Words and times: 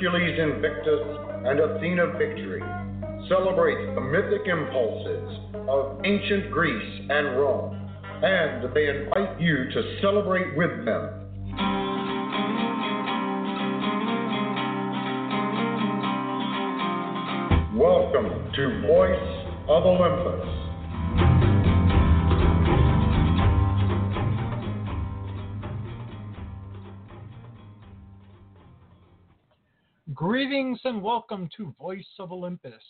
Hercules 0.00 0.38
Invictus 0.38 1.00
and 1.44 1.58
Athena 1.58 2.12
Victory, 2.18 2.62
celebrates 3.28 3.82
the 3.96 4.00
mythic 4.00 4.46
impulses 4.46 5.40
of 5.68 6.00
ancient 6.04 6.52
Greece 6.52 7.00
and 7.10 7.36
Rome, 7.36 7.90
and 8.22 8.72
they 8.76 8.86
invite 8.90 9.40
you 9.40 9.68
to 9.68 9.98
celebrate 10.00 10.56
with 10.56 10.70
them. 10.84 11.10
Welcome 17.76 18.52
to 18.54 18.86
Voice 18.86 19.46
of 19.66 19.84
Olympus. 19.84 20.67
Greetings 30.38 30.78
and 30.84 31.02
welcome 31.02 31.50
to 31.56 31.74
Voice 31.80 32.06
of 32.20 32.30
Olympus. 32.30 32.80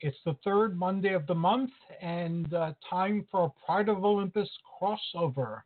It's 0.00 0.16
the 0.24 0.34
third 0.42 0.74
Monday 0.74 1.12
of 1.12 1.26
the 1.26 1.34
month 1.34 1.70
and 2.00 2.54
uh, 2.54 2.72
time 2.88 3.26
for 3.30 3.44
a 3.44 3.66
Pride 3.66 3.90
of 3.90 4.06
Olympus 4.06 4.48
crossover. 4.80 5.60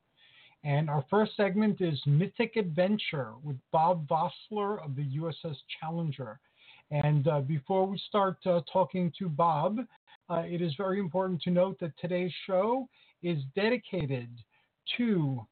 And 0.64 0.90
our 0.90 1.04
first 1.08 1.36
segment 1.36 1.80
is 1.80 2.02
Mythic 2.06 2.56
Adventure 2.56 3.34
with 3.44 3.56
Bob 3.70 4.08
Vosseller 4.08 4.84
of 4.84 4.96
the 4.96 5.04
USS 5.16 5.54
Challenger. 5.78 6.40
And 6.90 7.28
uh, 7.28 7.42
before 7.42 7.86
we 7.86 8.02
start 8.08 8.38
uh, 8.44 8.62
talking 8.72 9.12
to 9.20 9.28
Bob, 9.28 9.78
uh, 10.28 10.42
it 10.44 10.60
is 10.60 10.74
very 10.76 10.98
important 10.98 11.40
to 11.42 11.52
note 11.52 11.78
that 11.78 11.92
today's 12.00 12.32
show 12.48 12.88
is 13.22 13.38
dedicated 13.54 14.28
to 14.96 15.46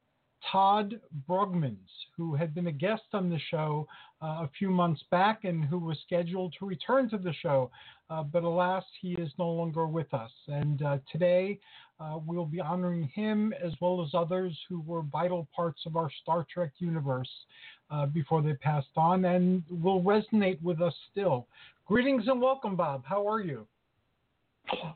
Todd 0.51 1.01
Brugmans, 1.29 1.77
who 2.17 2.35
had 2.35 2.55
been 2.57 2.67
a 2.67 2.73
guest 2.73 3.05
on 3.13 3.31
the 3.31 3.39
show 3.51 3.87
uh, 4.23 4.45
a 4.45 4.51
few 4.59 4.71
months 4.71 5.03
back 5.11 5.45
and 5.45 5.65
who 5.65 5.79
was 5.79 5.99
scheduled 6.05 6.55
to 6.59 6.67
return 6.67 7.09
to 7.11 7.19
the 7.19 7.33
show. 7.43 7.71
Uh, 8.11 8.23
but 8.23 8.43
alas, 8.43 8.85
he 9.01 9.13
is 9.13 9.31
no 9.39 9.49
longer 9.49 9.87
with 9.87 10.13
us. 10.13 10.31
And 10.49 10.83
uh, 10.83 10.99
today 11.11 11.59
uh, 12.01 12.19
we'll 12.27 12.45
be 12.45 12.61
honoring 12.61 13.05
him 13.15 13.55
as 13.65 13.73
well 13.81 14.03
as 14.03 14.11
others 14.15 14.57
who 14.69 14.81
were 14.81 15.03
vital 15.03 15.49
parts 15.55 15.83
of 15.87 15.97
our 15.97 16.11
Star 16.23 16.47
Trek 16.53 16.73
universe 16.79 17.31
uh, 17.91 18.07
before 18.07 18.43
they 18.43 18.55
passed 18.55 18.89
on 18.97 19.25
and 19.25 19.63
will 19.71 20.03
resonate 20.03 20.61
with 20.63 20.81
us 20.81 20.95
still. 21.11 21.47
Greetings 21.87 22.25
and 22.27 22.41
welcome, 22.41 22.77
Bob. 22.77 23.05
How 23.05 23.27
are 23.29 23.41
you? 23.41 23.67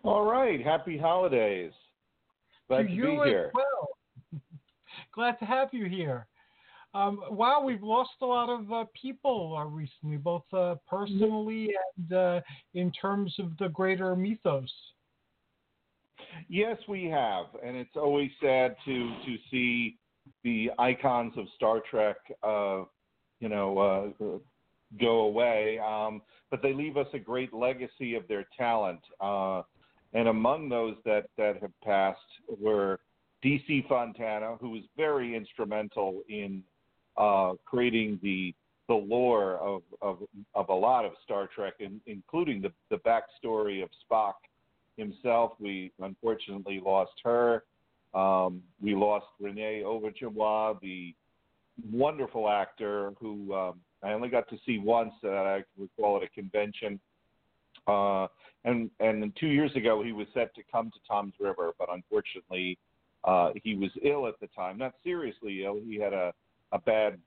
All 0.02 0.24
right. 0.24 0.64
Happy 0.64 0.98
holidays. 0.98 1.72
Glad 2.68 2.82
to 2.82 2.88
to, 2.88 2.94
you 2.94 3.02
be 3.04 3.16
as 3.16 3.26
here. 3.26 3.52
well. 3.54 4.41
Glad 5.14 5.38
to 5.38 5.44
have 5.44 5.68
you 5.72 5.86
here. 5.86 6.26
Um, 6.94 7.19
wow, 7.28 7.60
we've 7.65 7.82
lost 7.82 8.12
a 8.22 8.27
lot 8.27 8.49
of 8.49 8.72
uh, 8.72 8.84
people 9.00 9.56
uh, 9.59 9.65
recently, 9.65 10.16
both 10.16 10.44
uh, 10.53 10.77
personally 10.88 11.71
and 11.97 12.12
uh, 12.12 12.41
in 12.75 12.93
terms 12.93 13.34
of 13.41 13.56
the 13.59 13.69
greater 13.69 14.15
mythos. 14.15 14.72
Yes, 16.49 16.77
we 16.88 17.06
have, 17.06 17.47
and 17.65 17.77
it's 17.77 17.97
always 17.97 18.31
sad 18.41 18.77
to 18.84 19.12
to 19.27 19.37
see 19.50 19.97
the 20.44 20.71
icons 20.78 21.33
of 21.37 21.47
Star 21.56 21.81
Trek, 21.91 22.16
uh, 22.44 22.83
you 23.41 23.49
know, 23.49 23.78
uh, 24.21 24.38
go 25.00 25.21
away. 25.22 25.81
Um, 25.84 26.22
but 26.50 26.62
they 26.62 26.72
leave 26.72 26.97
us 26.97 27.09
a 27.12 27.19
great 27.19 27.53
legacy 27.53 28.15
of 28.15 28.27
their 28.28 28.47
talent. 28.56 29.00
And 29.21 30.28
among 30.28 30.69
those 30.69 30.94
that 31.04 31.27
that 31.38 31.60
have 31.60 31.72
passed 31.83 32.21
were 32.60 33.00
DC 33.44 33.88
Fontana, 33.88 34.56
who 34.60 34.71
was 34.71 34.83
very 34.97 35.34
instrumental 35.34 36.22
in 36.28 36.62
uh, 37.16 37.52
creating 37.64 38.19
the 38.22 38.54
the 38.88 38.94
lore 38.94 39.56
of, 39.56 39.82
of 40.02 40.19
of 40.54 40.69
a 40.69 40.75
lot 40.75 41.04
of 41.04 41.12
Star 41.25 41.48
Trek, 41.54 41.75
in, 41.80 42.00
including 42.06 42.60
the 42.62 42.72
the 42.91 42.98
backstory 42.98 43.82
of 43.82 43.88
Spock 44.10 44.34
himself. 44.97 45.53
We 45.58 45.92
unfortunately 46.00 46.80
lost 46.84 47.12
her. 47.24 47.64
Um, 48.14 48.62
we 48.80 48.94
lost 48.94 49.26
Renee 49.41 49.82
Auberjonois, 49.84 50.80
the 50.80 51.14
wonderful 51.91 52.48
actor 52.48 53.12
who 53.20 53.53
um, 53.54 53.80
I 54.03 54.12
only 54.12 54.28
got 54.28 54.48
to 54.50 54.56
see 54.64 54.78
once 54.78 55.12
that 55.22 55.32
I 55.32 55.64
recall 55.78 56.19
at 56.19 56.22
a 56.22 56.28
convention. 56.28 57.00
Uh, 57.86 58.28
and 58.64 58.91
and 59.00 59.32
two 59.38 59.48
years 59.48 59.74
ago 59.74 60.03
he 60.03 60.12
was 60.12 60.26
set 60.32 60.54
to 60.54 60.62
come 60.70 60.91
to 60.91 60.98
Tom's 61.08 61.34
River, 61.41 61.72
but 61.78 61.88
unfortunately 61.92 62.78
uh, 63.24 63.50
he 63.62 63.74
was 63.74 63.91
ill 64.03 64.26
at 64.26 64.38
the 64.41 64.47
time, 64.48 64.78
not 64.78 64.94
seriously 65.03 65.64
ill. 65.64 65.80
He 65.86 65.98
had 65.98 66.12
a 66.12 66.32
a 66.74 66.78
bad 66.78 67.18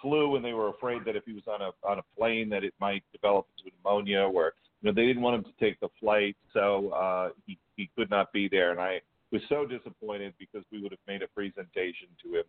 flu, 0.00 0.36
and 0.36 0.44
they 0.44 0.52
were 0.52 0.68
afraid 0.68 1.04
that 1.04 1.16
if 1.16 1.24
he 1.24 1.32
was 1.32 1.42
on 1.46 1.60
a 1.60 1.70
on 1.86 1.98
a 1.98 2.02
plane 2.16 2.48
that 2.48 2.64
it 2.64 2.72
might 2.80 3.02
develop 3.12 3.46
into 3.58 3.74
pneumonia, 3.76 4.22
or 4.22 4.54
you 4.80 4.88
know 4.88 4.94
they 4.94 5.06
didn't 5.06 5.22
want 5.22 5.36
him 5.36 5.44
to 5.44 5.64
take 5.64 5.78
the 5.80 5.88
flight, 6.00 6.36
so 6.54 6.90
uh, 6.90 7.28
he 7.46 7.58
he 7.76 7.90
could 7.96 8.08
not 8.08 8.32
be 8.32 8.48
there. 8.48 8.70
And 8.70 8.80
I 8.80 9.02
was 9.30 9.42
so 9.48 9.66
disappointed 9.66 10.32
because 10.38 10.64
we 10.72 10.80
would 10.80 10.92
have 10.92 11.06
made 11.06 11.22
a 11.22 11.28
presentation 11.28 12.08
to 12.22 12.38
him 12.38 12.44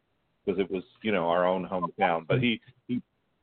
because 0.46 0.60
it 0.60 0.70
was 0.72 0.84
you 1.02 1.12
know 1.12 1.28
our 1.28 1.46
own 1.46 1.68
hometown. 1.68 2.26
But 2.28 2.42
he 2.42 2.62
he 2.88 3.02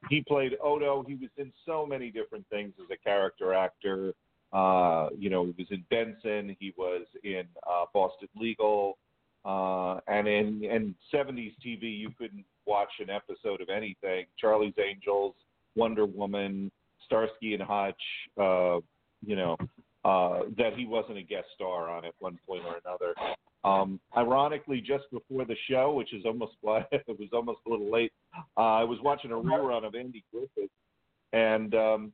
he 0.09 0.23
played 0.23 0.57
Odo. 0.63 1.05
He 1.07 1.15
was 1.15 1.31
in 1.37 1.53
so 1.67 1.85
many 1.85 2.11
different 2.11 2.47
things 2.49 2.73
as 2.81 2.87
a 2.91 2.97
character 2.97 3.53
actor. 3.53 4.15
Uh, 4.53 5.09
you 5.17 5.31
know, 5.31 5.45
he 5.45 5.55
was 5.57 5.69
in 5.71 5.85
Benson. 5.91 6.57
He 6.59 6.75
was 6.77 7.07
in 7.23 7.45
uh, 7.69 7.85
Boston 7.93 8.29
Legal. 8.37 8.99
Uh, 9.45 10.01
and 10.07 10.29
in, 10.29 10.63
in 10.65 10.95
70s 11.13 11.55
TV, 11.65 11.99
you 11.99 12.11
couldn't 12.19 12.45
watch 12.67 12.91
an 13.01 13.11
episode 13.11 13.61
of 13.61 13.69
anything. 13.69 14.27
Charlie's 14.39 14.75
Angels, 14.79 15.35
Wonder 15.77 16.07
Woman, 16.07 16.71
Starsky 17.07 17.55
and 17.55 17.63
Hutch, 17.63 17.95
uh, 18.39 18.79
you 19.25 19.37
know, 19.37 19.57
uh, 20.05 20.41
that 20.57 20.75
he 20.77 20.87
wasn't 20.87 21.19
a 21.19 21.23
guest 21.23 21.47
star 21.55 21.91
on 21.91 22.05
at 22.05 22.13
one 22.21 22.39
point 22.47 22.63
or 22.65 22.77
another. 22.85 23.15
Um, 23.65 24.01
ironically, 24.17 24.81
just 24.81 25.05
before 25.11 25.45
the 25.45 25.57
show, 25.69 25.93
which 25.93 26.15
is 26.15 26.25
almost 26.25 26.53
why 26.61 26.87
it 26.93 27.05
was 27.09 27.29
almost 27.33 27.61
a 27.67 27.71
little 27.71 27.91
late, 27.91 28.13
uh, 28.57 28.61
I 28.61 28.85
was 28.85 28.99
watching 29.03 29.31
a 29.31 29.35
rerun 29.35 29.85
of 29.85 29.95
Andy 29.95 30.25
Griffith, 30.33 30.71
and 31.33 31.75
um, 31.75 32.13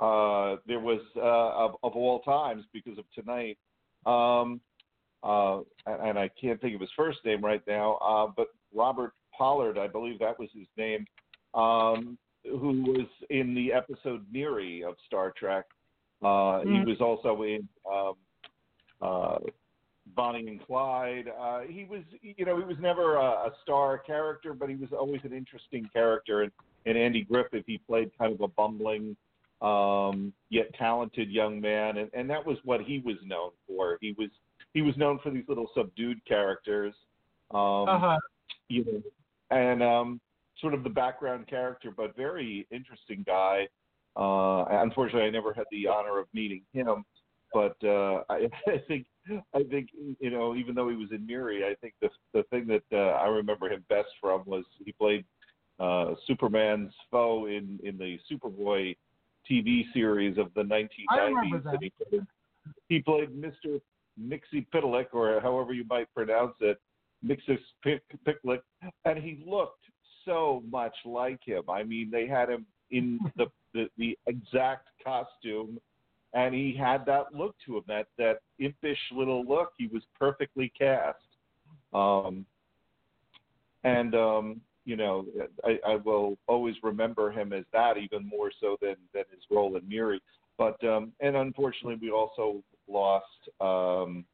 uh, 0.00 0.56
there 0.66 0.80
was 0.80 1.00
uh, 1.16 1.64
of, 1.64 1.76
of 1.82 1.96
all 1.96 2.20
times 2.20 2.64
because 2.72 2.98
of 2.98 3.04
tonight. 3.14 3.58
Um, 4.06 4.60
uh, 5.22 5.60
and 5.86 6.18
I 6.18 6.30
can't 6.40 6.60
think 6.60 6.74
of 6.74 6.80
his 6.80 6.90
first 6.96 7.18
name 7.24 7.44
right 7.44 7.62
now, 7.66 7.94
uh, 7.96 8.30
but 8.36 8.48
Robert 8.74 9.12
Pollard, 9.36 9.78
I 9.78 9.86
believe 9.86 10.18
that 10.18 10.38
was 10.38 10.48
his 10.54 10.66
name, 10.76 11.06
um, 11.54 12.18
who 12.44 12.82
was 12.82 13.06
in 13.30 13.54
the 13.54 13.72
episode 13.72 14.24
Miri 14.32 14.84
of 14.84 14.94
Star 15.06 15.32
Trek. 15.36 15.64
Uh, 16.22 16.62
Mm. 16.64 16.80
He 16.80 16.90
was 16.90 17.00
also 17.00 17.42
in 17.42 17.68
um, 17.90 18.14
uh, 19.00 19.38
Bonnie 20.14 20.48
and 20.48 20.64
Clyde. 20.66 21.26
Uh, 21.40 21.60
he 21.60 21.84
was, 21.84 22.02
you 22.22 22.44
know, 22.44 22.56
he 22.58 22.64
was 22.64 22.76
never 22.80 23.16
a, 23.16 23.20
a 23.20 23.52
star 23.62 23.98
character, 23.98 24.52
but 24.52 24.68
he 24.68 24.76
was 24.76 24.90
always 24.92 25.20
an 25.24 25.32
interesting 25.32 25.88
character. 25.92 26.42
And, 26.42 26.52
and 26.86 26.98
Andy 26.98 27.22
Griffith, 27.22 27.64
he 27.66 27.78
played 27.78 28.10
kind 28.18 28.32
of 28.32 28.40
a 28.40 28.48
bumbling 28.48 29.16
um, 29.60 30.32
yet 30.50 30.72
talented 30.78 31.30
young 31.30 31.60
man, 31.60 31.98
and, 31.98 32.10
and 32.14 32.30
that 32.30 32.44
was 32.44 32.58
what 32.64 32.80
he 32.80 33.00
was 33.04 33.16
known 33.24 33.50
for. 33.66 33.98
He 34.00 34.14
was 34.16 34.30
he 34.74 34.82
was 34.82 34.96
known 34.96 35.18
for 35.22 35.30
these 35.30 35.44
little 35.48 35.68
subdued 35.74 36.24
characters, 36.26 36.94
um, 37.52 37.88
Uh-huh. 37.88 38.18
you 38.68 38.84
know, 38.84 39.02
and 39.50 39.82
um, 39.82 40.20
sort 40.60 40.74
of 40.74 40.82
the 40.84 40.90
background 40.90 41.46
character, 41.46 41.90
but 41.90 42.14
very 42.16 42.66
interesting 42.70 43.24
guy. 43.26 43.68
Uh, 44.16 44.64
unfortunately, 44.82 45.26
I 45.26 45.30
never 45.30 45.52
had 45.52 45.64
the 45.70 45.86
honor 45.86 46.18
of 46.18 46.26
meeting 46.34 46.62
him, 46.72 47.04
but 47.52 47.76
uh, 47.84 48.22
I, 48.28 48.48
I 48.66 48.78
think 48.86 49.06
I 49.54 49.62
think 49.70 49.90
you 50.20 50.30
know, 50.30 50.54
even 50.56 50.74
though 50.74 50.88
he 50.88 50.96
was 50.96 51.12
in 51.12 51.24
Miri, 51.26 51.64
I 51.64 51.74
think 51.80 51.94
the 52.00 52.10
the 52.32 52.42
thing 52.44 52.66
that 52.66 52.82
uh, 52.92 53.16
I 53.16 53.28
remember 53.28 53.68
him 53.68 53.84
best 53.88 54.08
from 54.20 54.42
was 54.44 54.64
he 54.84 54.92
played 54.92 55.24
uh, 55.78 56.14
Superman's 56.26 56.92
foe 57.10 57.46
in 57.46 57.78
in 57.84 57.96
the 57.96 58.18
Superboy 58.30 58.96
TV 59.50 59.84
series 59.94 60.36
of 60.36 60.52
the 60.54 60.62
1990s. 60.62 60.88
I 61.10 61.18
remember 61.20 61.60
that. 61.60 61.74
And 61.74 61.82
he 61.82 61.92
played, 62.10 62.26
he 62.88 62.98
played 63.00 63.30
Mr. 63.30 63.80
Mixie 64.20 64.66
Pitlick, 64.74 65.06
or 65.12 65.40
however 65.40 65.72
you 65.72 65.84
might 65.88 66.12
pronounce 66.14 66.54
it, 66.60 66.80
Mixis 67.24 67.58
Pick, 67.82 68.02
Picklick, 68.26 68.60
and 69.04 69.18
he 69.18 69.42
looked 69.46 69.84
so 70.24 70.62
much 70.70 70.94
like 71.04 71.40
him. 71.44 71.62
I 71.68 71.82
mean, 71.82 72.10
they 72.10 72.26
had 72.26 72.48
him 72.48 72.66
in 72.90 73.18
the, 73.36 73.46
the 73.74 73.88
the 73.96 74.18
exact 74.26 74.88
costume, 75.04 75.80
and 76.34 76.54
he 76.54 76.76
had 76.78 77.04
that 77.06 77.34
look 77.34 77.56
to 77.66 77.78
him, 77.78 77.84
that 77.88 78.06
that 78.18 78.40
impish 78.58 78.98
little 79.12 79.44
look. 79.44 79.72
He 79.78 79.86
was 79.88 80.02
perfectly 80.18 80.72
cast. 80.78 81.18
Um, 81.92 82.44
and 83.84 84.14
um, 84.14 84.60
you 84.84 84.96
know, 84.96 85.26
I, 85.64 85.78
I 85.86 85.96
will 85.96 86.38
always 86.46 86.74
remember 86.82 87.30
him 87.30 87.52
as 87.52 87.64
that, 87.72 87.98
even 87.98 88.26
more 88.26 88.50
so 88.60 88.76
than 88.80 88.96
than 89.12 89.24
his 89.30 89.42
role 89.50 89.76
in 89.76 89.88
Miri. 89.88 90.20
But 90.56 90.82
um, 90.84 91.12
and 91.20 91.36
unfortunately, 91.36 91.98
we 92.00 92.10
also 92.10 92.62
lost. 92.88 93.26
Um, 93.60 94.24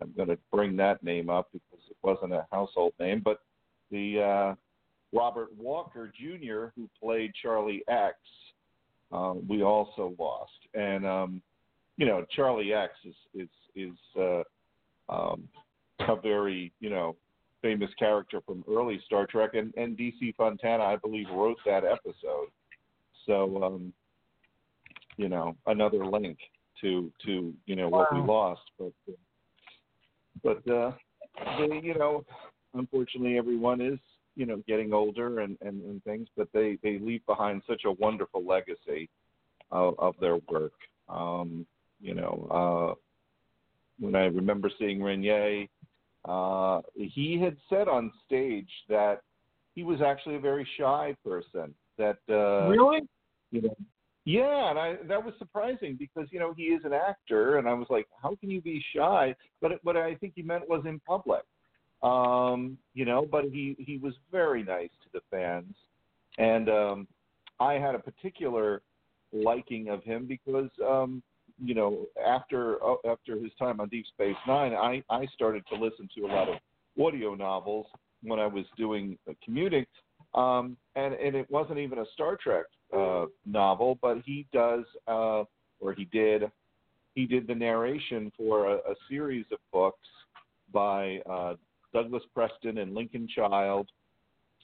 I'm 0.00 0.12
going 0.16 0.28
to 0.28 0.38
bring 0.52 0.76
that 0.76 1.02
name 1.02 1.30
up 1.30 1.48
because 1.52 1.84
it 1.90 1.96
wasn't 2.02 2.32
a 2.32 2.46
household 2.52 2.92
name, 3.00 3.22
but 3.24 3.40
the 3.90 4.20
uh, 4.20 4.54
Robert 5.16 5.48
Walker 5.56 6.12
Jr., 6.14 6.66
who 6.76 6.88
played 7.00 7.32
Charlie 7.40 7.82
X, 7.88 8.16
uh, 9.12 9.34
we 9.48 9.62
also 9.62 10.14
lost. 10.18 10.52
And 10.74 11.06
um, 11.06 11.42
you 11.96 12.06
know, 12.06 12.24
Charlie 12.34 12.74
X 12.74 12.92
is 13.04 13.14
is 13.34 13.48
is 13.74 13.96
uh, 14.18 14.42
um, 15.08 15.48
a 16.00 16.16
very 16.20 16.72
you 16.80 16.90
know 16.90 17.16
famous 17.62 17.90
character 17.98 18.40
from 18.46 18.64
early 18.70 19.00
Star 19.06 19.26
Trek, 19.26 19.54
and 19.54 19.72
and 19.76 19.96
DC 19.96 20.34
Fontana, 20.36 20.84
I 20.84 20.96
believe, 20.96 21.26
wrote 21.32 21.58
that 21.64 21.84
episode. 21.84 22.48
So 23.26 23.62
um, 23.62 23.92
you 25.16 25.28
know, 25.28 25.56
another 25.66 26.04
link 26.06 26.38
to 26.80 27.12
to 27.24 27.54
you 27.66 27.76
know 27.76 27.88
what 27.88 28.12
we 28.12 28.20
lost, 28.20 28.62
but 28.78 28.92
uh, 29.08 29.12
but 30.42 30.70
uh, 30.70 30.92
they, 31.58 31.80
you 31.82 31.94
know, 31.94 32.24
unfortunately, 32.74 33.38
everyone 33.38 33.80
is 33.80 33.98
you 34.36 34.46
know 34.46 34.62
getting 34.68 34.92
older 34.92 35.40
and, 35.40 35.56
and, 35.60 35.82
and 35.82 36.02
things, 36.04 36.28
but 36.36 36.48
they 36.52 36.78
they 36.82 36.98
leave 36.98 37.24
behind 37.26 37.62
such 37.66 37.82
a 37.84 37.92
wonderful 37.92 38.44
legacy 38.44 39.08
of, 39.70 39.98
of 39.98 40.14
their 40.20 40.38
work. 40.48 40.72
Um, 41.08 41.66
you 42.00 42.14
know, 42.14 42.46
uh, 42.50 42.94
when 43.98 44.14
I 44.14 44.26
remember 44.26 44.70
seeing 44.78 45.02
Renier, 45.02 45.66
uh, 46.24 46.80
he 46.94 47.40
had 47.40 47.56
said 47.68 47.88
on 47.88 48.12
stage 48.26 48.70
that 48.88 49.22
he 49.74 49.82
was 49.82 50.00
actually 50.00 50.36
a 50.36 50.40
very 50.40 50.66
shy 50.78 51.16
person. 51.24 51.74
That 51.96 52.18
uh, 52.28 52.68
really? 52.68 53.00
you 53.50 53.62
know 53.62 53.74
yeah 54.28 54.68
and 54.68 54.78
i 54.78 54.94
that 55.08 55.24
was 55.24 55.32
surprising 55.38 55.96
because 55.98 56.28
you 56.30 56.38
know 56.38 56.52
he 56.54 56.64
is 56.64 56.82
an 56.84 56.92
actor 56.92 57.56
and 57.56 57.66
i 57.66 57.72
was 57.72 57.86
like 57.88 58.06
how 58.22 58.34
can 58.36 58.50
you 58.50 58.60
be 58.60 58.84
shy? 58.94 59.34
But 59.62 59.72
what 59.84 59.96
i 59.96 60.14
think 60.16 60.34
he 60.36 60.42
meant 60.42 60.68
was 60.68 60.84
in 60.84 61.00
public. 61.00 61.44
Um 62.02 62.76
you 62.92 63.06
know 63.06 63.26
but 63.34 63.44
he 63.44 63.74
he 63.78 63.96
was 63.96 64.12
very 64.30 64.62
nice 64.62 64.90
to 65.04 65.08
the 65.14 65.22
fans. 65.30 65.74
And 66.36 66.68
um 66.68 67.08
i 67.58 67.74
had 67.84 67.94
a 67.94 67.98
particular 67.98 68.82
liking 69.32 69.88
of 69.88 70.04
him 70.04 70.26
because 70.26 70.70
um 70.86 71.22
you 71.58 71.74
know 71.74 72.06
after 72.36 72.82
uh, 72.84 72.96
after 73.10 73.36
his 73.36 73.52
time 73.58 73.80
on 73.80 73.88
deep 73.88 74.06
space 74.06 74.36
nine 74.46 74.74
i 74.74 75.02
i 75.10 75.26
started 75.34 75.64
to 75.70 75.74
listen 75.74 76.08
to 76.14 76.26
a 76.26 76.30
lot 76.36 76.48
of 76.48 76.56
audio 77.04 77.34
novels 77.34 77.86
when 78.22 78.38
i 78.38 78.46
was 78.46 78.64
doing 78.76 79.18
uh, 79.28 79.32
commuting 79.44 79.84
um, 80.34 80.76
and 80.94 81.14
and 81.14 81.34
it 81.34 81.50
wasn't 81.50 81.78
even 81.78 81.98
a 81.98 82.04
Star 82.14 82.36
Trek 82.42 82.66
uh, 82.96 83.26
novel, 83.46 83.98
but 84.00 84.18
he 84.24 84.46
does, 84.52 84.84
uh, 85.06 85.44
or 85.80 85.92
he 85.96 86.04
did, 86.06 86.50
he 87.14 87.26
did 87.26 87.46
the 87.46 87.54
narration 87.54 88.32
for 88.36 88.66
a, 88.66 88.74
a 88.76 88.94
series 89.08 89.46
of 89.52 89.58
books 89.72 90.06
by 90.72 91.18
uh, 91.28 91.54
Douglas 91.92 92.22
Preston 92.34 92.78
and 92.78 92.94
Lincoln 92.94 93.28
Child. 93.34 93.88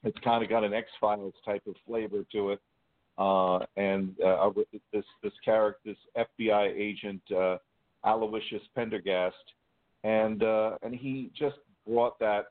It's 0.02 0.18
kind 0.22 0.44
of 0.44 0.50
got 0.50 0.64
an 0.64 0.74
X 0.74 0.88
Files 1.00 1.34
type 1.44 1.62
of 1.66 1.74
flavor 1.86 2.24
to 2.32 2.50
it, 2.50 2.60
uh, 3.16 3.60
and 3.76 4.14
uh, 4.20 4.50
this 4.92 5.04
this 5.22 5.32
character, 5.44 5.80
this 5.84 6.26
FBI 6.42 6.74
agent 6.76 7.22
uh, 7.34 7.56
Aloysius 8.04 8.62
Pendergast, 8.74 9.34
and 10.02 10.42
uh, 10.42 10.72
and 10.82 10.94
he 10.94 11.30
just 11.36 11.56
brought 11.88 12.18
that 12.18 12.46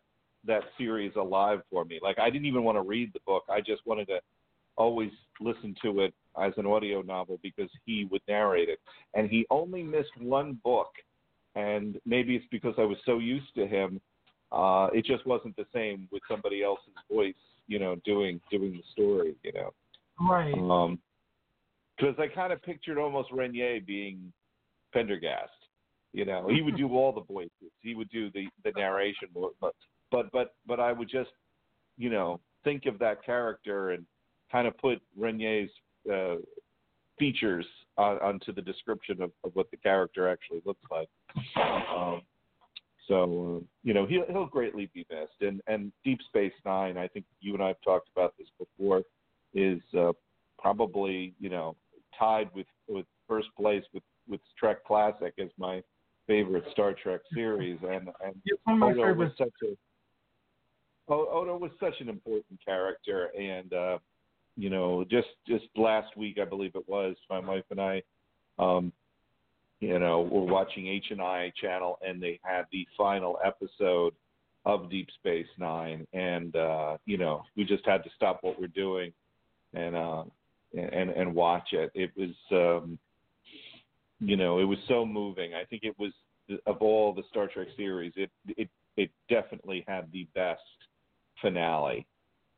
that 0.45 0.63
series 0.77 1.13
alive 1.15 1.61
for 1.69 1.85
me. 1.85 1.99
Like 2.01 2.19
I 2.19 2.29
didn't 2.29 2.45
even 2.45 2.63
want 2.63 2.77
to 2.77 2.81
read 2.81 3.11
the 3.13 3.19
book. 3.25 3.43
I 3.49 3.59
just 3.59 3.85
wanted 3.85 4.07
to 4.07 4.19
always 4.75 5.11
listen 5.39 5.75
to 5.83 6.01
it 6.01 6.13
as 6.41 6.53
an 6.57 6.65
audio 6.65 7.01
novel 7.01 7.39
because 7.43 7.69
he 7.85 8.07
would 8.11 8.21
narrate 8.27 8.69
it. 8.69 8.79
And 9.13 9.29
he 9.29 9.45
only 9.49 9.83
missed 9.83 10.15
one 10.19 10.59
book 10.63 10.89
and 11.55 11.99
maybe 12.05 12.35
it's 12.35 12.45
because 12.51 12.73
I 12.77 12.83
was 12.83 12.97
so 13.05 13.19
used 13.19 13.53
to 13.55 13.67
him. 13.67 14.01
Uh 14.51 14.87
it 14.93 15.05
just 15.05 15.25
wasn't 15.25 15.55
the 15.55 15.65
same 15.73 16.07
with 16.11 16.21
somebody 16.29 16.63
else's 16.63 16.93
voice, 17.11 17.33
you 17.67 17.79
know, 17.79 17.95
doing 18.05 18.39
doing 18.51 18.73
the 18.73 18.83
story, 18.91 19.35
you 19.43 19.53
know. 19.53 19.73
Right. 20.19 20.53
Um 20.53 20.99
because 21.95 22.15
I 22.17 22.27
kind 22.27 22.51
of 22.51 22.61
pictured 22.63 22.97
almost 22.97 23.31
Renier 23.31 23.79
being 23.79 24.33
Pendergast. 24.93 25.51
You 26.11 26.25
know, 26.25 26.47
he 26.49 26.61
would 26.61 26.77
do 26.77 26.87
all 26.95 27.11
the 27.11 27.21
voices. 27.21 27.71
He 27.81 27.95
would 27.95 28.09
do 28.09 28.31
the 28.31 28.47
the 28.63 28.71
narration, 28.75 29.29
but 29.61 29.75
but 30.13 30.31
but 30.31 30.53
but 30.65 30.79
I 30.79 30.93
would 30.93 31.09
just, 31.09 31.31
you 31.97 32.09
know, 32.09 32.39
think 32.63 32.85
of 32.85 32.99
that 32.99 33.25
character 33.25 33.91
and 33.91 34.05
kind 34.51 34.67
of 34.67 34.77
put 34.77 35.01
Renier's 35.17 35.71
uh, 36.09 36.35
features 37.17 37.65
on, 37.97 38.19
onto 38.19 38.53
the 38.53 38.61
description 38.61 39.21
of, 39.21 39.31
of 39.43 39.51
what 39.55 39.69
the 39.71 39.77
character 39.77 40.29
actually 40.29 40.61
looks 40.65 40.83
like. 40.91 41.09
Um, 41.57 42.21
so 43.07 43.61
uh, 43.61 43.65
you 43.83 43.93
know 43.93 44.05
he'll 44.05 44.25
he'll 44.29 44.45
greatly 44.45 44.89
be 44.93 45.05
missed. 45.09 45.41
And 45.41 45.61
and 45.67 45.91
Deep 46.05 46.19
Space 46.29 46.53
Nine, 46.63 46.97
I 46.97 47.07
think 47.07 47.25
you 47.41 47.53
and 47.55 47.63
I 47.63 47.69
have 47.69 47.81
talked 47.83 48.09
about 48.15 48.35
this 48.37 48.47
before, 48.59 49.01
is 49.55 49.81
uh, 49.97 50.13
probably 50.59 51.33
you 51.39 51.49
know 51.49 51.75
tied 52.17 52.49
with 52.53 52.67
with 52.87 53.07
first 53.27 53.49
place 53.59 53.83
with 53.93 54.03
with 54.29 54.41
Trek 54.57 54.85
Classic 54.85 55.33
as 55.39 55.49
my 55.57 55.81
favorite 56.27 56.63
Star 56.71 56.93
Trek 56.93 57.21
series. 57.33 57.79
And 57.81 58.09
and 58.23 58.35
It's 58.45 58.61
one 58.63 58.75
of 58.75 58.79
my 58.79 58.93
favorites. 58.93 59.35
such 59.37 59.49
a 59.63 59.67
O- 59.67 59.77
Odo 61.07 61.57
was 61.57 61.71
such 61.79 61.99
an 61.99 62.09
important 62.09 62.59
character, 62.63 63.29
and 63.37 63.73
uh, 63.73 63.97
you 64.55 64.69
know, 64.69 65.03
just 65.09 65.27
just 65.47 65.65
last 65.75 66.15
week, 66.15 66.37
I 66.41 66.45
believe 66.45 66.75
it 66.75 66.87
was, 66.87 67.15
my 67.29 67.39
wife 67.39 67.65
and 67.71 67.81
I, 67.81 68.03
um, 68.59 68.93
you 69.79 69.99
know, 69.99 70.21
were 70.21 70.45
watching 70.45 70.87
H 70.87 71.07
and 71.09 71.21
I 71.21 71.51
channel, 71.59 71.99
and 72.05 72.21
they 72.21 72.39
had 72.43 72.65
the 72.71 72.87
final 72.97 73.37
episode 73.43 74.13
of 74.65 74.89
Deep 74.89 75.09
Space 75.19 75.47
Nine, 75.57 76.07
and 76.13 76.55
uh, 76.55 76.97
you 77.05 77.17
know, 77.17 77.43
we 77.57 77.65
just 77.65 77.85
had 77.85 78.03
to 78.03 78.09
stop 78.15 78.39
what 78.41 78.59
we're 78.59 78.67
doing 78.67 79.11
and 79.73 79.95
uh, 79.95 80.23
and 80.73 81.09
and 81.09 81.35
watch 81.35 81.69
it. 81.73 81.91
It 81.93 82.11
was, 82.15 82.29
um, 82.51 82.97
you 84.19 84.37
know, 84.37 84.59
it 84.59 84.65
was 84.65 84.79
so 84.87 85.05
moving. 85.05 85.53
I 85.53 85.65
think 85.65 85.83
it 85.83 85.97
was 85.99 86.11
of 86.65 86.77
all 86.81 87.13
the 87.13 87.23
Star 87.29 87.47
Trek 87.47 87.67
series, 87.75 88.13
it 88.15 88.29
it 88.47 88.69
it 88.95 89.09
definitely 89.29 89.83
had 89.87 90.11
the 90.11 90.27
best 90.35 90.61
finale. 91.41 92.05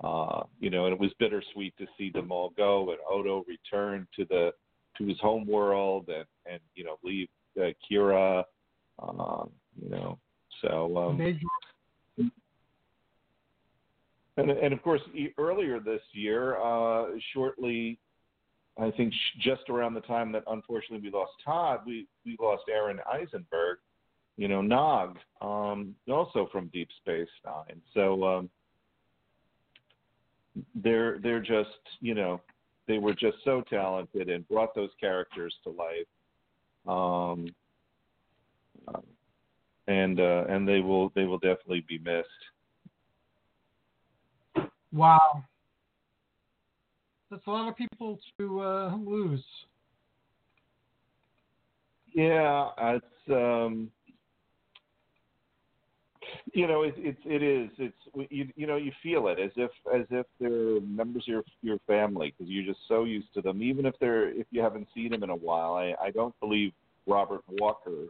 Uh, 0.03 0.43
you 0.59 0.69
know, 0.69 0.85
and 0.85 0.93
it 0.93 0.99
was 0.99 1.11
bittersweet 1.19 1.73
to 1.77 1.85
see 1.97 2.09
them 2.09 2.31
all 2.31 2.51
go 2.57 2.89
and 2.89 2.99
Odo 3.09 3.45
return 3.47 4.05
to 4.15 4.25
the 4.25 4.51
to 4.97 5.05
his 5.05 5.19
home 5.19 5.47
world 5.47 6.09
and 6.09 6.25
and 6.45 6.59
you 6.75 6.83
know 6.83 6.97
leave 7.03 7.29
uh, 7.59 7.69
Kira. 7.89 8.43
Um, 8.99 9.49
you 9.81 9.89
know, 9.89 10.19
so 10.61 10.97
um, 10.97 11.17
and 14.37 14.51
and 14.51 14.73
of 14.73 14.81
course 14.83 15.01
earlier 15.37 15.79
this 15.79 16.01
year, 16.11 16.57
uh, 16.61 17.07
shortly, 17.33 17.99
I 18.77 18.91
think 18.91 19.13
just 19.41 19.69
around 19.69 19.93
the 19.93 20.01
time 20.01 20.31
that 20.33 20.43
unfortunately 20.47 21.09
we 21.09 21.17
lost 21.17 21.31
Todd, 21.43 21.79
we 21.85 22.07
we 22.25 22.35
lost 22.39 22.63
Aron 22.69 22.99
Eisenberg. 23.11 23.77
You 24.37 24.49
know, 24.49 24.61
Nog, 24.61 25.17
um, 25.39 25.95
also 26.09 26.49
from 26.51 26.67
Deep 26.73 26.89
Space 26.97 27.29
Nine. 27.45 27.81
So 27.93 28.21
um, 28.25 28.49
they're 30.75 31.19
they're 31.19 31.41
just 31.41 31.69
you 31.99 32.13
know 32.13 32.41
they 32.87 32.97
were 32.97 33.13
just 33.13 33.37
so 33.43 33.63
talented 33.69 34.29
and 34.29 34.47
brought 34.47 34.75
those 34.75 34.91
characters 34.99 35.53
to 35.63 35.69
life. 35.71 36.07
Um, 36.87 37.47
and 39.87 40.19
uh, 40.19 40.45
and 40.49 40.67
they 40.67 40.79
will 40.79 41.11
they 41.15 41.25
will 41.25 41.37
definitely 41.39 41.85
be 41.87 41.99
missed. 41.99 42.29
Wow, 44.91 45.43
that's 47.29 47.45
a 47.47 47.49
lot 47.49 47.67
of 47.67 47.75
people 47.75 48.19
to 48.39 48.61
uh, 48.61 48.95
lose. 48.95 49.43
Yeah, 52.13 52.69
it's 52.79 53.05
um, 53.29 53.91
you 56.53 56.67
know, 56.67 56.83
it, 56.83 56.93
it 56.97 57.17
it 57.25 57.43
is. 57.43 57.69
It's 57.77 58.29
you, 58.31 58.47
you 58.55 58.67
know, 58.67 58.77
you 58.77 58.91
feel 59.03 59.27
it 59.27 59.39
as 59.39 59.51
if 59.55 59.71
as 59.93 60.05
if 60.09 60.25
they're 60.39 60.81
members 60.81 61.23
of 61.23 61.27
your 61.27 61.43
your 61.61 61.77
family 61.87 62.33
because 62.37 62.51
you're 62.51 62.65
just 62.65 62.85
so 62.87 63.03
used 63.03 63.33
to 63.33 63.41
them. 63.41 63.61
Even 63.61 63.85
if 63.85 63.95
they're 63.99 64.29
if 64.29 64.47
you 64.51 64.61
haven't 64.61 64.87
seen 64.93 65.11
them 65.11 65.23
in 65.23 65.29
a 65.29 65.35
while, 65.35 65.75
I 65.75 65.93
I 66.01 66.11
don't 66.11 66.37
believe 66.39 66.71
Robert 67.07 67.41
Walker, 67.47 68.05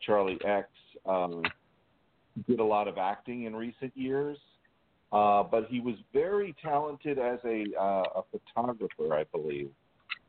Charlie 0.00 0.38
X, 0.44 0.68
um, 1.04 1.42
did 2.48 2.60
a 2.60 2.64
lot 2.64 2.88
of 2.88 2.98
acting 2.98 3.44
in 3.44 3.54
recent 3.54 3.92
years. 3.96 4.38
Uh, 5.12 5.42
but 5.42 5.66
he 5.70 5.80
was 5.80 5.94
very 6.12 6.54
talented 6.62 7.18
as 7.18 7.38
a 7.44 7.64
uh, 7.80 8.02
a 8.16 8.22
photographer, 8.32 9.14
I 9.14 9.24
believe. 9.24 9.70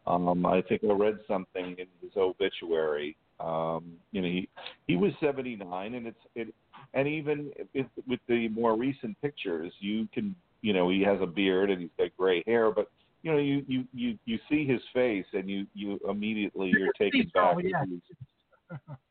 Um, 0.05 0.46
I 0.46 0.62
think 0.62 0.84
I 0.84 0.93
read 0.93 1.19
something 1.27 1.75
in 1.77 1.88
his 2.01 2.12
obituary. 2.15 3.17
Um, 3.39 3.93
you 4.12 4.22
know, 4.22 4.27
he 4.27 4.50
he 4.88 4.96
was 4.96 5.12
79, 5.19 5.93
and 5.93 6.07
it's 6.07 6.17
it, 6.36 6.53
and 6.94 7.08
even 7.08 7.51
if, 7.74 7.86
with 8.08 8.20
the 8.27 8.48
more 8.50 8.77
recent 8.77 9.20
pictures, 9.22 9.72
you 9.79 10.08
can 10.13 10.36
you 10.62 10.74
know 10.74 10.89
he 10.89 11.01
has 11.01 11.20
a 11.22 11.25
beard 11.25 11.70
and 11.70 11.82
he's 11.82 11.89
got 11.98 12.10
gray 12.17 12.44
hair, 12.46 12.72
but 12.72 12.89
you 13.24 13.32
know 13.32 13.38
you 13.38 13.63
you 13.67 13.84
you 13.94 14.17
you 14.25 14.39
see 14.50 14.65
his 14.65 14.82
face 14.94 15.25
and 15.34 15.50
you 15.50 15.65
you 15.74 16.00
immediately 16.10 16.72
you're 16.74 16.94
taken 16.98 17.29
back. 17.34 17.56
Oh, 17.56 17.60
yeah. 17.60 17.84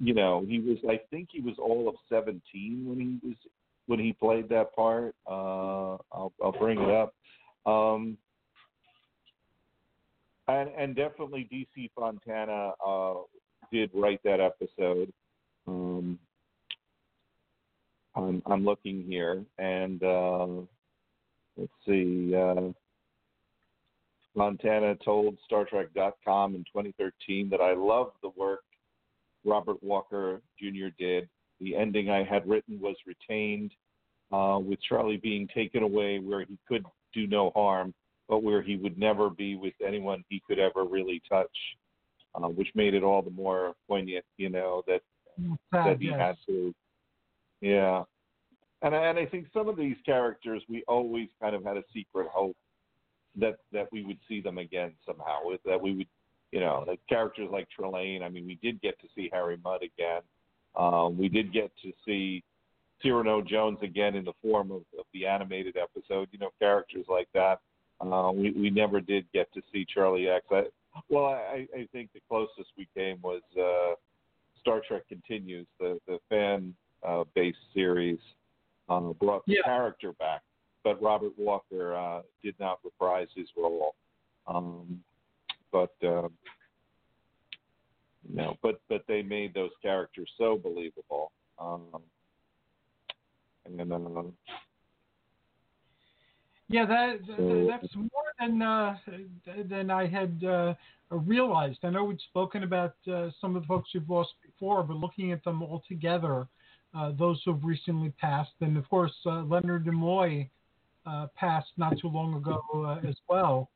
you 0.01 0.15
know, 0.15 0.45
he 0.47 0.61
was 0.61 0.79
I 0.89 1.01
think 1.11 1.29
he 1.33 1.41
was 1.41 1.55
all 1.59 1.89
of 1.89 1.95
17 2.09 2.85
when 2.87 2.99
he 2.99 3.27
was 3.27 3.37
when 3.87 3.99
he 3.99 4.13
played 4.13 4.49
that 4.49 4.75
part. 4.75 5.15
Uh, 5.29 5.97
I'll 6.13 6.33
I'll 6.43 6.57
bring 6.59 6.81
it 6.81 6.91
up. 6.91 7.15
Um, 7.65 8.17
and 10.49 10.71
and 10.77 10.95
definitely 10.95 11.49
DC 11.53 11.91
Fontana 11.97 12.73
uh, 12.85 13.15
did 13.73 13.91
write 13.95 14.21
that 14.25 14.41
episode. 14.41 15.13
Um, 15.67 16.19
I'm 18.17 18.43
I'm 18.47 18.65
looking 18.65 19.05
here, 19.07 19.45
and 19.59 20.03
uh, 20.03 20.47
let's 21.57 21.73
see. 21.87 22.35
Uh, 22.35 22.73
Fontana 24.35 24.95
told 25.05 25.39
StarTrek.com 25.51 26.55
in 26.55 26.61
2013 26.65 27.49
that 27.51 27.61
I 27.61 27.73
loved 27.75 28.13
the 28.23 28.31
work 28.37 28.65
Robert 29.45 29.83
Walker 29.83 30.41
Jr. 30.59 30.89
did. 30.99 31.29
The 31.61 31.75
ending 31.75 32.11
I 32.11 32.23
had 32.23 32.47
written 32.47 32.79
was 32.81 32.97
retained, 33.07 33.73
uh, 34.31 34.59
with 34.63 34.79
Charlie 34.87 35.17
being 35.17 35.49
taken 35.55 35.83
away 35.83 36.19
where 36.19 36.45
he 36.45 36.59
could 36.69 36.85
do 37.15 37.27
no 37.27 37.51
harm 37.55 37.95
but 38.29 38.43
where 38.43 38.63
he 38.63 38.77
would 38.77 38.99
never 38.99 39.31
be 39.31 39.57
with 39.57 39.75
anyone 39.87 40.25
he 40.29 40.43
could 40.47 40.59
ever 40.59 40.85
really 40.85 41.23
touch, 41.29 41.57
uh, 42.35 42.49
which 42.49 42.69
made 42.75 42.95
it 42.95 43.03
all 43.03 43.23
the 43.23 43.31
more 43.31 43.75
poignant, 43.89 44.25
you 44.37 44.49
know, 44.49 44.83
that 44.87 45.01
that 45.73 45.99
he 46.01 46.07
yes. 46.07 46.19
had 46.19 46.37
to. 46.47 46.75
Yeah, 47.61 48.05
and 48.83 48.95
I, 48.95 49.07
and 49.07 49.19
I 49.19 49.27
think 49.27 49.47
some 49.53 49.69
of 49.69 49.77
these 49.77 49.97
characters 50.05 50.63
we 50.69 50.85
always 50.87 51.29
kind 51.41 51.55
of 51.55 51.65
had 51.65 51.77
a 51.77 51.85
secret 51.93 52.29
hope 52.31 52.57
that 53.37 53.57
that 53.73 53.89
we 53.93 54.05
would 54.05 54.19
see 54.29 54.41
them 54.41 54.59
again 54.59 54.93
somehow. 55.07 55.41
That 55.65 55.81
we 55.81 55.95
would, 55.95 56.07
you 56.53 56.61
know, 56.61 56.85
characters 57.09 57.49
like 57.51 57.69
Trelane. 57.79 58.23
I 58.23 58.29
mean, 58.29 58.47
we 58.47 58.59
did 58.63 58.81
get 58.81 58.99
to 59.01 59.09
see 59.15 59.31
Harry 59.33 59.59
Mudd 59.65 59.83
again. 59.83 60.23
Um, 60.77 61.17
we 61.17 61.29
did 61.29 61.53
get 61.53 61.71
to 61.83 61.93
see 62.05 62.43
Cyrano 63.03 63.43
Jones 63.43 63.79
again 63.83 64.15
in 64.15 64.25
the 64.25 64.35
form 64.43 64.71
of, 64.71 64.83
of 64.99 65.07
the 65.13 65.27
animated 65.27 65.77
episode. 65.77 66.29
You 66.33 66.39
know, 66.39 66.51
characters 66.59 67.07
like 67.09 67.29
that. 67.35 67.61
Uh, 68.01 68.31
we 68.35 68.51
we 68.51 68.71
never 68.71 69.01
did 69.01 69.27
get 69.33 69.53
to 69.55 69.63
see 69.73 69.87
Charlie 69.93 70.29
X. 70.29 70.45
I, 70.51 70.65
well, 71.09 71.27
I, 71.27 71.67
I 71.75 71.89
think 71.93 72.11
the 72.13 72.21
closest 72.29 72.71
we 72.77 72.87
came 72.95 73.19
was 73.23 73.43
uh, 73.59 73.95
Star 74.61 74.83
Trek 74.87 75.09
Continues, 75.09 75.67
the 75.81 75.99
the 76.07 76.19
fan 76.29 76.75
uh, 77.07 77.25
based 77.35 77.59
series, 77.73 78.19
uh, 78.89 79.01
brought 79.15 79.45
the 79.47 79.55
Yeah. 79.55 79.63
character 79.65 80.13
back, 80.15 80.43
but 80.83 81.01
Robert 81.01 81.33
Walker 81.39 81.95
uh, 81.95 82.23
did 82.43 82.59
not 82.59 82.79
reprise 82.85 83.29
his 83.35 83.49
role. 83.57 83.95
Um, 84.47 85.03
but 85.73 85.95
um, 86.05 86.33
no, 88.29 88.57
but 88.63 88.81
but 88.89 89.05
they 89.07 89.23
made 89.23 89.55
those 89.55 89.71
characters 89.83 90.31
so 90.39 90.57
believable. 90.59 91.33
Um, 91.59 91.85
and 93.65 93.79
then 93.79 93.93
um, 93.93 94.33
Yeah, 96.69 96.87
that, 96.87 97.19
So- 97.27 97.67
that's 97.69 97.95
more 97.95 98.09
than 98.41 98.63
uh, 98.63 98.97
than 99.69 99.91
I 99.91 100.07
had 100.07 100.43
uh, 100.45 100.75
realized. 101.11 101.81
I 101.85 101.91
know 101.91 102.05
we've 102.05 102.21
spoken 102.31 102.63
about 102.63 102.95
uh, 103.11 103.31
some 103.41 103.55
of 103.57 103.63
the 103.63 103.69
folks 103.69 103.91
we've 103.95 104.09
lost 104.09 104.35
before, 104.45 104.83
but 104.83 104.97
looking 104.97 105.33
at 105.33 105.43
them 105.45 105.63
all 105.63 105.83
together, 105.89 106.47
uh, 106.97 107.13
those 107.19 107.41
who 107.45 107.53
have 107.53 107.65
recently 107.65 108.11
passed, 108.21 108.53
and 108.61 108.77
of 108.77 108.89
course 108.89 109.13
uh, 109.27 109.43
Leonard 109.43 109.85
Nimoy 109.85 110.49
uh, 111.05 111.27
passed 111.37 111.69
not 111.77 111.99
too 111.99 112.09
long 112.09 112.35
ago 112.35 112.63
uh, 112.75 113.09
as 113.09 113.17
well. 113.29 113.69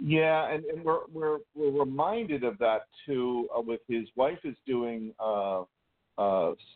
Yeah, 0.00 0.52
and, 0.52 0.64
and 0.64 0.84
we're 0.84 1.06
we're 1.12 1.38
we're 1.54 1.80
reminded 1.80 2.44
of 2.44 2.58
that 2.58 2.82
too. 3.06 3.48
Uh, 3.56 3.62
with 3.62 3.80
his 3.88 4.06
wife 4.16 4.38
is 4.44 4.56
doing 4.66 5.12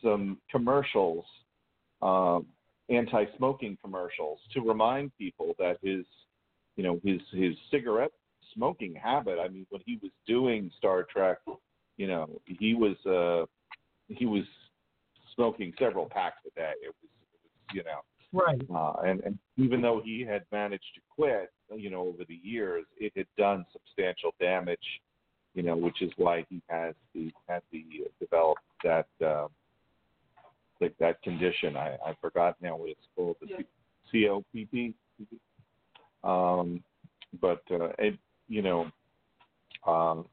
some 0.01 0.37
commercials, 0.49 1.25
um, 2.01 2.45
anti-smoking 2.89 3.77
commercials, 3.83 4.39
to 4.53 4.61
remind 4.61 5.11
people 5.17 5.53
that 5.59 5.77
his, 5.83 6.05
you 6.75 6.83
know, 6.83 6.99
his 7.03 7.21
his 7.31 7.53
cigarette 7.69 8.11
smoking 8.53 8.95
habit. 8.95 9.37
I 9.39 9.47
mean, 9.47 9.65
when 9.69 9.81
he 9.85 9.99
was 10.01 10.11
doing 10.27 10.71
Star 10.77 11.03
Trek, 11.03 11.37
you 11.97 12.07
know, 12.07 12.41
he 12.45 12.73
was 12.73 12.97
he 14.17 14.25
was 14.25 14.43
smoking 15.35 15.73
several 15.79 16.05
packs 16.05 16.37
a 16.45 16.59
day. 16.59 16.73
It 16.83 16.87
was, 17.01 17.09
it 17.33 17.39
was 17.43 17.51
you 17.73 17.83
know, 17.83 18.01
Right. 18.33 18.61
uh, 18.73 18.93
and, 19.05 19.19
and 19.21 19.37
even 19.57 19.81
though 19.81 20.01
he 20.03 20.21
had 20.21 20.43
managed 20.51 20.85
to 20.95 21.01
quit, 21.13 21.51
you 21.75 21.89
know, 21.89 22.01
over 22.01 22.23
the 22.25 22.39
years, 22.41 22.85
it 22.97 23.11
had 23.15 23.27
done 23.37 23.65
substantial 23.73 24.33
damage, 24.39 24.79
you 25.53 25.63
know, 25.63 25.75
which 25.75 26.01
is 26.01 26.11
why 26.15 26.45
he 26.49 26.61
has 26.69 26.95
the 27.13 27.31
had 27.49 27.61
the 27.73 27.83
uh, 28.05 28.09
developed 28.19 28.61
that 28.83 29.07
uh, 29.25 29.47
like 30.79 30.97
that 30.99 31.21
condition. 31.23 31.75
I 31.75 31.97
I 32.05 32.15
forgot 32.21 32.55
now 32.61 32.77
what 32.77 32.89
it's 32.89 33.07
called, 33.15 33.35
the 33.41 33.47
C- 34.11 34.27
COPD. 34.53 34.93
Um, 36.23 36.83
but 37.41 37.63
uh, 37.69 37.89
it, 37.99 38.17
you 38.47 38.61
know, 38.61 38.89
um, 39.85 40.25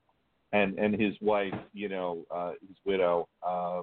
and 0.53 0.79
and 0.79 0.99
his 0.99 1.15
wife, 1.21 1.55
you 1.73 1.89
know, 1.89 2.25
uh, 2.31 2.53
his 2.67 2.77
widow, 2.85 3.29
uh, 3.47 3.83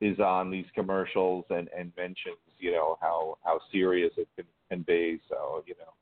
is 0.00 0.18
on 0.20 0.50
these 0.50 0.66
commercials 0.74 1.44
and 1.50 1.68
and 1.76 1.92
mentions 1.96 2.36
you 2.58 2.72
know 2.72 2.98
how 3.00 3.38
how 3.44 3.60
serious 3.72 4.12
it 4.16 4.28
can, 4.36 4.44
can 4.70 4.82
be. 4.82 5.20
So 5.28 5.62
you 5.66 5.74
know, 5.78 5.92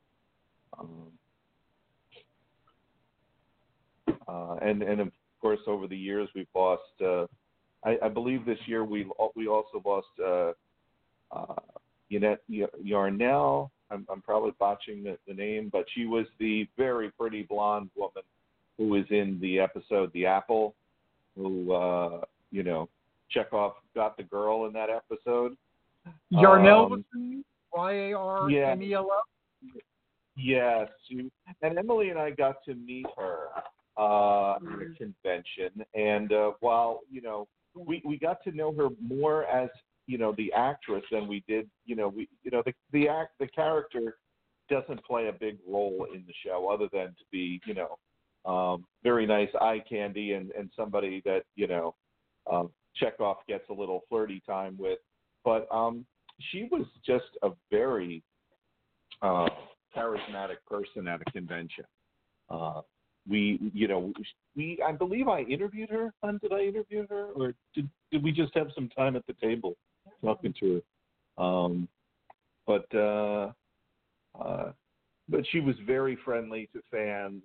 um, 0.79 1.11
uh, 4.27 4.55
and 4.61 4.83
and 4.83 4.99
of 5.01 5.11
course 5.41 5.59
over 5.67 5.87
the 5.87 5.97
years 5.97 6.29
we've 6.35 6.47
lost. 6.55 6.81
Uh, 7.03 7.27
I, 7.85 7.97
I 8.05 8.09
believe 8.09 8.45
this 8.45 8.59
year 8.65 8.83
we 8.83 9.09
we 9.35 9.47
also 9.47 9.81
lost 9.85 10.07
uh, 10.23 10.51
uh, 11.31 11.55
Yarnell. 12.09 13.71
I'm, 13.91 14.07
I'm 14.09 14.21
probably 14.21 14.53
botching 14.59 15.03
the, 15.03 15.17
the 15.27 15.33
name, 15.33 15.69
but 15.71 15.85
she 15.93 16.05
was 16.05 16.25
the 16.39 16.67
very 16.77 17.11
pretty 17.11 17.43
blonde 17.43 17.91
woman 17.95 18.23
who 18.77 18.89
was 18.89 19.05
in 19.09 19.39
the 19.41 19.59
episode 19.59 20.11
The 20.13 20.25
Apple, 20.25 20.75
who 21.35 21.71
uh, 21.71 22.21
you 22.51 22.63
know 22.63 22.89
Chekhov 23.29 23.73
got 23.95 24.17
the 24.17 24.23
girl 24.23 24.65
in 24.65 24.73
that 24.73 24.89
episode. 24.89 25.55
Yarnell 26.29 26.85
Um, 26.85 26.91
was 26.91 27.43
Y 27.73 27.91
A 27.91 28.13
R 28.13 28.49
N 28.49 28.81
E 28.81 28.93
L 28.93 29.09
L. 29.11 29.81
Yes, 30.35 30.89
she, 31.07 31.31
and 31.61 31.77
Emily 31.77 32.09
and 32.09 32.17
I 32.17 32.31
got 32.31 32.63
to 32.65 32.73
meet 32.73 33.05
her 33.17 33.49
uh, 33.97 34.55
at 34.55 34.61
a 34.63 34.95
convention, 34.97 35.85
and 35.93 36.33
uh, 36.33 36.51
while 36.59 37.01
you 37.11 37.21
know 37.21 37.47
we 37.75 38.01
we 38.05 38.17
got 38.17 38.43
to 38.43 38.51
know 38.51 38.73
her 38.73 38.89
more 39.01 39.45
as 39.45 39.69
you 40.07 40.17
know 40.17 40.33
the 40.37 40.51
actress 40.53 41.03
than 41.11 41.27
we 41.27 41.43
did 41.47 41.69
you 41.85 41.95
know 41.95 42.07
we 42.07 42.27
you 42.43 42.51
know 42.51 42.61
the 42.65 42.73
the 42.91 43.07
act 43.07 43.31
the 43.39 43.47
character 43.47 44.17
doesn't 44.69 45.03
play 45.05 45.27
a 45.27 45.33
big 45.33 45.57
role 45.67 46.07
in 46.13 46.23
the 46.27 46.33
show 46.45 46.69
other 46.69 46.87
than 46.91 47.07
to 47.07 47.23
be 47.31 47.61
you 47.65 47.73
know 47.73 47.97
um, 48.45 48.85
very 49.03 49.25
nice 49.25 49.49
eye 49.61 49.81
candy 49.87 50.33
and 50.33 50.51
and 50.51 50.69
somebody 50.75 51.21
that 51.25 51.43
you 51.55 51.67
know 51.67 51.95
um, 52.51 52.69
Chekhov 52.95 53.37
gets 53.47 53.69
a 53.69 53.73
little 53.73 54.03
flirty 54.09 54.41
time 54.45 54.75
with, 54.77 54.99
but 55.43 55.67
um, 55.71 56.05
she 56.51 56.67
was 56.71 56.85
just 57.05 57.37
a 57.41 57.49
very 57.71 58.23
uh, 59.21 59.47
charismatic 59.95 60.57
person 60.69 61.07
at 61.07 61.21
a 61.21 61.31
convention. 61.31 61.85
Uh, 62.49 62.81
we, 63.29 63.71
you 63.73 63.87
know, 63.87 64.11
we, 64.55 64.79
I 64.85 64.91
believe 64.91 65.27
I 65.27 65.41
interviewed 65.41 65.89
her. 65.89 66.13
When 66.21 66.37
did 66.39 66.51
I 66.51 66.61
interview 66.61 67.07
her, 67.09 67.29
or 67.35 67.53
did 67.73 67.89
did 68.11 68.23
we 68.23 68.31
just 68.31 68.53
have 68.55 68.67
some 68.75 68.89
time 68.89 69.15
at 69.15 69.25
the 69.27 69.33
table 69.41 69.75
talking 70.23 70.53
to 70.59 70.81
her? 71.37 71.43
Um, 71.43 71.87
but 72.67 72.93
uh, 72.93 73.51
uh, 74.39 74.71
but 75.29 75.41
she 75.51 75.61
was 75.61 75.75
very 75.85 76.17
friendly 76.25 76.69
to 76.73 76.81
fans. 76.91 77.41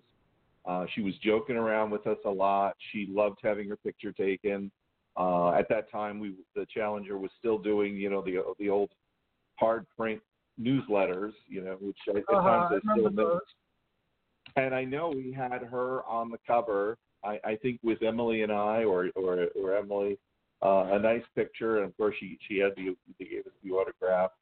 Uh, 0.68 0.84
she 0.94 1.00
was 1.00 1.14
joking 1.22 1.56
around 1.56 1.90
with 1.90 2.06
us 2.06 2.18
a 2.26 2.30
lot. 2.30 2.76
She 2.92 3.08
loved 3.10 3.38
having 3.42 3.68
her 3.70 3.76
picture 3.76 4.12
taken. 4.12 4.70
Uh, 5.16 5.50
at 5.52 5.66
that 5.70 5.90
time, 5.90 6.20
we 6.20 6.34
the 6.54 6.66
Challenger 6.72 7.16
was 7.18 7.30
still 7.38 7.58
doing, 7.58 7.96
you 7.96 8.10
know, 8.10 8.20
the 8.20 8.42
the 8.58 8.68
old 8.68 8.90
hard 9.56 9.87
print 9.96 10.20
newsletters, 10.60 11.32
you 11.48 11.62
know, 11.62 11.76
which 11.80 11.96
at 12.08 12.16
Uh-huh, 12.16 12.42
times 12.42 12.66
I 12.70 12.92
I 12.92 12.96
still 12.96 13.10
miss. 13.10 13.40
And 14.56 14.75
I 14.75 14.84
know 14.84 15.08
we 15.08 15.32
had 15.32 15.62
her 15.62 16.04
on 16.04 16.30
the 16.30 16.38
cover. 16.46 16.98
I, 17.25 17.40
I 17.44 17.56
think 17.56 17.80
with 17.82 18.02
Emily 18.02 18.42
and 18.42 18.52
I, 18.52 18.84
or 18.84 19.08
or, 19.16 19.46
or 19.56 19.75
Emily, 19.75 20.18
uh, 20.62 20.88
a 20.92 20.98
nice 20.98 21.25
picture. 21.34 21.78
And 21.78 21.87
of 21.87 21.96
course, 21.96 22.14
she 22.20 22.38
she 22.46 22.58
had 22.58 22.72
the 22.76 22.94
they 23.18 23.25
gave 23.25 23.46
us 23.46 23.52
the 23.64 23.70
autograph. 23.70 24.32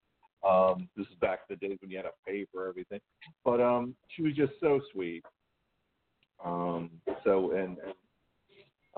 Um, 0.47 0.89
this 0.97 1.07
is 1.07 1.15
back 1.21 1.41
in 1.49 1.57
the 1.57 1.69
days 1.69 1.79
when 1.81 1.91
you 1.91 1.97
had 1.99 2.03
to 2.05 2.11
pay 2.27 2.47
for 2.53 2.69
everything. 2.69 3.01
But 3.45 3.61
um, 3.61 3.95
she 4.09 4.23
was 4.23 4.35
just 4.35 4.53
so 4.61 4.81
sweet. 4.93 5.25
Um, 6.45 6.91
so 7.25 7.53
and, 7.53 7.79
and 7.79 7.95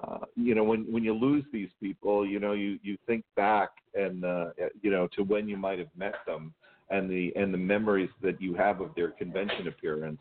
uh, 0.03 0.25
you 0.37 0.55
know 0.55 0.65
when 0.65 0.91
when 0.93 1.03
you 1.05 1.15
lose 1.15 1.45
these 1.53 1.71
people, 1.81 2.27
you 2.27 2.39
know 2.39 2.53
you 2.53 2.79
you 2.83 2.97
think 3.07 3.25
back 3.37 3.71
and 3.95 4.25
uh, 4.25 4.47
you 4.83 4.91
know 4.91 5.09
to 5.15 5.23
when 5.23 5.49
you 5.49 5.57
might 5.57 5.79
have 5.79 5.89
met 5.97 6.15
them 6.27 6.55
and 6.91 7.11
the 7.11 7.33
and 7.37 7.53
the 7.53 7.59
memories 7.59 8.11
that 8.23 8.41
you 8.41 8.55
have 8.55 8.81
of 8.81 8.95
their 8.95 9.11
convention 9.11 9.69
appearance. 9.69 10.21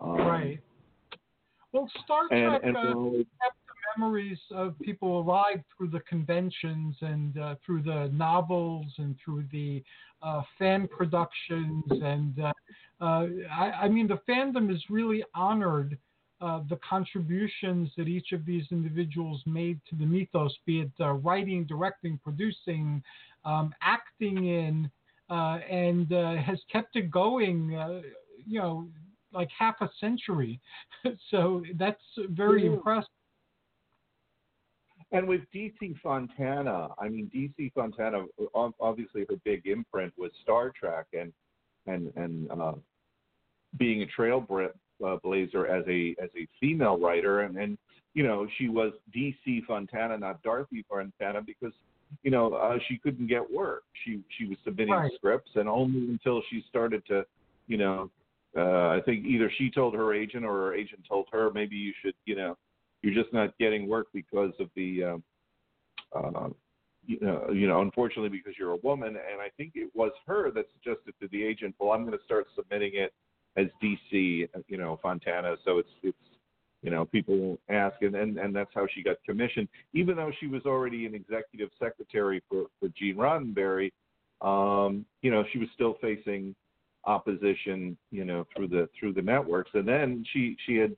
Um, 0.00 0.16
Right. 0.26 0.60
Well, 1.72 1.88
Star 2.04 2.22
And 2.30 2.50
Trek 2.50 2.60
and 2.64 2.76
uh, 2.76 2.82
so- 2.82 3.24
kept 3.42 3.56
the 3.66 4.00
memories 4.00 4.38
of 4.50 4.78
people 4.80 5.20
alive 5.20 5.62
through 5.76 5.90
the 5.90 6.00
conventions 6.00 6.96
and 7.00 7.38
uh, 7.38 7.54
through 7.64 7.82
the 7.82 8.10
novels 8.12 8.86
and 8.98 9.16
through 9.24 9.44
the 9.52 9.82
uh, 10.22 10.42
fan 10.58 10.88
productions. 10.88 11.84
And 11.88 12.40
uh, 12.40 12.52
uh, 13.00 13.26
I, 13.52 13.72
I 13.82 13.88
mean, 13.88 14.08
the 14.08 14.20
fandom 14.28 14.74
is 14.74 14.82
really 14.90 15.22
honored 15.34 15.96
uh, 16.40 16.60
the 16.68 16.78
contributions 16.88 17.90
that 17.96 18.08
each 18.08 18.32
of 18.32 18.44
these 18.46 18.64
individuals 18.70 19.42
made 19.46 19.78
to 19.88 19.96
the 19.96 20.06
mythos, 20.06 20.56
be 20.66 20.80
it 20.80 20.90
uh, 21.00 21.12
writing, 21.12 21.64
directing, 21.64 22.18
producing, 22.22 23.02
um, 23.44 23.74
acting 23.82 24.46
in, 24.46 24.90
uh, 25.28 25.58
and 25.70 26.12
uh, 26.12 26.36
has 26.36 26.58
kept 26.72 26.96
it 26.96 27.10
going. 27.10 27.74
Uh, 27.74 28.00
you 28.46 28.58
know, 28.58 28.88
like 29.32 29.48
half 29.56 29.76
a 29.80 29.90
century. 30.00 30.60
so 31.30 31.62
that's 31.78 32.02
very 32.30 32.64
Yeah. 32.64 32.72
impressive. 32.72 33.08
And 35.12 35.26
with 35.26 35.42
DC 35.52 35.98
Fontana, 36.02 36.88
I 36.98 37.08
mean 37.08 37.30
DC 37.34 37.72
Fontana, 37.72 38.26
obviously 38.54 39.26
her 39.28 39.36
big 39.44 39.66
imprint 39.66 40.12
was 40.16 40.30
Star 40.42 40.70
Trek, 40.70 41.06
and 41.12 41.32
and 41.86 42.12
and 42.16 42.50
uh, 42.52 42.74
being 43.76 44.02
a 44.02 44.06
trailblazer 44.06 44.72
uh, 45.04 45.16
blazer 45.22 45.66
as 45.66 45.84
a 45.88 46.14
as 46.22 46.30
a 46.36 46.46
female 46.60 46.98
writer, 46.98 47.40
and 47.40 47.56
and 47.56 47.78
you 48.14 48.22
know 48.22 48.46
she 48.58 48.68
was 48.68 48.92
DC 49.14 49.64
Fontana, 49.66 50.18
not 50.18 50.42
Dorothy 50.42 50.84
Fontana, 50.88 51.42
because 51.42 51.72
you 52.22 52.30
know 52.30 52.54
uh, 52.54 52.78
she 52.88 52.98
couldn't 52.98 53.26
get 53.26 53.42
work. 53.50 53.84
She 54.04 54.22
she 54.38 54.46
was 54.46 54.58
submitting 54.64 54.94
Right. 54.94 55.12
scripts, 55.16 55.50
and 55.54 55.68
only 55.68 56.08
until 56.08 56.42
she 56.50 56.64
started 56.68 57.04
to, 57.06 57.24
you 57.66 57.76
know, 57.76 58.10
uh, 58.56 58.88
I 58.88 59.00
think 59.04 59.24
either 59.26 59.50
she 59.58 59.70
told 59.70 59.94
her 59.94 60.12
agent 60.14 60.44
or 60.44 60.52
her 60.52 60.74
agent 60.74 61.02
told 61.08 61.28
her 61.32 61.50
maybe 61.52 61.76
you 61.76 61.92
should, 62.02 62.14
you 62.24 62.34
know, 62.34 62.56
you're 63.02 63.14
just 63.14 63.32
not 63.32 63.56
getting 63.58 63.88
work 63.88 64.08
because 64.12 64.52
of 64.58 64.68
the, 64.74 65.04
um, 65.04 65.22
uh, 66.14 66.48
you 67.06 67.18
know, 67.20 67.50
you 67.52 67.68
know, 67.68 67.80
unfortunately 67.80 68.28
because 68.28 68.54
you're 68.58 68.72
a 68.72 68.76
woman. 68.82 69.08
And 69.08 69.40
I 69.40 69.48
think 69.56 69.72
it 69.74 69.90
was 69.94 70.12
her 70.26 70.50
that 70.50 70.66
suggested 70.72 71.14
to 71.20 71.28
the 71.28 71.42
agent, 71.42 71.74
well, 71.78 71.92
I'm 71.92 72.04
going 72.04 72.18
to 72.18 72.24
start 72.24 72.46
submitting 72.56 72.92
it 72.94 73.12
as 73.56 73.66
DC, 73.82 74.48
you 74.68 74.78
know, 74.78 74.98
Fontana. 75.02 75.56
So 75.64 75.78
it's 75.78 75.88
it's, 76.02 76.16
you 76.82 76.90
know, 76.90 77.04
people 77.04 77.36
won't 77.36 77.60
ask, 77.68 78.00
and 78.02 78.14
and 78.14 78.38
and 78.38 78.54
that's 78.54 78.70
how 78.74 78.86
she 78.94 79.02
got 79.02 79.16
commissioned. 79.26 79.68
Even 79.92 80.16
though 80.16 80.32
she 80.40 80.46
was 80.46 80.62
already 80.66 81.06
an 81.06 81.14
executive 81.14 81.70
secretary 81.78 82.42
for 82.48 82.66
for 82.78 82.88
Gene 82.96 83.16
Roddenberry, 83.16 83.92
um, 84.40 85.04
you 85.22 85.30
know, 85.30 85.44
she 85.52 85.58
was 85.58 85.68
still 85.74 85.96
facing 86.00 86.54
opposition, 87.04 87.96
you 88.10 88.24
know, 88.24 88.46
through 88.54 88.68
the 88.68 88.88
through 88.98 89.12
the 89.12 89.22
networks. 89.22 89.70
And 89.74 89.86
then 89.86 90.24
she 90.32 90.56
she 90.66 90.76
had, 90.76 90.96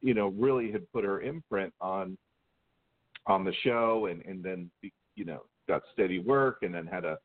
you 0.00 0.14
know, 0.14 0.28
really 0.28 0.70
had 0.70 0.90
put 0.92 1.04
her 1.04 1.20
imprint 1.20 1.72
on 1.80 2.16
on 3.26 3.44
the 3.44 3.52
show, 3.62 4.08
and 4.10 4.24
and 4.24 4.42
then 4.42 4.70
you 5.16 5.24
know 5.24 5.42
got 5.68 5.82
steady 5.92 6.18
work, 6.18 6.58
and 6.62 6.74
then 6.74 6.86
had 6.86 7.04
a 7.04 7.18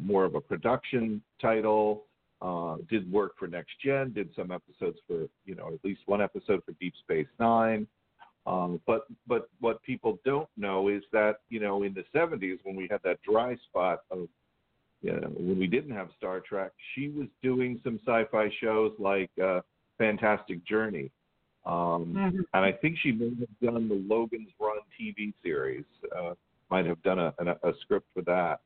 more 0.00 0.24
of 0.24 0.34
a 0.34 0.40
production 0.40 1.22
title. 1.40 2.04
Uh, 2.42 2.76
did 2.90 3.10
work 3.12 3.38
for 3.38 3.46
Next 3.46 3.70
Gen, 3.84 4.12
did 4.12 4.28
some 4.34 4.50
episodes 4.50 4.98
for 5.06 5.28
you 5.44 5.54
know 5.54 5.68
at 5.68 5.84
least 5.84 6.00
one 6.06 6.20
episode 6.20 6.62
for 6.64 6.72
Deep 6.80 6.94
Space 7.04 7.28
Nine. 7.38 7.86
Um, 8.46 8.80
but 8.86 9.06
but 9.28 9.48
what 9.60 9.80
people 9.84 10.18
don't 10.24 10.48
know 10.56 10.88
is 10.88 11.02
that 11.12 11.36
you 11.50 11.60
know 11.60 11.84
in 11.84 11.94
the 11.94 12.04
70s 12.12 12.58
when 12.64 12.74
we 12.74 12.88
had 12.90 13.00
that 13.04 13.22
dry 13.22 13.56
spot 13.68 14.00
of 14.10 14.28
you 15.02 15.12
know, 15.12 15.28
when 15.36 15.58
we 15.58 15.66
didn't 15.66 15.90
have 15.92 16.08
Star 16.16 16.40
Trek, 16.40 16.70
she 16.94 17.08
was 17.08 17.26
doing 17.42 17.80
some 17.82 17.98
sci-fi 18.06 18.48
shows 18.60 18.92
like 18.98 19.30
uh, 19.42 19.60
Fantastic 19.98 20.64
Journey, 20.64 21.10
um, 21.66 22.14
Mhm. 22.14 22.44
and 22.54 22.64
I 22.64 22.72
think 22.72 22.98
she 22.98 23.12
may 23.12 23.30
have 23.40 23.60
done 23.60 23.88
the 23.88 24.02
Logan's 24.06 24.50
Run 24.60 24.78
TV 24.98 25.32
series. 25.42 25.84
Uh, 26.16 26.34
might 26.70 26.86
have 26.86 27.02
done 27.02 27.18
a, 27.18 27.34
a, 27.38 27.70
a 27.70 27.74
script 27.80 28.06
for 28.14 28.22
that. 28.22 28.60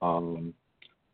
Um, 0.00 0.54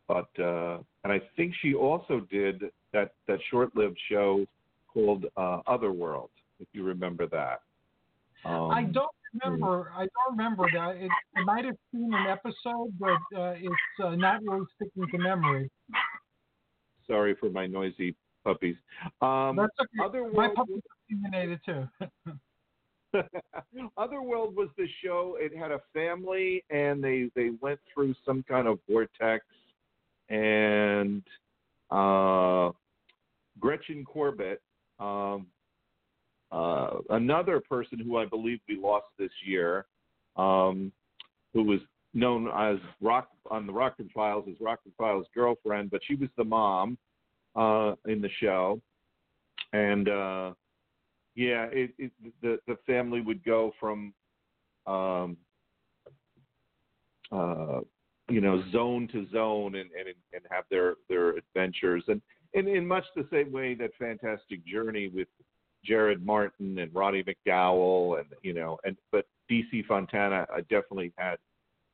but 0.09 0.29
uh, 0.39 0.79
and 1.05 1.13
I 1.13 1.21
think 1.37 1.55
she 1.61 1.75
also 1.75 2.21
did 2.31 2.63
that 2.93 3.13
that 3.29 3.39
short-lived 3.51 3.99
show 4.11 4.47
called 4.93 5.27
uh, 5.37 5.61
Otherworld, 5.67 6.31
if 6.61 6.69
you 6.73 6.85
remember 6.85 7.27
that. 7.27 7.61
Um, 8.45 8.71
I 8.71 8.85
don't 8.85 9.11
remember. 9.35 9.93
I 9.95 10.01
don't 10.01 10.37
remember 10.37 10.67
that. 10.73 10.97
It, 10.97 11.11
I 11.37 11.45
might 11.45 11.65
have 11.65 11.77
seen 11.93 12.13
an 12.13 12.27
episode, 12.27 12.95
but 12.99 13.39
uh, 13.39 13.55
it's 13.57 13.75
uh, 14.03 14.15
not 14.15 14.43
really 14.43 14.67
sticking 14.77 15.07
to 15.11 15.19
memory. 15.19 15.71
Sorry 17.07 17.35
for 17.39 17.51
my 17.51 17.67
noisy 17.67 18.15
puppies. 18.45 18.77
Um, 19.21 19.57
That's 19.57 19.73
okay. 19.81 19.91
My 19.95 20.07
Otherworld, 20.07 20.55
puppy's 20.55 20.83
opinionated 21.09 21.61
too. 21.65 21.89
Otherworld 23.97 24.55
was 24.57 24.69
the 24.77 24.87
show. 25.05 25.37
It 25.39 25.57
had 25.57 25.71
a 25.71 25.81
family, 25.93 26.65
and 26.71 27.03
they 27.03 27.31
they 27.35 27.51
went 27.61 27.81
through 27.93 28.15
some 28.25 28.45
kind 28.49 28.67
of 28.67 28.79
vortex, 28.89 29.45
and 30.29 31.23
uh, 31.91 32.71
Gretchen 33.87 34.05
Corbett, 34.05 34.61
um, 34.99 35.47
uh, 36.53 36.99
another 37.11 37.61
person 37.61 37.99
who 37.99 38.17
I 38.17 38.27
believe 38.27 38.61
we 38.69 38.77
lost 38.77 39.07
this 39.19 39.31
year, 39.45 39.87
um, 40.37 40.93
who 41.53 41.63
was 41.63 41.81
known 42.15 42.49
as 42.49 42.79
Rock 43.01 43.29
on 43.51 43.67
the 43.67 43.73
Rockford 43.73 44.11
Files 44.15 44.45
as 44.49 44.57
Rockford 44.61 44.93
Files' 44.97 45.27
girlfriend, 45.35 45.91
but 45.91 46.01
she 46.07 46.15
was 46.15 46.29
the 46.37 46.45
mom 46.45 46.99
uh, 47.55 47.95
in 48.07 48.21
the 48.21 48.31
show, 48.41 48.81
and. 49.73 50.09
Uh, 50.09 50.53
yeah, 51.39 51.67
it, 51.71 51.93
it 51.99 52.11
the 52.41 52.59
the 52.67 52.79
family 52.87 53.21
would 53.21 53.45
go 53.45 53.71
from, 53.79 54.15
um, 54.87 55.37
uh, 57.31 57.81
you 58.31 58.41
know, 58.41 58.63
zone 58.73 59.07
to 59.13 59.29
zone 59.29 59.75
and 59.75 59.91
and 59.91 60.09
and 60.33 60.43
have 60.51 60.65
their 60.71 60.95
their 61.11 61.37
adventures, 61.37 62.05
and 62.09 62.23
and 62.57 62.69
in 62.69 62.87
much 62.87 63.05
the 63.15 63.27
same 63.31 63.53
way 63.53 63.75
that 63.75 63.91
Fantastic 63.99 64.67
Journey 64.67 65.09
with 65.09 65.29
Jared 65.85 66.25
Martin 66.25 66.79
and 66.79 66.93
Roddy 66.95 67.23
McDowall, 67.23 68.19
and 68.19 68.27
you 68.43 68.53
know, 68.53 68.79
and 68.85 68.97
but 69.13 69.27
DC 69.51 69.87
Fontana 69.87 70.47
uh, 70.53 70.61
definitely 70.69 71.13
had 71.17 71.37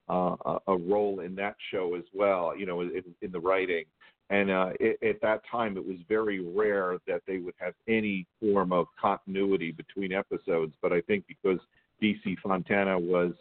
uh, 0.08 0.36
a, 0.46 0.58
a 0.68 0.76
role 0.76 1.20
in 1.20 1.34
that 1.36 1.56
show 1.70 1.94
as 1.94 2.04
well, 2.14 2.56
you 2.56 2.66
know, 2.66 2.80
in, 2.80 3.02
in 3.20 3.30
the 3.30 3.40
writing. 3.40 3.84
And 4.30 4.50
uh, 4.50 4.70
it, 4.80 4.98
at 5.02 5.20
that 5.20 5.42
time, 5.50 5.76
it 5.76 5.86
was 5.86 5.98
very 6.08 6.40
rare 6.40 6.96
that 7.06 7.20
they 7.26 7.38
would 7.38 7.54
have 7.58 7.74
any 7.86 8.26
form 8.40 8.72
of 8.72 8.86
continuity 9.00 9.72
between 9.72 10.12
episodes. 10.12 10.74
But 10.80 10.92
I 10.92 11.02
think 11.02 11.24
because 11.28 11.58
DC 12.02 12.38
Fontana 12.42 12.98
was, 12.98 13.32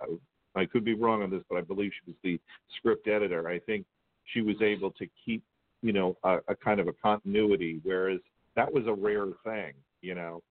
uh, 0.00 0.14
I 0.54 0.64
could 0.64 0.84
be 0.84 0.94
wrong 0.94 1.22
on 1.22 1.30
this, 1.30 1.42
but 1.50 1.58
I 1.58 1.60
believe 1.60 1.92
she 1.92 2.10
was 2.10 2.16
the 2.24 2.40
script 2.76 3.08
editor. 3.08 3.46
I 3.46 3.58
think 3.58 3.84
she 4.32 4.40
was 4.40 4.56
able 4.62 4.90
to 4.92 5.06
keep, 5.24 5.42
you 5.82 5.92
know, 5.92 6.16
a, 6.24 6.38
a 6.48 6.56
kind 6.56 6.80
of 6.80 6.88
a 6.88 6.92
continuity, 6.92 7.80
whereas 7.82 8.20
that 8.56 8.72
was 8.72 8.86
a 8.86 8.92
rare 8.92 9.26
thing, 9.44 9.74
you 10.02 10.14
know, 10.14 10.42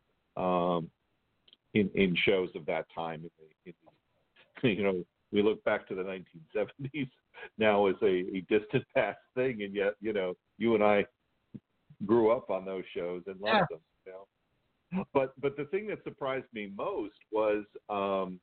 um, 0.42 0.90
in 1.74 1.90
in 1.96 2.16
shows 2.26 2.50
of 2.56 2.66
that 2.66 2.86
time. 2.94 3.30
You 4.63 4.82
know, 4.82 5.06
we 5.32 5.44
look 5.44 5.63
back 5.66 5.88
to 5.88 5.94
the 5.94 6.02
1970s 6.02 7.10
now 7.60 7.86
as 7.86 7.96
a, 8.02 8.08
a 8.08 8.44
distant 8.50 8.84
past 8.96 9.20
thing, 9.36 9.62
and 9.62 9.74
yet 9.76 9.94
you 10.02 10.13
know 10.13 10.34
you 10.58 10.74
and 10.74 10.84
I 10.84 11.06
grew 12.06 12.32
up 12.32 12.50
on 12.50 12.66
those 12.66 12.84
shows 12.96 13.22
and 13.28 13.40
loved 13.40 13.54
Yeah. 13.54 13.66
them. 13.70 13.80
You 14.06 14.12
know? 14.13 15.06
But 15.13 15.40
but 15.40 15.56
the 15.58 15.66
thing 15.66 15.88
that 15.88 16.04
surprised 16.04 16.46
me 16.54 16.72
most 16.76 17.16
was 17.32 17.66
um, 17.90 18.40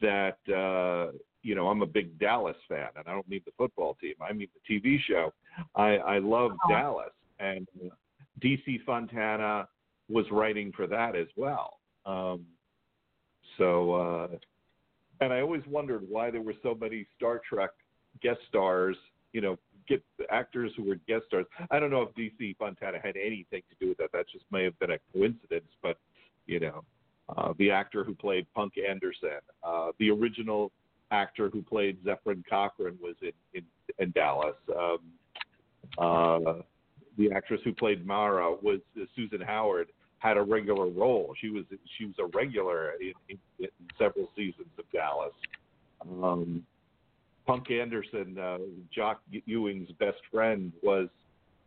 that 0.00 0.38
uh, 0.48 1.12
you 1.42 1.54
know 1.54 1.68
I'm 1.68 1.82
a 1.82 1.86
big 1.86 2.18
Dallas 2.18 2.56
fan, 2.68 2.88
and 2.96 3.06
I 3.06 3.12
don't 3.12 3.28
mean 3.28 3.42
the 3.44 3.52
football 3.56 3.96
team. 4.00 4.14
I 4.20 4.32
mean 4.32 4.48
the 4.54 4.74
TV 4.74 4.98
show. 5.06 5.32
I 5.74 5.96
I 5.96 6.18
love 6.18 6.52
Oh. 6.64 6.68
Dallas, 6.68 7.12
and 7.38 7.66
DC 8.40 8.82
Fontana 8.84 9.68
was 10.08 10.26
writing 10.30 10.72
for 10.72 10.86
that 10.86 11.14
as 11.16 11.28
well. 11.36 11.78
Um, 12.06 12.46
so, 13.58 13.92
uh, 13.94 14.28
and 15.20 15.32
I 15.32 15.40
always 15.40 15.62
wondered 15.66 16.04
why 16.08 16.30
there 16.30 16.40
were 16.42 16.54
so 16.62 16.74
many 16.74 17.06
Star 17.16 17.40
Trek 17.48 17.70
guest 18.22 18.40
stars. 18.48 18.96
You 19.32 19.40
know, 19.40 19.58
get 19.86 20.02
actors 20.30 20.72
who 20.76 20.84
were 20.84 20.96
guest 21.06 21.26
stars. 21.26 21.46
I 21.70 21.78
don't 21.78 21.90
know 21.90 22.02
if 22.02 22.14
DC 22.14 22.56
Fontana 22.56 22.98
had 23.02 23.16
anything 23.16 23.62
to 23.68 23.76
do 23.80 23.88
with 23.88 23.98
that. 23.98 24.10
That 24.12 24.26
just 24.28 24.44
may 24.50 24.64
have 24.64 24.78
been 24.78 24.92
a 24.92 24.98
coincidence, 25.12 25.70
but 25.82 25.98
you 26.46 26.60
know, 26.60 26.84
uh, 27.36 27.52
the 27.58 27.70
actor 27.70 28.02
who 28.02 28.14
played 28.14 28.46
Punk 28.54 28.74
Anderson, 28.78 29.38
uh, 29.62 29.90
the 29.98 30.10
original 30.10 30.72
actor 31.10 31.48
who 31.50 31.62
played 31.62 32.02
Zefram 32.04 32.42
Cochrane 32.48 32.98
was 33.00 33.16
in 33.22 33.32
in, 33.54 33.64
in 33.98 34.10
Dallas. 34.12 34.56
Um, 34.76 34.98
uh, 35.98 36.62
the 37.18 37.30
actress 37.34 37.60
who 37.64 37.72
played 37.72 38.06
Mara 38.06 38.52
was 38.62 38.80
uh, 39.00 39.04
Susan 39.14 39.40
Howard. 39.40 39.88
Had 40.18 40.36
a 40.36 40.42
regular 40.42 40.88
role. 40.88 41.34
She 41.40 41.48
was 41.48 41.64
she 41.96 42.04
was 42.04 42.14
a 42.18 42.26
regular 42.36 42.92
in, 43.00 43.12
in, 43.30 43.38
in 43.58 43.68
several 43.98 44.28
seasons 44.36 44.68
of 44.78 44.84
Dallas. 44.92 45.32
Um, 46.22 46.62
Punk 47.46 47.70
Anderson, 47.70 48.38
uh, 48.38 48.58
Jock 48.94 49.22
Ewing's 49.46 49.90
best 49.92 50.18
friend, 50.30 50.72
was 50.82 51.08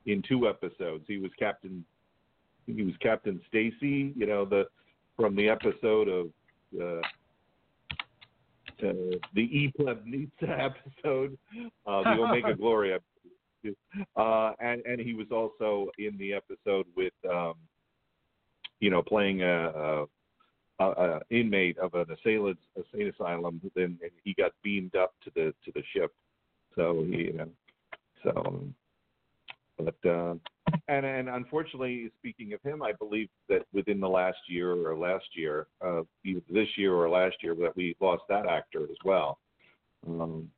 in 0.05 0.21
two 0.27 0.47
episodes. 0.47 1.03
He 1.07 1.17
was 1.17 1.31
Captain. 1.39 1.83
He 2.67 2.83
was 2.83 2.93
Captain 3.01 3.41
Stacy. 3.49 4.13
You 4.15 4.27
know 4.27 4.45
the 4.45 4.67
from 5.17 5.35
the 5.35 5.49
episode 5.49 6.07
of 6.07 6.27
uh, 6.79 7.01
uh, 8.81 9.17
the 9.33 9.41
E 9.41 9.73
Plebnista 9.79 10.29
episode, 10.41 11.37
uh, 11.87 12.03
the 12.03 12.09
Omega 12.21 12.55
Uh, 14.15 14.51
and 14.59 14.81
and 14.85 14.99
he 14.99 15.13
was 15.13 15.27
also 15.31 15.89
in 15.97 16.17
the 16.17 16.33
episode 16.33 16.85
with, 16.95 17.13
um, 17.29 17.55
you 18.79 18.89
know, 18.89 19.01
playing 19.01 19.41
a, 19.43 20.05
a, 20.79 20.85
a 20.85 21.21
inmate 21.29 21.77
of 21.77 21.93
an 21.93 22.05
assailant 22.11 22.59
insane 22.75 23.11
asylum. 23.17 23.61
Then 23.75 23.99
he 24.23 24.33
got 24.33 24.51
beamed 24.63 24.95
up 24.95 25.13
to 25.23 25.31
the 25.35 25.53
to 25.65 25.71
the 25.73 25.83
ship. 25.93 26.11
So 26.75 27.05
he, 27.07 27.17
you 27.17 27.33
know, 27.33 27.49
so, 28.23 28.63
but 29.77 30.09
uh, 30.09 30.35
and 30.87 31.05
and 31.05 31.29
unfortunately, 31.29 32.11
speaking 32.19 32.53
of 32.53 32.61
him, 32.61 32.81
I 32.81 32.93
believe 32.93 33.29
that 33.49 33.63
within 33.73 33.99
the 33.99 34.09
last 34.09 34.37
year 34.47 34.71
or 34.71 34.97
last 34.97 35.25
year, 35.33 35.67
uh, 35.85 36.01
either 36.25 36.41
this 36.49 36.69
year 36.77 36.93
or 36.93 37.09
last 37.09 37.35
year, 37.41 37.55
that 37.55 37.75
we 37.75 37.95
lost 37.99 38.23
that 38.29 38.47
actor 38.47 38.83
as 38.83 38.97
well. 39.05 39.39
Um, 40.07 40.49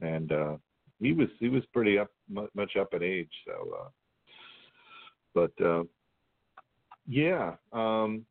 and 0.00 0.30
uh, 0.30 0.56
he 1.00 1.12
was 1.12 1.28
he 1.38 1.48
was 1.48 1.62
pretty 1.72 1.98
up 1.98 2.10
much 2.54 2.76
up 2.76 2.94
in 2.94 3.02
age. 3.02 3.30
So, 3.46 3.76
uh, 3.80 3.88
but 5.34 5.64
uh, 5.64 5.84
yeah, 7.06 7.54
um, 7.72 8.24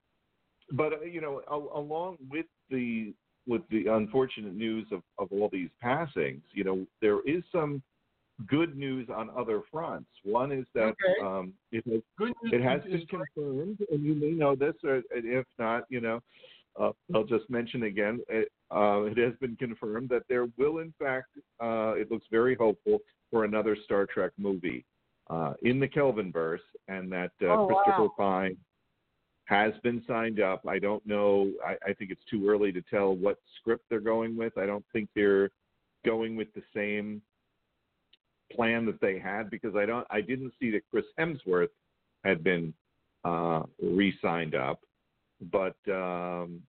but 0.71 0.93
uh, 0.93 1.01
you 1.01 1.21
know, 1.21 1.41
a- 1.49 1.79
along 1.79 2.17
with 2.29 2.45
the 2.69 3.13
with 3.47 3.61
the 3.69 3.87
unfortunate 3.87 4.53
news 4.55 4.85
of, 4.91 5.01
of 5.17 5.29
all 5.31 5.49
these 5.51 5.69
passings, 5.81 6.43
you 6.53 6.63
know, 6.65 6.85
there 7.01 7.21
is 7.21 7.43
some 7.51 7.81
good 8.47 8.77
news 8.77 9.07
on 9.09 9.29
other 9.35 9.61
fronts. 9.71 10.09
One 10.23 10.51
is 10.51 10.65
that 10.75 10.93
Okay. 11.01 11.21
um, 11.23 11.53
it 11.71 11.83
has 11.87 12.01
it 12.51 12.61
has 12.61 12.81
been 12.83 13.07
confirmed, 13.07 13.79
and 13.89 14.03
you 14.03 14.13
may 14.13 14.31
know 14.31 14.55
this, 14.55 14.75
or 14.83 15.01
if 15.11 15.45
not, 15.57 15.85
you 15.89 16.01
know, 16.01 16.21
uh, 16.79 16.91
I'll 17.15 17.23
just 17.23 17.49
mention 17.49 17.83
again. 17.83 18.19
It, 18.29 18.51
uh, 18.75 19.03
it 19.03 19.17
has 19.17 19.33
been 19.39 19.55
confirmed 19.55 20.09
that 20.09 20.23
there 20.27 20.47
will, 20.57 20.79
in 20.79 20.93
fact, 20.99 21.29
uh, 21.61 21.93
it 21.95 22.11
looks 22.11 22.25
very 22.29 22.55
hopeful 22.55 22.99
for 23.31 23.45
another 23.45 23.77
Star 23.85 24.05
Trek 24.05 24.31
movie 24.37 24.85
uh, 25.29 25.53
in 25.61 25.79
the 25.79 25.87
Kelvinverse, 25.87 26.59
and 26.87 27.11
that 27.11 27.31
uh, 27.41 27.47
Oh, 27.47 27.67
Christopher 27.67 28.03
wow. 28.03 28.13
Pine 28.17 28.57
has 29.45 29.73
been 29.81 30.03
signed 30.05 30.41
up. 30.41 30.61
I 30.67 30.79
don't 30.79 31.05
know. 31.05 31.51
I, 31.65 31.75
I 31.89 31.93
think 31.93 32.11
it's 32.11 32.23
too 32.29 32.49
early 32.49 32.71
to 32.73 32.81
tell 32.81 33.15
what 33.15 33.37
script 33.59 33.85
they're 33.89 33.99
going 34.01 34.35
with. 34.35 34.57
I 34.57 34.65
don't 34.65 34.85
think 34.91 35.09
they're 35.15 35.49
going 36.05 36.35
with 36.35 36.53
the 36.53 36.63
same 36.75 37.21
plan 38.53 38.85
that 38.85 38.99
they 38.99 39.19
had 39.19 39.49
because 39.49 39.75
I 39.75 39.85
don't. 39.85 40.05
I 40.09 40.21
didn't 40.21 40.53
see 40.59 40.71
that 40.71 40.81
Chris 40.91 41.05
Hemsworth 41.17 41.69
had 42.25 42.43
been 42.43 42.73
uh, 43.23 43.63
re-signed 43.81 44.55
up, 44.55 44.81
but 45.51 45.75
um, 45.89 46.61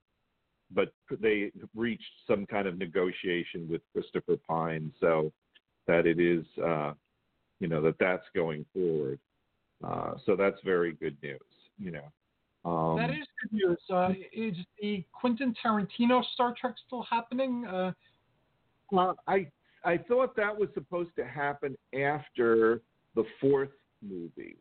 but 0.71 0.93
they 1.21 1.51
reached 1.75 2.13
some 2.27 2.47
kind 2.47 2.67
of 2.67 2.79
negotiation 2.79 3.69
with 3.69 3.81
Christopher 3.93 4.37
Pine, 4.49 4.93
so 5.01 5.33
that 5.87 6.07
it 6.07 6.21
is, 6.21 6.45
uh, 6.63 6.93
you 7.61 7.69
know, 7.69 7.81
that 7.83 7.99
that's 7.99 8.27
going 8.35 8.65
forward. 8.75 9.19
Uh, 9.83 10.15
so 10.27 10.37
that's 10.37 10.59
very 10.65 10.93
good 10.93 11.17
news. 11.23 11.41
You 11.79 11.93
know. 11.93 12.13
Um, 12.65 12.97
that 12.99 13.11
is 13.11 13.27
good 13.41 13.53
news. 13.53 13.79
Uh, 13.89 14.13
is 14.33 14.57
the 14.81 15.05
Quentin 15.13 15.55
Tarantino 15.65 16.23
Star 16.35 16.55
Trek 16.61 16.75
still 16.87 17.03
happening? 17.09 17.65
Uh, 17.67 17.93
Well, 18.91 19.17
I 19.27 19.51
I 19.85 19.97
thought 19.97 20.35
that 20.37 20.57
was 20.59 20.69
supposed 20.75 21.11
to 21.17 21.25
happen 21.25 21.77
after 21.95 22.83
the 23.15 23.25
fourth 23.41 23.71
movie. 24.03 24.57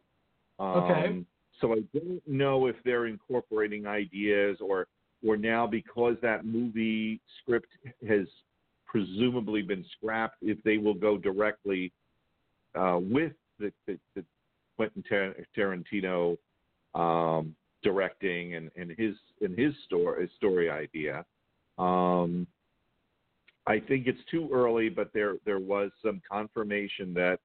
Um, 0.59 0.67
Okay. 0.67 1.25
So 1.59 1.73
I 1.73 1.79
don't 1.91 2.21
know 2.27 2.67
if 2.67 2.75
they're 2.85 3.07
incorporating 3.07 3.87
ideas 3.87 4.59
or 4.61 4.87
or 5.25 5.37
now 5.37 5.65
because 5.65 6.15
that 6.21 6.45
movie 6.45 7.19
script 7.41 7.69
has 8.07 8.27
presumably 8.85 9.61
been 9.61 9.85
scrapped, 9.97 10.37
if 10.41 10.61
they 10.63 10.77
will 10.77 10.93
go 10.93 11.17
directly 11.17 11.91
uh, 12.75 12.99
with 13.01 13.33
the, 13.59 13.71
the, 13.85 13.97
the 14.15 14.23
Quentin 14.75 15.03
Tar- 15.07 15.35
Tarantino 15.55 16.37
um, 16.95 17.55
directing 17.83 18.55
and, 18.55 18.71
and 18.75 18.91
his 18.97 19.15
and 19.41 19.57
his 19.57 19.73
story 19.85 20.23
his 20.23 20.31
story 20.35 20.69
idea. 20.69 21.25
Um, 21.77 22.47
I 23.67 23.79
think 23.79 24.07
it's 24.07 24.19
too 24.31 24.49
early, 24.51 24.89
but 24.89 25.11
there 25.13 25.35
there 25.45 25.59
was 25.59 25.91
some 26.03 26.21
confirmation 26.29 27.13
that 27.13 27.39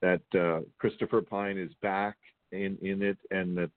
that 0.00 0.22
uh, 0.38 0.60
Christopher 0.78 1.22
Pine 1.22 1.58
is 1.58 1.70
back 1.82 2.16
in 2.50 2.78
in 2.82 3.02
it, 3.02 3.18
and 3.30 3.56
that 3.56 3.70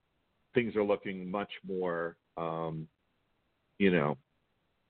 things 0.54 0.76
are 0.76 0.84
looking 0.84 1.30
much 1.30 1.52
more, 1.68 2.16
um, 2.38 2.88
you 3.80 3.92
know, 3.92 4.18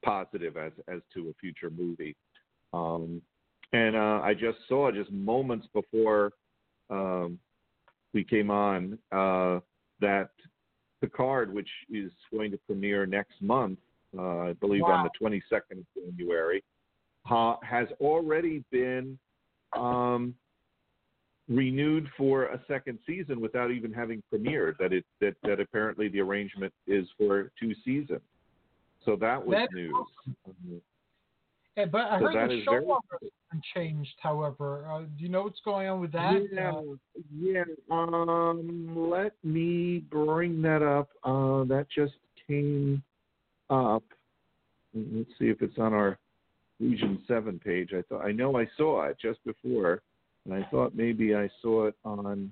positive 0.04 0.58
as 0.58 0.72
as 0.88 1.02
to 1.14 1.30
a 1.30 1.34
future 1.40 1.70
movie. 1.70 2.16
Um, 2.74 3.22
and 3.74 3.96
uh, 3.96 4.22
I 4.24 4.34
just 4.34 4.60
saw 4.68 4.92
just 4.92 5.12
moments 5.12 5.68
before 5.74 6.32
um, 6.90 7.40
we 8.14 8.24
came 8.24 8.50
on 8.50 8.98
uh, 9.12 9.60
that 10.02 10.30
Picard, 11.02 11.54
which 11.54 11.70
is 11.90 12.12
going 12.32 12.52
to 12.52 12.58
premiere 12.66 13.06
next 13.06 13.42
month, 13.42 13.80
uh, 14.18 14.40
I 14.40 14.54
believe 14.54 14.84
on 14.84 15.10
the 15.20 15.26
22nd 15.28 15.80
of 15.80 15.86
January, 15.94 16.64
ha- 17.26 17.60
has 17.64 17.88
already 18.00 18.64
been 18.72 19.18
um, 19.76 20.34
renewed 21.50 22.08
for 22.18 22.46
a 22.46 22.62
second 22.68 23.00
season 23.06 23.42
without 23.42 23.72
even 23.72 23.92
having 23.92 24.24
premiered. 24.34 24.78
That 24.80 24.94
it 24.94 25.06
that, 25.22 25.36
that 25.44 25.60
apparently 25.60 26.08
the 26.08 26.22
arrangement 26.22 26.74
is 26.88 27.08
for 27.18 27.52
two 27.60 27.74
seasons. 27.84 28.22
So 29.06 29.16
that 29.18 29.46
was 29.46 29.56
That's 29.56 29.74
news. 29.74 29.94
yeah, 31.78 31.86
but 31.86 32.02
I 32.02 32.20
So 32.20 32.26
heard 32.26 32.36
that 32.36 32.50
the 32.50 32.64
show 32.64 32.72
very- 32.72 33.32
changed. 33.74 34.16
However, 34.22 34.86
uh, 34.86 35.02
do 35.02 35.24
you 35.24 35.30
know 35.30 35.44
what's 35.44 35.62
going 35.64 35.88
on 35.88 36.02
with 36.02 36.12
that? 36.12 36.42
Yeah, 36.52 36.72
Uh, 36.72 36.82
yeah. 37.34 37.64
Um, 37.90 39.10
let 39.10 39.34
me 39.46 40.00
bring 40.00 40.62
that 40.64 40.82
up. 40.84 41.10
Uh, 41.24 41.64
that 41.66 41.88
just 41.90 42.16
came 42.48 43.02
up. 43.70 44.04
Let's 44.94 45.30
see 45.40 45.48
if 45.50 45.62
it's 45.62 45.78
on 45.78 45.94
our 45.94 46.18
Region 46.82 47.24
Seven 47.28 47.60
page. 47.60 47.94
I 47.94 48.02
thought 48.04 48.26
I 48.26 48.34
know 48.34 48.58
I 48.58 48.66
saw 48.76 49.04
it 49.06 49.18
just 49.22 49.42
before, 49.46 50.02
and 50.44 50.54
I 50.54 50.64
thought 50.70 50.96
maybe 50.96 51.34
I 51.34 51.50
saw 51.62 51.86
it 51.88 51.96
on. 52.04 52.52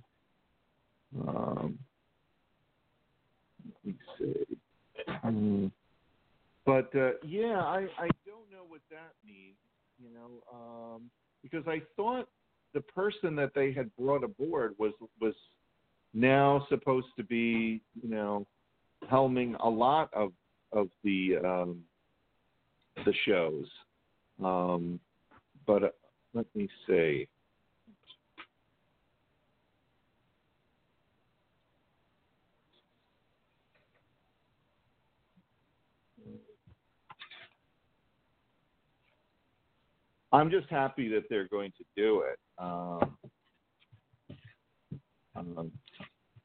Um, 1.28 1.78
let 3.66 3.86
me 3.86 3.96
see. 4.18 4.58
Hmm. 5.08 5.68
But 6.66 6.90
uh, 6.96 7.12
yeah, 7.26 7.60
I 7.60 7.88
I 7.98 8.10
don't 8.26 8.50
know 8.52 8.64
what 8.68 8.82
that 8.90 9.14
means. 9.26 9.56
You 10.02 10.10
know, 10.14 10.44
um, 10.54 11.10
because 11.42 11.68
I 11.68 11.82
thought 11.96 12.28
the 12.74 12.82
person 12.82 13.36
that 13.36 13.52
they 13.54 13.72
had 13.72 13.96
brought 13.98 14.24
aboard 14.24 14.76
was 14.78 14.94
was 15.20 15.34
now 16.14 16.66
supposed 16.70 17.08
to 17.18 17.24
be, 17.24 17.82
you 18.02 18.10
know, 18.10 18.46
helming 19.12 19.56
a 19.60 19.70
lot 19.70 20.10
of 20.14 20.32
of 20.72 20.90
the 21.04 21.38
um, 21.44 21.82
the 23.06 23.14
shows. 23.26 23.66
Um, 24.44 25.00
but 25.68 25.84
uh, 25.84 25.90
let 26.34 26.46
me 26.56 26.70
see. 26.88 27.28
I'm 40.34 40.50
just 40.50 40.68
happy 40.70 41.08
that 41.10 41.24
they're 41.30 41.48
going 41.48 41.72
to 41.78 41.84
do 41.96 42.22
it. 42.22 42.40
Um, 42.58 43.18
um, 45.36 45.72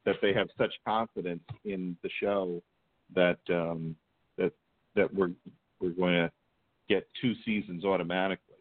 that 0.04 0.16
they 0.22 0.32
have 0.32 0.48
such 0.56 0.72
confidence 0.86 1.42
in 1.64 1.96
the 2.02 2.10
show 2.20 2.62
that 3.14 3.38
um, 3.50 3.96
that 4.36 4.52
that 4.94 5.12
we're 5.12 5.32
we're 5.80 5.90
going 5.90 6.14
to 6.14 6.30
get 6.88 7.06
two 7.20 7.34
seasons 7.44 7.84
automatically. 7.84 8.56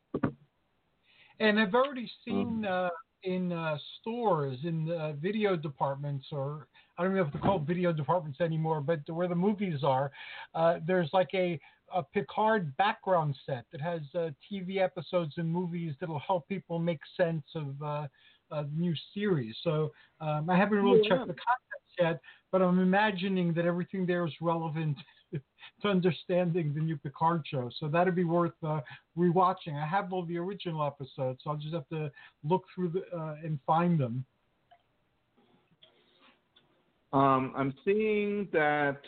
And 1.40 1.60
I've 1.60 1.76
already 1.76 2.12
seen 2.26 2.62
Mhm. 2.64 2.66
uh, 2.66 2.90
in 3.24 3.52
uh, 3.52 3.78
stores, 4.00 4.58
in 4.64 4.86
the 4.86 5.18
video 5.22 5.56
departments, 5.56 6.28
or 6.32 6.68
I 6.98 7.04
don't 7.04 7.16
know 7.16 7.22
if 7.22 7.34
they're 7.34 7.42
called 7.42 7.68
video 7.68 7.92
departments 7.92 8.42
anymore, 8.42 8.82
but 8.82 9.00
where 9.10 9.28
the 9.28 9.36
movies 9.36 9.84
are, 9.84 10.12
uh, 10.54 10.80
there's 10.86 11.10
like 11.14 11.30
a, 11.34 11.60
a 11.94 12.04
Picard 12.04 12.76
background 12.78 13.36
set 13.46 13.66
that 13.72 13.82
has 13.82 14.02
uh, 14.16 14.30
TV 14.52 14.78
episodes 14.82 15.34
and 15.38 15.50
movies 15.50 15.94
that'll 16.00 16.20
help 16.20 16.48
people 16.48 16.80
make 16.80 17.00
sense 17.16 17.44
of 17.56 17.82
uh, 17.82 18.08
a 18.52 18.66
new 18.76 18.94
series. 19.14 19.56
So 19.64 19.92
um, 20.20 20.50
I 20.50 20.58
haven't 20.58 20.78
really 20.78 21.02
Yeah. 21.04 21.10
checked 21.10 21.28
the 21.28 21.34
contents 21.34 21.94
yet, 22.00 22.22
but 22.52 22.62
I'm 22.62 22.80
imagining 22.80 23.54
that 23.54 23.66
everything 23.66 24.06
there 24.06 24.26
is 24.26 24.34
relevant 24.42 24.98
to 25.82 25.88
understanding 25.88 26.74
the 26.74 26.82
new 26.82 26.98
Picard 26.98 27.44
show. 27.46 27.70
So 27.80 27.88
that'd 27.88 28.16
be 28.16 28.24
worth 28.24 28.54
uh, 28.66 28.82
rewatching. 29.18 29.76
I 29.76 29.86
have 29.86 30.14
all 30.14 30.26
the 30.26 30.38
original 30.38 30.86
episodes, 30.86 31.42
so 31.44 31.52
I'll 31.52 31.58
just 31.58 31.74
have 31.74 31.88
to 31.90 32.12
look 32.44 32.66
through 32.74 32.90
the, 32.90 33.18
uh, 33.18 33.36
and 33.44 33.60
find 33.66 34.00
them. 34.00 34.26
Um, 37.14 37.54
I'm 37.56 37.74
seeing 37.86 38.48
that 38.52 39.02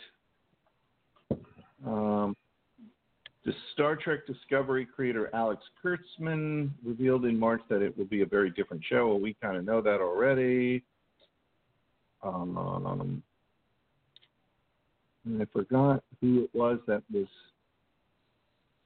um, 1.86 2.34
the 3.44 3.52
Star 3.72 3.96
Trek 3.96 4.26
Discovery 4.26 4.86
creator 4.86 5.30
Alex 5.34 5.62
Kurtzman 5.82 6.70
revealed 6.84 7.24
in 7.24 7.38
March 7.38 7.60
that 7.68 7.82
it 7.82 7.96
will 7.96 8.06
be 8.06 8.22
a 8.22 8.26
very 8.26 8.50
different 8.50 8.82
show. 8.88 9.08
Well, 9.08 9.20
we 9.20 9.34
kind 9.42 9.56
of 9.56 9.64
know 9.64 9.80
that 9.80 10.00
already. 10.00 10.82
Um, 12.22 13.22
and 15.24 15.42
I 15.42 15.46
forgot 15.52 16.02
who 16.20 16.44
it 16.44 16.50
was 16.52 16.78
that 16.86 17.02
was. 17.12 17.26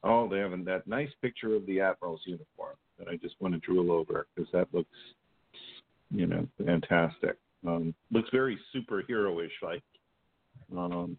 Oh, 0.06 0.28
they 0.28 0.38
have 0.38 0.52
that 0.66 0.86
nice 0.86 1.08
picture 1.22 1.54
of 1.54 1.64
the 1.64 1.80
Admiral's 1.80 2.20
uniform 2.26 2.76
that 2.98 3.08
I 3.08 3.16
just 3.16 3.36
want 3.40 3.54
to 3.54 3.60
drool 3.60 3.90
over 3.90 4.26
because 4.34 4.50
that 4.52 4.68
looks, 4.72 4.90
you 6.10 6.26
know, 6.26 6.46
fantastic. 6.64 7.38
Um, 7.66 7.94
looks 8.10 8.28
very 8.30 8.58
superhero-ish 8.74 9.52
like. 9.62 9.82
Um, 10.76 11.16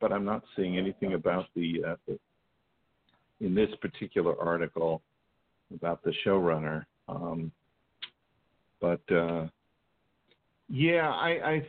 but 0.00 0.12
I'm 0.12 0.24
not 0.24 0.42
seeing 0.56 0.78
anything 0.78 1.14
about 1.14 1.46
the, 1.54 1.84
uh, 1.86 1.96
the 2.08 2.18
in 3.40 3.54
this 3.54 3.70
particular 3.80 4.38
article 4.40 5.02
about 5.74 6.02
the 6.02 6.12
showrunner. 6.26 6.84
Um, 7.08 7.52
but 8.80 9.00
uh, 9.12 9.46
yeah, 10.70 11.10
I 11.10 11.28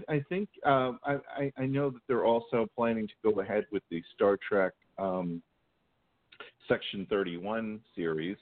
I, 0.10 0.14
I 0.16 0.26
think 0.30 0.48
uh, 0.64 0.92
I, 1.04 1.52
I 1.58 1.66
know 1.66 1.90
that 1.90 2.02
they're 2.08 2.26
also 2.26 2.68
planning 2.76 3.08
to 3.08 3.14
go 3.24 3.42
ahead 3.42 3.66
with 3.72 3.82
the 3.90 4.02
Star 4.14 4.38
Trek 4.48 4.74
um, 5.00 5.42
Section 6.68 7.08
31 7.10 7.80
series 7.96 8.38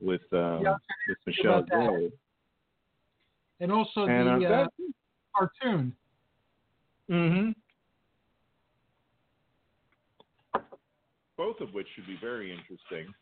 with 0.00 0.22
um, 0.32 0.62
Yeah, 0.62 0.76
with 1.08 1.18
Michelle. 1.26 1.64
Yeoh. 1.64 2.12
And 3.60 3.72
also 3.72 4.06
And 4.06 4.42
the 4.42 4.46
uh, 4.46 4.62
uh, 4.62 4.66
cartoon. 5.36 5.92
Mm-hmm. 7.10 7.50
Both 11.36 11.60
of 11.60 11.74
which 11.74 11.88
should 11.94 12.06
be 12.06 12.16
very 12.20 12.52
interesting. 12.52 13.12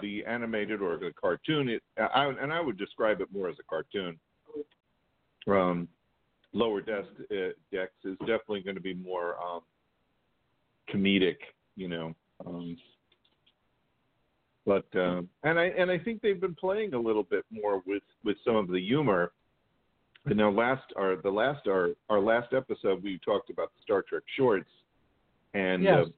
The 0.00 0.24
animated 0.26 0.80
or 0.80 0.96
the 0.96 1.12
cartoon, 1.20 1.68
it, 1.68 1.82
I, 1.98 2.26
and 2.26 2.52
I 2.52 2.60
would 2.60 2.78
describe 2.78 3.20
it 3.20 3.28
more 3.32 3.48
as 3.48 3.56
a 3.58 3.64
cartoon. 3.64 4.18
Um, 5.48 5.88
Lower 6.52 6.80
Decks, 6.80 7.08
uh, 7.30 7.50
Decks 7.70 7.92
is 8.04 8.16
definitely 8.20 8.60
going 8.60 8.76
to 8.76 8.82
be 8.82 8.94
more 8.94 9.36
um, 9.42 9.60
comedic, 10.92 11.36
you 11.76 11.88
know. 11.88 12.14
Um, 12.46 12.76
but 14.64 14.86
um, 14.94 15.28
and 15.44 15.58
I 15.58 15.66
and 15.66 15.90
I 15.90 15.98
think 15.98 16.20
they've 16.22 16.40
been 16.40 16.54
playing 16.54 16.94
a 16.94 16.98
little 16.98 17.22
bit 17.22 17.44
more 17.50 17.82
with 17.86 18.02
with 18.24 18.36
some 18.44 18.56
of 18.56 18.68
the 18.68 18.80
humor 18.80 19.32
in 20.30 20.40
our 20.40 20.52
last 20.52 20.84
our 20.96 21.16
the 21.16 21.30
last 21.30 21.66
our 21.66 21.90
our 22.10 22.20
last 22.20 22.52
episode 22.52 23.02
we 23.02 23.18
talked 23.24 23.50
about 23.50 23.72
the 23.76 23.82
Star 23.82 24.02
Trek 24.06 24.22
shorts 24.36 24.68
and 25.54 25.82
Yes. 25.82 26.06
uh, 26.06 26.10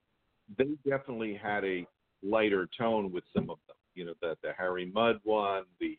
they 0.58 0.70
definitely 0.88 1.38
had 1.40 1.64
a 1.64 1.86
lighter 2.22 2.68
tone 2.76 3.12
with 3.12 3.24
some 3.32 3.50
of 3.50 3.58
them 3.68 3.76
you 3.94 4.04
know 4.04 4.14
the 4.20 4.36
the 4.42 4.52
Harry 4.58 4.90
Mudd 4.92 5.20
one 5.22 5.62
the 5.78 5.96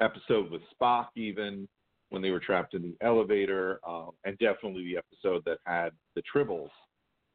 episode 0.00 0.50
with 0.50 0.62
Spock 0.74 1.06
even 1.16 1.68
when 2.10 2.22
they 2.22 2.30
were 2.30 2.40
trapped 2.40 2.74
in 2.74 2.82
the 2.82 2.96
elevator 3.00 3.80
um, 3.86 4.10
and 4.24 4.36
definitely 4.38 4.84
the 4.84 4.96
episode 4.96 5.42
that 5.46 5.58
had 5.64 5.90
the 6.16 6.22
tribbles 6.34 6.70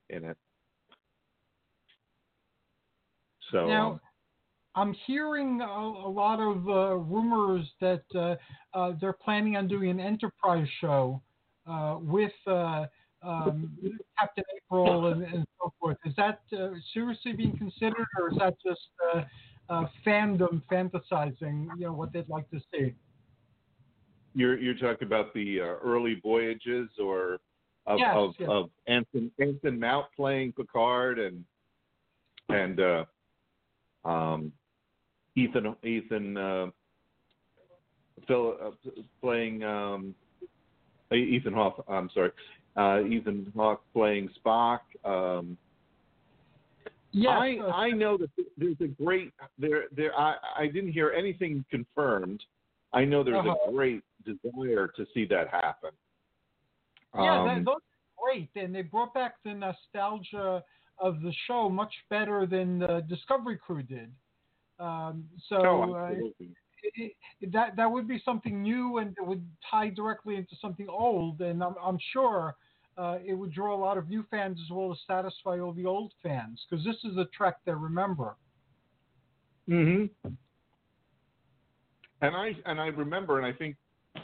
in 0.10 0.24
it 0.26 0.38
so 3.52 3.68
Now, 3.68 3.92
um, 3.92 4.00
I'm 4.76 4.96
hearing 5.06 5.62
a, 5.62 5.66
a 5.66 6.10
lot 6.10 6.40
of 6.40 6.68
uh, 6.68 6.96
rumors 6.96 7.66
that 7.80 8.04
uh, 8.14 8.36
uh, 8.74 8.94
they're 9.00 9.14
planning 9.14 9.56
on 9.56 9.68
doing 9.68 9.90
an 9.90 10.00
Enterprise 10.00 10.68
show 10.82 11.22
uh, 11.66 11.98
with 12.02 12.34
uh, 12.48 12.86
um, 13.22 13.72
Captain 14.20 14.44
April 14.58 15.14
and, 15.14 15.24
and 15.24 15.46
so 15.60 15.74
forth. 15.80 15.98
Is 16.06 16.14
that 16.18 16.42
uh, 16.54 16.72
seriously 16.94 17.34
being 17.34 17.58
considered, 17.58 18.06
or 18.20 18.32
is 18.32 18.38
that 18.40 18.56
just 18.66 18.82
uh, 19.70 19.86
fandom 20.06 20.62
fantasizing? 20.72 21.68
You 21.78 21.88
know 21.88 21.94
what 21.94 22.14
they'd 22.14 22.30
like 22.30 22.50
to 22.52 22.60
see. 22.72 22.94
You're 24.34 24.60
you're 24.60 24.76
talking 24.76 25.08
about 25.08 25.34
the 25.34 25.62
uh, 25.62 25.76
early 25.84 26.20
voyages 26.22 26.90
or 27.00 27.40
of 27.88 28.00
Yes, 28.00 28.16
of, 28.16 28.36
yes. 28.40 28.50
of 28.50 28.70
Anson 28.88 29.32
Anson 29.40 29.80
Mount 29.80 30.08
playing 30.16 30.54
Picard 30.54 31.20
and 31.20 31.44
and 32.50 32.80
uh, 32.80 33.06
um, 34.04 34.52
Ethan 35.36 35.76
Ethan 35.84 36.38
uh, 36.38 36.68
Phil, 38.28 38.58
uh, 38.64 38.72
playing 39.22 39.64
um, 39.64 40.16
Ethan 41.14 41.54
Hawke. 41.54 41.84
I'm 41.88 42.10
sorry, 42.14 42.32
uh, 42.76 43.02
Ethan 43.08 43.52
Hawke 43.56 43.84
playing 43.94 44.30
Spock. 44.44 44.80
Um, 45.04 45.58
Yes, 47.18 47.32
I 47.32 47.60
I 47.74 47.92
know 47.92 48.18
that 48.18 48.30
there's 48.58 48.82
a 48.82 48.88
great 48.88 49.32
there 49.58 49.86
there 49.96 50.14
I 50.20 50.36
I 50.58 50.68
didn't 50.68 50.92
hear 50.92 51.12
anything 51.12 51.64
confirmed. 51.72 52.44
I 52.92 53.06
know 53.06 53.24
there's 53.24 53.38
Uh-huh. 53.38 53.70
a 53.70 53.72
great 53.72 54.04
desire 54.26 54.88
to 54.98 55.06
see 55.14 55.26
that 55.28 55.48
happen. 55.48 55.92
Yeah, 57.14 57.40
Um, 57.40 57.48
that, 57.48 57.66
those 57.66 57.76
are 57.76 58.22
great, 58.22 58.50
and 58.56 58.76
they 58.76 58.82
brought 58.82 59.14
back 59.14 59.36
the 59.46 59.54
nostalgia 59.54 60.62
of 60.98 61.22
the 61.22 61.32
show 61.48 61.70
much 61.70 61.94
better 62.10 62.46
than 62.46 62.80
the 62.80 63.06
Discovery 63.08 63.58
Crew 63.58 63.84
did. 63.84 64.12
Um, 64.78 65.30
so 65.48 65.58
oh, 65.58 65.94
uh, 65.94 66.10
it, 66.84 67.14
it, 67.40 67.52
that 67.54 67.78
that 67.78 67.90
would 67.90 68.10
be 68.10 68.22
something 68.26 68.62
new, 68.62 68.98
and 68.98 69.16
it 69.18 69.26
would 69.26 69.46
tie 69.72 69.88
directly 69.90 70.36
into 70.36 70.56
something 70.58 70.90
old, 70.90 71.40
and 71.40 71.64
I'm, 71.64 71.76
I'm 71.82 72.00
sure 72.12 72.56
uh, 72.98 73.18
it 73.26 73.34
would 73.34 73.54
draw 73.54 73.76
a 73.76 73.80
lot 73.80 73.98
of 73.98 74.10
new 74.10 74.24
fans 74.32 74.58
as 74.64 74.72
well 74.72 74.92
as 74.92 74.98
satisfy 75.06 75.60
all 75.60 75.74
the 75.74 75.86
old 75.86 76.14
fans 76.24 76.66
because 76.70 76.86
this 76.86 76.96
is 77.04 77.18
a 77.18 77.26
Trek 77.36 77.58
they 77.66 77.74
remember. 77.74 78.36
hmm 79.68 80.06
And 82.22 82.36
I 82.36 82.52
and 82.66 82.80
I 82.80 82.88
remember, 82.88 83.38
and 83.38 83.46
I 83.46 83.58
think 83.58 83.76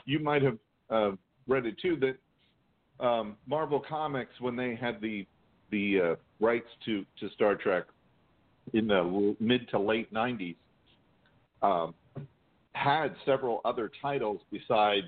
you 0.06 0.20
might 0.20 0.42
have 0.42 0.58
uh, 0.90 1.12
read 1.48 1.66
it 1.66 1.76
too, 1.82 1.98
that 1.98 3.06
um, 3.06 3.36
Marvel 3.46 3.82
Comics, 3.88 4.34
when 4.40 4.56
they 4.56 4.76
had 4.76 5.02
the 5.02 5.26
the 5.72 6.00
uh, 6.00 6.16
rights 6.40 6.70
to 6.86 7.06
to 7.20 7.30
Star 7.32 7.56
Trek 7.56 7.86
in 8.74 8.88
the 8.88 9.36
mid 9.40 9.68
to 9.70 9.80
late 9.80 10.14
'90s, 10.14 10.56
um, 11.62 11.94
had 12.74 13.16
several 13.26 13.60
other 13.66 13.92
titles 14.02 14.40
besides 14.52 15.08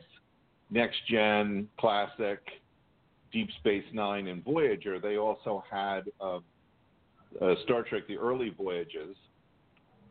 Next 0.70 0.98
Gen, 1.08 1.70
Classic, 1.80 2.40
Deep 3.34 3.50
Space 3.60 3.84
Nine, 3.92 4.28
and 4.28 4.44
Voyager. 4.44 5.00
They 5.00 5.18
also 5.18 5.64
had 5.70 6.02
uh, 6.22 6.40
uh, 7.42 7.56
Star 7.64 7.84
Trek: 7.84 8.04
The 8.08 8.18
Early 8.18 8.54
Voyages, 8.58 9.18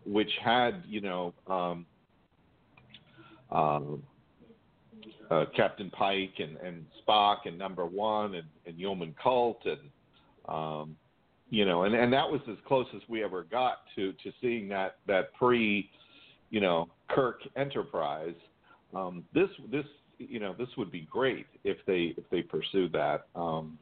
which 0.04 0.30
had 0.44 0.82
you 0.86 1.00
know 1.00 1.32
um, 1.46 1.86
um, 3.50 4.02
uh, 5.30 5.44
Captain 5.56 5.90
Pike 5.90 6.34
and, 6.38 6.56
and 6.58 6.84
Spock 7.06 7.38
and 7.46 7.56
Number 7.56 7.86
One 7.86 8.34
and, 8.34 8.46
and 8.66 8.78
Yeoman 8.78 9.14
Colt 9.22 9.62
and 9.64 9.78
um, 10.48 10.96
you 11.52 11.66
know, 11.66 11.82
and 11.82 11.94
and 11.94 12.10
that 12.14 12.28
was 12.28 12.40
as 12.50 12.56
close 12.66 12.86
as 12.96 13.02
we 13.08 13.22
ever 13.22 13.44
got 13.44 13.80
to 13.94 14.12
to 14.12 14.32
seeing 14.40 14.68
that 14.70 14.96
that 15.06 15.34
pre, 15.34 15.90
you 16.50 16.60
know, 16.60 16.88
Kirk 17.10 17.40
Enterprise. 17.56 18.34
Um, 18.94 19.22
this 19.34 19.50
this 19.70 19.84
you 20.28 20.40
know 20.40 20.54
this 20.58 20.68
would 20.76 20.90
be 20.90 21.06
great 21.10 21.46
if 21.64 21.78
they 21.86 22.14
if 22.16 22.24
they 22.30 22.42
pursued 22.42 22.92
that. 22.92 23.26
Um, 23.34 23.78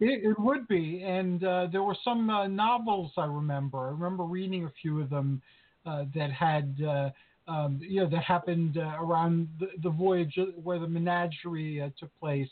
it, 0.00 0.24
it 0.24 0.38
would 0.38 0.68
be, 0.68 1.02
and 1.04 1.42
uh, 1.44 1.66
there 1.70 1.82
were 1.82 1.96
some 2.04 2.28
uh, 2.30 2.46
novels 2.46 3.12
I 3.16 3.26
remember. 3.26 3.88
I 3.88 3.90
remember 3.90 4.24
reading 4.24 4.64
a 4.64 4.72
few 4.80 5.00
of 5.00 5.10
them 5.10 5.40
uh, 5.86 6.04
that 6.14 6.30
had, 6.32 6.76
uh, 6.86 7.10
um, 7.48 7.80
you 7.82 8.00
know, 8.00 8.08
that 8.08 8.22
happened 8.22 8.78
uh, 8.78 8.96
around 9.00 9.48
the, 9.58 9.68
the, 9.82 9.90
voyage 9.90 10.38
where 10.62 10.78
the 10.78 10.86
menagerie 10.86 11.80
uh, 11.80 11.90
took 11.98 12.10
place, 12.20 12.48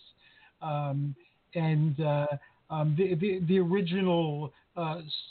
um, 0.62 1.14
and 1.54 2.00
um, 2.70 2.94
the, 2.96 3.14
the, 3.14 3.40
the 3.46 3.58
original 3.58 4.52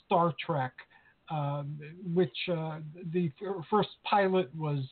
Star 0.06 0.34
Trek. 0.46 0.74
Um, 1.32 1.78
which 2.16 2.36
the 2.48 3.32
first 3.70 3.90
pilot 4.04 4.50
was 4.58 4.84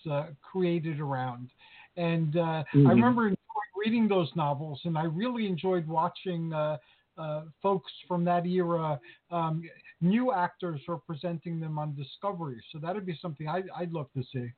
created 0.44 1.00
around, 1.00 1.50
and 1.98 2.34
mm-hmm. 2.34 2.88
I 2.88 2.92
remember 2.92 3.34
reading 3.76 4.08
those 4.08 4.30
novels, 4.36 4.80
and 4.86 4.98
I 4.98 5.04
really 5.04 5.48
enjoyed 5.48 5.88
watching 5.88 6.54
uh, 6.54 6.78
uh, 7.18 7.42
folks 7.62 7.92
from 8.08 8.24
that 8.26 8.46
era, 8.46 9.00
um, 9.32 9.64
new 10.02 10.32
actors 10.32 10.82
representing 10.88 11.60
them 11.60 11.80
on 11.80 11.96
Discovery. 11.96 12.62
So 12.72 12.80
that'd 12.80 13.06
be 13.06 13.18
something 13.22 13.48
I, 13.48 13.64
would 13.80 13.94
love 13.94 14.08
to 14.16 14.24
see. 14.32 14.52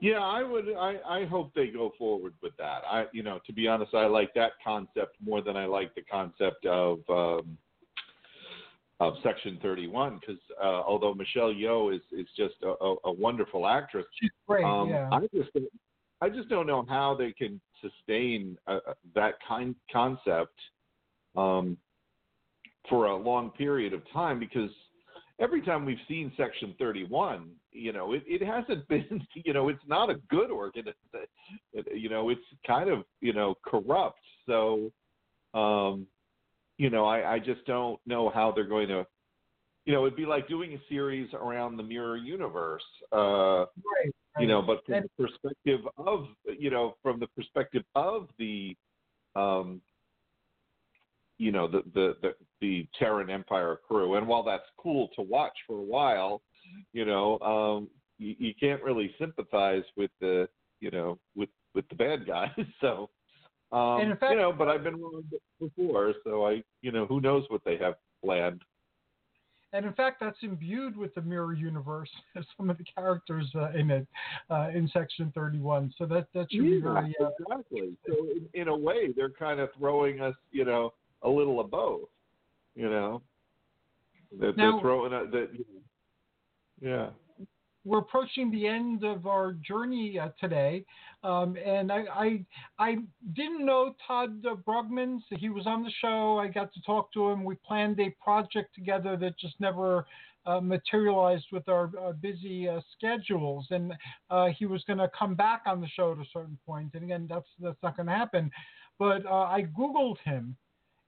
Yeah, 0.00 0.18
I 0.18 0.42
would. 0.42 0.64
I, 0.76 0.96
I 1.06 1.24
hope 1.26 1.52
they 1.54 1.68
go 1.68 1.92
forward 1.98 2.32
with 2.42 2.56
that. 2.56 2.82
I, 2.90 3.04
you 3.12 3.22
know, 3.22 3.38
to 3.46 3.52
be 3.52 3.68
honest, 3.68 3.94
I 3.94 4.06
like 4.06 4.32
that 4.34 4.52
concept 4.64 5.16
more 5.24 5.42
than 5.42 5.56
I 5.56 5.66
like 5.66 5.94
the 5.94 6.02
concept 6.02 6.64
of 6.64 6.98
um, 7.08 7.58
of 9.00 9.14
Section 9.22 9.58
31 9.62 10.20
because 10.20 10.40
uh, 10.62 10.66
although 10.66 11.14
Michelle 11.14 11.52
Yeoh 11.52 11.94
is 11.94 12.02
is 12.12 12.26
just 12.36 12.54
a, 12.62 12.84
a, 12.84 12.96
a 13.06 13.12
wonderful 13.12 13.66
actress, 13.66 14.04
she's 14.20 14.30
great. 14.46 14.64
Um, 14.64 14.90
yeah. 14.90 15.08
I 15.10 15.20
just 15.34 15.50
I 16.20 16.28
just 16.28 16.48
don't 16.48 16.66
know 16.66 16.84
how 16.88 17.16
they 17.18 17.32
can 17.32 17.60
sustain 17.80 18.58
uh, 18.66 18.78
uh, 18.86 18.94
that 19.14 19.34
kind 19.46 19.74
concept 19.90 20.54
um, 21.34 21.78
for 22.88 23.06
a 23.06 23.16
long 23.16 23.50
period 23.50 23.94
of 23.94 24.02
time 24.12 24.38
because 24.38 24.70
every 25.40 25.62
time 25.62 25.86
we've 25.86 25.96
seen 26.06 26.30
Section 26.36 26.74
31, 26.78 27.50
you 27.72 27.92
know, 27.92 28.12
it, 28.12 28.22
it 28.26 28.42
hasn't 28.44 28.86
been, 28.88 29.26
you 29.34 29.54
know, 29.54 29.70
it's 29.70 29.80
not 29.86 30.10
a 30.10 30.16
good 30.28 30.50
organization. 30.50 30.94
You 31.72 32.10
know, 32.10 32.28
it's 32.28 32.40
kind 32.66 32.90
of, 32.90 33.04
you 33.22 33.32
know, 33.32 33.54
corrupt. 33.64 34.20
So, 34.46 34.92
um, 35.54 36.06
you 36.80 36.88
know, 36.88 37.04
I, 37.04 37.34
I 37.34 37.38
just 37.38 37.62
don't 37.66 38.00
know 38.06 38.30
how 38.30 38.52
they're 38.52 38.64
going 38.64 38.88
to 38.88 39.06
you 39.84 39.92
know, 39.92 40.06
it'd 40.06 40.16
be 40.16 40.24
like 40.26 40.48
doing 40.48 40.74
a 40.74 40.78
series 40.88 41.28
around 41.34 41.76
the 41.76 41.82
mirror 41.82 42.16
universe. 42.16 42.82
Uh, 43.12 43.16
right, 43.16 43.66
right. 44.04 44.12
You 44.38 44.46
know, 44.46 44.62
but 44.62 44.84
from 44.86 45.02
the 45.02 45.26
perspective 45.26 45.80
of, 45.98 46.26
you 46.58 46.70
know, 46.70 46.96
from 47.02 47.18
the 47.18 47.26
perspective 47.28 47.82
of 47.94 48.28
the, 48.38 48.76
um, 49.36 49.80
you 51.38 51.50
know, 51.50 51.66
the 51.66 51.82
the 51.94 52.16
the, 52.22 52.34
the 52.60 52.88
Terran 52.98 53.30
Empire 53.30 53.78
crew. 53.86 54.14
And 54.14 54.28
while 54.28 54.42
that's 54.42 54.68
cool 54.78 55.08
to 55.16 55.22
watch 55.22 55.56
for 55.66 55.78
a 55.78 55.82
while, 55.82 56.40
you 56.92 57.04
know, 57.04 57.38
um, 57.40 57.88
you, 58.18 58.36
you 58.38 58.54
can't 58.60 58.82
really 58.82 59.14
sympathize 59.18 59.84
with 59.96 60.10
the, 60.20 60.48
you 60.80 60.90
know, 60.90 61.18
with 61.34 61.50
with 61.74 61.88
the 61.88 61.96
bad 61.96 62.26
guys. 62.26 62.50
So. 62.80 63.10
Um, 63.72 64.16
fact, 64.18 64.32
you 64.32 64.36
know, 64.36 64.52
but 64.52 64.68
I've 64.68 64.82
been 64.82 65.00
wrong 65.00 65.22
before, 65.60 66.14
so 66.24 66.46
I, 66.46 66.62
you 66.82 66.90
know, 66.90 67.06
who 67.06 67.20
knows 67.20 67.44
what 67.48 67.62
they 67.64 67.76
have 67.76 67.94
planned. 68.22 68.62
And 69.72 69.86
in 69.86 69.92
fact, 69.92 70.18
that's 70.20 70.38
imbued 70.42 70.96
with 70.96 71.14
the 71.14 71.22
mirror 71.22 71.52
universe. 71.52 72.10
Some 72.56 72.70
of 72.70 72.78
the 72.78 72.84
characters 72.96 73.46
uh, 73.54 73.70
in 73.70 73.90
it, 73.90 74.06
uh, 74.50 74.70
in 74.74 74.90
Section 74.92 75.30
31. 75.34 75.94
So 75.96 76.06
that 76.06 76.26
that 76.34 76.48
should 76.50 76.64
yeah, 76.64 76.70
be 76.70 76.80
very 76.80 77.14
uh, 77.20 77.28
exactly. 77.38 77.96
So 78.08 78.14
in, 78.30 78.48
in, 78.60 78.68
a 78.68 78.76
way, 78.76 79.12
they're 79.14 79.30
kind 79.30 79.60
of 79.60 79.68
throwing 79.78 80.20
us, 80.20 80.34
you 80.50 80.64
know, 80.64 80.92
a 81.22 81.28
little 81.28 81.60
of 81.60 81.70
both. 81.70 82.08
You 82.74 82.90
know, 82.90 83.22
that 84.40 84.56
now, 84.56 84.72
they're 84.72 84.80
throwing 84.80 85.12
a, 85.12 85.30
that. 85.30 85.48
Yeah 86.80 87.10
we're 87.84 87.98
approaching 87.98 88.50
the 88.50 88.66
end 88.66 89.04
of 89.04 89.26
our 89.26 89.52
journey 89.52 90.18
uh, 90.18 90.28
today, 90.38 90.84
um, 91.22 91.56
and 91.64 91.90
I, 91.90 92.04
I, 92.12 92.44
I 92.78 92.96
didn't 93.34 93.64
know 93.64 93.94
Todd 94.06 94.44
uh, 94.44 94.54
Brugmans. 94.54 95.20
He 95.30 95.48
was 95.48 95.66
on 95.66 95.82
the 95.82 95.90
show. 96.00 96.38
I 96.38 96.48
got 96.48 96.72
to 96.74 96.82
talk 96.82 97.12
to 97.14 97.30
him. 97.30 97.44
We 97.44 97.54
planned 97.66 97.98
a 98.00 98.14
project 98.22 98.74
together 98.74 99.16
that 99.16 99.38
just 99.38 99.54
never 99.60 100.06
uh, 100.46 100.60
materialized 100.60 101.46
with 101.52 101.68
our 101.68 101.90
uh, 102.00 102.12
busy 102.12 102.68
uh, 102.68 102.80
schedules. 102.96 103.66
And 103.70 103.92
uh, 104.30 104.48
he 104.56 104.66
was 104.66 104.82
going 104.86 104.98
to 104.98 105.10
come 105.18 105.34
back 105.34 105.62
on 105.66 105.80
the 105.80 105.88
show 105.88 106.12
at 106.12 106.18
a 106.18 106.24
certain 106.32 106.58
point. 106.66 106.90
And 106.94 107.04
again, 107.04 107.26
that's 107.28 107.48
that's 107.60 107.82
not 107.82 107.96
going 107.96 108.06
to 108.06 108.14
happen. 108.14 108.50
But 108.98 109.26
I 109.26 109.66
googled 109.78 110.18
him, 110.24 110.56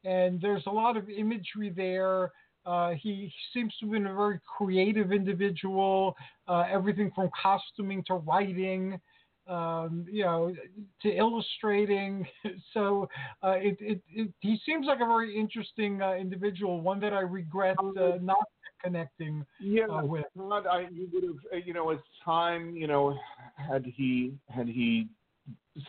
and 0.05 0.41
there's 0.41 0.65
a 0.67 0.71
lot 0.71 0.97
of 0.97 1.11
imagery 1.11 1.71
there. 1.75 2.31
Uh, 2.65 2.91
he 2.91 3.33
seems 3.53 3.75
to 3.79 3.87
have 3.87 3.93
been 3.93 4.07
a 4.07 4.15
very 4.15 4.41
creative 4.57 5.13
individual. 5.13 6.17
Uh, 6.47 6.65
everything 6.71 7.11
from 7.15 7.29
costuming 7.41 8.05
to 8.07 8.15
writing, 8.15 9.01
um, 9.49 10.07
you 10.11 10.25
know, 10.25 10.55
to 11.03 11.09
illustrating. 11.09 12.27
So 12.73 13.09
uh, 13.43 13.57
it, 13.59 13.77
it, 13.81 14.01
it, 14.09 14.33
he 14.41 14.59
seems 14.65 14.87
like 14.87 15.01
a 15.01 15.07
very 15.07 15.39
interesting 15.39 16.01
uh, 16.01 16.15
individual. 16.15 16.81
One 16.81 17.01
that 17.01 17.13
I 17.13 17.21
regret 17.21 17.77
uh, 17.79 18.13
not 18.21 18.45
connecting 18.83 19.45
yeah, 19.61 20.03
with. 20.03 20.25
Todd, 20.37 20.67
I 20.67 20.87
you 20.91 21.09
would 21.13 21.25
have, 21.25 21.67
you 21.67 21.75
know, 21.75 21.91
as 21.91 21.99
time, 22.25 22.75
you 22.75 22.87
know, 22.87 23.19
had 23.57 23.85
he 23.85 24.33
had 24.49 24.69
he 24.69 25.09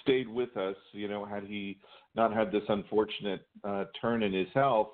stayed 0.02 0.28
with 0.28 0.56
us, 0.58 0.76
you 0.92 1.08
know, 1.08 1.24
had 1.24 1.44
he 1.44 1.78
not 2.16 2.34
had 2.34 2.52
this 2.52 2.64
unfortunate 2.68 3.48
turn 4.02 4.24
in 4.24 4.34
his 4.34 4.48
health 4.54 4.90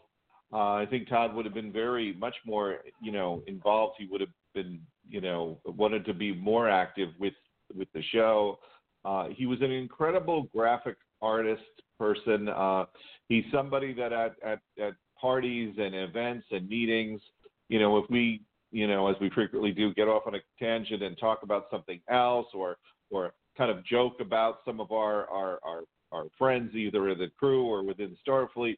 uh, 0.52 0.74
I 0.74 0.88
think 0.90 1.08
Todd 1.08 1.36
would 1.36 1.46
have 1.46 1.54
been 1.54 1.72
very 1.72 2.14
much 2.14 2.36
more, 2.46 2.80
you 3.02 3.12
know, 3.12 3.44
involved. 3.48 3.96
He 4.00 4.08
would 4.08 4.22
have 4.22 4.30
been, 4.56 4.80
you 5.08 5.22
know, 5.22 5.60
wanted 5.66 6.06
to 6.06 6.14
be 6.14 6.34
more 6.34 6.70
active 6.70 7.10
with 7.20 7.34
with 7.76 7.88
the 7.94 8.02
show. 8.12 8.60
Uh, 9.06 9.28
he 9.30 9.46
was 9.46 9.62
an 9.62 9.72
incredible 9.72 10.50
graphic 10.56 10.98
artist 11.22 11.62
person. 12.00 12.50
Uh, 12.50 12.86
he's 13.28 13.44
somebody 13.54 13.94
that 13.94 14.12
at, 14.12 14.36
at 14.44 14.60
at 14.82 14.94
parties 15.20 15.76
and 15.78 15.94
events 15.94 16.48
and 16.52 16.68
meetings, 16.68 17.22
you 17.68 17.80
know, 17.80 17.98
if 17.98 18.10
we, 18.10 18.42
you 18.72 18.88
know, 18.88 19.08
as 19.08 19.16
we 19.22 19.30
frequently 19.30 19.72
do, 19.72 19.94
get 19.94 20.08
off 20.08 20.24
on 20.26 20.36
a 20.36 20.40
tangent 20.58 21.04
and 21.04 21.18
talk 21.18 21.44
about 21.44 21.68
something 21.70 22.00
else 22.10 22.48
or 22.56 22.78
or 23.12 23.34
kind 23.56 23.70
of 23.70 23.86
joke 23.86 24.20
about 24.20 24.60
some 24.66 24.80
of 24.80 24.92
our 24.92 25.30
our 25.30 25.60
our, 25.64 25.82
our 26.12 26.26
friends, 26.40 26.74
either 26.74 27.10
in 27.10 27.20
the 27.20 27.30
crew 27.38 27.68
or 27.68 27.84
within 27.84 28.18
Starfleet 28.28 28.78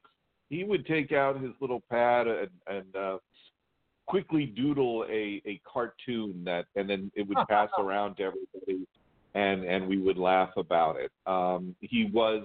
he 0.51 0.65
would 0.65 0.85
take 0.85 1.13
out 1.13 1.41
his 1.41 1.51
little 1.61 1.81
pad 1.89 2.27
and, 2.27 2.49
and 2.67 2.95
uh, 2.95 3.17
quickly 4.05 4.45
doodle 4.45 5.05
a, 5.09 5.41
a 5.45 5.59
cartoon 5.65 6.43
that, 6.43 6.65
and 6.75 6.89
then 6.89 7.09
it 7.15 7.27
would 7.27 7.37
pass 7.49 7.69
around 7.79 8.15
to 8.17 8.23
everybody, 8.23 8.85
and 9.33 9.63
and 9.63 9.87
we 9.87 9.97
would 9.97 10.17
laugh 10.17 10.51
about 10.57 10.97
it. 10.97 11.09
Um, 11.25 11.73
he 11.79 12.09
was 12.13 12.43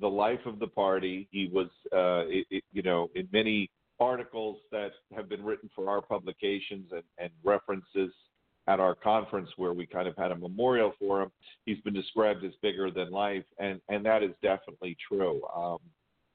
the 0.00 0.06
life 0.06 0.38
of 0.46 0.60
the 0.60 0.68
party. 0.68 1.28
He 1.32 1.50
was, 1.52 1.66
uh, 1.92 2.28
it, 2.28 2.46
it, 2.50 2.64
you 2.72 2.82
know, 2.82 3.10
in 3.14 3.28
many 3.32 3.68
articles 3.98 4.58
that 4.70 4.92
have 5.14 5.28
been 5.28 5.44
written 5.44 5.68
for 5.74 5.90
our 5.90 6.00
publications 6.00 6.90
and, 6.92 7.02
and 7.18 7.30
references 7.44 8.12
at 8.68 8.78
our 8.78 8.94
conference 8.94 9.50
where 9.56 9.72
we 9.72 9.84
kind 9.84 10.06
of 10.06 10.16
had 10.16 10.30
a 10.30 10.36
memorial 10.36 10.92
for 10.98 11.22
him. 11.22 11.32
He's 11.66 11.80
been 11.80 11.94
described 11.94 12.44
as 12.44 12.52
bigger 12.62 12.92
than 12.92 13.10
life, 13.10 13.44
and 13.58 13.80
and 13.88 14.06
that 14.06 14.22
is 14.22 14.30
definitely 14.42 14.96
true. 15.08 15.42
Um, 15.54 15.78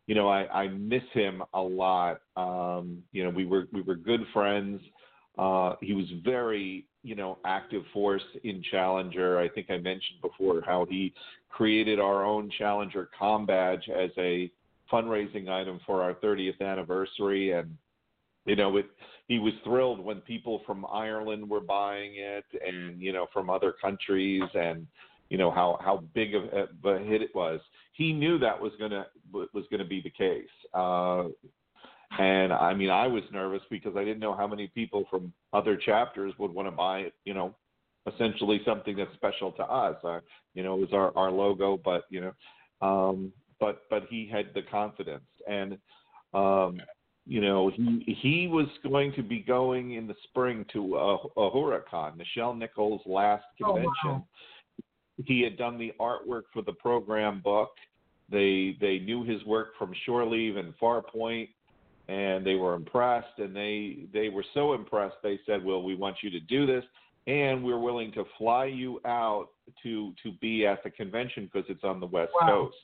you 0.08 0.16
know, 0.16 0.30
I, 0.30 0.48
I 0.64 0.68
miss 0.70 1.04
him 1.14 1.44
a 1.54 1.62
lot. 1.62 2.22
Um, 2.36 3.04
you 3.12 3.24
know, 3.24 3.30
we 3.30 3.46
were 3.46 3.68
we 3.72 3.82
were 3.82 3.96
good 3.96 4.22
friends. 4.34 4.82
Uh, 5.38 5.76
he 5.82 5.94
was 5.94 6.06
very, 6.24 6.88
you 7.04 7.14
know, 7.14 7.38
active 7.46 7.84
force 7.94 8.24
in 8.44 8.64
Challenger. 8.72 9.38
I 9.38 9.50
think 9.50 9.70
I 9.70 9.78
mentioned 9.78 10.20
before 10.22 10.62
how 10.66 10.88
he 10.90 11.14
created 11.50 12.00
our 12.00 12.26
own 12.26 12.50
Challenger 12.58 13.10
com 13.18 13.46
badge 13.46 13.88
as 13.90 14.10
a 14.18 14.50
fundraising 14.92 15.50
item 15.50 15.80
for 15.86 16.02
our 16.02 16.14
30th 16.16 16.62
anniversary, 16.62 17.52
and 17.52 17.78
you 18.46 18.56
know, 18.56 18.78
it, 18.78 18.86
he 19.28 19.40
was 19.40 19.54
thrilled 19.66 20.00
when 20.00 20.22
people 20.22 20.62
from 20.66 20.86
Ireland 20.90 21.50
were 21.50 21.60
buying 21.60 22.14
it, 22.16 22.46
and 22.66 23.02
you 23.02 23.12
know, 23.12 23.28
from 23.34 23.50
other 23.50 23.74
countries, 23.74 24.44
and 24.54 24.88
you 25.30 25.38
know 25.38 25.52
how 25.52 25.78
how 25.84 26.06
big 26.16 26.34
of 26.34 26.44
a 26.46 27.00
hit 27.00 27.22
it 27.22 27.36
was. 27.36 27.60
He 27.98 28.14
knew 28.14 28.38
that 28.40 28.60
was 28.60 28.72
gonna 28.80 29.08
was 29.34 29.66
gonna 29.72 29.86
be 29.86 30.02
the 30.02 30.12
case. 30.12 30.46
Uh, 30.74 31.26
and 32.20 32.54
I 32.54 32.74
mean, 32.74 32.90
I 32.90 33.08
was 33.08 33.24
nervous 33.32 33.62
because 33.70 33.96
I 33.98 34.04
didn't 34.04 34.20
know 34.20 34.36
how 34.36 34.48
many 34.48 34.68
people 34.68 35.06
from 35.10 35.34
other 35.52 35.76
chapters 35.76 36.34
would 36.40 36.52
want 36.52 36.68
to 36.68 36.72
buy, 36.72 37.12
you 37.26 37.34
know, 37.34 37.56
essentially 38.08 38.62
something 38.66 38.96
that's 38.96 39.14
special 39.16 39.52
to 39.54 39.64
us. 39.64 39.96
Uh, 40.04 40.20
you 40.54 40.64
know, 40.64 40.76
it 40.76 40.80
was 40.80 40.94
our 40.94 41.16
our 41.18 41.32
logo, 41.32 41.80
but 41.84 42.04
you 42.10 42.22
know, 42.22 42.34
um, 42.82 43.34
but 43.60 43.82
but 43.90 44.04
he 44.10 44.30
had 44.32 44.48
the 44.54 44.62
confidence, 44.62 45.26
and 45.48 45.78
um, 46.34 46.80
you 47.26 47.42
know, 47.42 47.70
he 47.76 48.18
he 48.22 48.48
was 48.48 48.68
going 48.84 49.12
to 49.14 49.24
be 49.24 49.40
going 49.40 49.94
in 49.94 50.08
the 50.08 50.16
spring 50.24 50.66
to 50.74 50.96
uh, 50.96 51.18
Ahuricon, 51.36 52.14
Nichelle 52.16 52.58
Nichols' 52.58 53.02
last 53.06 53.44
convention. 53.58 53.92
Oh, 54.06 54.10
wow. 54.10 54.28
He 55.26 55.42
had 55.42 55.58
done 55.58 55.78
the 55.78 55.94
artwork 56.00 56.44
for 56.54 56.62
the 56.62 56.74
program 56.74 57.42
book. 57.42 57.72
They 58.30 58.78
they 58.80 59.00
knew 59.00 59.24
his 59.24 59.44
work 59.46 59.70
from 59.78 59.94
Shore 60.06 60.26
Leave 60.26 60.58
and 60.58 60.74
Farpoint, 60.80 61.50
and 62.08 62.46
they 62.46 62.56
were 62.56 62.76
impressed. 62.76 63.40
And 63.40 63.56
they 63.56 64.06
they 64.14 64.30
were 64.30 64.46
so 64.54 64.74
impressed 64.74 65.16
they 65.24 65.40
said, 65.46 65.64
"Well, 65.64 65.82
we 65.82 65.96
want 65.96 66.18
you 66.22 66.30
to 66.30 66.40
do 66.42 66.66
this, 66.66 66.84
and 67.26 67.64
we're 67.64 67.80
willing 67.80 68.12
to 68.14 68.26
fly 68.38 68.66
you 68.66 69.00
out 69.06 69.48
to 69.84 70.14
to 70.24 70.32
be 70.40 70.68
at 70.68 70.84
the 70.84 70.90
convention 70.90 71.50
because 71.52 71.70
it's 71.70 71.84
on 71.84 72.00
the 72.00 72.06
West 72.06 72.32
Wow. 72.42 72.48
Coast." 72.48 72.78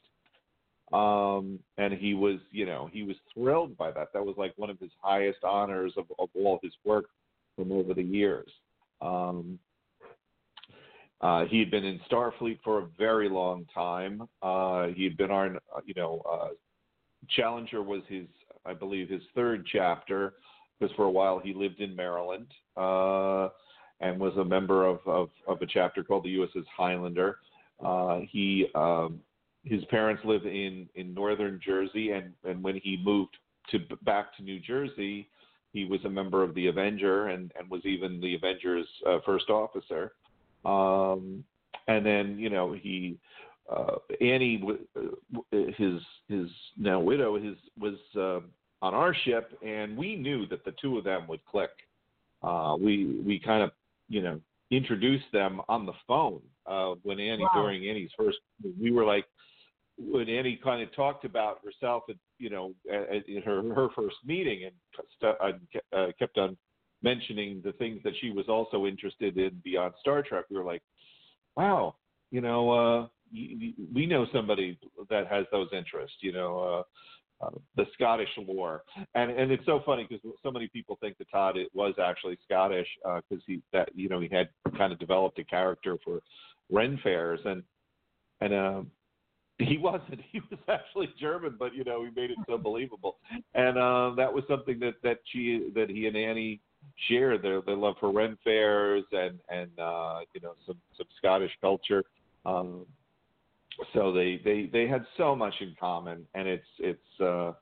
um, 0.94 1.60
and 1.78 1.94
he 1.94 2.14
was, 2.14 2.40
you 2.52 2.66
know, 2.66 2.88
he 2.94 3.04
was 3.04 3.16
thrilled 3.34 3.76
by 3.78 3.92
that. 3.92 4.14
That 4.14 4.24
was 4.24 4.36
like 4.38 4.54
one 4.58 4.70
of 4.70 4.80
his 4.80 4.92
highest 5.02 5.44
honors 5.44 5.94
of, 5.98 6.06
of 6.20 6.30
all 6.36 6.60
his 6.62 6.74
work 6.86 7.06
from 7.56 7.72
over 7.72 7.96
the 7.96 8.04
years. 8.04 8.50
Um, 9.02 9.58
uh, 11.22 11.46
he 11.46 11.60
had 11.60 11.72
been 11.72 11.86
in 11.86 12.00
Starfleet 12.12 12.60
for 12.64 12.80
a 12.80 12.88
very 12.98 13.30
long 13.30 13.66
time. 13.74 14.28
Uh, 14.42 14.88
he 14.88 15.06
had 15.06 15.16
been 15.16 15.32
on, 15.32 15.58
uh, 15.76 15.80
you 15.86 15.94
know, 15.96 16.22
uh, 16.30 16.50
Challenger 17.30 17.82
was 17.82 18.02
his, 18.10 18.28
I 18.66 18.74
believe, 18.74 19.10
his 19.10 19.22
third 19.34 19.66
chapter 19.72 20.34
because 20.78 20.94
for 20.96 21.06
a 21.06 21.12
while 21.12 21.40
he 21.40 21.54
lived 21.54 21.80
in 21.80 21.96
Maryland 21.96 22.48
uh, 22.76 23.48
and 24.02 24.20
was 24.20 24.36
a 24.38 24.44
member 24.44 24.86
of, 24.86 25.00
of, 25.06 25.30
of 25.48 25.62
a 25.62 25.66
chapter 25.66 26.04
called 26.04 26.26
the 26.26 26.36
USS 26.36 26.66
Highlander. 26.76 27.38
Uh, 27.84 28.20
he 28.30 28.68
um, 28.76 29.20
his 29.64 29.84
parents 29.86 30.22
live 30.26 30.46
in 30.46 30.90
in 30.96 31.14
northern 31.14 31.60
Jersey, 31.64 32.12
and 32.12 32.34
and 32.44 32.62
when 32.62 32.76
he 32.76 33.02
moved 33.04 33.38
to 33.72 33.80
back 34.04 34.36
to 34.36 34.44
New 34.44 34.60
Jersey, 34.60 35.30
he 35.72 35.86
was 35.86 36.04
a 36.04 36.10
member 36.10 36.44
of 36.44 36.54
the 36.54 36.68
Avenger 36.68 37.28
and 37.28 37.52
and 37.58 37.70
was 37.70 37.86
even 37.86 38.20
the 38.20 38.36
Avengers 38.36 38.88
first 39.26 39.50
officer. 39.50 40.12
Um, 40.66 41.44
and 41.88 42.06
then 42.06 42.38
you 42.40 42.50
know 42.50 42.74
he 42.74 43.18
uh, 43.72 43.96
Annie, 44.22 44.62
uh, 44.96 45.02
his 45.52 46.02
his 46.28 46.48
now 46.78 47.00
widow, 47.00 47.40
his 47.40 47.56
was 47.80 47.96
uh, 48.16 48.40
on 48.86 48.94
our 48.94 49.16
ship, 49.24 49.58
and 49.66 49.98
we 49.98 50.16
knew 50.16 50.46
that 50.48 50.66
the 50.66 50.74
two 50.82 50.98
of 50.98 51.04
them 51.04 51.28
would 51.28 51.44
click. 51.46 51.72
Uh, 52.42 52.76
we 52.80 53.22
we 53.26 53.40
kind 53.40 53.64
of 53.64 53.72
you 54.10 54.22
know 54.22 54.40
introduced 54.72 55.26
them 55.32 55.62
on 55.70 55.86
the 55.86 55.94
phone 56.08 56.42
uh, 56.66 56.94
when 57.04 57.20
Annie 57.20 57.44
Wow. 57.44 57.62
during 57.62 57.88
Annie's 57.88 58.12
first. 58.18 58.40
We 58.82 58.92
were 58.92 59.06
like 59.06 59.26
when 59.98 60.28
Annie 60.28 60.60
kind 60.62 60.82
of 60.82 60.94
talked 60.94 61.24
about 61.24 61.60
herself, 61.64 62.04
at, 62.10 62.16
you 62.40 62.50
know, 62.50 62.74
at, 62.92 63.24
her 63.46 63.74
her 63.74 63.90
first 63.96 64.18
meeting, 64.26 64.66
and 64.66 64.74
st- 65.18 65.78
uh, 65.94 66.08
kept 66.20 66.38
on 66.38 66.58
mentioning 67.04 67.62
the 67.64 67.74
things 67.74 68.02
that 68.04 68.14
she 68.22 68.32
was 68.32 68.46
also 68.48 68.86
interested 68.86 69.38
in 69.38 69.62
beyond 69.64 69.94
Star 70.00 70.24
Trek. 70.24 70.46
We 70.50 70.58
were 70.58 70.64
like, 70.64 70.82
wow, 71.56 71.96
you 72.32 72.42
know, 72.42 72.72
uh, 72.72 73.08
we 73.32 74.06
know 74.06 74.26
somebody 74.34 74.78
that 75.10 75.28
has 75.28 75.46
those 75.52 75.70
interests, 75.74 76.18
you 76.22 76.32
know. 76.32 76.60
Uh, 76.60 76.84
uh, 77.42 77.50
the 77.76 77.86
Scottish 77.94 78.30
lore, 78.38 78.84
and 79.16 79.30
and 79.32 79.52
it's 79.52 79.66
so 79.66 79.82
funny 79.86 80.08
because 80.08 80.24
so 80.42 80.52
many 80.52 80.68
people 80.68 80.98
think 81.02 81.18
that 81.18 81.30
Todd 81.30 81.58
it 81.58 81.68
was 81.74 81.94
actually 82.02 82.38
Scottish 82.46 82.88
because 83.04 83.44
he 83.46 83.62
that 83.74 83.90
you 83.94 84.08
know 84.08 84.22
he 84.22 84.30
had 84.32 84.48
kind 84.78 84.94
of 84.94 85.00
developed 85.00 85.40
a 85.40 85.44
character 85.44 85.98
for 86.06 86.22
Ren 86.72 86.98
fairs 87.04 87.42
and 87.44 87.64
and 88.40 88.54
um 88.54 88.92
he 89.60 89.78
wasn't. 89.78 90.22
He 90.32 90.42
was 90.50 90.60
actually 90.68 91.14
German, 91.20 91.56
but 91.60 91.76
you 91.76 91.84
know 91.84 92.04
he 92.04 92.10
made 92.20 92.32
it 92.32 92.38
so 92.48 92.58
believable, 92.58 93.18
and 93.54 93.78
uh, 93.78 94.12
that 94.16 94.34
was 94.34 94.44
something 94.48 94.80
that 94.80 94.96
that 95.04 95.20
she 95.32 95.70
that 95.76 95.90
he 95.90 96.08
and 96.08 96.18
Annie 96.18 96.60
shared 97.08 97.42
their 97.42 97.62
their 97.62 97.76
love 97.76 97.96
for 98.00 98.12
Ren 98.12 98.38
fairs 98.44 99.04
and 99.12 99.40
and 99.50 99.70
uh, 99.80 100.20
you 100.34 100.42
know 100.42 100.54
some 100.66 100.78
some 100.98 101.08
Scottish 101.18 101.52
culture. 101.62 102.04
Um, 102.46 102.86
so 103.94 104.12
they 104.12 104.40
they 104.44 104.70
they 104.72 104.88
had 104.88 105.06
so 105.18 105.36
much 105.36 105.54
in 105.62 105.76
common, 105.80 106.26
and 106.36 106.48
it's 106.48 106.68
it's 106.80 107.22
uh, 107.22 107.54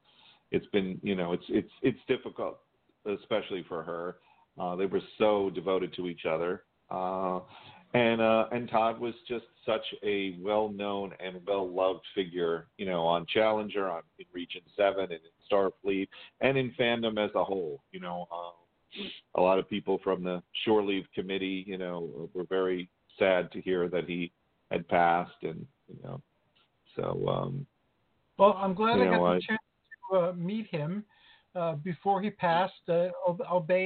it's 0.51 0.65
been 0.67 0.99
you 1.03 1.15
know 1.15 1.33
it's 1.33 1.45
it's 1.49 1.71
it's 1.81 1.99
difficult, 2.07 2.59
especially 3.05 3.65
for 3.67 3.83
her. 3.83 4.17
Uh, 4.59 4.75
they 4.75 4.85
were 4.85 5.01
so 5.17 5.49
devoted 5.49 5.93
to 5.95 6.07
each 6.07 6.25
other. 6.25 6.63
Uh, 6.89 7.39
and 7.93 8.21
uh, 8.21 8.47
and 8.51 8.69
Todd 8.69 8.99
was 8.99 9.13
just 9.27 9.45
such 9.65 9.83
a 10.03 10.37
well-known 10.41 11.11
and 11.19 11.37
well-loved 11.45 12.03
figure, 12.15 12.67
you 12.77 12.85
know, 12.85 13.05
on 13.05 13.25
Challenger, 13.33 13.89
on 13.89 14.01
in 14.17 14.25
Region 14.33 14.61
Seven, 14.77 15.03
and 15.03 15.11
in 15.11 15.19
Starfleet, 15.51 16.07
and 16.39 16.57
in 16.57 16.71
fandom 16.79 17.23
as 17.23 17.31
a 17.35 17.43
whole. 17.43 17.81
You 17.91 17.99
know, 17.99 18.27
uh, 18.31 18.51
a 19.35 19.41
lot 19.41 19.59
of 19.59 19.69
people 19.69 19.99
from 20.03 20.23
the 20.23 20.41
Shore 20.65 20.83
Leave 20.83 21.05
Committee, 21.13 21.63
you 21.67 21.77
know, 21.77 22.29
were 22.33 22.45
very 22.45 22.89
sad 23.17 23.51
to 23.51 23.61
hear 23.61 23.87
that 23.89 24.05
he 24.05 24.31
had 24.71 24.87
passed, 24.87 25.43
and 25.43 25.65
you 25.87 25.99
know, 26.03 26.21
so 26.95 27.27
um, 27.27 27.65
Well, 28.37 28.53
I'm 28.57 28.73
glad 28.73 28.99
I 28.99 29.05
got 29.05 29.11
know, 29.11 29.23
the 29.25 29.29
I- 29.35 29.39
chance 29.47 29.61
to 30.11 30.17
uh, 30.17 30.33
meet 30.33 30.67
him 30.67 31.03
uh, 31.55 31.73
before 31.75 32.21
he 32.21 32.29
passed, 32.29 32.73
uh, 32.87 33.09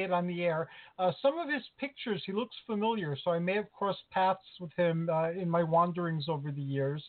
it 0.03 0.11
on 0.11 0.27
the 0.27 0.43
air. 0.43 0.69
Uh, 0.99 1.11
some 1.21 1.39
of 1.39 1.49
his 1.49 1.63
pictures, 1.79 2.21
he 2.25 2.31
looks 2.31 2.55
familiar, 2.67 3.17
so 3.23 3.31
I 3.31 3.39
may 3.39 3.55
have 3.55 3.71
crossed 3.71 4.03
paths 4.11 4.39
with 4.59 4.71
him 4.77 5.09
uh, 5.11 5.31
in 5.31 5.49
my 5.49 5.63
wanderings 5.63 6.25
over 6.29 6.51
the 6.51 6.61
years. 6.61 7.03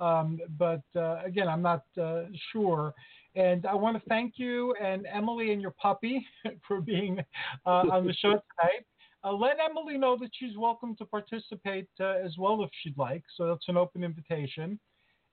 Um, 0.00 0.38
but 0.56 0.82
uh, 0.94 1.22
again, 1.24 1.48
I'm 1.48 1.62
not 1.62 1.84
uh, 2.00 2.24
sure. 2.52 2.94
And 3.38 3.66
I 3.66 3.74
want 3.74 3.96
to 3.96 4.08
thank 4.08 4.34
you 4.36 4.74
and 4.82 5.06
Emily 5.06 5.52
and 5.52 5.62
your 5.62 5.70
puppy 5.70 6.26
for 6.66 6.80
being 6.80 7.20
uh, 7.64 7.84
on 7.92 8.04
the 8.04 8.12
show 8.12 8.30
tonight. 8.30 8.84
Uh, 9.24 9.32
let 9.32 9.58
Emily 9.64 9.96
know 9.96 10.16
that 10.18 10.30
she's 10.32 10.56
welcome 10.56 10.96
to 10.96 11.04
participate 11.04 11.88
uh, 12.00 12.14
as 12.24 12.36
well 12.36 12.64
if 12.64 12.70
she'd 12.82 12.98
like. 12.98 13.22
So 13.36 13.46
that's 13.46 13.68
an 13.68 13.76
open 13.76 14.02
invitation. 14.02 14.78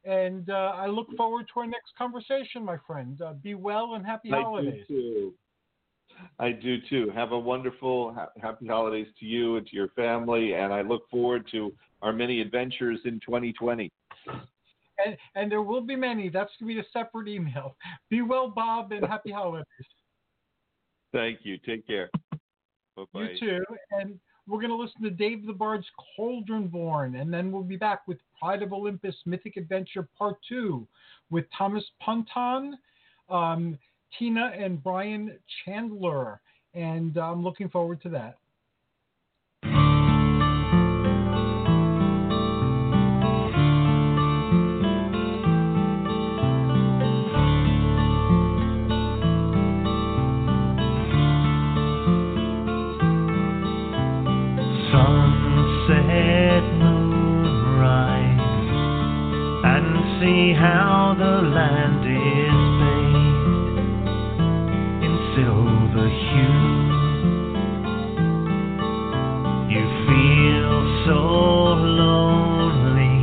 And 0.04 0.52
uh, 0.52 0.74
I 0.76 0.86
look 0.86 1.08
forward 1.18 1.48
to 1.54 1.62
our 1.62 1.66
next 1.66 1.94
conversation, 1.98 2.64
my 2.64 2.78
friend. 2.86 3.20
Uh, 3.20 3.34
be 3.34 3.56
well 3.56 3.96
and 3.96 4.06
happy 4.06 4.32
I 4.32 4.42
holidays. 4.42 4.86
do 4.88 4.96
too. 4.96 5.34
I 6.38 6.52
do 6.52 6.78
too. 6.88 7.12
Have 7.16 7.32
a 7.32 7.40
wonderful, 7.40 8.14
ha- 8.14 8.30
happy 8.40 8.68
holidays 8.68 9.08
to 9.20 9.26
you 9.26 9.58
and 9.58 9.66
to 9.66 9.76
your 9.76 9.90
family, 9.90 10.54
and 10.54 10.72
I 10.72 10.82
look 10.82 11.10
forward 11.10 11.48
to 11.52 11.74
our 12.04 12.14
many 12.14 12.40
adventures 12.40 13.00
in 13.06 13.20
2020. 13.22 13.92
And, 15.04 15.18
and 15.36 15.52
there 15.52 15.62
will 15.62 15.82
be 15.82 15.96
many. 15.96 16.30
That's 16.30 16.52
going 16.60 16.76
to 16.76 16.82
be 16.82 16.88
a 16.88 16.92
separate 16.92 17.28
email. 17.28 17.76
Be 18.10 18.22
well, 18.22 18.50
Bob, 18.50 18.92
and 18.92 19.06
happy 19.06 19.32
holidays. 19.32 19.66
Thank 21.14 21.40
you. 21.44 21.58
Take 21.58 21.88
care. 21.88 22.10
Bye 22.96 23.04
bye. 23.14 23.22
You 23.22 23.40
too. 23.40 23.66
And 23.92 24.20
we're 24.48 24.60
going 24.60 24.70
to 24.70 24.78
listen 24.78 25.02
to 25.04 25.10
Dave 25.10 25.46
the 25.46 25.54
Bard's 25.54 25.88
Cauldron 26.16 26.68
Born, 26.68 27.16
and 27.16 27.34
then 27.34 27.52
we'll 27.52 27.64
be 27.64 27.78
back 27.78 28.08
with 28.08 28.18
Pride 28.40 28.62
of 28.62 28.74
Olympus 28.74 29.16
Mythic 29.26 29.58
Adventure 29.58 30.08
Part 30.18 30.38
2 30.48 30.88
with 31.32 31.46
Thomas 31.58 31.84
Punton, 32.00 32.78
um, 33.30 33.78
Tina 34.18 34.52
and 34.58 34.84
Brian 34.84 35.38
Chandler. 35.64 36.42
And 36.74 37.18
I'm 37.18 37.44
looking 37.44 37.70
forward 37.70 38.02
to 38.04 38.10
that. 38.10 38.38
How 60.66 61.14
the 61.14 61.36
land 61.58 62.02
is 62.02 62.60
bathed 62.82 64.10
in 65.06 65.14
silver 65.36 66.08
hue. 66.26 66.66
You 69.74 69.86
feel 70.10 70.76
so 71.06 71.22
lonely. 72.02 73.20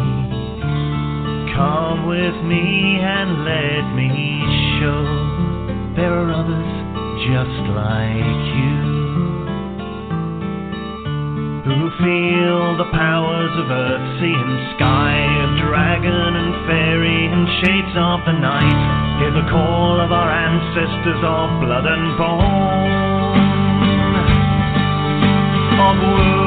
Come 1.57 1.99
with 2.07 2.39
me 2.53 2.65
and 3.03 3.31
let 3.53 3.85
me 3.99 4.11
show 4.79 5.03
there 5.97 6.15
are 6.15 6.31
others 6.41 6.73
just 7.27 7.61
like 7.75 8.43
you 8.55 8.83
who 11.67 11.79
feel 12.03 12.77
the 12.77 12.91
powers 12.93 13.55
of 13.63 13.71
earth, 13.71 14.07
sea 14.21 14.35
and 14.35 14.59
sky, 14.77 15.15
of 15.45 15.51
dragon 15.67 16.33
and 16.43 16.52
fairy 16.67 17.27
and 17.27 17.49
shades 17.61 17.95
of 17.97 18.25
the 18.27 18.33
night. 18.33 19.21
Hear 19.21 19.33
the 19.33 19.47
call 19.51 20.01
of 20.01 20.13
our 20.13 20.31
ancestors 20.31 21.23
of 21.23 21.61
blood 21.61 21.87
and 21.87 22.19
bone, 22.19 22.43
of 25.81 26.42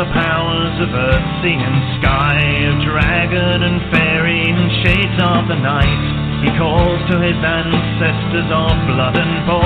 the 0.00 0.08
powers 0.16 0.80
of 0.80 0.88
earth, 0.96 1.28
sea, 1.44 1.60
and 1.60 2.00
sky, 2.00 2.40
of 2.72 2.80
dragon 2.88 3.62
and 3.68 3.92
fairy 3.92 4.48
and 4.48 4.72
shades 4.80 5.20
of 5.20 5.46
the 5.46 5.56
night. 5.60 6.40
He 6.40 6.48
calls 6.56 7.04
to 7.10 7.20
his 7.20 7.36
ancestors 7.36 8.48
of 8.48 8.72
blood 8.88 9.18
and 9.20 9.44
bone, 9.44 9.60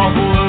of 0.00 0.16
wood. 0.16 0.47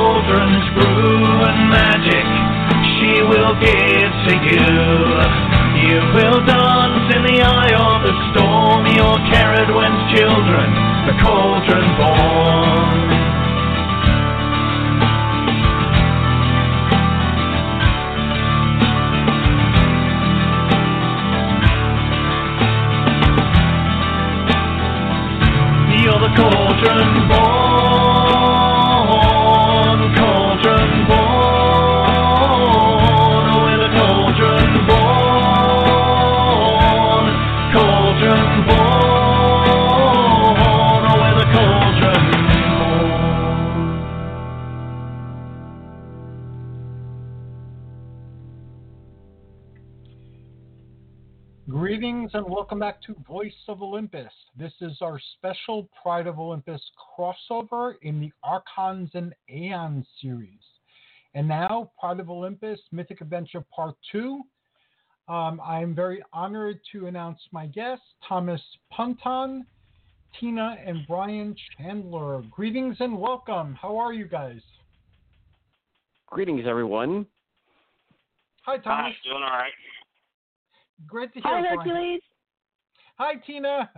children's 0.00 0.64
brew 0.72 1.24
and 1.44 1.68
magic 1.68 2.24
she 2.96 3.20
will 3.22 3.52
give 3.60 4.12
to 4.24 4.34
you. 4.48 4.72
You 5.84 6.00
will 6.16 6.40
dance 6.46 7.14
in 7.16 7.22
the 7.28 7.42
eye 7.44 7.74
of 7.76 8.00
the 8.08 8.14
storm, 8.32 8.86
your 8.96 9.16
Cerridwen's 9.28 10.16
children, 10.16 10.68
the 11.04 11.14
cauldron 11.20 11.86
born. 11.98 13.19
Welcome 52.60 52.78
back 52.78 53.00
to 53.00 53.14
Voice 53.26 53.54
of 53.68 53.80
Olympus. 53.80 54.30
This 54.54 54.74
is 54.82 54.98
our 55.00 55.18
special 55.38 55.88
Pride 56.02 56.26
of 56.26 56.38
Olympus 56.38 56.82
crossover 57.18 57.94
in 58.02 58.20
the 58.20 58.30
Archons 58.44 59.08
and 59.14 59.32
Aeons 59.48 60.06
series. 60.20 60.60
And 61.32 61.48
now, 61.48 61.90
Pride 61.98 62.20
of 62.20 62.28
Olympus 62.28 62.78
Mythic 62.92 63.22
Adventure 63.22 63.64
Part 63.74 63.94
2. 64.12 64.42
Um, 65.26 65.58
I 65.64 65.80
am 65.80 65.94
very 65.94 66.22
honored 66.34 66.80
to 66.92 67.06
announce 67.06 67.38
my 67.50 67.64
guests, 67.64 68.04
Thomas 68.28 68.60
Punton, 68.92 69.64
Tina, 70.38 70.76
and 70.84 70.98
Brian 71.08 71.56
Chandler. 71.78 72.42
Greetings 72.50 72.98
and 73.00 73.18
welcome. 73.18 73.74
How 73.74 73.96
are 73.96 74.12
you 74.12 74.26
guys? 74.28 74.60
Greetings, 76.26 76.66
everyone. 76.68 77.24
Hi, 78.66 78.76
Thomas. 78.76 79.14
Hi, 79.24 79.30
doing 79.30 79.42
all 79.42 79.48
right. 79.48 79.72
Great 81.06 81.32
to 81.32 81.40
hear. 81.40 81.50
Hi, 81.50 81.62
Hercules. 81.62 82.20
Hi, 83.20 83.34
Tina. 83.46 83.90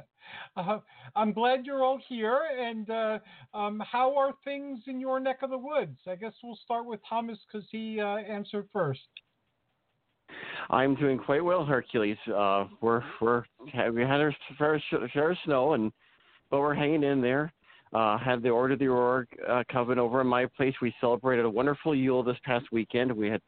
Uh, 0.56 0.78
I'm 1.14 1.32
glad 1.32 1.66
you're 1.66 1.84
all 1.84 2.00
here. 2.08 2.40
And 2.58 2.88
uh, 2.90 3.18
um, 3.54 3.82
how 3.90 4.16
are 4.16 4.32
things 4.44 4.80
in 4.86 4.98
your 4.98 5.20
neck 5.20 5.38
of 5.42 5.50
the 5.50 5.58
woods? 5.58 5.98
I 6.08 6.16
guess 6.16 6.32
we'll 6.42 6.58
start 6.64 6.86
with 6.86 7.00
Thomas 7.08 7.38
because 7.46 7.66
he 7.70 8.00
uh, 8.00 8.16
answered 8.16 8.68
first. 8.72 9.00
I'm 10.70 10.94
doing 10.96 11.18
quite 11.18 11.44
well, 11.44 11.64
Hercules. 11.64 12.16
Uh, 12.26 12.64
we're 12.80 13.02
we're 13.20 13.44
we 13.92 14.02
had 14.02 14.20
our 14.20 14.34
fair 14.58 14.82
share 15.12 15.30
of 15.30 15.38
snow, 15.44 15.74
and 15.74 15.92
but 16.50 16.60
we're 16.60 16.74
hanging 16.74 17.04
in 17.04 17.20
there. 17.20 17.52
Uh, 17.92 18.18
had 18.18 18.42
the 18.42 18.50
Order 18.50 18.74
of 18.74 18.80
the 18.80 18.86
Aurora 18.86 19.26
uh, 19.48 19.62
Coven 19.70 19.98
over 19.98 20.20
in 20.20 20.26
my 20.26 20.46
place. 20.56 20.74
We 20.80 20.94
celebrated 21.00 21.44
a 21.44 21.50
wonderful 21.50 21.94
Yule 21.94 22.22
this 22.22 22.38
past 22.44 22.66
weekend. 22.72 23.12
We 23.12 23.28
had 23.28 23.42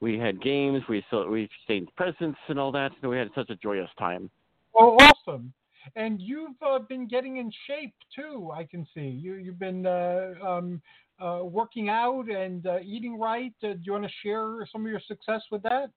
we 0.00 0.18
had 0.18 0.40
games. 0.42 0.82
We 0.88 1.04
we 1.28 1.42
exchanged 1.42 1.90
presents 1.96 2.38
and 2.48 2.58
all 2.58 2.72
that. 2.72 2.92
So 3.02 3.08
we 3.10 3.18
had 3.18 3.28
such 3.34 3.50
a 3.50 3.56
joyous 3.56 3.90
time. 3.98 4.30
Oh, 4.78 4.96
awesome! 4.96 5.52
And 5.96 6.20
you've 6.20 6.60
uh, 6.64 6.78
been 6.80 7.06
getting 7.08 7.38
in 7.38 7.50
shape 7.66 7.94
too. 8.14 8.50
I 8.54 8.64
can 8.64 8.86
see 8.94 9.08
you. 9.08 9.34
You've 9.34 9.58
been 9.58 9.86
uh, 9.86 10.32
um, 10.44 10.80
uh, 11.20 11.40
working 11.42 11.88
out 11.88 12.30
and 12.30 12.66
uh, 12.66 12.78
eating 12.84 13.18
right. 13.18 13.52
Uh, 13.62 13.74
do 13.74 13.80
you 13.82 13.92
want 13.92 14.04
to 14.04 14.10
share 14.22 14.66
some 14.70 14.84
of 14.84 14.90
your 14.90 15.00
success 15.06 15.42
with 15.50 15.62
that? 15.62 15.90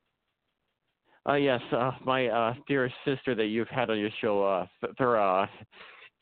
Uh, 1.27 1.35
yes, 1.35 1.61
my 2.05 2.53
dearest 2.67 2.95
sister 3.05 3.33
that 3.33 3.45
you've 3.45 3.69
had 3.69 3.89
on 3.89 3.97
your 3.97 4.09
show, 4.19 4.67
Thura, 4.99 5.47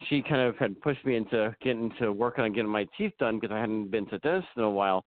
she 0.10 0.22
kind 0.22 0.42
of 0.42 0.56
had 0.58 0.80
pushed 0.82 1.04
me 1.06 1.16
into 1.16 1.56
getting 1.64 1.92
to 2.00 2.12
work 2.12 2.38
on 2.38 2.54
getting 2.54 2.70
my 2.70 2.86
teeth 2.98 3.14
done 3.20 3.40
because 3.40 3.54
I 3.54 3.60
hadn't 3.60 3.90
been 3.90 4.06
to 4.08 4.20
dentist 4.20 4.48
in 4.58 4.64
a 4.64 4.70
while. 4.70 5.04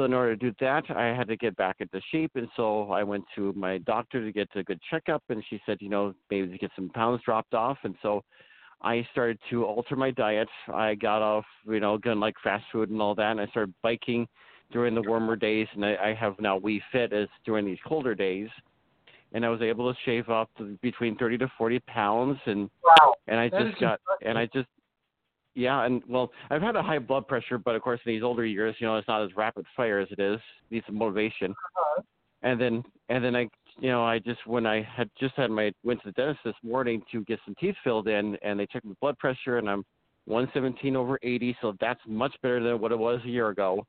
So 0.00 0.04
in 0.06 0.14
order 0.14 0.34
to 0.34 0.50
do 0.50 0.56
that, 0.60 0.84
I 0.96 1.14
had 1.14 1.28
to 1.28 1.36
get 1.36 1.54
back 1.56 1.76
into 1.80 2.00
shape, 2.10 2.30
and 2.34 2.48
so 2.56 2.90
I 2.90 3.02
went 3.02 3.22
to 3.34 3.52
my 3.52 3.76
doctor 3.76 4.24
to 4.24 4.32
get 4.32 4.48
a 4.54 4.62
good 4.62 4.80
checkup, 4.90 5.22
and 5.28 5.44
she 5.50 5.60
said, 5.66 5.76
you 5.82 5.90
know, 5.90 6.14
maybe 6.30 6.48
to 6.48 6.56
get 6.56 6.70
some 6.74 6.88
pounds 6.88 7.20
dropped 7.22 7.52
off, 7.52 7.76
and 7.82 7.94
so 8.00 8.24
I 8.80 9.06
started 9.12 9.38
to 9.50 9.66
alter 9.66 9.96
my 9.96 10.10
diet. 10.10 10.48
I 10.72 10.94
got 10.94 11.20
off, 11.20 11.44
you 11.66 11.80
know, 11.80 11.98
gun 11.98 12.18
like 12.18 12.34
fast 12.42 12.64
food 12.72 12.88
and 12.88 13.02
all 13.02 13.14
that, 13.14 13.32
and 13.32 13.42
I 13.42 13.46
started 13.48 13.74
biking 13.82 14.26
during 14.72 14.94
the 14.94 15.02
warmer 15.02 15.36
days, 15.36 15.68
and 15.74 15.84
I, 15.84 15.96
I 16.02 16.14
have 16.14 16.34
now 16.40 16.58
Wii 16.58 16.80
Fit 16.90 17.12
as 17.12 17.28
during 17.44 17.66
these 17.66 17.76
colder 17.86 18.14
days, 18.14 18.48
and 19.34 19.44
I 19.44 19.50
was 19.50 19.60
able 19.60 19.92
to 19.92 20.00
shave 20.06 20.30
off 20.30 20.48
to 20.56 20.78
between 20.80 21.14
thirty 21.18 21.36
to 21.36 21.52
forty 21.58 21.80
pounds, 21.80 22.38
and 22.46 22.70
Wow. 22.82 23.16
and 23.26 23.38
I 23.38 23.50
That 23.50 23.66
just 23.66 23.78
got 23.78 24.00
impressive. 24.00 24.28
and 24.28 24.38
I 24.38 24.46
just 24.46 24.68
yeah, 25.60 25.84
and 25.84 26.02
well, 26.08 26.30
I've 26.50 26.62
had 26.62 26.74
a 26.74 26.82
high 26.82 26.98
blood 26.98 27.28
pressure, 27.28 27.58
but 27.58 27.74
of 27.74 27.82
course 27.82 28.00
in 28.06 28.12
these 28.12 28.22
older 28.22 28.46
years, 28.46 28.74
you 28.78 28.86
know, 28.86 28.96
it's 28.96 29.06
not 29.06 29.22
as 29.22 29.36
rapid 29.36 29.66
fire 29.76 30.00
as 30.00 30.08
it 30.10 30.18
is. 30.18 30.40
Needs 30.70 30.86
some 30.86 30.96
motivation. 30.96 31.50
Uh-huh. 31.50 32.02
And 32.42 32.58
then 32.58 32.82
and 33.10 33.22
then 33.22 33.36
I 33.36 33.48
you 33.78 33.90
know, 33.90 34.02
I 34.02 34.18
just 34.18 34.46
when 34.46 34.66
I 34.66 34.82
had 34.82 35.10
just 35.18 35.34
had 35.36 35.50
my 35.50 35.72
went 35.84 36.00
to 36.02 36.08
the 36.08 36.12
dentist 36.12 36.40
this 36.44 36.54
morning 36.62 37.02
to 37.12 37.22
get 37.24 37.38
some 37.44 37.54
teeth 37.60 37.74
filled 37.84 38.08
in 38.08 38.36
and 38.42 38.58
they 38.58 38.66
checked 38.66 38.86
my 38.86 38.94
blood 39.00 39.18
pressure 39.18 39.58
and 39.58 39.68
I'm 39.68 39.84
one 40.24 40.48
seventeen 40.54 40.96
over 40.96 41.18
eighty, 41.22 41.54
so 41.60 41.74
that's 41.80 42.00
much 42.06 42.34
better 42.42 42.62
than 42.62 42.80
what 42.80 42.92
it 42.92 42.98
was 42.98 43.20
a 43.24 43.28
year 43.28 43.48
ago. 43.48 43.84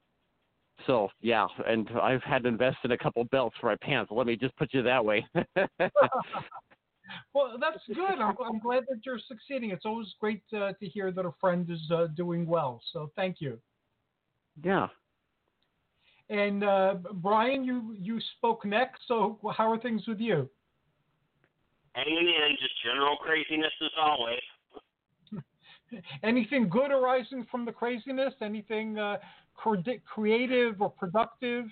So 0.88 1.08
yeah, 1.22 1.48
and 1.66 1.90
I've 2.02 2.24
had 2.24 2.44
to 2.44 2.50
invest 2.50 2.78
in 2.84 2.92
a 2.92 2.98
couple 2.98 3.24
belts 3.26 3.56
for 3.62 3.68
my 3.68 3.78
pants. 3.82 4.12
Let 4.14 4.28
me 4.28 4.36
just 4.36 4.56
put 4.58 4.74
you 4.74 4.82
that 4.84 5.04
way. 5.04 5.26
Well, 7.34 7.57
that's 7.59 7.80
good. 7.88 8.20
I'm, 8.20 8.36
I'm 8.45 8.59
glad 8.59 8.84
that 8.89 8.99
you're 9.05 9.20
succeeding. 9.28 9.72
It's 9.72 9.86
always 9.86 10.07
great 10.20 10.41
uh, 10.53 10.74
to 10.74 10.86
hear 10.88 11.12
that 11.12 11.26
a 11.26 11.34
friend 11.39 11.70
is 11.70 11.82
uh, 11.91 12.07
doing 12.16 12.45
well. 12.45 12.82
So 12.93 13.12
thank 13.16 13.38
you. 13.39 13.59
yeah. 14.64 14.88
And 16.30 16.64
uh, 16.64 16.95
Brian, 17.16 17.64
you 17.66 17.93
you 17.99 18.20
spoke 18.38 18.66
next. 18.66 19.01
So 19.07 19.38
how 19.55 19.70
are 19.70 19.78
things 19.78 20.07
with 20.07 20.20
you? 20.20 20.49
Hanging 21.93 22.18
in, 22.20 22.55
just 22.57 22.74
general 22.86 23.18
craziness 23.18 23.74
as 23.84 23.91
always. 23.99 24.39
Anything 26.24 26.70
good 26.70 26.91
arising 26.91 27.45
from 27.51 27.66
the 27.66 27.72
craziness? 27.74 28.34
Anything 28.41 28.97
uh, 28.97 29.18
cre- 29.55 29.99
creative 30.05 30.82
or 30.82 30.89
productive? 30.89 31.66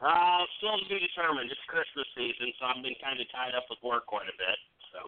Uh, 0.00 0.48
still 0.56 0.80
to 0.80 0.88
be 0.88 0.96
determined. 0.96 1.52
It's 1.52 1.60
Christmas 1.68 2.08
season, 2.16 2.48
so 2.56 2.72
I've 2.72 2.80
been 2.82 2.96
kind 3.04 3.20
of 3.20 3.28
tied 3.28 3.52
up 3.52 3.68
with 3.68 3.78
work 3.84 4.08
quite 4.08 4.28
a 4.32 4.36
bit. 4.40 4.58
So, 4.92 4.98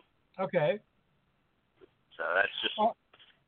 Okay. 0.44 0.78
so 2.16 2.22
that's 2.36 2.60
just 2.60 2.76
Oh. 2.78 2.94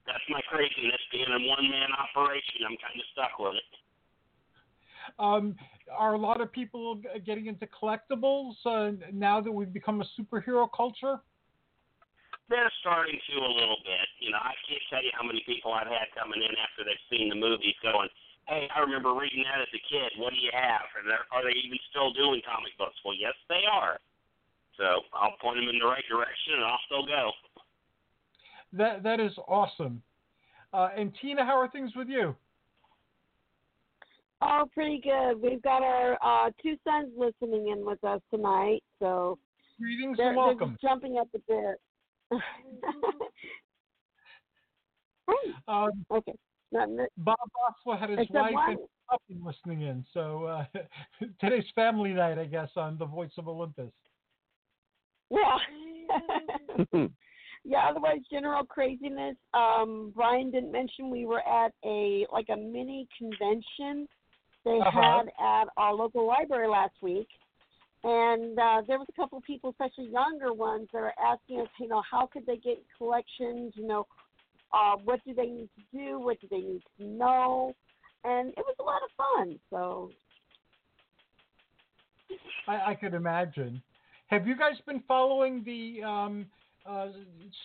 that's 0.06 0.24
my 0.28 0.40
craziness. 0.48 1.00
Being 1.12 1.28
a 1.28 1.40
one 1.48 1.68
man 1.68 1.92
operation, 1.92 2.64
I'm 2.64 2.76
kind 2.78 2.98
of 2.98 3.06
stuck 3.12 3.38
with 3.38 3.56
it. 3.56 3.72
Um, 5.18 5.54
are 5.92 6.14
a 6.14 6.18
lot 6.18 6.40
of 6.40 6.50
people 6.50 6.96
getting 7.24 7.46
into 7.46 7.66
collectibles 7.66 8.56
uh, 8.64 8.92
now 9.12 9.40
that 9.40 9.52
we've 9.52 9.72
become 9.72 10.00
a 10.00 10.04
superhero 10.16 10.66
culture? 10.72 11.20
They're 12.48 12.72
starting 12.80 13.20
to 13.30 13.36
a 13.36 13.52
little 13.52 13.80
bit. 13.84 14.08
You 14.20 14.30
know, 14.30 14.38
I 14.40 14.54
can't 14.68 14.82
tell 14.88 15.02
you 15.04 15.10
how 15.12 15.22
many 15.24 15.42
people 15.44 15.72
I've 15.72 15.88
had 15.88 16.08
coming 16.16 16.40
in 16.40 16.56
after 16.56 16.84
they've 16.84 17.06
seen 17.10 17.28
the 17.28 17.34
movies 17.34 17.74
going, 17.82 18.08
hey, 18.46 18.68
I 18.74 18.80
remember 18.80 19.14
reading 19.14 19.44
that 19.44 19.62
as 19.62 19.72
a 19.72 19.82
kid. 19.88 20.12
What 20.18 20.30
do 20.30 20.40
you 20.40 20.50
have? 20.52 20.86
And 20.98 21.08
they're, 21.08 21.26
are 21.32 21.42
they 21.42 21.56
even 21.64 21.78
still 21.90 22.12
doing 22.12 22.42
comic 22.44 22.76
books? 22.78 22.96
Well, 23.04 23.14
yes, 23.14 23.34
they 23.48 23.62
are. 23.70 23.98
So 24.76 25.06
I'll 25.14 25.36
point 25.40 25.56
them 25.58 25.68
in 25.68 25.78
the 25.78 25.86
right 25.86 26.04
direction, 26.10 26.54
and 26.54 26.64
off 26.64 26.80
they'll 26.90 27.06
go. 27.06 27.30
That 28.72 29.02
that 29.04 29.20
is 29.20 29.32
awesome. 29.46 30.02
Uh, 30.72 30.88
and 30.96 31.12
Tina, 31.22 31.44
how 31.44 31.56
are 31.58 31.68
things 31.68 31.92
with 31.94 32.08
you? 32.08 32.34
Oh, 34.42 34.64
pretty 34.74 35.00
good. 35.00 35.40
We've 35.40 35.62
got 35.62 35.82
our 35.82 36.18
uh, 36.20 36.50
two 36.60 36.76
sons 36.82 37.10
listening 37.16 37.68
in 37.68 37.86
with 37.86 38.02
us 38.02 38.20
tonight, 38.32 38.82
so 38.98 39.38
Greetings 39.80 40.16
they're, 40.18 40.36
and 40.36 40.38
they're 40.38 40.68
just 40.68 40.82
jumping 40.82 41.18
at 41.18 41.30
the 41.32 41.40
bit. 41.48 42.40
Hey, 45.26 45.54
Um, 45.68 46.04
okay. 46.10 46.34
Not, 46.74 46.90
not, 46.90 47.08
Bob 47.18 47.36
Vosseller 47.86 47.98
had 47.98 48.10
his 48.10 48.18
Except 48.20 48.34
wife 48.34 48.52
one. 48.54 48.70
and 48.70 48.78
puppy 49.08 49.38
listening 49.42 49.82
in. 49.82 50.04
So 50.12 50.44
uh, 50.44 50.64
today's 51.40 51.64
family 51.74 52.10
night, 52.12 52.38
I 52.38 52.44
guess, 52.46 52.68
on 52.76 52.98
the 52.98 53.06
Voice 53.06 53.30
of 53.38 53.48
Olympus. 53.48 53.92
yeah. 55.30 55.56
yeah. 57.64 57.88
Otherwise, 57.88 58.18
general 58.30 58.64
craziness. 58.64 59.36
Um, 59.54 60.12
Brian 60.14 60.50
didn't 60.50 60.72
mention 60.72 61.10
we 61.10 61.26
were 61.26 61.46
at 61.46 61.72
a 61.84 62.26
like 62.32 62.48
a 62.52 62.56
mini 62.56 63.08
convention 63.16 64.08
they 64.64 64.78
Uh-huh. 64.80 64.90
had 65.00 65.26
at 65.40 65.68
our 65.76 65.94
local 65.94 66.26
library 66.26 66.68
last 66.68 66.94
week, 67.02 67.28
and 68.02 68.58
uh, 68.58 68.80
there 68.86 68.98
was 68.98 69.06
a 69.10 69.12
couple 69.12 69.38
of 69.38 69.44
people, 69.44 69.70
especially 69.70 70.06
younger 70.10 70.52
ones, 70.52 70.88
that 70.92 70.98
are 71.00 71.14
asking 71.22 71.60
us, 71.60 71.68
you 71.78 71.86
know, 71.88 72.02
how 72.10 72.26
could 72.26 72.46
they 72.46 72.56
get 72.56 72.78
collections? 72.98 73.74
You 73.76 73.86
know, 73.86 74.06
uh, 74.74 74.96
what 75.04 75.20
do 75.26 75.34
they 75.34 75.46
need 75.46 75.68
to 75.76 75.98
do? 75.98 76.18
What 76.18 76.40
do 76.40 76.48
they 76.50 76.58
need 76.58 76.82
to 76.98 77.04
know? 77.04 77.72
And 78.24 78.48
it 78.50 78.58
was 78.58 78.74
a 78.80 78.82
lot 78.82 79.00
of 79.02 79.10
fun. 79.16 79.58
So 79.70 80.10
I, 82.66 82.92
I 82.92 82.94
could 82.94 83.14
imagine. 83.14 83.82
Have 84.28 84.46
you 84.46 84.56
guys 84.56 84.74
been 84.86 85.02
following 85.06 85.62
the 85.64 86.02
um, 86.02 86.46
uh, 86.86 87.08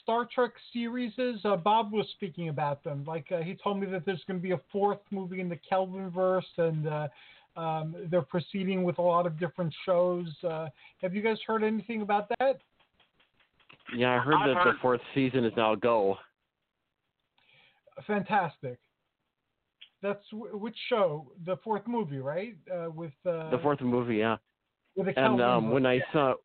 Star 0.04 0.28
Trek 0.34 0.52
series? 0.74 1.14
Uh, 1.18 1.56
Bob 1.56 1.92
was 1.92 2.06
speaking 2.16 2.50
about 2.50 2.84
them. 2.84 3.04
Like 3.08 3.28
uh, 3.32 3.40
he 3.40 3.56
told 3.56 3.80
me 3.80 3.88
that 3.88 4.06
there's 4.06 4.24
going 4.28 4.40
to 4.40 4.44
be 4.44 4.52
a 4.52 4.60
fourth 4.72 5.00
movie 5.12 5.40
in 5.40 5.50
the 5.50 5.60
Kelvin 5.68 6.10
verse, 6.10 6.46
and 6.58 6.88
uh, 6.88 7.08
um, 7.56 7.96
they're 8.12 8.22
proceeding 8.22 8.84
with 8.84 9.00
a 9.00 9.02
lot 9.02 9.26
of 9.26 9.40
different 9.40 9.74
shows. 9.86 10.28
Uh, 10.48 10.68
have 11.02 11.16
you 11.16 11.22
guys 11.22 11.38
heard 11.48 11.64
anything 11.64 12.02
about 12.02 12.30
that? 12.40 12.60
Yeah, 13.96 14.16
I 14.16 14.20
heard 14.20 14.36
I've 14.36 14.56
that 14.56 14.64
the 14.66 14.74
fourth 14.82 15.02
season 15.16 15.46
is 15.46 15.54
now 15.58 15.74
a 15.74 15.78
go. 15.78 16.18
Fantastic. 18.08 18.80
That's 20.02 20.24
w- 20.32 20.56
which 20.58 20.78
show? 20.88 21.32
The 21.46 21.58
fourth 21.58 21.86
movie, 21.88 22.20
right? 22.20 22.56
Uh, 22.74 22.90
with 22.92 23.12
uh, 23.26 23.50
The 23.52 23.60
fourth 23.62 23.82
movie, 23.82 24.18
yeah. 24.18 24.38
And 25.16 25.42
um, 25.42 25.72
when 25.72 25.86
I 25.86 26.02
saw 26.14 26.36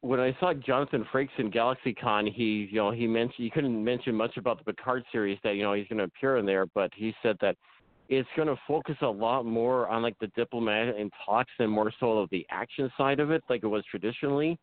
when 0.00 0.20
I 0.20 0.36
saw 0.38 0.54
Jonathan 0.54 1.04
Frakes 1.12 1.36
in 1.38 1.50
GalaxyCon, 1.50 2.32
he 2.32 2.68
you 2.70 2.76
know 2.76 2.90
he 2.90 3.06
mentioned 3.06 3.34
he 3.44 3.50
couldn't 3.50 3.82
mention 3.82 4.14
much 4.14 4.36
about 4.36 4.58
the 4.58 4.64
Picard 4.64 5.04
series 5.10 5.38
that 5.42 5.56
you 5.56 5.62
know 5.62 5.72
he's 5.74 5.86
going 5.88 5.98
to 5.98 6.04
appear 6.04 6.36
in 6.36 6.46
there, 6.46 6.66
but 6.74 6.90
he 6.94 7.14
said 7.22 7.36
that 7.40 7.56
it's 8.08 8.28
going 8.36 8.48
to 8.48 8.56
focus 8.66 8.96
a 9.02 9.06
lot 9.06 9.44
more 9.44 9.88
on 9.88 10.02
like 10.02 10.16
the 10.20 10.28
diplomat 10.28 10.94
and 10.96 11.12
talks 11.26 11.52
and 11.58 11.70
more 11.70 11.92
so 12.00 12.18
of 12.18 12.30
the 12.30 12.46
action 12.50 12.90
side 12.96 13.20
of 13.20 13.30
it, 13.30 13.42
like 13.48 13.62
it 13.62 13.66
was 13.68 13.84
traditionally. 13.90 14.58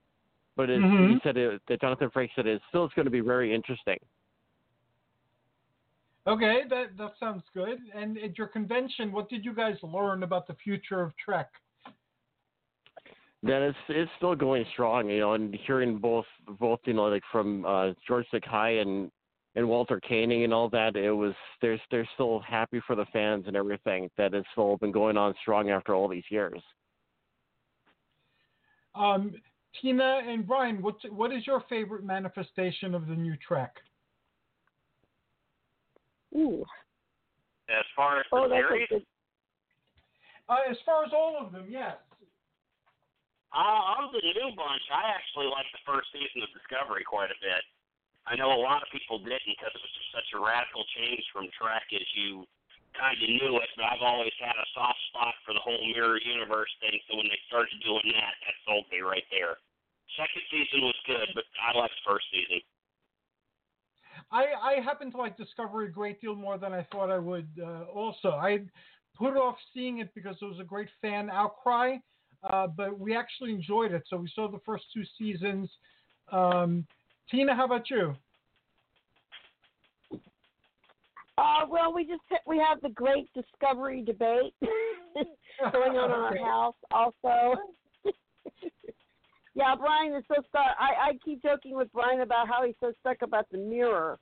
but 0.57 0.69
it, 0.69 0.81
Mhm. 0.81 1.09
he 1.09 1.19
said 1.21 1.35
it, 1.37 1.61
that 1.67 1.81
Jonathan 1.81 2.09
Frakes 2.11 2.33
said 2.35 2.47
it 2.47 2.61
still 2.69 2.85
is 2.85 2.93
going 2.95 3.05
to 3.05 3.11
be 3.11 3.19
very 3.19 3.53
interesting. 3.53 3.99
Okay, 6.27 6.61
that 6.69 6.97
that 6.97 7.13
sounds 7.19 7.43
good. 7.53 7.77
And 7.93 8.17
at 8.17 8.37
your 8.37 8.47
convention, 8.47 9.11
what 9.11 9.29
did 9.29 9.45
you 9.45 9.53
guys 9.53 9.75
learn 9.83 10.23
about 10.23 10.47
the 10.47 10.55
future 10.55 11.01
of 11.01 11.13
Trek? 11.23 11.49
That 13.43 13.61
it's 13.61 13.77
it's 13.89 14.11
still 14.17 14.35
going 14.35 14.65
strong, 14.73 15.09
you 15.09 15.19
know, 15.19 15.33
and 15.33 15.55
hearing 15.67 15.99
both 15.99 16.25
both 16.59 16.79
you 16.85 16.93
know 16.93 17.05
like 17.05 17.23
from 17.31 17.63
uh, 17.65 17.91
George 18.07 18.25
Takei 18.33 18.81
and 18.81 19.11
and 19.55 19.67
Walter 19.69 20.01
Koenig 20.07 20.43
and 20.43 20.53
all 20.53 20.67
that, 20.69 20.95
it 20.95 21.11
was 21.11 21.33
they're 21.61 21.79
they're 21.91 22.09
still 22.15 22.39
happy 22.39 22.81
for 22.87 22.95
the 22.95 23.05
fans 23.13 23.45
and 23.45 23.55
everything 23.55 24.09
that 24.17 24.33
it's 24.33 24.47
still 24.51 24.77
been 24.77 24.91
going 24.91 25.17
on 25.17 25.35
strong 25.41 25.69
after 25.69 25.93
all 25.93 26.07
these 26.07 26.23
years. 26.29 26.61
Um, 28.95 29.33
Tina 29.81 30.21
and 30.27 30.47
Brian, 30.47 30.81
what 30.81 30.95
what 31.11 31.31
is 31.31 31.45
your 31.45 31.63
favorite 31.69 32.03
manifestation 32.03 32.95
of 32.95 33.05
the 33.05 33.15
new 33.15 33.35
Trek? 33.47 33.75
Ooh. 36.35 36.67
As 37.71 37.87
far 37.95 38.19
as 38.19 38.27
the 38.29 38.37
Oh, 38.37 38.49
that's 38.51 38.61
a 38.61 38.67
series, 38.67 38.91
good. 38.91 39.05
Uh, 40.45 40.61
as 40.69 40.77
far 40.85 41.01
as 41.01 41.09
all 41.15 41.41
of 41.41 41.49
them, 41.49 41.65
yes. 41.65 41.97
uh, 43.49 43.81
of 43.97 44.13
the 44.13 44.21
new 44.21 44.51
bunch, 44.53 44.85
I 44.93 45.09
actually 45.09 45.49
like 45.49 45.65
the 45.73 45.81
first 45.87 46.11
season 46.13 46.45
of 46.45 46.53
Discovery 46.53 47.01
quite 47.01 47.33
a 47.33 47.39
bit. 47.41 47.63
I 48.29 48.37
know 48.37 48.53
a 48.53 48.61
lot 48.61 48.85
of 48.85 48.89
people 48.93 49.17
didn't 49.17 49.57
because 49.57 49.73
it 49.73 49.81
was 49.81 49.95
just 49.97 50.11
such 50.13 50.29
a 50.37 50.41
radical 50.41 50.85
change 50.97 51.25
from 51.33 51.49
Trek 51.57 51.85
as 51.93 52.05
you 52.13 52.45
kind 52.93 53.17
of 53.17 53.29
knew 53.29 53.57
it, 53.57 53.69
but 53.77 53.85
I've 53.89 54.05
always 54.05 54.33
had 54.37 54.53
a 54.53 54.67
soft 54.73 55.01
spot 55.09 55.33
for 55.45 55.53
the 55.53 55.61
whole 55.61 55.81
mirror 55.93 56.21
universe 56.21 56.69
thing, 56.81 56.97
so 57.05 57.17
when 57.17 57.29
they 57.29 57.41
started 57.49 57.75
doing 57.81 58.05
that, 58.13 58.33
that 58.45 58.55
sold 58.65 58.85
me 58.93 59.01
right 59.01 59.25
there. 59.29 59.57
Second 60.13 60.45
season 60.53 60.85
was 60.85 60.97
good, 61.09 61.27
but 61.33 61.45
I 61.57 61.73
liked 61.77 61.97
first 62.05 62.25
season. 62.29 62.61
I, 64.31 64.45
I 64.61 64.81
happen 64.83 65.11
to 65.11 65.17
like 65.17 65.37
Discovery 65.37 65.87
a 65.87 65.89
great 65.89 66.19
deal 66.19 66.35
more 66.35 66.57
than 66.57 66.73
I 66.73 66.85
thought 66.91 67.11
I 67.11 67.19
would. 67.19 67.47
Uh, 67.61 67.83
also, 67.93 68.29
I 68.29 68.59
put 69.17 69.37
off 69.37 69.55
seeing 69.73 69.99
it 69.99 70.13
because 70.13 70.35
there 70.39 70.49
was 70.49 70.59
a 70.59 70.63
great 70.63 70.89
fan 71.01 71.29
outcry, 71.29 71.97
uh, 72.43 72.67
but 72.67 72.99
we 72.99 73.15
actually 73.15 73.51
enjoyed 73.51 73.91
it. 73.91 74.03
So 74.09 74.17
we 74.17 74.29
saw 74.33 74.49
the 74.49 74.59
first 74.65 74.85
two 74.93 75.03
seasons. 75.17 75.69
Um, 76.31 76.85
Tina, 77.29 77.55
how 77.55 77.65
about 77.65 77.89
you? 77.89 78.15
Uh, 81.37 81.65
well, 81.69 81.93
we 81.93 82.05
just 82.05 82.21
we 82.47 82.57
have 82.57 82.79
the 82.81 82.89
great 82.89 83.29
discovery 83.33 84.01
debate 84.01 84.53
going 85.71 85.97
on 85.97 86.05
in 86.05 86.11
our 86.11 86.37
house. 86.45 86.75
Also, 86.91 87.55
yeah, 89.55 89.73
Brian 89.75 90.13
is 90.15 90.23
so 90.27 90.41
stuck. 90.49 90.75
I 90.79 91.09
I 91.09 91.19
keep 91.23 91.41
joking 91.41 91.75
with 91.75 91.91
Brian 91.93 92.21
about 92.21 92.47
how 92.47 92.63
he's 92.65 92.75
so 92.79 92.91
stuck 93.01 93.21
about 93.21 93.47
the 93.51 93.57
mirror 93.57 94.19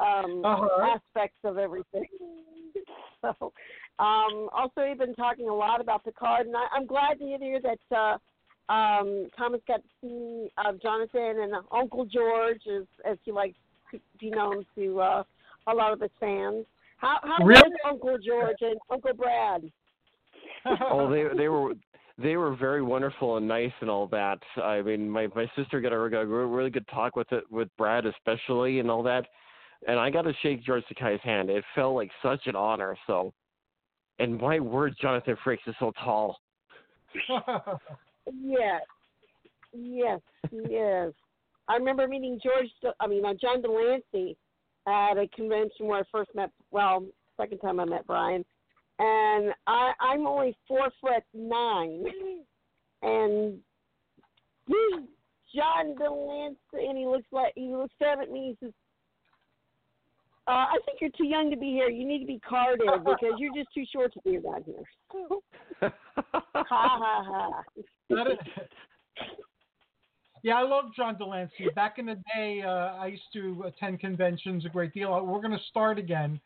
um, 0.00 0.44
Uh-huh. 0.44 0.82
aspects 0.96 1.38
of 1.44 1.58
everything. 1.58 2.06
so, 3.22 3.52
um, 3.98 4.48
also 4.52 4.82
we've 4.88 4.98
been 4.98 5.14
talking 5.14 5.48
a 5.48 5.54
lot 5.54 5.80
about 5.80 6.04
Picard, 6.04 6.46
and 6.46 6.56
I, 6.56 6.66
I'm 6.74 6.86
glad 6.86 7.18
to 7.18 7.24
hear 7.24 7.60
that. 7.60 7.78
Uh, 7.96 8.18
um, 8.72 9.28
Thomas 9.36 9.60
got 9.68 9.82
to 9.82 9.88
see 10.00 10.48
uh, 10.56 10.72
Jonathan 10.82 11.40
and 11.42 11.52
Uncle 11.70 12.06
George, 12.06 12.62
as, 12.74 12.84
as 13.04 13.18
he 13.24 13.32
likes 13.32 13.56
to 13.90 14.00
be 14.18 14.30
known 14.30 14.64
to 14.76 15.00
uh, 15.00 15.22
a 15.66 15.74
lot 15.74 15.92
of 15.92 16.00
his 16.00 16.10
fans. 16.18 16.64
How 16.96 17.18
how 17.22 17.44
Really? 17.44 17.60
was 17.60 17.72
Uncle 17.84 18.16
George 18.24 18.56
and 18.60 18.78
Uncle 18.90 19.14
Brad? 19.14 19.70
oh, 20.90 21.10
they 21.10 21.24
they 21.36 21.48
were 21.48 21.74
they 22.18 22.36
were 22.36 22.54
very 22.54 22.82
wonderful 22.82 23.36
and 23.36 23.48
nice 23.48 23.72
and 23.80 23.90
all 23.90 24.06
that. 24.08 24.38
I 24.62 24.82
mean, 24.82 25.08
my 25.08 25.28
my 25.34 25.50
sister 25.56 25.80
got 25.80 25.92
a, 25.92 25.98
really 25.98 26.70
good 26.70 26.86
talk 26.88 27.16
with 27.16 27.30
it 27.32 27.44
with 27.50 27.68
Brad 27.78 28.06
especially 28.06 28.80
and 28.80 28.90
all 28.90 29.02
that, 29.04 29.26
and 29.86 29.98
I 29.98 30.10
got 30.10 30.22
to 30.22 30.32
shake 30.42 30.64
George 30.64 30.84
Takei's 30.88 31.20
hand. 31.22 31.50
It 31.50 31.64
felt 31.74 31.94
like 31.94 32.10
such 32.22 32.46
an 32.46 32.56
honor. 32.56 32.96
So, 33.06 33.32
and 34.18 34.38
my 34.38 34.60
word, 34.60 34.94
Jonathan 35.00 35.36
Frakes 35.44 35.66
is 35.66 35.74
so 35.78 35.92
tall. 36.04 36.38
Yes, 38.40 38.82
yes, 39.72 40.20
yes. 40.50 41.12
I 41.68 41.76
remember 41.76 42.06
meeting 42.06 42.38
George. 42.42 42.94
I 43.00 43.06
mean, 43.06 43.24
uh, 43.24 43.34
John 43.40 43.62
de 43.62 43.70
Lancie 43.70 44.36
at 44.86 45.18
a 45.18 45.28
convention 45.34 45.86
where 45.86 46.00
I 46.00 46.02
first 46.10 46.30
met. 46.34 46.50
Well, 46.70 47.04
second 47.36 47.58
time 47.58 47.80
I 47.80 47.84
met 47.84 48.06
Brian, 48.06 48.44
and 49.02 49.52
I, 49.66 49.92
I'm 50.00 50.26
only 50.26 50.56
four 50.68 50.90
foot 51.00 51.24
nine, 51.34 52.04
and 53.02 53.58
he's 54.66 55.00
John 55.54 55.96
de 55.96 56.08
Lancie, 56.08 56.86
and 56.88 56.96
he 56.96 57.06
looks 57.06 57.26
like 57.32 57.52
he 57.56 57.74
looks 57.74 57.94
down 58.00 58.22
at 58.22 58.30
me. 58.30 58.56
He 58.60 58.66
says, 58.66 58.74
uh, 60.46 60.50
"I 60.50 60.78
think 60.86 61.00
you're 61.00 61.10
too 61.10 61.26
young 61.26 61.50
to 61.50 61.56
be 61.56 61.70
here. 61.70 61.88
You 61.88 62.06
need 62.06 62.20
to 62.20 62.26
be 62.26 62.40
carded 62.48 62.86
because 63.04 63.34
you're 63.38 63.54
just 63.54 63.68
too 63.74 63.84
short 63.92 64.12
to 64.14 64.20
be 64.24 64.38
around 64.38 64.64
here." 64.64 64.84
ha 65.80 65.92
ha 66.54 67.62
ha. 68.08 68.10
Yeah, 70.44 70.54
I 70.54 70.62
love 70.62 70.86
John 70.96 71.16
de 71.16 71.24
Lancie. 71.24 71.68
Back 71.76 72.00
in 72.00 72.06
the 72.06 72.16
day, 72.34 72.62
uh, 72.66 72.96
I 72.96 73.06
used 73.06 73.22
to 73.32 73.62
attend 73.64 74.00
conventions 74.00 74.66
a 74.66 74.68
great 74.68 74.92
deal. 74.92 75.24
We're 75.24 75.40
going 75.40 75.52
to 75.52 75.64
start 75.70 76.00
again 76.00 76.40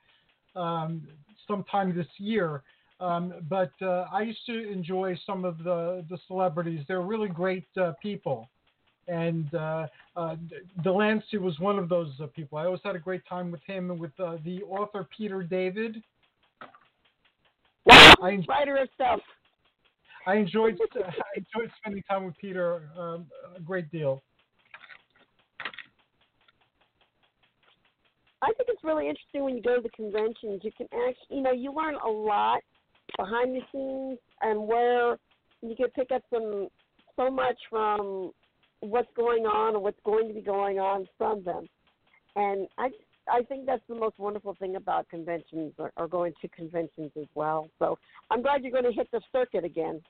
um, 0.55 1.09
sometime 1.47 1.95
this 1.97 2.07
year. 2.19 2.63
Um, 2.99 3.35
but 3.49 3.73
uh, 3.83 4.07
I 4.13 4.23
used 4.23 4.45
to 4.47 4.73
enjoy 4.73 5.19
some 5.27 5.45
of 5.45 5.59
the, 5.59 6.05
the 6.09 6.19
celebrities. 6.27 6.81
They're 6.89 7.03
really 7.03 7.29
great 7.29 7.67
uh, 7.81 7.93
people. 8.03 8.49
And 9.09 9.53
uh, 9.55 9.87
uh, 10.17 10.37
de 10.83 10.93
Lancie 10.93 11.39
was 11.39 11.59
one 11.61 11.79
of 11.79 11.89
those 11.89 12.11
uh, 12.21 12.27
people. 12.35 12.59
I 12.59 12.65
always 12.65 12.81
had 12.83 12.97
a 12.97 12.99
great 12.99 13.23
time 13.29 13.51
with 13.53 13.63
him 13.65 13.91
and 13.91 14.01
with 14.01 14.19
uh, 14.19 14.39
the 14.45 14.63
author 14.65 15.07
Peter 15.17 15.43
David. 15.43 16.03
I 17.89 18.31
enjoy- 18.31 18.47
Writer 18.49 18.77
of 18.79 18.89
stuff. 18.95 19.21
I 20.27 20.35
enjoyed 20.35 20.77
I 20.97 21.39
enjoyed 21.39 21.71
spending 21.79 22.03
time 22.11 22.25
with 22.25 22.37
Peter 22.39 22.91
um, 22.99 23.27
a 23.57 23.61
great 23.61 23.91
deal. 23.93 24.23
I 28.47 28.53
think 28.53 28.69
it's 28.69 28.85
really 28.85 29.09
interesting 29.09 29.43
when 29.43 29.57
you 29.57 29.63
go 29.63 29.77
to 29.77 29.83
the 29.83 29.89
conventions. 29.89 30.61
You 30.63 30.71
can 30.77 30.87
actually, 30.93 31.39
you 31.39 31.43
know, 31.43 31.53
you 31.53 31.73
learn 31.73 31.97
a 31.97 32.09
lot 32.09 32.61
behind 33.19 33.57
the 33.57 33.61
scenes 33.73 34.19
and 34.41 34.69
where 34.69 35.19
you 35.63 35.75
can 35.75 35.89
pick 35.97 36.13
up 36.13 36.23
some 36.33 36.69
so 37.17 37.29
much 37.29 37.57
from 37.69 38.31
what's 38.81 39.09
going 39.17 39.47
on 39.47 39.75
or 39.75 39.81
what's 39.81 39.99
going 40.05 40.29
to 40.29 40.35
be 40.35 40.43
going 40.43 40.79
on 40.79 41.09
from 41.19 41.43
them. 41.43 41.67
And 42.37 42.69
I 42.79 42.91
I 43.29 43.43
think 43.43 43.67
that's 43.67 43.83
the 43.89 43.97
most 43.97 44.21
wonderful 44.21 44.55
thing 44.55 44.77
about 44.77 45.09
conventions 45.09 45.73
or, 45.79 45.91
or 45.97 46.07
going 46.07 46.33
to 46.41 46.49
conventions 46.49 47.11
as 47.19 47.27
well. 47.35 47.69
So 47.81 47.99
I'm 48.31 48.41
glad 48.43 48.63
you're 48.63 48.71
going 48.71 48.85
to 48.85 48.93
hit 48.93 49.11
the 49.11 49.21
circuit 49.33 49.65
again. 49.65 50.01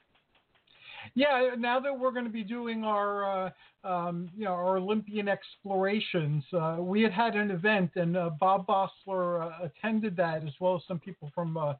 Yeah, 1.14 1.50
now 1.58 1.80
that 1.80 1.98
we're 1.98 2.10
going 2.10 2.24
to 2.24 2.30
be 2.30 2.44
doing 2.44 2.84
our, 2.84 3.46
uh, 3.46 3.50
um, 3.84 4.30
you 4.36 4.44
know, 4.44 4.52
our 4.52 4.78
Olympian 4.78 5.28
explorations, 5.28 6.44
uh, 6.52 6.76
we 6.80 7.02
had 7.02 7.12
had 7.12 7.34
an 7.34 7.50
event, 7.50 7.92
and 7.96 8.16
uh, 8.16 8.30
Bob 8.40 8.66
Vosseller 8.66 9.42
uh, 9.42 9.66
attended 9.66 10.16
that, 10.16 10.42
as 10.44 10.52
well 10.60 10.76
as 10.76 10.82
some 10.86 10.98
people 10.98 11.30
from 11.34 11.56
uh, 11.56 11.74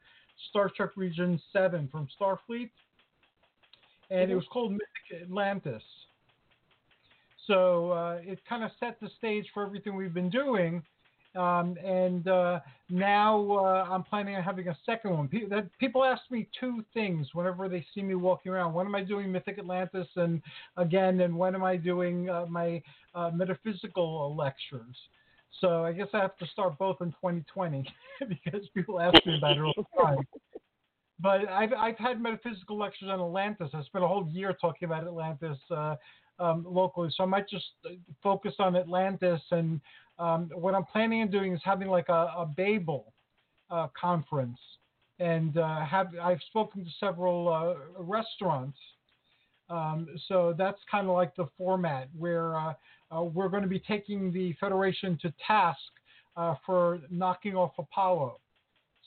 Star 0.51 0.70
Trek 0.74 0.91
Region 0.97 1.41
Seven 1.53 1.89
from 1.91 2.09
Starfleet, 2.18 2.70
and 4.11 4.31
it 4.31 4.35
was 4.35 4.45
called 4.53 4.72
Mythic 4.72 5.22
Atlantis. 5.22 5.83
So 7.47 7.93
uh, 7.93 8.18
it 8.22 8.41
kind 8.49 8.64
of 8.64 8.70
set 8.81 8.99
the 9.01 9.09
stage 9.18 9.47
for 9.55 9.64
everything 9.64 9.95
we've 9.97 10.14
been 10.14 10.31
doing. 10.31 10.83
Um, 11.37 11.76
and 11.84 12.26
uh, 12.28 12.61
now 12.89 13.51
uh, 13.53 13.87
I'm 13.91 14.03
planning 14.03 14.37
on 14.37 14.43
having 14.43 14.68
a 14.68 14.76
second 14.87 15.11
one. 15.12 15.28
Pe- 15.28 15.47
that, 15.47 15.68
people 15.78 16.05
ask 16.05 16.22
me 16.30 16.49
two 16.59 16.84
things 16.95 17.28
whenever 17.32 17.68
they 17.68 17.84
see 17.95 18.03
me 18.03 18.14
walking 18.14 18.53
around. 18.53 18.72
When 18.72 18.87
am 18.87 18.95
I 18.95 19.03
doing 19.03 19.30
Mythic 19.30 19.59
Atlantis? 19.59 20.09
And 20.16 20.43
again, 20.76 21.20
and 21.20 21.37
when 21.37 21.55
am 21.55 21.62
I 21.62 21.76
doing 21.76 22.30
uh, 22.30 22.47
my 22.49 22.82
uh, 23.14 23.30
metaphysical 23.34 24.34
lectures? 24.37 24.97
So 25.61 25.84
I 25.84 25.93
guess 25.93 26.09
I 26.12 26.18
have 26.18 26.37
to 26.39 26.47
start 26.49 26.78
both 26.78 27.01
in 27.01 27.09
2020 27.12 27.87
because 28.28 28.68
people 28.74 29.01
ask 29.01 29.14
me 29.26 29.37
about 29.37 29.57
it 29.57 29.61
all 29.61 29.74
the 29.76 30.03
time. 30.03 30.26
But 31.18 31.49
I've, 31.49 31.72
I've 31.72 31.97
had 31.97 32.20
metaphysical 32.20 32.78
lectures 32.78 33.09
on 33.11 33.20
Atlantis. 33.20 33.70
I 33.72 33.82
spent 33.84 34.05
a 34.05 34.09
whole 34.09 34.28
year 34.30 34.55
talking 34.61 34.87
about 34.87 35.05
Atlantis 35.05 35.59
uh, 35.70 35.97
um, 36.39 36.64
locally. 36.68 37.11
So 37.16 37.24
I 37.24 37.26
might 37.26 37.49
just 37.49 37.64
uh, 37.84 37.91
focus 38.22 38.55
on 38.59 38.76
Atlantis 38.76 39.41
and 39.51 39.80
um, 40.18 40.51
what 40.55 40.74
I'm 40.74 40.84
planning 40.84 41.22
on 41.22 41.30
doing 41.30 41.55
is 41.55 41.61
having 41.64 41.89
like 41.89 42.09
a, 42.09 42.32
a 42.39 42.51
Babel 42.57 43.12
uh, 43.70 43.89
conference, 43.99 44.59
and 45.18 45.59
uh, 45.59 45.84
have 45.84 46.09
I've 46.22 46.41
spoken 46.49 46.84
to 46.84 46.91
several 46.99 47.49
uh, 47.49 48.03
restaurants. 48.03 48.78
Um, 49.68 50.07
so 50.28 50.55
that's 50.57 50.78
kind 50.91 51.09
of 51.09 51.14
like 51.14 51.34
the 51.34 51.49
format 51.59 52.09
where 52.16 52.57
uh, 52.57 52.74
uh, 53.11 53.22
we're 53.24 53.49
going 53.49 53.64
to 53.64 53.68
be 53.68 53.80
taking 53.80 54.32
the 54.32 54.55
Federation 54.61 55.18
to 55.22 55.32
task 55.47 55.80
for 56.64 57.01
knocking 57.11 57.57
off 57.57 57.72
Apollo. 57.78 58.39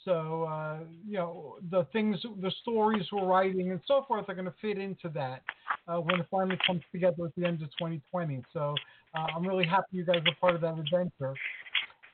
So 0.05 0.43
uh, 0.43 0.79
you 1.07 1.17
know 1.17 1.57
the 1.71 1.85
things, 1.93 2.17
the 2.41 2.51
stories 2.61 3.05
we're 3.11 3.25
writing 3.25 3.71
and 3.71 3.81
so 3.87 4.05
forth 4.07 4.25
are 4.29 4.33
going 4.35 4.45
to 4.45 4.53
fit 4.61 4.77
into 4.77 5.09
that. 5.09 5.41
uh, 5.87 5.97
when 5.97 6.19
it 6.19 6.27
finally 6.29 6.57
comes 6.65 6.81
together 6.91 7.25
at 7.25 7.35
the 7.35 7.45
end 7.45 7.61
of 7.61 7.69
2020. 7.79 8.43
So 8.53 8.75
uh, 9.15 9.27
I'm 9.35 9.45
really 9.47 9.65
happy 9.65 9.85
you 9.91 10.05
guys 10.05 10.17
are 10.27 10.35
part 10.39 10.55
of 10.55 10.61
that 10.61 10.77
adventure. 10.77 11.33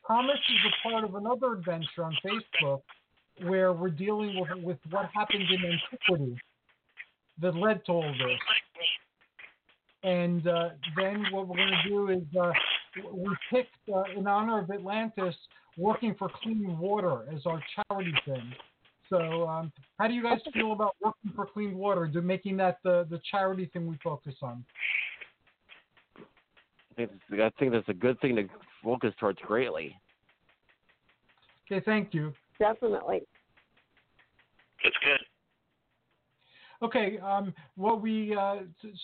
Thomas 0.08 0.38
is 0.50 0.72
a 0.72 0.90
part 0.90 1.04
of 1.04 1.16
another 1.16 1.54
adventure 1.54 2.04
on 2.04 2.16
Facebook 2.26 2.82
where 3.44 3.74
we're 3.74 3.90
dealing 3.90 4.40
with, 4.40 4.64
with 4.64 4.78
what 4.92 5.10
happened 5.14 5.44
in 5.50 5.72
antiquity 5.72 6.38
that 7.42 7.56
led 7.56 7.86
to 7.86 7.92
all 7.92 8.02
this. 8.14 8.40
And 10.04 10.48
uh, 10.48 10.70
then 10.96 11.26
what 11.32 11.48
we're 11.48 11.58
going 11.58 11.74
to 11.84 11.90
do 11.90 12.10
is 12.10 12.24
uh, 12.40 12.52
we 13.12 13.36
picked, 13.50 13.76
uh, 13.94 14.04
in 14.16 14.28
honor 14.28 14.60
of 14.60 14.72
Atlantis, 14.72 15.36
working 15.78 16.16
for 16.18 16.30
clean 16.42 16.78
water 16.78 17.26
as 17.34 17.46
our 17.46 17.62
charity 17.90 18.14
thing. 18.26 18.54
So, 19.10 19.48
um, 19.48 19.72
how 20.00 20.08
do 20.08 20.14
you 20.14 20.24
guys 20.24 20.40
feel 20.54 20.72
about 20.72 20.96
working 21.04 21.32
for 21.36 21.46
clean 21.46 21.78
water, 21.78 22.08
do, 22.08 22.22
making 22.22 22.58
that 22.58 22.80
the, 22.84 23.06
the 23.10 23.20
charity 23.30 23.70
thing 23.72 23.88
we 23.88 23.98
focus 24.04 24.36
on? 24.42 24.66
I 26.18 26.96
think, 26.96 27.12
I 27.34 27.52
think 27.60 27.72
that's 27.74 27.90
a 27.90 27.94
good 27.94 28.20
thing 28.22 28.36
to 28.38 28.48
focus 28.84 29.14
towards 29.20 29.40
greatly. 29.42 29.96
Okay, 31.70 31.84
thank 31.84 32.14
you. 32.14 32.34
Definitely. 32.58 33.22
That's 34.84 34.96
good. 35.04 35.25
Okay, 36.84 37.18
um, 37.20 37.54
what 37.76 38.02
we 38.02 38.36
uh, 38.36 38.58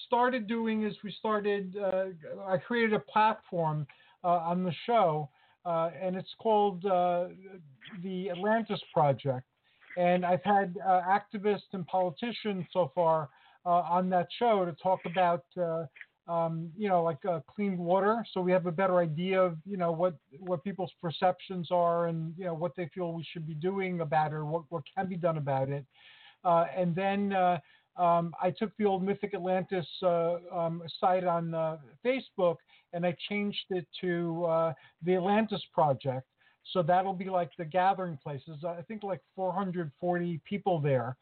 started 0.06 0.48
doing 0.48 0.84
is 0.84 0.94
we 1.04 1.12
started, 1.18 1.76
uh, 1.78 2.06
I 2.46 2.58
created 2.58 2.94
a 2.94 3.00
platform 3.00 3.88
uh, 4.24 4.28
on 4.28 4.64
the 4.64 4.74
show, 4.86 5.30
uh, 5.66 5.90
and 6.00 6.16
it's 6.16 6.34
called 6.40 6.86
uh, 6.86 7.28
the 8.04 8.30
Atlantis 8.30 8.82
Project. 8.94 9.46
And 9.98 10.26
I've 10.26 10.44
had 10.44 10.76
uh, 10.86 11.02
activists 11.02 11.72
and 11.74 11.86
politicians 11.88 12.66
so 12.72 12.92
far 12.94 13.30
on 13.66 14.10
that 14.10 14.28
show 14.40 14.66
to 14.66 14.74
talk 14.82 15.00
about, 15.06 15.44
um, 16.28 16.72
you 16.78 16.90
know, 16.90 17.04
like 17.04 17.20
clean 17.48 17.78
water. 17.78 18.26
So 18.34 18.42
we 18.42 18.52
have 18.52 18.66
a 18.66 18.72
better 18.72 19.00
idea 19.00 19.40
of, 19.40 19.58
you 19.66 19.78
know, 19.78 19.92
what, 19.92 20.16
what 20.40 20.64
people's 20.64 20.92
perceptions 21.02 21.70
are 21.72 22.08
and, 22.08 22.34
you 22.38 22.46
know, 22.46 22.54
what 22.54 22.76
they 22.76 22.90
feel 22.94 23.14
we 23.14 23.26
should 23.32 23.46
be 23.46 23.54
doing 23.54 24.02
about 24.02 24.32
it 24.32 24.36
or 24.36 24.46
what, 24.46 24.64
what 24.70 24.84
can 24.96 25.08
be 25.08 25.16
done 25.16 25.38
about 25.38 25.70
it. 25.70 25.86
Uh, 26.44 26.66
and 26.76 26.96
then 26.96 27.34
uh, 27.34 27.60
um, 27.98 28.34
I 28.42 28.52
took 28.52 28.76
the 28.78 28.86
old 28.86 29.04
Mythic 29.04 29.34
Atlantis 29.34 29.86
uh, 30.04 30.36
um, 30.54 30.82
site 31.00 31.24
on 31.24 31.52
Facebook 32.06 32.58
and 32.94 33.06
I 33.06 33.16
changed 33.30 33.66
it 33.70 33.88
to 34.02 34.74
the 35.04 35.16
Atlantis 35.16 35.62
Project. 35.74 36.26
So 36.74 36.84
that'll 36.84 37.14
be 37.14 37.30
like 37.30 37.52
the 37.58 37.66
gathering 37.66 38.18
places. 38.22 38.64
I 38.64 38.82
think 38.88 39.04
like 39.04 39.22
440 39.36 40.42
people 40.48 40.80
there. 40.80 41.18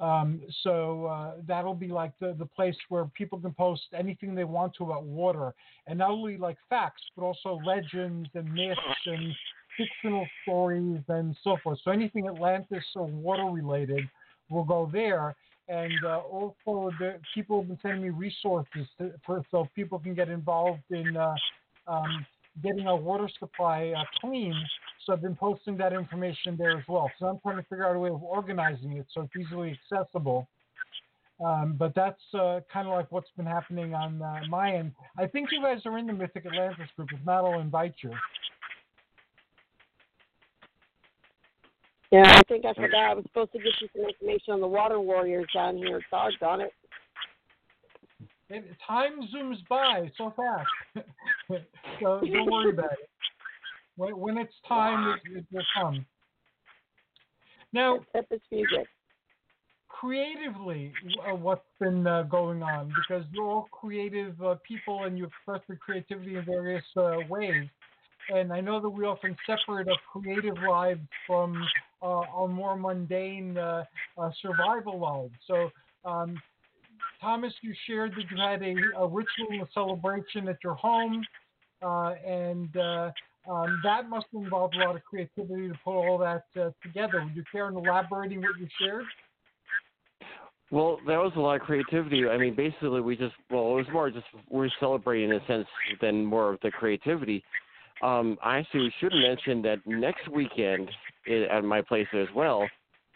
Um, 0.00 0.40
so 0.62 1.06
uh, 1.06 1.34
that'll 1.46 1.74
be 1.74 1.88
like 1.88 2.12
the, 2.18 2.34
the 2.38 2.46
place 2.46 2.76
where 2.88 3.06
people 3.16 3.38
can 3.38 3.52
post 3.52 3.82
anything 3.96 4.34
they 4.34 4.44
want 4.44 4.74
to 4.76 4.84
about 4.84 5.04
water, 5.04 5.54
and 5.86 5.98
not 5.98 6.10
only 6.10 6.36
like 6.36 6.56
facts, 6.68 7.02
but 7.16 7.22
also 7.22 7.60
legends 7.64 8.28
and 8.34 8.52
myths 8.52 8.80
and 9.06 9.32
fictional 9.76 10.26
stories 10.42 11.00
and 11.08 11.36
so 11.44 11.56
forth. 11.62 11.78
So 11.84 11.92
anything 11.92 12.26
Atlantis 12.26 12.84
or 12.96 13.06
water 13.06 13.44
related 13.44 14.04
will 14.50 14.64
go 14.64 14.88
there. 14.92 15.34
And 15.68 15.94
uh, 16.04 16.18
also, 16.18 16.90
the 16.98 17.18
people 17.34 17.60
have 17.60 17.68
been 17.68 17.78
sending 17.80 18.02
me 18.02 18.10
resources 18.10 18.86
to, 18.98 19.12
for, 19.24 19.42
so 19.50 19.66
people 19.74 19.98
can 19.98 20.14
get 20.14 20.28
involved 20.28 20.82
in 20.90 21.16
uh, 21.16 21.34
um, 21.86 22.26
getting 22.62 22.86
our 22.86 22.96
water 22.96 23.28
supply 23.38 23.92
uh, 23.96 24.04
clean. 24.20 24.54
So 25.04 25.14
I've 25.14 25.22
been 25.22 25.36
posting 25.36 25.76
that 25.78 25.92
information 25.92 26.56
there 26.58 26.76
as 26.78 26.84
well. 26.88 27.10
So 27.18 27.26
I'm 27.26 27.38
trying 27.40 27.56
to 27.56 27.62
figure 27.62 27.86
out 27.86 27.96
a 27.96 27.98
way 27.98 28.10
of 28.10 28.22
organizing 28.22 28.92
it 28.98 29.06
so 29.12 29.22
it's 29.22 29.32
easily 29.38 29.78
accessible. 29.92 30.46
Um, 31.44 31.74
but 31.76 31.94
that's 31.94 32.22
uh, 32.34 32.60
kind 32.72 32.86
of 32.86 32.94
like 32.94 33.10
what's 33.10 33.30
been 33.36 33.46
happening 33.46 33.92
on 33.94 34.22
uh, 34.22 34.40
my 34.48 34.72
end. 34.74 34.92
I 35.18 35.26
think 35.26 35.48
you 35.50 35.60
guys 35.60 35.78
are 35.84 35.98
in 35.98 36.06
the 36.06 36.12
Mythic 36.12 36.46
Atlantis 36.46 36.88
group. 36.94 37.08
If 37.12 37.24
not, 37.26 37.44
I'll 37.44 37.60
invite 37.60 37.94
you. 38.02 38.12
Yeah, 42.14 42.38
I 42.38 42.42
think 42.44 42.64
I 42.64 42.72
forgot. 42.74 43.10
I 43.10 43.14
was 43.14 43.24
supposed 43.24 43.50
to 43.54 43.58
get 43.58 43.72
you 43.80 43.88
some 43.92 44.08
information 44.08 44.52
on 44.52 44.60
the 44.60 44.68
water 44.68 45.00
warriors 45.00 45.48
down 45.52 45.76
here. 45.76 46.00
Doggone 46.12 46.60
it. 46.60 46.72
it 48.50 48.64
time 48.86 49.18
zooms 49.34 49.56
by 49.68 50.12
so 50.16 50.32
fast. 50.36 51.06
so 52.00 52.20
don't 52.20 52.52
worry 52.52 52.70
about 52.70 52.92
it. 52.92 53.08
When, 53.96 54.16
when 54.16 54.38
it's 54.38 54.54
time, 54.68 55.18
it, 55.26 55.38
it 55.38 55.44
will 55.50 55.64
come. 55.76 56.06
Now, 57.72 57.98
music. 58.52 58.86
creatively, 59.88 60.92
uh, 61.28 61.34
what's 61.34 61.62
been 61.80 62.06
uh, 62.06 62.22
going 62.22 62.62
on? 62.62 62.92
Because 62.94 63.24
you're 63.32 63.44
all 63.44 63.68
creative 63.72 64.40
uh, 64.40 64.54
people 64.64 65.02
and 65.02 65.18
you 65.18 65.24
express 65.24 65.62
your 65.66 65.78
creativity 65.78 66.36
in 66.36 66.44
various 66.44 66.84
uh, 66.96 67.16
ways. 67.28 67.66
And 68.30 68.52
I 68.52 68.60
know 68.60 68.80
that 68.80 68.88
we 68.88 69.04
often 69.04 69.36
separate 69.46 69.88
our 69.88 69.98
creative 70.12 70.56
lives 70.68 71.00
from 71.26 71.62
uh, 72.02 72.06
our 72.06 72.48
more 72.48 72.76
mundane 72.76 73.58
uh, 73.58 73.84
uh, 74.18 74.30
survival 74.40 74.98
lives. 74.98 75.34
So, 75.46 75.70
um, 76.08 76.40
Thomas, 77.20 77.52
you 77.62 77.74
shared 77.86 78.12
that 78.12 78.24
you 78.30 78.36
had 78.36 78.62
a, 78.62 79.02
a 79.02 79.06
ritual, 79.06 79.62
a 79.62 79.68
celebration 79.72 80.48
at 80.48 80.58
your 80.62 80.74
home, 80.74 81.22
uh, 81.82 82.14
and 82.26 82.74
uh, 82.76 83.10
um, 83.50 83.80
that 83.82 84.08
must 84.08 84.26
involve 84.34 84.72
a 84.74 84.84
lot 84.84 84.96
of 84.96 85.04
creativity 85.04 85.68
to 85.68 85.74
put 85.84 85.92
all 85.92 86.18
that 86.18 86.44
uh, 86.60 86.70
together. 86.82 87.22
Would 87.24 87.36
you 87.36 87.44
care 87.50 87.68
in 87.68 87.76
elaborating 87.76 88.40
what 88.40 88.58
you 88.58 88.68
shared? 88.80 89.04
Well, 90.70 90.98
that 91.06 91.18
was 91.18 91.32
a 91.36 91.40
lot 91.40 91.56
of 91.56 91.62
creativity. 91.62 92.26
I 92.26 92.38
mean, 92.38 92.54
basically, 92.54 93.00
we 93.00 93.16
just 93.16 93.34
well, 93.50 93.72
it 93.72 93.74
was 93.74 93.86
more 93.92 94.10
just 94.10 94.26
we're 94.50 94.68
celebrating 94.80 95.30
in 95.30 95.36
a 95.36 95.46
sense 95.46 95.66
than 96.00 96.24
more 96.24 96.52
of 96.52 96.60
the 96.62 96.70
creativity. 96.70 97.44
Um, 98.02 98.36
I 98.42 98.58
actually 98.58 98.92
should 99.00 99.12
mention 99.12 99.62
that 99.62 99.78
next 99.86 100.28
weekend 100.28 100.90
at 101.50 101.64
my 101.64 101.80
place 101.80 102.08
as 102.12 102.26
well, 102.34 102.66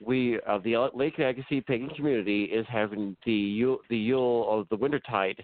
we 0.04 0.38
uh, 0.46 0.58
the 0.58 0.76
Lake 0.94 1.18
Agassiz 1.18 1.62
pagan 1.66 1.90
community 1.90 2.44
is 2.44 2.66
having 2.68 3.16
the 3.26 3.32
Yule, 3.32 3.78
the 3.90 3.98
Yule 3.98 4.46
of 4.48 4.68
the 4.68 4.76
Wintertide, 4.76 5.40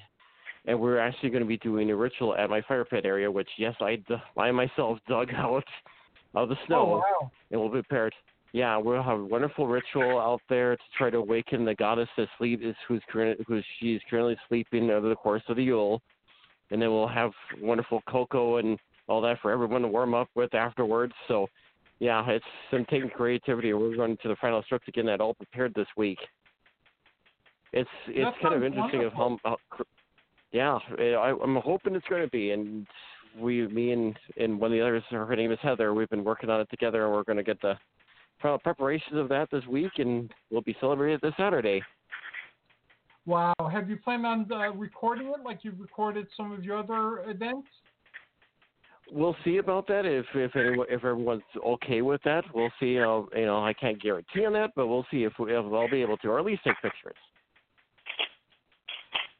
and 0.66 0.78
we're 0.78 0.98
actually 0.98 1.30
going 1.30 1.42
to 1.42 1.48
be 1.48 1.58
doing 1.58 1.90
a 1.90 1.96
ritual 1.96 2.34
at 2.36 2.48
my 2.48 2.62
fire 2.62 2.84
pit 2.84 3.04
area, 3.04 3.30
which 3.30 3.48
yes, 3.58 3.74
I 3.80 3.98
I 4.36 4.50
myself 4.52 4.98
dug 5.08 5.30
out 5.36 5.64
of 6.34 6.48
the 6.48 6.56
snow, 6.66 6.76
oh, 6.76 7.22
wow. 7.22 7.30
and 7.50 7.60
we'll 7.60 7.70
be 7.70 7.82
prepared. 7.82 8.14
Yeah, 8.52 8.76
we'll 8.76 9.02
have 9.02 9.18
a 9.18 9.24
wonderful 9.24 9.66
ritual 9.66 10.20
out 10.20 10.40
there 10.48 10.76
to 10.76 10.82
try 10.96 11.10
to 11.10 11.18
awaken 11.18 11.64
the 11.64 11.74
goddess 11.74 12.08
that 12.16 12.28
sleeps, 12.38 12.64
who's 12.86 13.02
who's 13.48 13.64
she's 13.80 14.00
currently 14.08 14.36
sleeping 14.48 14.90
over 14.90 15.08
the 15.08 15.16
course 15.16 15.42
of 15.48 15.56
the 15.56 15.64
Yule, 15.64 16.00
and 16.70 16.80
then 16.80 16.90
we'll 16.90 17.08
have 17.08 17.32
wonderful 17.60 18.00
cocoa 18.08 18.58
and 18.58 18.78
all 19.08 19.20
that 19.22 19.40
for 19.40 19.50
everyone 19.50 19.82
to 19.82 19.88
warm 19.88 20.14
up 20.14 20.28
with 20.34 20.54
afterwards. 20.54 21.12
So 21.28 21.48
yeah, 21.98 22.28
it's 22.28 22.44
some 22.70 22.84
taking 22.90 23.10
creativity. 23.10 23.72
We're 23.72 23.96
going 23.96 24.16
to 24.22 24.28
the 24.28 24.36
final 24.36 24.62
strokes 24.62 24.88
again 24.88 25.06
that 25.06 25.20
all 25.20 25.34
prepared 25.34 25.72
this 25.74 25.86
week. 25.96 26.18
It's 27.72 27.88
it's 28.06 28.36
that 28.36 28.42
kind 28.42 28.54
of 28.54 28.64
interesting 28.64 29.00
wonderful. 29.00 29.38
of 29.44 29.58
how, 29.70 29.84
yeah, 30.52 30.78
I, 30.98 31.34
I'm 31.42 31.56
hoping 31.56 31.94
it's 31.94 32.06
going 32.08 32.22
to 32.22 32.30
be. 32.30 32.52
And 32.52 32.86
we, 33.38 33.66
me 33.68 33.92
and 33.92 34.16
and 34.36 34.60
one 34.60 34.70
of 34.70 34.76
the 34.76 34.82
others, 34.82 35.02
her 35.10 35.36
name 35.36 35.52
is 35.52 35.58
Heather. 35.62 35.92
We've 35.94 36.08
been 36.08 36.24
working 36.24 36.50
on 36.50 36.60
it 36.60 36.70
together, 36.70 37.04
and 37.04 37.12
we're 37.12 37.24
going 37.24 37.38
to 37.38 37.42
get 37.42 37.60
the 37.60 37.74
final 38.40 38.58
preparations 38.58 39.16
of 39.18 39.28
that 39.28 39.50
this 39.50 39.64
week, 39.66 39.92
and 39.98 40.32
we'll 40.50 40.62
be 40.62 40.76
celebrating 40.80 41.16
it 41.16 41.22
this 41.22 41.34
Saturday. 41.36 41.82
Wow. 43.26 43.54
Have 43.72 43.88
you 43.88 43.96
planned 43.96 44.26
on 44.26 44.50
uh, 44.52 44.70
recording 44.72 45.28
it 45.28 45.42
like 45.44 45.60
you've 45.62 45.80
recorded 45.80 46.26
some 46.36 46.52
of 46.52 46.62
your 46.62 46.78
other 46.78 47.28
events? 47.28 47.68
We'll 49.10 49.36
see 49.44 49.58
about 49.58 49.86
that 49.88 50.06
if 50.06 50.26
if 50.34 50.54
anyone 50.56 50.86
if 50.88 51.04
everyone's 51.04 51.42
okay 51.64 52.02
with 52.02 52.22
that. 52.24 52.44
We'll 52.54 52.72
see. 52.80 52.96
How, 52.96 53.28
you 53.34 53.46
know, 53.46 53.64
I 53.64 53.72
can't 53.72 54.00
guarantee 54.00 54.46
on 54.46 54.52
that, 54.54 54.70
but 54.76 54.86
we'll 54.86 55.06
see 55.10 55.24
if, 55.24 55.32
we, 55.38 55.52
if 55.52 55.64
I'll 55.64 55.90
be 55.90 56.02
able 56.02 56.16
to, 56.18 56.28
or 56.28 56.38
at 56.38 56.44
least 56.44 56.62
take 56.64 56.80
pictures. 56.82 57.16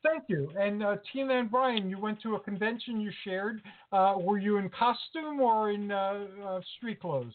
Thank 0.03 0.25
you. 0.29 0.53
And 0.61 0.85
uh, 0.85 0.97
Tina 1.11 1.41
and 1.41 1.51
Brian, 1.51 1.89
you 1.89 1.99
went 1.99 2.21
to 2.23 2.37
a 2.37 2.41
convention 2.41 3.01
you 3.01 3.11
shared. 3.25 3.63
Uh, 3.91 4.17
were 4.21 4.37
you 4.37 4.59
in 4.59 4.69
costume 4.69 5.41
or 5.41 5.73
in 5.73 5.91
uh, 5.91 6.29
uh 6.45 6.61
street 6.77 7.01
clothes? 7.01 7.33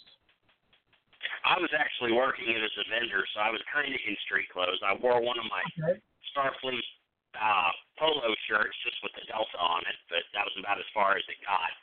I 1.44 1.58
was 1.58 1.74
actually 1.74 2.14
working 2.14 2.46
as 2.46 2.72
a 2.78 2.86
vendor, 2.94 3.26
so 3.34 3.42
I 3.42 3.50
was 3.50 3.60
kind 3.74 3.90
of 3.90 4.00
in 4.06 4.16
street 4.24 4.48
clothes. 4.54 4.80
I 4.86 4.94
wore 5.02 5.18
one 5.18 5.42
of 5.42 5.50
my 5.50 5.66
okay. 5.82 6.00
Starfleet 6.30 6.86
uh, 7.34 7.74
polo 7.98 8.38
shirts 8.46 8.78
just 8.86 9.02
with 9.02 9.18
the 9.18 9.26
Delta 9.26 9.58
on 9.58 9.82
it, 9.90 9.98
but 10.08 10.22
that 10.38 10.46
was 10.46 10.54
about 10.62 10.78
as 10.78 10.90
far 10.94 11.18
as 11.18 11.26
it 11.26 11.42
got 11.42 11.74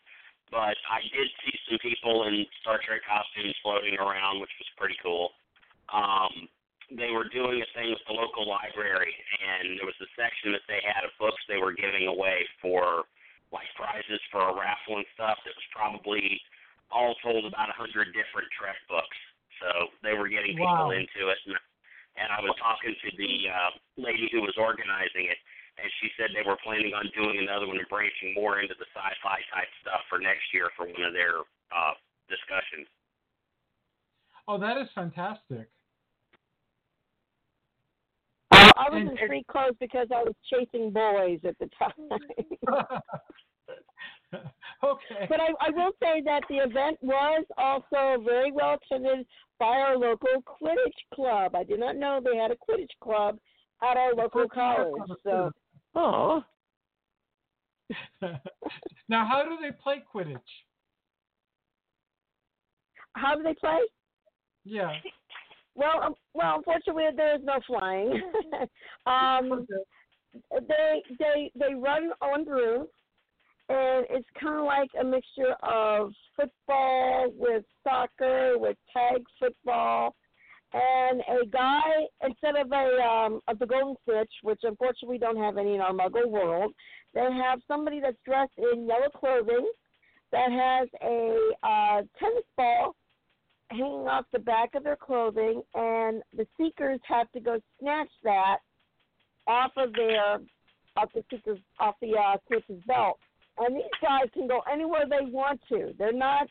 but 0.51 0.79
I 0.87 1.03
did 1.11 1.29
see 1.43 1.55
some 1.67 1.81
people 1.83 2.27
in 2.31 2.47
Star 2.63 2.79
Trek 2.83 3.03
costumes 3.03 3.55
floating 3.63 3.99
around, 3.99 4.41
which 4.41 4.53
was 4.59 4.69
pretty 4.79 4.97
cool. 5.03 5.35
Um, 5.91 6.49
they 6.95 7.11
were 7.11 7.27
doing 7.27 7.59
a 7.59 7.69
thing 7.75 7.91
with 7.91 8.03
the 8.07 8.15
local 8.15 8.47
library, 8.47 9.11
and 9.43 9.75
there 9.79 9.91
was 9.91 9.99
a 9.99 10.11
section 10.15 10.55
that 10.55 10.63
they 10.71 10.79
had 10.87 11.03
of 11.03 11.11
books 11.19 11.43
they 11.51 11.59
were 11.59 11.75
giving 11.75 12.07
away 12.07 12.47
for 12.63 13.11
like 13.51 13.67
prizes 13.75 14.23
for 14.31 14.43
a 14.43 14.55
raffle 14.55 15.03
and 15.03 15.09
stuff. 15.19 15.39
That 15.43 15.55
was 15.59 15.69
probably 15.75 16.39
all 16.95 17.19
told 17.23 17.43
about 17.43 17.71
a 17.71 17.77
hundred 17.79 18.15
different 18.15 18.47
Trek 18.55 18.79
books. 18.87 19.19
So 19.59 19.91
they 20.07 20.15
were 20.15 20.31
getting 20.31 20.55
people 20.55 20.93
wow. 20.93 20.95
into 20.95 21.33
it, 21.33 21.41
and, 21.51 21.59
and 22.23 22.29
I 22.31 22.39
was 22.45 22.55
talking 22.61 22.95
to 22.95 23.09
the 23.19 23.35
uh, 23.51 23.73
lady 23.99 24.31
who 24.31 24.45
was 24.45 24.55
organizing 24.55 25.27
it, 25.27 25.41
she 26.01 26.09
said 26.17 26.33
they 26.35 26.47
were 26.47 26.57
planning 26.65 26.93
on 26.95 27.05
doing 27.15 27.39
another 27.39 27.67
one 27.69 27.77
and 27.79 27.89
branching 27.89 28.33
more 28.35 28.61
into 28.61 28.75
the 28.79 28.87
sci-fi 28.95 29.39
type 29.53 29.69
stuff 29.83 30.01
for 30.09 30.19
next 30.19 30.49
year 30.53 30.71
for 30.77 30.87
one 30.87 31.03
of 31.05 31.13
their 31.13 31.45
uh, 31.73 31.95
discussions. 32.29 32.89
Oh, 34.49 34.59
that 34.59 34.77
is 34.79 34.89
fantastic. 34.95 35.69
Uh, 38.53 38.71
I 38.77 38.89
was 38.91 39.01
And- 39.03 39.11
in 39.11 39.17
street 39.17 39.47
clothes 39.49 39.77
because 39.81 40.09
I 40.15 40.23
was 40.23 40.35
chasing 40.49 40.91
boys 40.91 41.41
at 41.45 41.59
the 41.59 41.69
time. 41.79 42.09
okay. 44.85 45.27
but 45.29 45.41
I, 45.41 45.49
I 45.61 45.71
will 45.71 45.93
say 46.01 46.21
that 46.25 46.43
the 46.49 46.57
event 46.59 46.99
was 47.03 47.45
also 47.59 48.23
very 48.25 48.53
well 48.53 48.79
attended 48.83 49.27
by 49.59 49.79
our 49.79 49.97
local 49.97 50.43
Quidditch 50.47 51.15
club. 51.15 51.55
I 51.55 51.65
did 51.65 51.81
not 51.81 51.97
know 51.97 52.21
they 52.23 52.37
had 52.37 52.51
a 52.51 52.57
Quidditch 52.57 52.91
club 53.01 53.39
at 53.83 53.97
our 53.97 54.15
local 54.15 54.49
college. 54.49 54.93
So, 55.25 55.51
Oh, 55.97 56.45
now, 59.09 59.27
how 59.27 59.43
do 59.45 59.57
they 59.61 59.73
play 59.73 60.03
Quidditch? 60.15 60.39
how 63.17 63.35
do 63.35 63.43
they 63.43 63.55
play? 63.55 63.79
Yeah. 64.65 64.93
Well, 65.75 66.03
um, 66.03 66.15
well, 66.35 66.57
unfortunately, 66.57 67.05
there 67.17 67.37
is 67.37 67.43
no 67.45 67.59
flying. 67.67 68.23
um, 69.07 69.67
they 70.51 71.03
they 71.19 71.51
they 71.55 71.75
run 71.75 72.11
on 72.21 72.45
brooms, 72.45 72.89
and 73.69 74.07
it's 74.11 74.29
kind 74.41 74.59
of 74.59 74.65
like 74.65 74.91
a 75.01 75.05
mixture 75.05 75.55
of 75.63 76.13
football 76.37 77.31
with 77.37 77.65
soccer 77.85 78.55
with 78.59 78.77
tag 78.93 79.23
football, 79.39 80.15
and 80.73 81.21
a 81.21 81.47
guy 81.47 81.83
instead 82.25 82.57
of 82.57 82.71
a 82.73 83.03
um 83.03 83.41
of 83.49 83.59
the 83.59 83.67
golden 83.67 83.97
snitch, 84.05 84.33
which 84.43 84.61
unfortunately 84.63 85.17
we 85.17 85.19
don't 85.19 85.37
have 85.37 85.57
any 85.57 85.75
in 85.75 85.81
our 85.81 85.93
Muggle 85.93 86.29
world, 86.29 86.73
they 87.15 87.21
have 87.21 87.61
somebody 87.69 88.01
that's 88.01 88.17
dressed 88.25 88.53
in 88.59 88.87
yellow 88.87 89.09
clothing 89.15 89.71
that 90.33 90.51
has 90.51 90.89
a 91.03 91.37
uh, 91.63 92.03
tennis 92.19 92.45
ball 92.57 92.95
hanging 93.71 94.07
off 94.09 94.25
the 94.33 94.39
back 94.39 94.75
of 94.75 94.85
their 94.85 94.97
clothing, 94.97 95.63
and 95.75 96.23
the 96.37 96.47
seekers 96.57 97.01
have 97.05 97.31
to 97.33 97.41
go 97.41 97.61
snatch 97.81 98.11
that 98.23 98.59
off 99.47 99.73
of 99.77 99.93
their 99.93 100.39
off 100.97 101.11
the 101.15 101.25
seekers 101.31 101.59
off 101.79 101.95
the 102.01 102.13
uh, 102.13 102.37
snitch's 102.51 102.83
belt. 102.87 103.19
And 103.59 103.75
these 103.75 103.85
guys 104.03 104.29
can 104.35 104.47
go 104.47 104.61
anywhere 104.71 105.05
they 105.09 105.31
want 105.31 105.61
to. 105.71 105.95
They're 105.99 106.13
not 106.13 106.49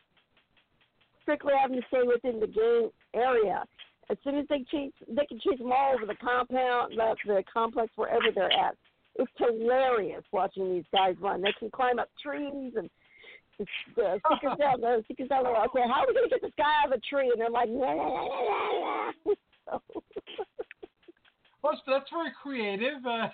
strictly 1.21 1.53
having 1.59 1.77
to 1.77 1.87
stay 1.87 2.01
within 2.03 2.39
the 2.39 2.47
game 2.47 2.89
area. 3.13 3.63
As 4.09 4.17
soon 4.23 4.37
as 4.37 4.45
they 4.49 4.63
chase, 4.69 4.93
they 5.07 5.25
can 5.25 5.39
chase 5.39 5.57
them 5.57 5.71
all 5.71 5.93
over 5.95 6.05
the 6.05 6.15
compound, 6.15 6.93
the, 6.95 7.15
the 7.25 7.43
complex, 7.51 7.91
wherever 7.95 8.25
they're 8.33 8.51
at. 8.51 8.75
It's 9.15 9.31
hilarious 9.37 10.23
watching 10.31 10.73
these 10.73 10.83
guys 10.93 11.15
run. 11.19 11.41
They 11.41 11.53
can 11.57 11.71
climb 11.71 11.99
up 11.99 12.09
trees 12.21 12.73
and 12.75 12.89
the 13.57 13.65
seekers 15.07 15.31
out 15.31 15.43
the 15.43 15.49
out. 15.49 15.69
Okay, 15.69 15.83
how 15.87 16.01
are 16.01 16.07
we 16.07 16.13
gonna 16.13 16.29
get 16.29 16.41
this 16.41 16.51
guy 16.57 16.83
out 16.83 16.93
of 16.93 16.99
the 16.99 17.01
tree? 17.09 17.31
And 17.31 17.39
they're 17.39 17.49
like, 17.49 17.69
yeah, 17.71 17.95
yeah, 17.95 19.11
yeah, 19.25 19.31
yeah. 19.71 19.77
Well, 21.63 21.81
that's 21.87 22.05
very 22.11 22.29
creative 22.43 23.03
uh, 23.07 23.29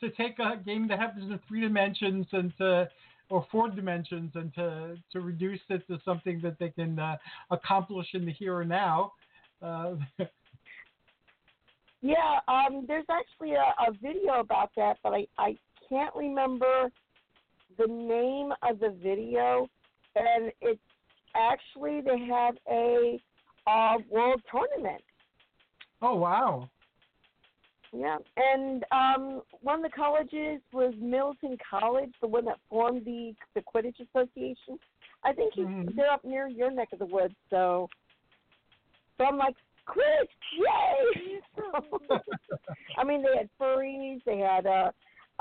to 0.00 0.10
take 0.10 0.38
a 0.38 0.62
game 0.62 0.86
that 0.88 0.98
happens 0.98 1.30
in 1.30 1.40
three 1.48 1.62
dimensions 1.62 2.26
and 2.32 2.52
to, 2.58 2.90
or 3.30 3.46
four 3.50 3.70
dimensions, 3.70 4.32
and 4.34 4.52
to 4.54 4.98
to 5.12 5.20
reduce 5.20 5.60
it 5.70 5.86
to 5.86 5.98
something 6.04 6.42
that 6.42 6.58
they 6.58 6.68
can 6.68 6.98
uh, 6.98 7.16
accomplish 7.50 8.08
in 8.12 8.26
the 8.26 8.32
here 8.32 8.60
and 8.60 8.68
now. 8.68 9.12
Uh, 9.62 9.94
Yeah, 12.02 12.40
um, 12.48 12.84
there's 12.88 13.04
actually 13.10 13.52
a, 13.54 13.74
a 13.86 13.92
video 14.00 14.40
about 14.40 14.70
that, 14.76 14.96
but 15.02 15.12
I, 15.12 15.26
I 15.38 15.56
can't 15.88 16.14
remember 16.16 16.90
the 17.78 17.86
name 17.86 18.52
of 18.62 18.80
the 18.80 18.96
video. 19.02 19.68
And 20.16 20.50
it's 20.62 20.80
actually 21.36 22.00
they 22.00 22.18
had 22.26 22.52
a 22.70 23.20
uh, 23.66 23.98
world 24.08 24.40
tournament. 24.50 25.02
oh 26.02 26.16
wow! 26.16 26.70
Yeah, 27.92 28.16
and 28.36 28.84
um, 28.92 29.42
one 29.62 29.84
of 29.84 29.90
the 29.90 29.94
colleges 29.94 30.60
was 30.72 30.94
Milton 30.98 31.58
College, 31.68 32.12
the 32.20 32.28
one 32.28 32.44
that 32.46 32.58
formed 32.68 33.04
the 33.04 33.34
the 33.54 33.60
Quidditch 33.60 34.00
Association. 34.00 34.78
I 35.22 35.32
think 35.32 35.54
Mhm. 35.54 35.94
they're 35.94 36.10
up 36.10 36.24
near 36.24 36.48
your 36.48 36.70
neck 36.70 36.88
of 36.92 36.98
the 36.98 37.06
woods, 37.06 37.34
so 37.50 37.88
so 39.20 39.26
I'm 39.26 39.36
like 39.36 39.54
Quidditch, 39.86 40.28
yay! 40.58 41.40
So, 41.56 41.98
I 42.98 43.04
mean, 43.04 43.22
they 43.22 43.36
had 43.36 43.50
furries, 43.60 44.20
they 44.24 44.38
had 44.38 44.66
uh, 44.66 44.90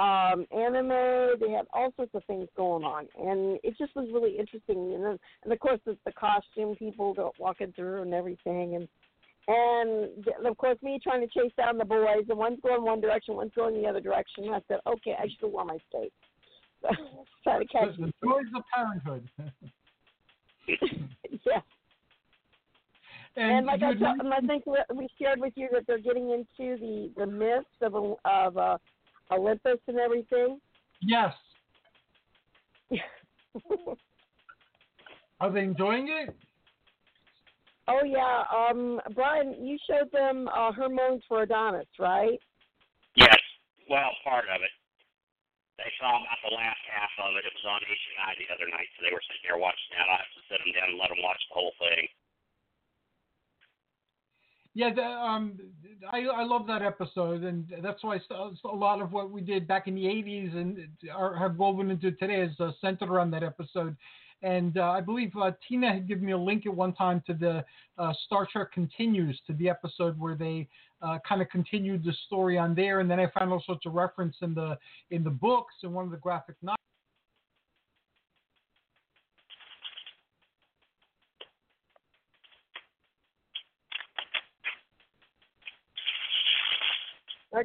um, 0.01 0.45
anime, 0.51 1.39
they 1.39 1.51
had 1.51 1.65
all 1.71 1.93
sorts 1.95 2.13
of 2.13 2.23
things 2.25 2.47
going 2.57 2.83
on, 2.83 3.07
and 3.17 3.57
it 3.63 3.77
just 3.77 3.95
was 3.95 4.09
really 4.13 4.37
interesting. 4.37 4.95
And 4.95 5.03
then, 5.03 5.19
and 5.43 5.53
of 5.53 5.59
course, 5.59 5.79
it's 5.85 5.99
the 6.05 6.11
costume 6.11 6.75
people 6.75 7.13
go 7.13 7.31
walking 7.39 7.71
through 7.73 8.01
and 8.01 8.13
everything, 8.13 8.75
and 8.75 8.87
and 9.47 10.27
of 10.45 10.57
course, 10.57 10.77
me 10.83 10.99
trying 11.01 11.21
to 11.21 11.27
chase 11.27 11.51
down 11.57 11.77
the 11.77 11.85
boys, 11.85 12.25
and 12.27 12.37
one's 12.37 12.59
going 12.61 12.83
one 12.83 12.99
direction, 13.01 13.35
one's 13.35 13.53
going 13.55 13.81
the 13.81 13.87
other 13.87 14.01
direction. 14.01 14.43
And 14.43 14.55
I 14.55 14.61
said, 14.67 14.79
okay, 14.85 15.15
I 15.17 15.23
should 15.23 15.41
have 15.41 15.51
worn 15.51 15.67
my 15.67 15.77
skates. 15.89 16.13
So 17.43 17.51
try 17.51 17.59
to 17.59 17.65
catch 17.65 17.97
The 17.97 18.05
me. 18.07 18.13
joys 18.23 18.43
of 18.55 18.63
parenthood. 18.73 19.29
yeah. 21.45 21.61
And 23.35 23.51
And 23.51 23.65
like 23.67 23.81
I, 23.83 23.91
you- 23.91 23.99
t- 23.99 24.05
and 24.05 24.33
I 24.33 24.39
think 24.41 24.65
we- 24.65 24.83
we 24.95 25.07
shared 25.19 25.39
with 25.39 25.53
you 25.55 25.69
that 25.71 25.85
they're 25.87 25.99
getting 25.99 26.31
into 26.31 26.77
the 26.79 27.11
the 27.17 27.25
myths 27.27 27.67
of 27.81 27.93
of 28.25 28.57
uh, 28.57 28.77
Olympus 29.31 29.79
and 29.87 29.99
everything. 29.99 30.59
yes. 31.01 31.33
Are 35.39 35.51
they 35.51 35.63
enjoying 35.63 36.09
it? 36.09 36.35
oh 37.87 38.03
yeah, 38.05 38.43
um, 38.53 38.99
Brian, 39.15 39.55
you 39.65 39.77
showed 39.89 40.11
them 40.11 40.49
uh, 40.53 40.71
Who 40.73 40.89
Mourns 40.93 41.23
for 41.27 41.41
Adonais, 41.43 41.87
right? 41.97 42.37
Yes, 43.15 43.39
well, 43.89 44.11
part 44.23 44.45
of 44.53 44.61
it. 44.61 44.69
They 45.79 45.89
saw 45.97 46.19
about 46.21 46.37
the 46.43 46.53
last 46.53 46.83
half 46.91 47.09
of 47.23 47.33
it. 47.39 47.47
It 47.47 47.55
was 47.55 47.65
on 47.71 47.79
H&I 47.81 48.35
the 48.35 48.51
other 48.53 48.67
night, 48.69 48.85
so 48.93 49.07
they 49.07 49.15
were 49.15 49.23
sitting 49.31 49.47
there 49.47 49.57
watching 49.57 49.95
that. 49.95 50.11
I 50.11 50.19
have 50.21 50.33
to 50.35 50.41
sit 50.51 50.59
them 50.59 50.75
down 50.75 50.91
and 50.91 50.99
let 50.99 51.07
them 51.09 51.23
watch 51.23 51.39
the 51.49 51.55
whole 51.55 51.71
thing. 51.79 52.03
Yeah, 54.79 54.93
the, 54.93 55.03
um, 55.03 55.59
I 56.09 56.19
I 56.19 56.45
love 56.45 56.65
that 56.67 56.81
episode, 56.81 57.43
and 57.43 57.69
that's 57.83 58.01
why 58.01 58.17
a 58.31 58.67
lot 58.73 59.01
of 59.01 59.11
what 59.11 59.29
we 59.29 59.41
did 59.41 59.67
back 59.67 59.89
in 59.89 59.95
the 59.95 60.05
'80s 60.05 60.55
and 60.55 60.87
are, 61.13 61.35
have 61.35 61.57
woven 61.57 61.91
into 61.91 62.11
today 62.11 62.43
is 62.43 62.57
uh, 62.61 62.71
centered 62.79 63.09
around 63.09 63.31
that 63.31 63.43
episode. 63.43 63.97
And 64.41 64.77
uh, 64.77 64.91
I 64.91 65.01
believe 65.01 65.33
uh, 65.35 65.51
Tina 65.67 65.91
had 65.91 66.07
given 66.07 66.25
me 66.25 66.31
a 66.31 66.37
link 66.37 66.65
at 66.65 66.73
one 66.73 66.93
time 66.93 67.21
to 67.27 67.33
the 67.33 67.65
uh, 67.97 68.13
Star 68.25 68.47
Trek 68.49 68.71
Continues 68.71 69.37
to 69.47 69.53
the 69.55 69.67
episode 69.67 70.17
where 70.17 70.35
they 70.35 70.69
uh, 71.01 71.17
kind 71.27 71.41
of 71.41 71.49
continued 71.49 72.05
the 72.05 72.13
story 72.27 72.57
on 72.57 72.73
there, 72.73 73.01
and 73.01 73.11
then 73.11 73.19
I 73.19 73.29
found 73.37 73.51
all 73.51 73.61
sorts 73.65 73.85
of 73.85 73.95
reference 73.95 74.37
in 74.41 74.53
the 74.53 74.77
in 75.11 75.25
the 75.25 75.29
books 75.29 75.73
and 75.83 75.93
one 75.93 76.05
of 76.05 76.11
the 76.11 76.17
graphic 76.17 76.55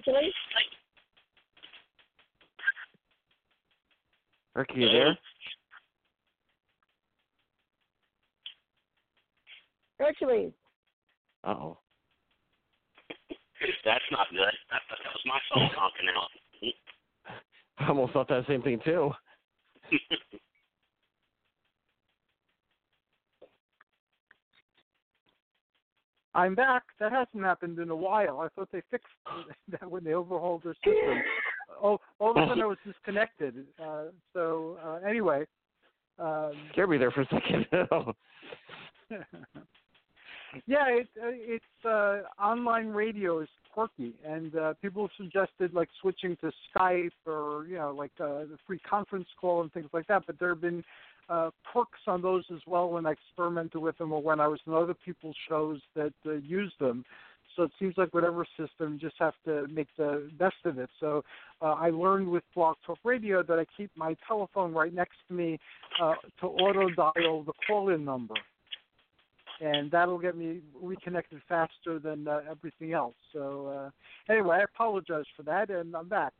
novels. 0.07 0.33
Hercules. 4.55 4.55
Rick, 4.55 4.71
you 4.77 4.89
there? 4.89 5.19
Hercules. 9.99 10.53
Uh 11.45 11.51
oh. 11.51 11.79
That's 13.85 14.05
not 14.11 14.27
good. 14.31 14.41
That, 14.41 14.83
that 14.91 14.99
was 15.13 15.23
my 15.27 15.39
phone 15.53 15.71
honking 15.75 16.09
out. 16.17 16.31
I 17.79 17.89
almost 17.89 18.13
thought 18.13 18.29
that 18.29 18.47
same 18.47 18.63
thing 18.63 18.81
too. 18.85 19.11
I'm 26.35 26.55
back. 26.55 26.83
That 26.99 27.13
hasn't 27.13 27.45
happened 27.45 27.79
in 27.79 27.91
a 27.91 27.97
while. 27.97 28.41
I 28.41 28.49
thought 28.49 28.69
they 28.73 28.83
fixed 28.91 29.07
that 29.69 29.91
when 29.91 30.05
they 30.05 30.15
overhauled 30.15 30.63
their 30.65 30.75
system. 30.75 30.95
Oh, 31.83 31.99
all 32.21 32.31
of 32.31 32.37
a 32.37 32.47
sudden 32.47 32.63
I 32.63 32.67
was 32.67 32.79
disconnected. 32.87 33.67
Uh, 33.83 34.05
so 34.33 34.79
uh, 34.85 35.01
anyway, 35.07 35.45
um, 36.19 36.53
Scared 36.73 36.91
me 36.91 36.99
there 36.99 37.11
for 37.11 37.23
a 37.23 37.27
second. 37.27 37.67
yeah, 40.67 40.89
it, 40.89 41.09
uh, 41.21 41.33
it's 41.33 41.65
uh, 41.85 42.21
online 42.41 42.89
radio 42.89 43.41
is 43.41 43.49
quirky, 43.73 44.15
and 44.25 44.55
uh, 44.57 44.75
people 44.81 45.09
suggested 45.17 45.75
like 45.75 45.89
switching 46.01 46.37
to 46.37 46.53
Skype 46.71 47.11
or 47.27 47.67
you 47.69 47.77
know 47.77 47.91
like 47.91 48.13
uh, 48.21 48.45
the 48.45 48.57
free 48.67 48.79
conference 48.89 49.29
call 49.41 49.63
and 49.63 49.73
things 49.73 49.89
like 49.93 50.07
that. 50.07 50.23
But 50.27 50.39
there 50.39 50.51
have 50.51 50.61
been 50.61 50.85
uh, 51.29 51.51
perks 51.73 52.01
on 52.07 52.23
those 52.23 52.45
as 52.53 52.61
well 52.67 52.91
when 52.91 53.07
I 53.07 53.13
experimented 53.13 53.81
with 53.81 53.97
them 53.99 54.13
or 54.13 54.23
when 54.23 54.41
I 54.41 54.49
was 54.49 54.61
in 54.67 54.75
other 54.75 54.95
people's 54.95 55.37
shows 55.49 55.81
that 55.95 56.13
uh, 56.27 56.33
used 56.33 56.79
them. 56.79 57.05
So 57.57 57.63
it 57.63 57.71
seems 57.79 57.95
like 57.97 58.13
whatever 58.13 58.45
system, 58.59 58.95
you 58.95 58.99
just 58.99 59.17
have 59.21 59.35
to 59.45 59.67
make 59.69 59.87
the 59.97 60.29
best 60.39 60.57
of 60.65 60.79
it. 60.79 60.91
So 60.99 61.23
uh, 61.63 61.75
I 61.75 61.91
learned 61.91 62.29
with 62.29 62.43
Blog 62.55 62.77
Talk 62.85 62.99
Radio 63.05 63.43
that 63.45 63.59
I 63.59 63.65
keep 63.77 63.91
my 63.97 64.17
telephone 64.27 64.73
right 64.73 64.93
next 64.93 65.17
to 65.29 65.35
me 65.35 65.59
uh, 66.03 66.15
to 66.41 66.47
auto 66.47 66.89
dial 66.91 67.45
the 67.45 67.53
call 67.67 67.91
in 67.91 68.05
number. 68.05 68.35
And 69.61 69.89
that'll 69.91 70.19
get 70.19 70.37
me 70.37 70.63
reconnected 70.83 71.41
faster 71.49 72.01
than 72.01 72.27
uh, 72.27 72.41
everything 72.51 72.93
else. 72.93 73.15
So, 73.33 73.69
uh, 74.29 74.33
anyway, 74.33 74.59
I 74.59 74.63
apologize 74.65 75.27
for 75.37 75.45
that, 75.45 75.71
and 75.71 75.95
I'm 75.95 76.09
back. 76.09 76.33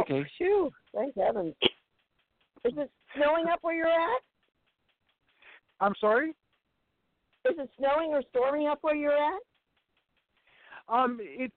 Okay. 0.00 0.20
Oh, 0.20 0.24
phew. 0.38 0.70
Thank 0.94 1.14
heavens. 1.16 1.54
Is 2.64 2.72
it 2.76 2.90
snowing 3.16 3.46
up 3.52 3.58
where 3.62 3.74
you're 3.74 3.86
at? 3.86 4.22
I'm 5.80 5.94
sorry? 6.00 6.30
Is 7.44 7.56
it 7.58 7.70
snowing 7.78 8.10
or 8.10 8.22
storming 8.30 8.68
up 8.68 8.78
where 8.82 8.94
you're 8.94 9.12
at? 9.12 9.40
Um, 10.88 11.18
it's 11.20 11.54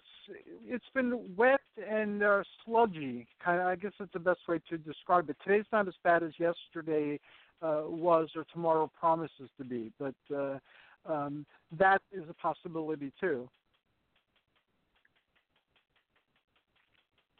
it's 0.65 0.85
been 0.95 1.35
wet 1.35 1.61
and 1.77 2.23
uh, 2.23 2.43
sludgy. 2.63 3.27
Kind 3.43 3.61
of, 3.61 3.67
I 3.67 3.75
guess 3.75 3.91
that's 3.99 4.11
the 4.13 4.19
best 4.19 4.39
way 4.47 4.59
to 4.69 4.77
describe 4.77 5.29
it. 5.29 5.37
Today's 5.43 5.65
not 5.71 5.87
as 5.87 5.93
bad 6.03 6.23
as 6.23 6.31
yesterday 6.39 7.19
uh, 7.61 7.83
was 7.85 8.29
or 8.35 8.45
tomorrow 8.51 8.89
promises 8.99 9.49
to 9.57 9.63
be, 9.63 9.91
but 9.99 10.15
uh, 10.35 10.57
um, 11.07 11.45
that 11.77 12.01
is 12.11 12.23
a 12.29 12.33
possibility 12.33 13.11
too. 13.19 13.47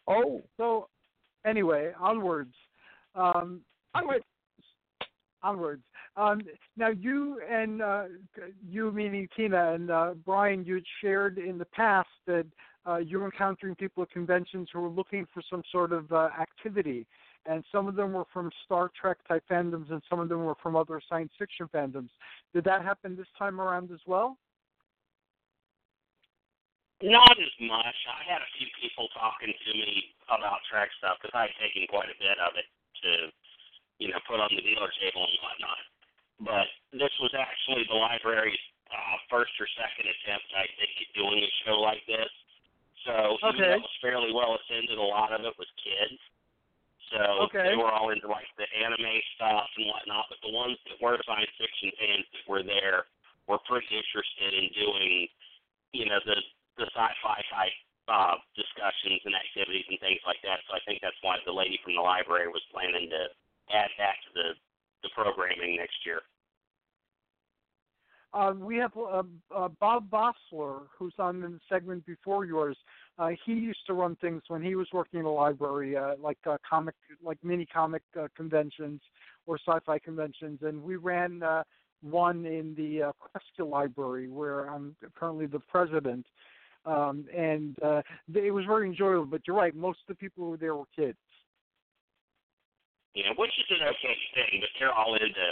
Oh. 0.07 0.43
So, 0.57 0.87
anyway, 1.45 1.91
onwards. 1.99 2.53
Um, 3.15 3.61
onwards. 3.95 4.25
Onwards. 5.41 5.83
Um, 6.17 6.41
now, 6.77 6.89
you 6.89 7.39
and 7.49 7.81
uh, 7.81 8.05
you, 8.67 8.91
meaning 8.91 9.27
Tina 9.35 9.73
and 9.73 9.91
uh, 9.91 10.13
Brian, 10.25 10.63
you 10.63 10.75
had 10.75 10.83
shared 11.01 11.37
in 11.37 11.57
the 11.57 11.65
past 11.65 12.09
that 12.25 12.45
uh, 12.87 12.97
you 12.97 13.19
were 13.19 13.25
encountering 13.25 13.75
people 13.75 14.03
at 14.03 14.11
conventions 14.11 14.69
who 14.71 14.79
were 14.81 14.89
looking 14.89 15.25
for 15.33 15.41
some 15.49 15.63
sort 15.71 15.91
of 15.91 16.11
uh, 16.11 16.29
activity, 16.39 17.05
and 17.45 17.63
some 17.71 17.87
of 17.87 17.95
them 17.95 18.13
were 18.13 18.25
from 18.31 18.49
Star 18.65 18.91
Trek 18.99 19.17
type 19.27 19.43
fandoms, 19.49 19.91
and 19.91 20.01
some 20.09 20.19
of 20.19 20.29
them 20.29 20.45
were 20.45 20.55
from 20.61 20.75
other 20.75 21.01
science 21.09 21.31
fiction 21.37 21.67
fandoms. 21.73 22.09
Did 22.53 22.63
that 22.63 22.81
happen 22.83 23.15
this 23.15 23.27
time 23.37 23.59
around 23.59 23.91
as 23.91 23.99
well? 24.07 24.37
Not 27.03 27.35
as 27.37 27.53
much. 27.59 27.97
I 28.07 28.23
had 28.31 28.39
a 28.39 28.51
few 28.57 28.67
people 28.79 29.11
talking 29.11 29.51
to 29.51 29.71
me 29.75 30.15
about 30.31 30.63
Trek 30.71 30.89
stuff 30.97 31.19
because 31.21 31.35
I'd 31.35 31.51
taken 31.59 31.85
quite 31.91 32.07
a 32.07 32.17
bit 32.17 32.39
of 32.39 32.55
it 32.55 32.65
to, 33.03 33.11
you 33.99 34.11
know, 34.11 34.19
put 34.27 34.39
on 34.43 34.51
the 34.51 34.63
dealer 34.63 34.91
table 34.99 35.23
and 35.23 35.39
whatnot. 35.39 35.83
But 36.43 36.67
this 36.91 37.13
was 37.23 37.31
actually 37.31 37.87
the 37.87 37.95
library's 37.95 38.59
uh, 38.91 39.17
first 39.31 39.55
or 39.59 39.67
second 39.79 40.07
attempt, 40.07 40.47
I 40.51 40.67
think, 40.75 40.93
at 40.99 41.09
doing 41.15 41.39
a 41.39 41.51
show 41.63 41.79
like 41.79 42.03
this. 42.05 42.31
So 43.07 43.37
even 43.39 43.63
Okay. 43.63 43.69
though 43.71 43.79
it 43.79 43.87
was 43.87 44.03
fairly 44.03 44.31
well 44.33 44.57
attended, 44.59 44.97
a 44.97 45.01
lot 45.01 45.31
of 45.31 45.45
it 45.47 45.55
was 45.55 45.69
kids. 45.79 46.19
So 47.13 47.47
Okay. 47.47 47.71
they 47.71 47.77
were 47.77 47.91
all 47.91 48.09
into 48.09 48.27
like 48.27 48.49
the 48.57 48.67
anime 48.81 49.21
stuff 49.37 49.69
and 49.77 49.87
whatnot. 49.87 50.27
But 50.27 50.41
the 50.43 50.51
ones 50.51 50.75
that 50.89 50.99
were 50.99 51.21
science 51.23 51.53
fiction 51.55 51.93
fans 51.95 52.25
that 52.33 52.45
were 52.49 52.65
there 52.65 53.05
were 53.47 53.61
pretty 53.69 53.87
interested 53.93 54.51
in 54.57 54.67
doing, 54.73 55.29
you 55.93 56.05
know, 56.09 56.19
the 56.25 56.35
the 56.75 56.87
sci-fi 56.91 57.39
type 57.47 57.77
uh, 58.11 58.35
discussions 58.57 59.21
and 59.23 59.37
activities 59.37 59.87
and 59.87 59.99
things 60.03 60.19
like 60.27 60.41
that. 60.43 60.59
So 60.67 60.75
I 60.75 60.81
think 60.83 60.99
that's 60.99 61.17
why 61.23 61.39
the 61.45 61.55
lady 61.55 61.79
from 61.79 61.95
the 61.95 62.03
library 62.03 62.51
was 62.51 62.65
planning 62.73 63.07
to 63.09 63.31
add 63.71 63.89
that 63.97 64.15
to 64.27 64.29
the 64.33 64.49
the 65.03 65.09
programming 65.13 65.77
next 65.77 66.05
year. 66.05 66.21
Uh, 68.35 68.53
we 68.57 68.75
have 68.75 68.91
uh, 68.97 69.23
uh, 69.55 69.69
Bob 69.79 70.09
Vosseller, 70.09 70.81
who's 70.97 71.13
on 71.19 71.39
the 71.39 71.57
segment 71.69 72.05
before 72.05 72.43
yours. 72.43 72.75
Uh, 73.17 73.29
he 73.45 73.53
used 73.53 73.79
to 73.87 73.93
run 73.93 74.17
things 74.17 74.41
when 74.49 74.61
he 74.61 74.75
was 74.75 74.87
working 74.91 75.21
in 75.21 75.25
a 75.25 75.31
library, 75.31 75.95
uh, 75.95 76.15
like 76.19 76.37
uh, 76.45 76.57
comic, 76.69 76.95
like 77.23 77.37
mini 77.43 77.65
comic 77.65 78.01
conventions 78.35 78.99
or 79.47 79.57
sci-fi 79.65 79.97
conventions, 79.99 80.59
and 80.63 80.83
we 80.83 80.97
ran 80.97 81.41
one 82.01 82.45
in 82.45 82.75
the 82.75 83.03
uh, 83.03 83.11
Cresca 83.19 83.63
Library, 83.63 84.27
where 84.27 84.65
I'm 84.65 84.97
currently 85.17 85.45
the 85.45 85.59
president. 85.59 86.25
Um, 86.85 87.25
and 87.35 87.77
it 88.33 88.51
was 88.51 88.65
very 88.65 88.87
enjoyable. 88.87 89.25
But 89.25 89.41
you're 89.47 89.55
right; 89.55 89.73
most 89.73 89.99
of 90.01 90.07
the 90.09 90.15
people 90.15 90.43
who 90.43 90.49
were 90.51 90.57
there 90.57 90.75
were 90.75 90.83
kids. 90.93 91.17
You 93.15 93.23
know, 93.23 93.33
which 93.39 93.55
is 93.55 93.65
an 93.71 93.87
okay 93.87 94.19
thing, 94.35 94.59
but 94.59 94.69
they're 94.77 94.93
all 94.93 95.15
into 95.15 95.47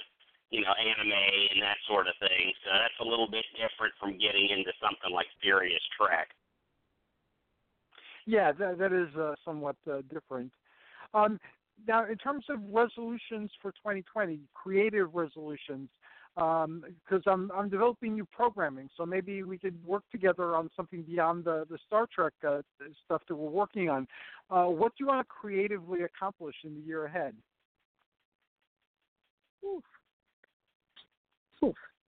you 0.51 0.61
know 0.61 0.75
anime 0.75 1.15
and 1.55 1.63
that 1.63 1.79
sort 1.87 2.07
of 2.07 2.13
thing. 2.19 2.53
So 2.63 2.69
that's 2.75 2.99
a 3.01 3.07
little 3.07 3.29
bit 3.29 3.45
different 3.55 3.95
from 3.99 4.19
getting 4.19 4.51
into 4.51 4.71
something 4.83 5.09
like 5.09 5.27
serious 5.41 5.81
Trek. 5.97 6.29
Yeah, 8.25 8.51
that 8.51 8.77
that 8.77 8.93
is 8.93 9.15
uh, 9.15 9.35
somewhat 9.43 9.77
uh, 9.89 10.01
different. 10.13 10.51
Um, 11.13 11.39
now, 11.87 12.05
in 12.05 12.17
terms 12.17 12.45
of 12.49 12.59
resolutions 12.71 13.51
for 13.61 13.71
2020, 13.71 14.39
creative 14.53 15.13
resolutions, 15.13 15.89
because 16.35 17.23
I'm 17.27 17.51
I'm 17.51 17.69
developing 17.69 18.13
new 18.13 18.25
programming, 18.31 18.89
so 18.97 19.05
maybe 19.05 19.43
we 19.43 19.57
could 19.57 19.83
work 19.85 20.03
together 20.11 20.55
on 20.55 20.69
something 20.75 21.03
beyond 21.03 21.45
the 21.45 21.65
the 21.69 21.77
Star 21.85 22.07
Trek 22.13 22.33
uh, 22.47 22.61
stuff 23.05 23.21
that 23.27 23.35
we're 23.35 23.49
working 23.49 23.89
on. 23.89 24.07
Uh, 24.49 24.65
what 24.65 24.93
do 24.97 25.03
you 25.03 25.07
want 25.07 25.25
to 25.25 25.33
creatively 25.33 26.01
accomplish 26.03 26.55
in 26.63 26.75
the 26.75 26.81
year 26.81 27.05
ahead? 27.05 27.35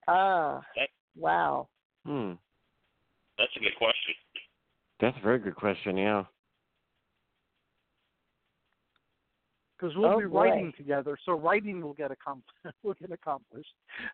Ah, 0.08 0.62
Okay. 0.72 0.90
wow. 1.16 1.68
Hmm. 2.06 2.34
That's 3.38 3.52
a 3.56 3.60
good 3.60 3.76
question. 3.78 4.14
That's 5.00 5.18
a 5.18 5.22
very 5.22 5.40
good 5.40 5.56
question. 5.56 5.98
Yeah. 5.98 6.26
Because 9.78 9.96
we'll 9.98 10.10
Oh, 10.14 10.20
be 10.20 10.26
boy. 10.26 10.50
writing 10.50 10.74
together, 10.78 11.18
so 11.26 11.34
writing 11.34 11.82
will 11.82 11.94
get 11.94 12.10
accomplished. 12.10 12.56
will 12.84 12.94
get 12.94 13.12
accomplished 13.12 13.74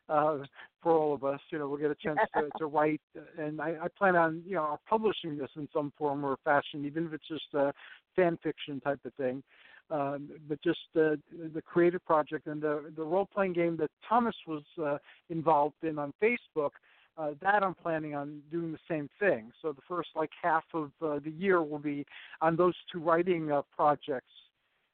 uh, 0.10 0.40
for 0.82 0.94
all 0.94 1.14
of 1.14 1.24
us. 1.24 1.40
You 1.52 1.60
know, 1.60 1.68
we'll 1.68 1.78
get 1.78 1.92
a 1.92 1.96
chance 1.96 2.20
to, 2.36 2.50
to 2.58 2.66
write, 2.66 3.02
and 3.38 3.62
I, 3.62 3.78
I 3.84 3.88
plan 3.90 4.16
on 4.16 4.42
you 4.46 4.56
know 4.56 4.80
publishing 4.90 5.38
this 5.38 5.52
in 5.56 5.68
some 5.72 5.94
form 5.98 6.26
or 6.26 6.38
fashion, 6.44 6.86
even 6.86 7.06
if 7.06 7.14
it's 7.14 7.28
just 7.28 7.54
a 7.54 7.74
fan 8.16 8.40
fiction 8.42 8.80
type 8.82 9.00
of 9.06 9.14
thing. 9.16 9.44
Um, 9.92 10.30
but 10.48 10.62
just 10.64 10.80
the 10.94 11.20
creative 11.66 12.04
project 12.06 12.48
and 12.48 12.62
the 12.62 12.92
the 12.96 13.04
role 13.04 13.28
playing 13.32 13.54
game 13.54 13.76
that 13.78 13.92
Thomas 14.08 14.36
was 14.48 14.64
uh, 14.82 14.98
involved 15.30 15.84
in 15.84 16.00
on 16.00 16.14
Facebook. 16.22 16.72
Uh, 17.18 17.32
that 17.42 17.62
I'm 17.62 17.76
planning 17.76 18.16
on 18.16 18.42
doing 18.50 18.72
the 18.72 18.80
same 18.90 19.10
thing. 19.20 19.52
So 19.62 19.74
the 19.74 19.82
first 19.86 20.10
like 20.16 20.30
half 20.42 20.64
of 20.74 20.92
uh, 21.02 21.20
the 21.20 21.32
year 21.38 21.62
will 21.62 21.78
be 21.78 22.06
on 22.40 22.56
those 22.56 22.74
two 22.92 23.00
writing 23.00 23.52
uh, 23.52 23.64
projects 23.76 24.32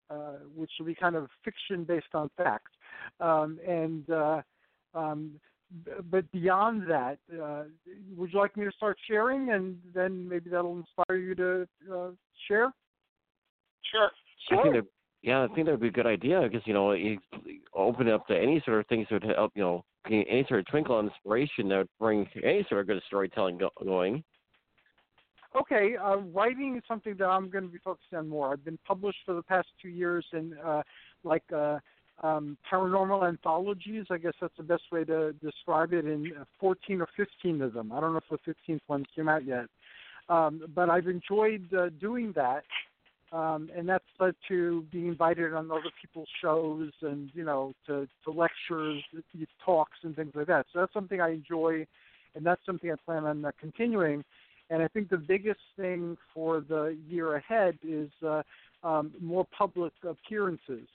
uh, 0.10 0.38
which 0.56 0.72
will 0.80 0.86
be 0.86 0.95
kind 0.95 1.15
of 1.15 1.28
fiction 1.44 1.84
based 1.84 2.14
on 2.14 2.30
fact. 2.38 2.69
Um, 3.19 3.60
and 3.68 4.10
um, 4.94 5.32
but 6.10 6.32
beyond 6.32 6.90
that, 6.90 7.18
would 8.15 8.32
you 8.32 8.40
like 8.40 8.56
me 8.56 8.64
to 8.64 8.72
start 8.72 8.98
sharing, 9.06 9.52
and 9.52 9.78
then 9.94 10.28
maybe 10.28 10.49
that'll 10.49 10.78
inspire 10.78 11.18
you 11.18 11.36
to 11.36 11.68
share? 12.48 12.72
Sure. 13.91 14.10
I 14.52 14.61
think 14.61 14.76
that 14.76 14.84
yeah, 15.24 15.44
I 15.44 15.53
think 15.53 15.65
that 15.65 15.72
would 15.72 15.82
be 15.82 15.88
a 15.88 15.91
good 15.91 16.07
idea 16.07 16.41
because 16.41 16.65
you 16.65 16.74
know 16.74 16.91
you 16.94 17.19
open 17.74 18.07
it 18.07 18.14
up 18.14 18.28
to 18.28 18.38
any 18.38 18.61
sort 18.65 18.80
of 18.80 18.88
things 18.88 19.07
that 19.10 19.24
would 19.24 19.36
help 19.36 19.52
you 19.56 19.64
know 19.64 19.84
any 20.10 20.45
sort 20.48 20.61
of 20.61 20.68
twinkle 20.68 20.99
and 20.99 21.10
inspiration 21.10 21.69
that 21.69 21.78
would 21.80 21.90
bring 21.99 22.28
any 22.44 22.65
sort 22.69 22.82
of 22.82 22.88
good 22.88 23.02
storytelling 23.07 23.57
go- 23.57 23.72
going. 23.84 24.24
Okay, 25.60 25.95
uh, 25.95 26.18
writing 26.18 26.76
is 26.78 26.84
something 26.88 27.15
that 27.18 27.26
I'm 27.26 27.49
going 27.49 27.64
to 27.64 27.69
be 27.69 27.80
focusing 27.84 28.18
on 28.18 28.30
more. 28.30 28.52
I've 28.52 28.64
been 28.64 28.78
published 28.86 29.19
for 29.26 29.34
the 29.34 29.41
past 29.41 29.68
two 29.82 29.90
years 29.90 30.26
in 30.34 30.53
uh, 30.64 30.84
like 31.24 31.44
uh, 31.56 31.80
um, 32.22 32.57
paranormal 32.72 33.28
anthologies. 33.28 34.06
I 34.11 34.18
guess 34.18 34.34
that's 34.40 34.56
the 34.57 34.64
best 34.64 34.84
way 34.91 35.03
to 35.06 35.34
describe 35.34 35.94
it. 35.94 36.06
In 36.06 36.32
uh, 36.40 36.44
14 36.60 37.02
or 37.02 37.07
15 37.15 37.61
of 37.61 37.74
them. 37.74 37.91
I 37.91 37.99
don't 37.99 38.14
know 38.14 38.22
if 38.30 38.41
the 38.45 38.53
15th 38.72 38.82
one 38.88 39.06
came 39.15 39.28
out 39.28 39.45
yet, 39.45 39.65
um, 40.30 40.64
but 40.76 40.90
I've 40.90 41.07
enjoyed 41.07 41.74
uh, 41.74 41.90
doing 41.99 42.34
that, 42.36 42.64
um, 43.31 43.69
and 43.75 43.87
that's 43.87 44.05
led 44.19 44.35
to 44.47 44.85
being 44.91 45.07
invited 45.07 45.53
on 45.53 45.69
other 45.69 45.91
people's 46.01 46.29
shows 46.41 46.91
and 47.01 47.29
you 47.33 47.43
know 47.43 47.73
to, 47.85 48.07
to 48.23 48.31
lectures, 48.31 49.03
talks, 49.65 49.97
and 50.03 50.15
things 50.15 50.31
like 50.33 50.47
that. 50.47 50.65
So 50.71 50.79
that's 50.79 50.93
something 50.93 51.19
I 51.19 51.31
enjoy, 51.31 51.85
and 52.35 52.45
that's 52.45 52.65
something 52.65 52.91
I 52.91 52.95
plan 53.05 53.25
on 53.25 53.43
uh, 53.43 53.51
continuing. 53.59 54.23
And 54.69 54.81
I 54.81 54.87
think 54.89 55.09
the 55.09 55.17
biggest 55.17 55.61
thing 55.77 56.17
for 56.33 56.61
the 56.61 56.97
year 57.07 57.35
ahead 57.35 57.77
is 57.87 58.09
uh, 58.25 58.43
um, 58.83 59.11
more 59.21 59.45
public 59.57 59.93
appearances. 60.05 60.87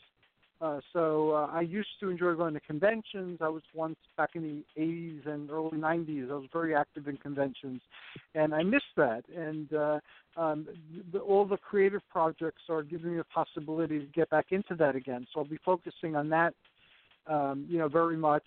Uh, 0.63 0.79
so 0.93 1.33
uh, 1.33 1.47
I 1.53 1.63
used 1.63 1.89
to 1.99 2.09
enjoy 2.09 2.35
going 2.35 2.55
to 2.55 2.61
conventions. 2.61 3.39
I 3.41 3.49
was 3.49 3.63
once 3.75 3.97
back 4.17 4.31
in 4.35 4.65
the 4.77 4.81
80s 4.81 5.27
and 5.27 5.51
early 5.51 5.77
90s. 5.77 6.31
I 6.31 6.35
was 6.35 6.47
very 6.53 6.73
active 6.73 7.09
in 7.09 7.17
conventions, 7.17 7.81
and 8.37 8.55
I 8.55 8.63
miss 8.63 8.83
that. 8.97 9.25
And 9.37 9.73
uh, 9.75 9.99
um, 10.37 10.69
the, 11.13 11.19
all 11.19 11.45
the 11.45 11.57
creative 11.57 12.03
projects 12.13 12.63
are 12.69 12.85
giving 12.85 13.15
me 13.15 13.19
a 13.19 13.25
possibility 13.25 13.99
to 13.99 14.07
get 14.15 14.31
back 14.31 14.47
into 14.51 14.77
that 14.77 14.95
again. 14.95 15.27
So 15.35 15.41
I'll 15.41 15.47
be 15.47 15.59
focusing 15.65 16.15
on 16.15 16.29
that, 16.29 16.55
um, 17.27 17.67
you 17.69 17.79
know, 17.79 17.89
very 17.89 18.17
much. 18.17 18.45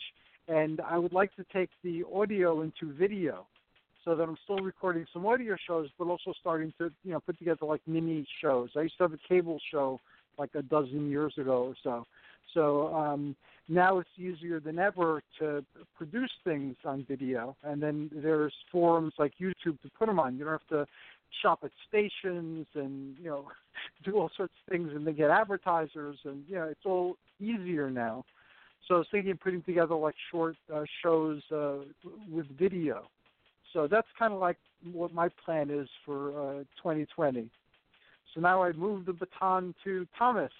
And 0.47 0.79
I 0.79 0.97
would 0.97 1.11
like 1.11 1.35
to 1.35 1.45
take 1.51 1.69
the 1.83 2.03
audio 2.15 2.61
into 2.61 2.93
video. 2.93 3.45
so 4.05 4.15
that 4.15 4.23
I'm 4.23 4.37
still 4.45 4.59
recording 4.59 5.05
some 5.11 5.25
audio 5.25 5.57
shows, 5.67 5.89
but 5.99 6.05
also 6.07 6.31
starting 6.39 6.71
to 6.77 6.91
you 7.03 7.11
know 7.11 7.19
put 7.19 7.37
together 7.39 7.65
like 7.65 7.81
mini 7.87 8.25
shows. 8.41 8.69
I 8.77 8.81
used 8.81 8.97
to 8.99 9.03
have 9.03 9.13
a 9.13 9.27
cable 9.27 9.59
show 9.71 9.99
like 10.37 10.51
a 10.55 10.61
dozen 10.61 11.09
years 11.09 11.33
ago 11.37 11.63
or 11.63 11.75
so. 11.83 12.05
So 12.53 12.93
um, 12.93 13.35
now 13.67 13.99
it's 13.99 14.09
easier 14.17 14.59
than 14.59 14.79
ever 14.79 15.21
to 15.39 15.63
produce 15.97 16.31
things 16.43 16.75
on 16.85 17.05
video, 17.07 17.55
and 17.63 17.81
then 17.81 18.09
there's 18.13 18.53
forums 18.71 19.13
like 19.17 19.33
YouTube 19.41 19.81
to 19.81 19.89
put 19.97 20.07
them 20.07 20.19
on. 20.19 20.37
You 20.37 20.45
don't 20.45 20.53
have 20.53 20.67
to 20.69 20.87
shop 21.41 21.59
at 21.63 21.71
stations 21.87 22.67
and 22.75 23.15
you 23.21 23.29
know 23.29 23.47
do 24.03 24.17
all 24.17 24.31
sorts 24.37 24.53
of 24.65 24.71
things 24.71 24.91
and 24.95 25.05
then 25.05 25.15
get 25.15 25.29
advertisers 25.29 26.17
and 26.23 26.43
you 26.47 26.55
know 26.55 26.63
it's 26.63 26.85
all 26.85 27.17
easier 27.39 27.89
now. 27.89 28.23
So 28.87 28.95
I 28.95 28.97
was 28.99 29.07
thinking 29.11 29.31
of 29.31 29.39
putting 29.39 29.63
together 29.63 29.95
like 29.95 30.15
short 30.31 30.55
uh, 30.73 30.83
shows 31.01 31.41
uh, 31.51 31.77
with 32.31 32.45
video. 32.57 33.07
So 33.73 33.87
that's 33.87 34.07
kind 34.17 34.31
of 34.31 34.39
like 34.39 34.57
what 34.93 35.13
my 35.13 35.29
plan 35.43 35.69
is 35.69 35.89
for 36.05 36.29
uh, 36.29 36.59
2020. 36.81 37.49
So 38.35 38.41
now 38.41 38.61
I 38.61 38.73
move 38.73 39.05
the 39.05 39.13
baton 39.13 39.73
to 39.85 40.05
Thomas. 40.19 40.51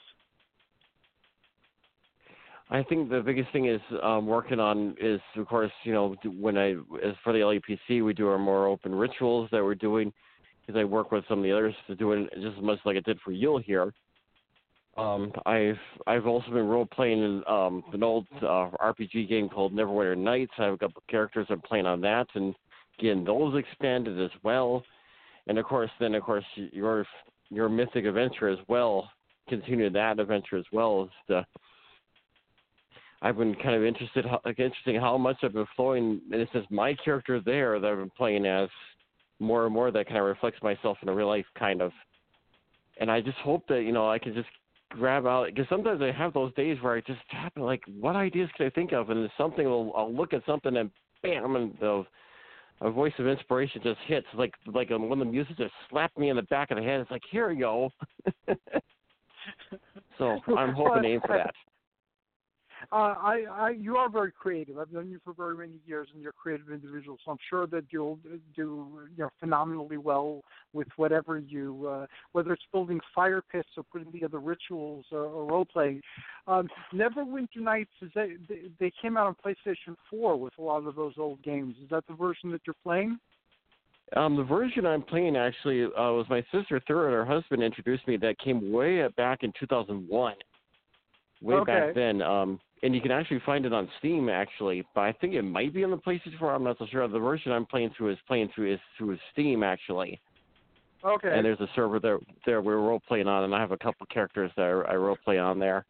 I 2.72 2.82
think 2.82 3.10
the 3.10 3.22
biggest 3.22 3.52
thing 3.52 3.68
is 3.68 3.82
um, 4.02 4.26
working 4.26 4.60
on 4.60 4.96
is, 5.00 5.20
of 5.36 5.48
course, 5.48 5.72
you 5.84 5.94
know, 5.94 6.16
when 6.40 6.58
I 6.58 6.72
as 7.04 7.14
for 7.24 7.32
the 7.32 7.40
LEPC, 7.40 8.04
we 8.04 8.14
do 8.14 8.28
our 8.28 8.40
more 8.40 8.66
open 8.68 8.96
rituals 8.96 9.50
that 9.52 9.64
we're 9.64 9.76
doing 9.76 10.12
because 10.66 10.80
I 10.80 10.84
work 10.84 11.12
with 11.12 11.26
some 11.30 11.40
of 11.40 11.44
the 11.44 11.52
others 11.52 11.76
to 11.88 11.96
do 11.96 12.14
it 12.14 12.30
just 12.42 12.58
as 12.58 12.64
much 12.64 12.80
like 12.86 12.98
I 12.98 13.02
did 13.02 13.20
for 13.24 13.32
Yule 13.32 13.60
here. 13.60 13.94
Um, 14.98 15.32
I've 15.46 15.78
I've 16.08 16.26
also 16.26 16.48
been 16.48 16.68
role 16.68 16.88
playing 16.88 17.22
in 17.22 17.44
um, 17.48 17.84
an 17.94 18.02
old 18.02 18.26
uh, 18.38 18.70
RPG 18.82 19.28
game 19.30 19.50
called 19.50 19.74
Neverwinter 19.74 20.18
Nights. 20.18 20.54
I 20.58 20.64
have 20.64 20.74
a 20.74 20.78
couple 20.78 21.00
of 21.00 21.08
characters 21.08 21.46
I'm 21.50 21.62
playing 21.62 21.86
on 21.86 22.02
that 22.02 22.28
and 22.34 22.56
again 22.98 23.26
those 23.26 23.56
expanded 23.58 24.20
as 24.20 24.32
well. 24.42 24.84
And 25.48 25.60
of 25.60 25.66
course, 25.66 25.92
then 26.00 26.16
of 26.16 26.24
course 26.24 26.46
your 26.56 27.06
your 27.50 27.70
mythic 27.70 28.06
adventure 28.06 28.50
as 28.50 28.60
well. 28.68 29.10
Continue 29.48 29.90
that 29.92 30.20
adventure 30.20 30.58
as 30.58 30.66
well 30.72 31.04
as 31.04 31.10
the 31.28 31.38
uh, 31.38 31.44
I've 33.22 33.38
been 33.38 33.56
kind 33.56 33.76
of 33.76 33.84
interested, 33.84 34.26
like 34.46 34.60
interesting 34.60 34.96
how 34.98 35.18
much 35.18 35.38
I've 35.42 35.54
been 35.54 35.66
flowing, 35.76 36.22
and 36.32 36.42
it's 36.42 36.52
just 36.52 36.70
my 36.70 36.94
character 37.04 37.42
there 37.44 37.80
that 37.80 37.92
I've 37.92 37.98
been 37.98 38.12
playing 38.12 38.46
as 38.46 38.70
more 39.40 39.66
and 39.66 39.74
more 39.74 39.90
that 39.90 40.06
kind 40.06 40.20
of 40.20 40.26
reflects 40.26 40.62
myself 40.62 40.98
in 41.02 41.10
a 41.10 41.14
real 41.14 41.28
life 41.28 41.46
kind 41.58 41.82
of. 41.82 41.92
And 43.00 43.10
I 43.10 43.22
just 43.22 43.38
hope 43.38 43.68
that 43.68 43.82
you 43.82 43.92
know 43.92 44.10
I 44.10 44.20
can 44.20 44.34
just 44.34 44.50
grab 44.90 45.26
out 45.26 45.48
because 45.48 45.66
sometimes 45.70 46.02
I 46.02 46.12
have 46.12 46.34
those 46.34 46.54
days 46.54 46.78
where 46.82 46.96
I 46.96 47.02
just 47.02 47.20
happen 47.30 47.64
like, 47.64 47.82
what 48.00 48.16
ideas 48.16 48.50
can 48.56 48.68
I 48.68 48.70
think 48.70 48.92
of, 48.92 49.10
and 49.10 49.28
something 49.38 49.66
will 49.66 49.92
I'll 49.96 50.14
look 50.14 50.34
at 50.34 50.46
something 50.46 50.76
and 50.78 50.92
bam, 51.24 51.56
and 51.56 51.74
the 51.80 52.04
a 52.82 52.92
voice 52.92 53.14
of 53.20 53.28
inspiration 53.28 53.82
just 53.84 54.00
hits 54.08 54.28
like 54.34 54.54
like 54.74 54.90
when 54.90 55.20
the 55.20 55.26
music 55.26 55.58
just 55.58 55.74
slapped 55.90 56.18
me 56.18 56.30
in 56.30 56.36
the 56.36 56.44
back 56.44 56.72
of 56.72 56.78
the 56.78 56.84
head. 56.84 57.00
It's 57.00 57.12
like 57.12 57.22
here 57.32 57.52
you 57.52 57.60
go. 57.60 57.90
so 60.18 60.40
I'm 60.58 60.74
hoping 60.74 61.04
to 61.04 61.10
aim 61.10 61.22
for 61.26 61.38
that. 61.38 61.54
Uh, 62.92 62.96
I, 62.96 63.44
I, 63.52 63.70
you 63.72 63.98
are 63.98 64.10
very 64.10 64.32
creative. 64.32 64.78
I've 64.78 64.92
known 64.92 65.10
you 65.10 65.20
for 65.24 65.34
very 65.34 65.56
many 65.56 65.80
years, 65.86 66.08
and 66.14 66.22
you're 66.22 66.32
a 66.32 66.34
creative 66.34 66.70
individual. 66.72 67.18
So 67.24 67.32
I'm 67.32 67.38
sure 67.50 67.68
that 67.68 67.86
you'll 67.90 68.20
do, 68.56 68.88
you 69.16 69.24
know, 69.24 69.30
phenomenally 69.40 69.98
well 69.98 70.42
with 70.74 70.88
whatever 70.98 71.40
you, 71.40 71.88
uh, 71.88 72.06
whether 72.34 72.54
it's 72.54 72.64
building 72.72 73.00
fire 73.14 73.42
pits 73.52 73.70
or 73.78 73.84
putting 73.84 74.12
together 74.12 74.40
rituals 74.40 75.06
or, 75.12 75.24
or 75.26 75.46
role 75.46 75.66
playing. 75.66 76.02
Um, 76.48 76.68
Neverwinter 76.94 77.58
Nights 77.58 77.92
is 78.02 78.12
that, 78.16 78.28
they, 78.48 78.70
they 78.80 78.92
came 79.02 79.18
out 79.18 79.28
on 79.28 79.36
PlayStation 79.44 79.96
4 80.10 80.38
with 80.38 80.54
a 80.60 80.62
lot 80.62 80.86
of 80.86 80.96
those 80.96 81.14
old 81.18 81.42
games. 81.44 81.76
Is 81.84 81.90
that 81.90 82.06
the 82.08 82.14
version 82.14 82.52
that 82.52 82.62
you're 82.66 82.76
playing? 82.84 83.18
Um, 84.16 84.36
the 84.36 84.44
version 84.44 84.86
I'm 84.86 85.02
playing 85.02 85.36
actually 85.36 85.84
uh, 85.84 85.90
was 86.12 86.28
my 86.30 86.44
sister 86.52 86.80
Thura 86.88 87.06
and 87.06 87.14
her 87.14 87.26
husband 87.26 87.64
introduced 87.64 88.08
me. 88.08 88.18
That 88.18 88.38
came 88.38 88.72
way 88.72 89.08
back 89.18 89.40
in 89.42 89.52
2001 89.60 90.36
way 91.42 91.56
okay. 91.56 91.72
back 91.72 91.96
then. 91.96 92.22
Um, 92.22 92.60
and 92.86 92.94
you 92.94 93.02
can 93.02 93.12
actually 93.12 93.42
find 93.44 93.66
it 93.66 93.74
on 93.74 93.90
Steam 93.98 94.30
actually, 94.30 94.86
but 94.94 95.02
I 95.02 95.12
think 95.14 95.34
it 95.34 95.42
might 95.42 95.74
be 95.74 95.84
on 95.84 95.90
the 95.90 95.98
PlayStation 95.98 96.38
4. 96.38 96.54
I'm 96.54 96.64
not 96.64 96.78
so 96.78 96.86
sure. 96.92 97.08
The 97.08 97.18
version 97.18 97.52
I'm 97.52 97.66
playing 97.66 97.90
through 97.98 98.12
is 98.12 98.18
playing 98.28 98.50
through 98.54 98.76
is 98.76 98.80
through 98.96 99.18
Steam 99.34 99.64
actually. 99.64 100.22
Okay. 101.04 101.32
And 101.34 101.44
there's 101.44 101.60
a 101.60 101.68
server 101.76 102.00
there 102.00 102.20
there 102.46 102.62
we're 102.62 102.78
role 102.78 103.02
playing 103.08 103.28
on, 103.28 103.44
and 103.44 103.56
I 103.56 103.60
have 103.60 103.72
a 103.72 103.78
couple 103.78 104.06
characters 104.14 104.52
that 104.56 104.64
I, 104.64 104.94
I 104.94 104.96
role 104.96 105.18
play 105.26 105.40
on 105.40 105.58
there. 105.58 105.84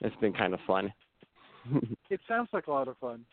It's 0.00 0.16
been 0.16 0.32
kind 0.32 0.52
of 0.52 0.58
fun. 0.66 0.92
it 2.10 2.20
sounds 2.26 2.48
like 2.52 2.66
a 2.66 2.72
lot 2.72 2.88
of 2.88 2.96
fun. 2.98 3.24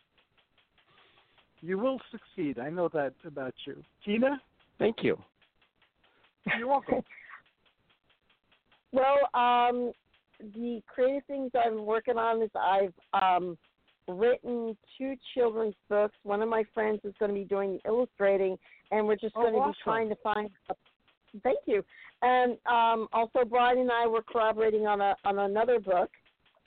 You 1.61 1.79
will 1.79 1.99
succeed. 2.11 2.59
I 2.59 2.69
know 2.69 2.89
that 2.93 3.13
about 3.25 3.55
you, 3.65 3.83
Tina. 4.05 4.39
Thank 4.77 4.97
you. 5.01 5.17
You're 6.59 6.67
welcome. 6.67 7.01
well, 8.91 9.17
um, 9.33 9.91
the 10.39 10.81
creative 10.87 11.23
things 11.25 11.51
I'm 11.53 11.85
working 11.85 12.17
on 12.17 12.41
is 12.41 12.49
I've 12.55 12.93
um, 13.13 13.57
written 14.07 14.77
two 14.97 15.15
children's 15.33 15.75
books. 15.89 16.15
One 16.23 16.41
of 16.41 16.49
my 16.49 16.63
friends 16.73 17.01
is 17.03 17.13
going 17.19 17.29
to 17.29 17.35
be 17.35 17.43
doing 17.45 17.79
the 17.83 17.89
illustrating, 17.89 18.57
and 18.91 19.05
we're 19.05 19.15
just 19.15 19.33
oh, 19.35 19.41
going 19.41 19.53
to 19.53 19.59
awesome. 19.59 19.71
be 19.71 19.77
trying 19.83 20.09
to 20.09 20.15
find. 20.23 20.49
A, 20.69 20.73
thank 21.43 21.59
you. 21.65 21.83
And 22.21 22.57
um, 22.65 23.07
also, 23.13 23.45
Brian 23.47 23.79
and 23.79 23.91
I 23.91 24.07
were 24.07 24.23
collaborating 24.23 24.87
on 24.87 25.01
a 25.01 25.15
on 25.25 25.39
another 25.39 25.79
book. 25.79 26.09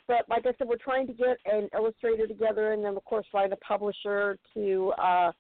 But 0.07 0.29
like 0.29 0.45
I 0.45 0.53
said, 0.59 0.67
we're 0.67 0.77
trying 0.77 1.07
to 1.07 1.13
get 1.13 1.37
an 1.47 1.69
illustrator 1.75 2.27
together, 2.27 2.73
and 2.73 2.85
then 2.85 2.97
of 2.97 3.05
course 3.05 3.27
find 3.31 3.53
a 3.53 3.57
publisher 3.57 4.37
to 4.55 4.93
uh, 5.01 5.33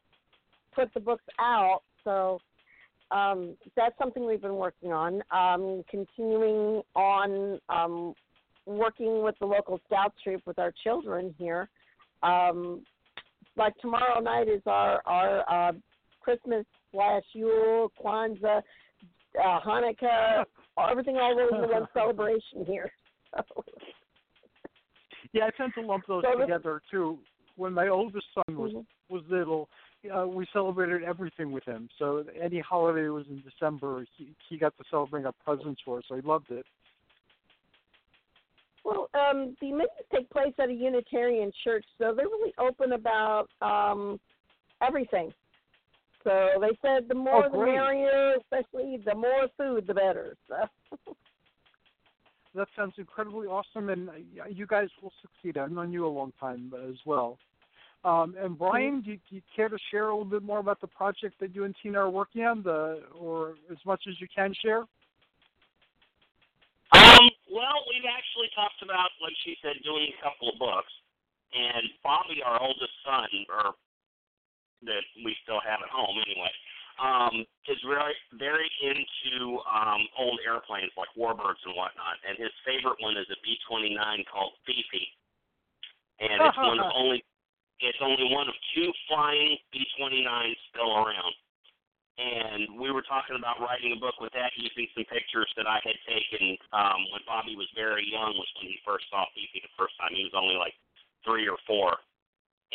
put 0.74 0.92
the 0.94 1.00
books 1.00 1.24
out. 1.40 1.80
So 2.04 2.40
um, 3.10 3.56
that's 3.76 3.96
something 3.98 4.26
we've 4.26 4.42
been 4.42 4.56
working 4.56 4.92
on. 4.92 5.22
Um, 5.30 5.82
continuing 5.90 6.82
on 6.94 7.58
um, 7.68 8.14
working 8.66 9.22
with 9.22 9.34
the 9.40 9.46
local 9.46 9.80
scout 9.86 10.14
troop 10.22 10.42
with 10.46 10.58
our 10.58 10.72
children 10.84 11.34
here. 11.38 11.68
Um, 12.22 12.82
like 13.56 13.76
tomorrow 13.78 14.20
night 14.20 14.48
is 14.48 14.62
our 14.66 15.02
our 15.06 15.70
uh, 15.70 15.72
Christmas 16.20 16.64
slash 16.92 17.22
Yule, 17.32 17.90
Kwanzaa, 18.02 18.62
uh, 19.42 19.60
Hanukkah, 19.66 20.44
everything 20.90 21.16
all 21.16 21.36
rolled 21.36 21.54
into 21.54 21.68
one 21.68 21.88
celebration 21.94 22.64
here. 22.66 22.90
yeah, 25.32 25.46
I 25.46 25.50
tend 25.56 25.72
to 25.78 25.82
lump 25.82 26.04
those 26.06 26.24
so 26.32 26.40
together 26.40 26.82
too. 26.90 27.18
When 27.56 27.72
my 27.72 27.88
oldest 27.88 28.26
son 28.34 28.56
was 28.56 28.72
mm-hmm. 28.72 29.14
was 29.14 29.22
little, 29.28 29.68
uh, 30.08 30.26
we 30.26 30.46
celebrated 30.52 31.02
everything 31.02 31.52
with 31.52 31.64
him. 31.64 31.88
So 31.98 32.24
any 32.40 32.60
holiday 32.60 33.08
was 33.08 33.26
in 33.28 33.42
December, 33.42 34.06
he 34.16 34.30
he 34.48 34.56
got 34.56 34.76
to 34.78 34.84
celebrate 34.90 35.24
our 35.24 35.34
presents 35.44 35.80
for, 35.84 36.02
so 36.08 36.16
he 36.16 36.22
loved 36.22 36.50
it. 36.50 36.64
Well, 38.84 39.10
um, 39.14 39.56
the 39.60 39.72
meetings 39.72 39.90
take 40.12 40.30
place 40.30 40.54
at 40.58 40.70
a 40.70 40.72
Unitarian 40.72 41.52
church, 41.64 41.84
so 41.98 42.14
they're 42.16 42.26
really 42.26 42.54
open 42.58 42.92
about 42.92 43.48
um, 43.60 44.18
everything. 44.82 45.32
So 46.24 46.48
they 46.60 46.76
said 46.82 47.08
the 47.08 47.14
more 47.14 47.46
oh, 47.46 47.50
the 47.50 47.58
merrier, 47.58 48.34
especially 48.40 49.02
the 49.04 49.14
more 49.14 49.48
food 49.56 49.86
the 49.86 49.94
better. 49.94 50.36
So. 50.48 51.14
that 52.54 52.68
sounds 52.76 52.94
incredibly 52.98 53.46
awesome, 53.46 53.88
and 53.88 54.08
you 54.50 54.66
guys 54.66 54.88
will 55.02 55.12
succeed. 55.22 55.58
I've 55.58 55.70
known 55.70 55.92
you 55.92 56.06
a 56.06 56.08
long 56.08 56.32
time 56.38 56.72
as 56.88 56.96
well. 57.06 57.38
Um, 58.02 58.34
and 58.40 58.56
Brian, 58.56 59.02
do 59.02 59.12
you, 59.12 59.18
do 59.28 59.36
you, 59.36 59.42
care 59.54 59.68
to 59.68 59.76
share 59.90 60.08
a 60.08 60.16
little 60.16 60.30
bit 60.30 60.42
more 60.42 60.58
about 60.58 60.80
the 60.80 60.86
project 60.86 61.36
that 61.40 61.54
you 61.54 61.64
and 61.64 61.76
Tina 61.82 61.98
are 61.98 62.08
working 62.08 62.44
on, 62.44 62.62
the 62.62 63.02
or 63.12 63.56
as 63.70 63.76
much 63.84 64.04
as 64.08 64.14
you 64.20 64.26
can 64.34 64.54
share? 64.64 64.88
Um, 66.96 67.28
well, 67.52 67.84
we've 67.92 68.08
actually 68.08 68.48
talked 68.56 68.80
about, 68.80 69.12
like 69.20 69.36
she 69.44 69.54
said, 69.60 69.76
doing 69.84 70.08
a 70.16 70.18
couple 70.24 70.48
of 70.48 70.56
books. 70.58 70.90
And 71.52 71.92
Bobby, 72.02 72.40
our 72.40 72.56
oldest 72.62 72.94
son, 73.04 73.28
or 73.52 73.74
that 74.88 75.04
we 75.20 75.36
still 75.44 75.60
have 75.60 75.84
at 75.84 75.92
home 75.92 76.16
anyway, 76.24 76.52
um, 77.02 77.44
is 77.68 77.80
very 77.84 78.16
very 78.38 78.70
into 78.80 79.60
um, 79.68 80.08
old 80.16 80.38
airplanes 80.46 80.94
like 80.96 81.10
warbirds 81.18 81.60
and 81.68 81.74
whatnot. 81.76 82.16
And 82.24 82.38
his 82.38 82.52
favorite 82.64 82.96
one 83.02 83.18
is 83.18 83.28
a 83.28 83.38
B 83.44 83.58
twenty 83.68 83.92
nine 83.92 84.24
called 84.30 84.56
Fifi. 84.64 85.04
And 86.20 86.38
it's 86.38 86.56
one 86.56 86.78
of 86.78 86.92
only 86.96 87.24
it's 87.80 88.00
only 88.00 88.28
one 88.28 88.48
of 88.48 88.56
two 88.76 88.92
flying 89.08 89.56
B 89.72 89.84
29s 89.96 90.60
still 90.72 90.92
around. 91.00 91.34
And 92.20 92.76
we 92.76 92.92
were 92.92 93.00
talking 93.00 93.32
about 93.32 93.64
writing 93.64 93.96
a 93.96 94.00
book 94.00 94.20
with 94.20 94.36
that 94.36 94.52
using 94.52 94.84
some 94.92 95.08
pictures 95.08 95.48
that 95.56 95.64
I 95.64 95.80
had 95.80 95.96
taken 96.04 96.52
um, 96.76 97.08
when 97.16 97.24
Bobby 97.24 97.56
was 97.56 97.72
very 97.72 98.04
young, 98.04 98.36
was 98.36 98.50
when 98.60 98.68
he 98.68 98.76
first 98.84 99.08
saw 99.08 99.24
Fifi 99.32 99.64
the 99.64 99.72
first 99.72 99.96
time. 99.96 100.12
He 100.12 100.28
was 100.28 100.36
only 100.36 100.60
like 100.60 100.76
three 101.24 101.48
or 101.48 101.56
four. 101.64 101.96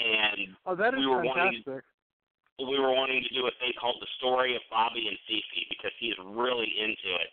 And 0.02 0.58
oh, 0.66 0.74
that 0.74 0.98
is 0.98 1.00
we 1.00 1.06
were 1.06 1.22
fantastic. 1.22 1.62
wanting 1.62 1.94
we 2.58 2.80
were 2.80 2.96
wanting 2.96 3.20
to 3.20 3.32
do 3.36 3.46
a 3.46 3.54
thing 3.60 3.76
called 3.76 4.00
the 4.00 4.08
story 4.18 4.56
of 4.56 4.64
Bobby 4.72 5.12
and 5.12 5.20
Fifi 5.28 5.68
because 5.68 5.92
he's 6.00 6.16
really 6.24 6.72
into 6.80 7.10
it. 7.20 7.32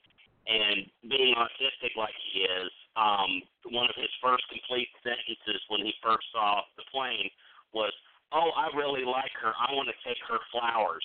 And 0.50 0.90
being 1.06 1.38
autistic 1.38 1.94
like 1.94 2.14
he 2.18 2.42
is, 2.42 2.70
um, 2.98 3.40
one 3.70 3.86
of 3.86 3.94
his 3.94 4.10
first 4.18 4.42
complete 4.50 4.90
sentences 5.06 5.62
when 5.70 5.86
he 5.86 5.94
first 6.02 6.26
saw 6.34 6.66
the 6.74 6.82
plane 6.90 7.30
was 7.74 7.92
oh, 8.32 8.50
I 8.56 8.72
really 8.76 9.04
like 9.04 9.32
her. 9.40 9.52
I 9.52 9.72
want 9.76 9.88
to 9.92 9.98
take 10.04 10.20
her 10.28 10.40
flowers. 10.52 11.04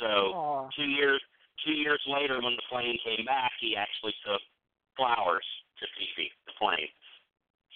So 0.00 0.08
Aw. 0.36 0.68
two 0.76 0.88
years 0.88 1.20
two 1.64 1.76
years 1.76 2.00
later, 2.06 2.40
when 2.40 2.56
the 2.56 2.68
plane 2.68 2.98
came 3.04 3.24
back, 3.24 3.52
he 3.60 3.76
actually 3.76 4.14
took 4.24 4.40
flowers 4.96 5.44
to 5.80 5.84
Fifi, 5.96 6.28
the 6.46 6.54
plane. 6.58 6.90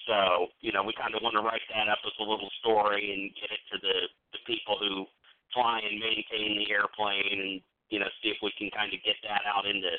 So 0.07 0.53
you 0.61 0.73
know, 0.73 0.85
we 0.85 0.95
kind 0.95 1.15
of 1.15 1.23
want 1.23 1.35
to 1.35 1.45
write 1.45 1.65
that 1.73 1.89
up 1.89 2.01
as 2.07 2.17
a 2.21 2.27
little 2.27 2.51
story 2.63 3.13
and 3.13 3.35
get 3.35 3.51
it 3.51 3.63
to 3.75 3.77
the 3.81 3.97
the 4.37 4.43
people 4.47 4.79
who 4.79 5.07
fly 5.55 5.81
and 5.81 5.99
maintain 5.99 6.59
the 6.59 6.71
airplane, 6.71 7.27
and 7.33 7.55
you 7.91 7.99
know, 7.99 8.11
see 8.21 8.31
if 8.31 8.41
we 8.43 8.53
can 8.59 8.71
kind 8.71 8.93
of 8.93 9.01
get 9.03 9.19
that 9.27 9.43
out 9.49 9.67
into 9.67 9.91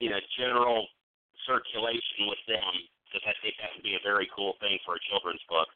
you 0.00 0.10
know 0.10 0.20
general 0.36 0.86
circulation 1.46 2.26
with 2.26 2.42
them 2.48 2.74
because 3.06 3.22
I 3.24 3.34
think 3.40 3.54
that 3.62 3.70
would 3.72 3.86
be 3.86 3.96
a 3.96 4.02
very 4.02 4.28
cool 4.34 4.58
thing 4.58 4.76
for 4.84 4.98
a 4.98 5.06
children's 5.08 5.44
book. 5.48 5.70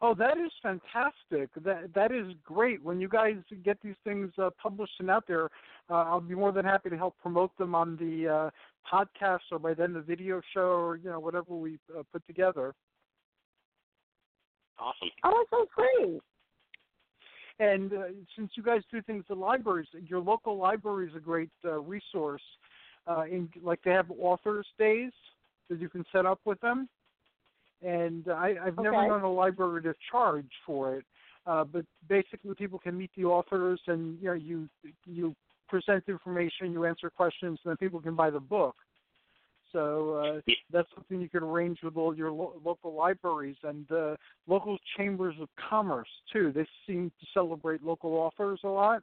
Oh, 0.00 0.14
that 0.14 0.38
is 0.38 0.52
fantastic. 0.62 1.50
That 1.64 1.92
that 1.94 2.12
is 2.12 2.32
great. 2.44 2.82
When 2.84 3.00
you 3.00 3.08
guys 3.08 3.34
get 3.64 3.78
these 3.82 3.96
things 4.04 4.30
uh, 4.38 4.50
published 4.62 4.92
and 5.00 5.10
out 5.10 5.24
there, 5.26 5.46
uh, 5.90 5.94
I'll 5.94 6.20
be 6.20 6.36
more 6.36 6.52
than 6.52 6.64
happy 6.64 6.88
to 6.90 6.96
help 6.96 7.16
promote 7.20 7.56
them 7.58 7.74
on 7.74 7.96
the 7.96 8.28
uh, 8.28 8.50
podcast 8.92 9.40
or 9.50 9.58
by 9.58 9.74
then 9.74 9.92
the 9.92 10.00
video 10.00 10.40
show 10.54 10.60
or 10.60 10.96
you 10.96 11.10
know 11.10 11.18
whatever 11.18 11.54
we 11.54 11.78
uh, 11.96 12.02
put 12.12 12.24
together. 12.28 12.74
Awesome. 14.78 15.08
Oh, 15.24 15.30
that 15.30 15.56
sounds 15.56 15.70
great. 15.74 16.20
And 17.58 17.92
uh, 17.92 18.04
since 18.36 18.52
you 18.54 18.62
guys 18.62 18.82
do 18.92 19.02
things 19.02 19.24
at 19.30 19.36
libraries, 19.36 19.88
your 20.06 20.20
local 20.20 20.56
library 20.56 21.08
is 21.08 21.16
a 21.16 21.20
great 21.20 21.50
uh, 21.64 21.80
resource. 21.80 22.42
Uh, 23.08 23.22
in 23.22 23.48
like 23.62 23.80
they 23.84 23.90
have 23.90 24.10
authors 24.20 24.66
days 24.78 25.12
that 25.70 25.80
you 25.80 25.88
can 25.88 26.04
set 26.12 26.26
up 26.26 26.38
with 26.44 26.60
them. 26.60 26.88
And 27.82 28.28
I, 28.28 28.54
I've 28.64 28.76
never 28.76 29.06
known 29.06 29.22
a 29.22 29.32
library 29.32 29.82
to 29.82 29.94
charge 30.10 30.50
for 30.66 30.96
it, 30.96 31.04
uh, 31.46 31.64
but 31.64 31.84
basically 32.08 32.54
people 32.54 32.78
can 32.78 32.98
meet 32.98 33.10
the 33.16 33.24
authors, 33.24 33.80
and 33.86 34.18
you 34.20 34.26
know 34.26 34.32
you 34.32 34.68
you 35.06 35.34
present 35.68 36.02
information, 36.08 36.72
you 36.72 36.84
answer 36.84 37.08
questions, 37.10 37.58
and 37.64 37.70
then 37.70 37.76
people 37.76 38.00
can 38.00 38.16
buy 38.16 38.30
the 38.30 38.40
book. 38.40 38.74
So 39.72 40.14
uh, 40.14 40.52
that's 40.72 40.88
something 40.94 41.20
you 41.20 41.28
could 41.28 41.42
arrange 41.42 41.78
with 41.82 41.96
all 41.96 42.16
your 42.16 42.32
lo- 42.32 42.54
local 42.64 42.94
libraries 42.94 43.56
and 43.62 43.90
uh, 43.92 44.16
local 44.46 44.78
chambers 44.96 45.34
of 45.40 45.48
commerce 45.68 46.08
too. 46.32 46.52
They 46.54 46.66
seem 46.86 47.12
to 47.20 47.26
celebrate 47.34 47.82
local 47.82 48.14
authors 48.14 48.60
a 48.64 48.68
lot. 48.68 49.02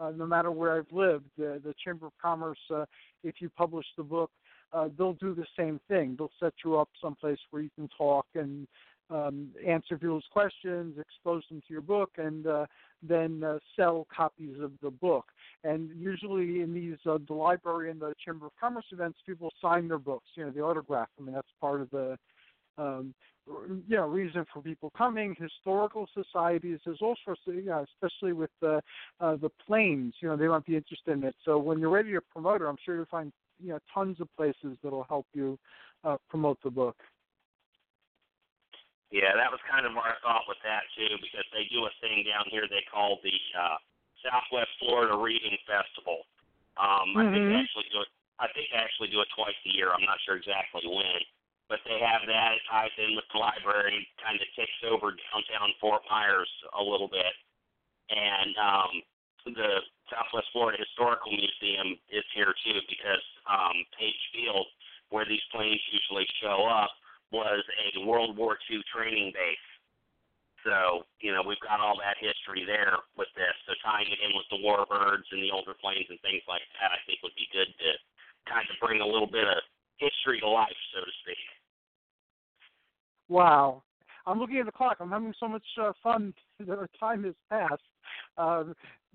Uh, 0.00 0.12
no 0.16 0.26
matter 0.26 0.52
where 0.52 0.78
I've 0.78 0.92
lived, 0.92 1.24
the, 1.36 1.60
the 1.64 1.74
Chamber 1.84 2.06
of 2.06 2.12
Commerce, 2.22 2.58
uh, 2.72 2.84
if 3.24 3.40
you 3.40 3.50
publish 3.50 3.84
the 3.96 4.04
book, 4.04 4.30
uh, 4.72 4.88
they'll 4.96 5.14
do 5.14 5.34
the 5.34 5.46
same 5.58 5.80
thing. 5.88 6.16
They'll 6.18 6.30
set 6.40 6.54
you 6.64 6.78
up 6.78 6.88
someplace 7.00 7.38
where 7.50 7.62
you 7.62 7.70
can 7.74 7.88
talk 7.96 8.26
and 8.34 8.66
um, 9.10 9.48
answer 9.66 9.96
people's 9.96 10.24
questions, 10.30 10.98
expose 10.98 11.42
them 11.48 11.60
to 11.66 11.72
your 11.72 11.80
book, 11.82 12.10
and 12.18 12.46
uh, 12.46 12.66
then 13.02 13.42
uh, 13.42 13.58
sell 13.76 14.06
copies 14.14 14.56
of 14.60 14.72
the 14.82 14.90
book. 14.90 15.26
And 15.64 15.90
usually 15.96 16.60
in 16.60 16.74
these, 16.74 16.98
uh, 17.06 17.18
the 17.26 17.34
library 17.34 17.90
and 17.90 18.00
the 18.00 18.14
Chamber 18.24 18.46
of 18.46 18.52
Commerce 18.60 18.84
events, 18.92 19.18
people 19.26 19.50
sign 19.62 19.88
their 19.88 19.98
books. 19.98 20.26
You 20.34 20.44
know, 20.44 20.50
the 20.50 20.60
autograph. 20.60 21.08
I 21.18 21.22
mean, 21.22 21.34
that's 21.34 21.48
part 21.60 21.80
of 21.80 21.90
the, 21.90 22.18
um, 22.76 23.14
you 23.46 23.96
know, 23.96 24.06
reason 24.06 24.44
for 24.52 24.60
people 24.60 24.92
coming. 24.96 25.34
Historical 25.38 26.06
societies, 26.12 26.80
there's 26.84 27.00
all 27.00 27.16
sorts 27.24 27.40
of, 27.48 27.54
you 27.54 27.64
know, 27.64 27.84
especially 27.94 28.34
with 28.34 28.50
the 28.60 28.82
uh, 29.20 29.36
the 29.36 29.50
planes. 29.66 30.14
You 30.20 30.28
know, 30.28 30.36
they 30.36 30.48
might 30.48 30.66
be 30.66 30.76
interested 30.76 31.12
in 31.12 31.24
it. 31.24 31.34
So 31.46 31.58
when 31.58 31.78
you're 31.78 31.88
ready 31.88 32.12
to 32.12 32.20
promote 32.20 32.60
it, 32.60 32.66
I'm 32.66 32.76
sure 32.84 32.94
you'll 32.94 33.06
find 33.06 33.32
you 33.60 33.70
know 33.70 33.78
tons 33.92 34.20
of 34.20 34.28
places 34.36 34.76
that'll 34.82 35.06
help 35.08 35.26
you 35.34 35.58
uh, 36.04 36.16
promote 36.28 36.58
the 36.62 36.70
book. 36.70 36.96
Yeah, 39.10 39.32
that 39.40 39.48
was 39.48 39.60
kind 39.64 39.88
of 39.88 39.96
our 39.96 40.20
thought 40.20 40.44
with 40.48 40.60
that 40.68 40.84
too, 40.92 41.16
because 41.16 41.46
they 41.52 41.64
do 41.72 41.88
a 41.88 41.92
thing 42.04 42.28
down 42.28 42.44
here 42.52 42.68
they 42.68 42.84
call 42.92 43.18
the 43.24 43.32
uh, 43.56 43.80
Southwest 44.20 44.68
Florida 44.78 45.16
Reading 45.16 45.56
Festival. 45.64 46.28
Um, 46.76 47.16
I 47.16 47.24
think 47.32 47.48
they 47.48 47.56
Mhm. 47.56 47.64
actually 47.64 47.88
do 47.88 48.00
it. 48.02 48.08
I 48.38 48.46
think 48.52 48.70
they 48.70 48.76
actually 48.76 49.08
do 49.08 49.20
it 49.20 49.28
twice 49.34 49.56
a 49.64 49.70
year. 49.70 49.92
I'm 49.92 50.04
not 50.04 50.20
sure 50.20 50.36
exactly 50.36 50.86
when, 50.86 51.24
but 51.68 51.82
they 51.84 51.98
have 51.98 52.26
that. 52.26 52.54
It 52.54 52.62
ties 52.70 52.92
in 52.98 53.16
with 53.16 53.24
the 53.32 53.38
library, 53.38 54.06
kind 54.22 54.40
of 54.40 54.46
takes 54.54 54.84
over 54.84 55.16
downtown 55.32 55.72
Fort 55.80 56.02
Myers 56.10 56.50
a 56.78 56.82
little 56.82 57.08
bit, 57.08 57.34
and 58.10 58.56
um, 58.58 59.02
the 59.46 59.82
Southwest 60.10 60.48
Florida 60.52 60.80
Historical 60.80 61.32
Museum 61.32 61.96
is 62.08 62.24
here 62.34 62.52
too, 62.64 62.80
because 62.88 63.24
um, 63.48 63.76
Page 63.96 64.22
Field, 64.32 64.66
where 65.08 65.24
these 65.24 65.44
planes 65.52 65.80
usually 65.92 66.26
show 66.40 66.68
up, 66.68 66.90
was 67.32 67.64
a 67.64 68.04
World 68.04 68.36
War 68.36 68.56
II 68.70 68.80
training 68.92 69.32
base. 69.32 69.68
So, 70.66 71.06
you 71.20 71.30
know, 71.32 71.44
we've 71.46 71.60
got 71.62 71.78
all 71.80 71.96
that 72.02 72.18
history 72.18 72.66
there 72.66 72.98
with 73.16 73.30
this. 73.38 73.54
So 73.68 73.78
tying 73.84 74.10
it 74.10 74.20
in 74.20 74.34
with 74.34 74.48
the 74.50 74.58
warbirds 74.58 75.28
and 75.30 75.40
the 75.40 75.54
older 75.54 75.76
planes 75.78 76.10
and 76.10 76.18
things 76.20 76.42
like 76.48 76.64
that, 76.80 76.90
I 76.90 77.00
think 77.06 77.22
would 77.22 77.36
be 77.38 77.48
good 77.54 77.70
to 77.70 77.90
kind 78.50 78.66
of 78.66 78.76
bring 78.82 79.00
a 79.00 79.06
little 79.06 79.30
bit 79.30 79.46
of 79.46 79.62
history 80.02 80.40
to 80.40 80.48
life, 80.48 80.76
so 80.92 81.04
to 81.04 81.14
speak. 81.22 81.44
Wow. 83.28 83.82
I'm 84.26 84.38
looking 84.38 84.58
at 84.58 84.66
the 84.66 84.72
clock. 84.72 84.98
I'm 85.00 85.10
having 85.10 85.32
so 85.38 85.48
much 85.48 85.64
uh, 85.80 85.92
fun 86.02 86.34
our 86.68 86.88
time 86.98 87.24
has 87.24 87.34
passed. 87.48 87.82
Um, 88.36 88.74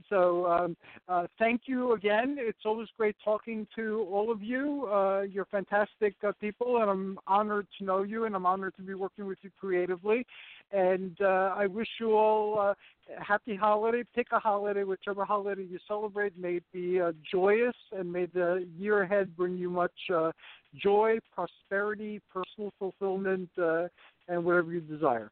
so 0.09 0.45
um, 0.47 0.77
uh, 1.07 1.27
thank 1.39 1.61
you 1.65 1.93
again. 1.93 2.37
It's 2.39 2.65
always 2.65 2.87
great 2.97 3.15
talking 3.23 3.67
to 3.75 4.07
all 4.11 4.31
of 4.31 4.41
you. 4.41 4.87
Uh, 4.91 5.21
you're 5.21 5.45
fantastic 5.45 6.15
uh, 6.27 6.31
people, 6.39 6.81
and 6.81 6.89
I'm 6.89 7.19
honored 7.27 7.67
to 7.77 7.85
know 7.85 8.03
you, 8.03 8.25
and 8.25 8.35
I'm 8.35 8.45
honored 8.45 8.75
to 8.77 8.81
be 8.81 8.93
working 8.93 9.25
with 9.25 9.37
you 9.41 9.51
creatively. 9.59 10.25
And 10.71 11.15
uh, 11.21 11.53
I 11.55 11.67
wish 11.67 11.87
you 11.99 12.13
all 12.13 12.59
uh, 12.59 12.73
happy 13.21 13.55
holiday. 13.55 14.03
Pick 14.15 14.27
a 14.31 14.39
holiday, 14.39 14.83
whichever 14.83 15.25
holiday 15.25 15.63
you 15.63 15.79
celebrate. 15.87 16.37
May 16.37 16.55
it 16.55 16.63
be 16.73 16.99
uh, 16.99 17.11
joyous, 17.31 17.75
and 17.91 18.11
may 18.11 18.25
the 18.25 18.67
year 18.77 19.03
ahead 19.03 19.35
bring 19.35 19.57
you 19.57 19.69
much 19.69 19.91
uh, 20.13 20.31
joy, 20.75 21.19
prosperity, 21.33 22.21
personal 22.31 22.71
fulfillment, 22.79 23.49
uh, 23.61 23.87
and 24.27 24.43
whatever 24.43 24.71
you 24.71 24.81
desire. 24.81 25.31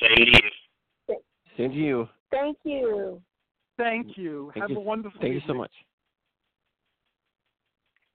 Same 0.00 0.24
to 0.26 0.30
you. 0.30 1.16
Same 1.56 1.70
to 1.70 1.76
you. 1.76 2.08
Thank 2.30 2.58
you. 2.64 3.20
Thank 3.76 4.08
mm, 4.08 4.16
you. 4.16 4.50
Thank 4.54 4.62
Have 4.62 4.70
you. 4.70 4.76
a 4.78 4.80
wonderful 4.80 5.20
day. 5.20 5.28
Thank 5.28 5.34
you 5.34 5.48
so 5.48 5.54
much. 5.54 5.72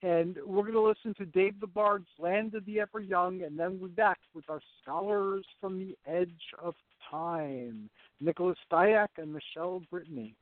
And 0.02 0.38
we're 0.46 0.62
going 0.62 0.74
to 0.74 0.82
listen 0.82 1.16
to 1.16 1.26
Dave 1.26 1.60
the 1.60 1.68
Bard's 1.68 2.08
Land 2.20 2.54
of 2.54 2.64
the 2.66 2.80
Ever 2.80 3.00
Young, 3.00 3.42
and 3.42 3.58
then 3.58 3.80
we're 3.80 3.88
back 3.88 4.20
with 4.36 4.48
our 4.50 4.62
scholars 4.82 5.46
from 5.60 5.80
the 5.80 5.98
edge 6.06 6.30
of 6.62 6.76
time, 7.10 7.90
Nicholas 8.22 8.58
Diak 8.72 9.08
and 9.18 9.34
Michele 9.34 9.82
Brittany. 9.90 10.36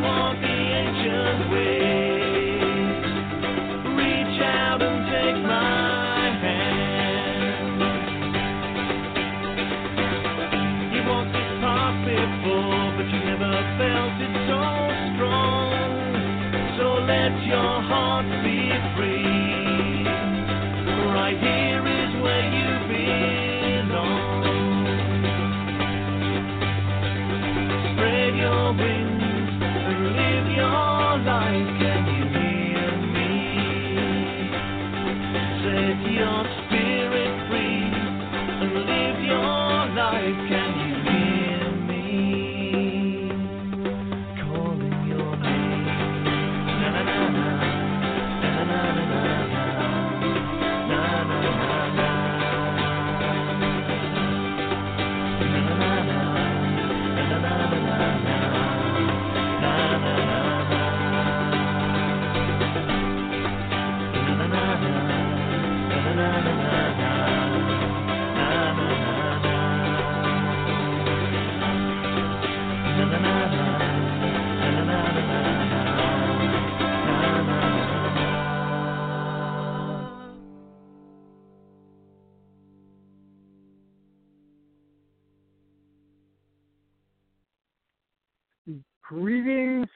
Come 0.00 0.44
and 0.44 0.53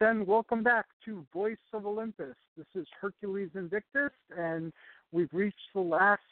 and 0.08 0.26
welcome 0.26 0.62
back 0.62 0.86
to 1.04 1.22
Voice 1.34 1.58
of 1.74 1.84
Olympus. 1.84 2.34
This 2.56 2.66
is 2.74 2.86
Hercules 2.98 3.50
Invictus, 3.54 4.10
and 4.34 4.72
we've 5.12 5.28
reached 5.34 5.56
the 5.74 5.82
last 5.82 6.22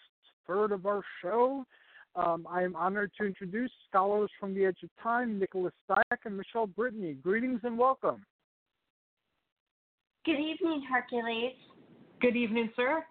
third 0.47 0.73
of 0.73 0.87
our 0.87 1.03
show. 1.21 1.63
Um, 2.15 2.47
I 2.49 2.63
am 2.63 2.75
honored 2.75 3.13
to 3.21 3.27
introduce 3.27 3.71
scholars 3.87 4.31
from 4.41 4.55
the 4.55 4.65
Edge 4.65 4.79
of 4.83 4.89
Time, 5.03 5.39
Nicholas 5.39 5.75
Diak 5.91 6.21
and 6.25 6.39
Michele 6.39 6.69
Brittany. 6.69 7.19
Greetings 7.23 7.61
and 7.65 7.77
welcome. 7.77 8.25
Good 10.25 10.41
evening, 10.41 10.83
Hercules. 10.91 11.53
Good 12.23 12.35
evening, 12.35 12.71
sir. 12.77 13.05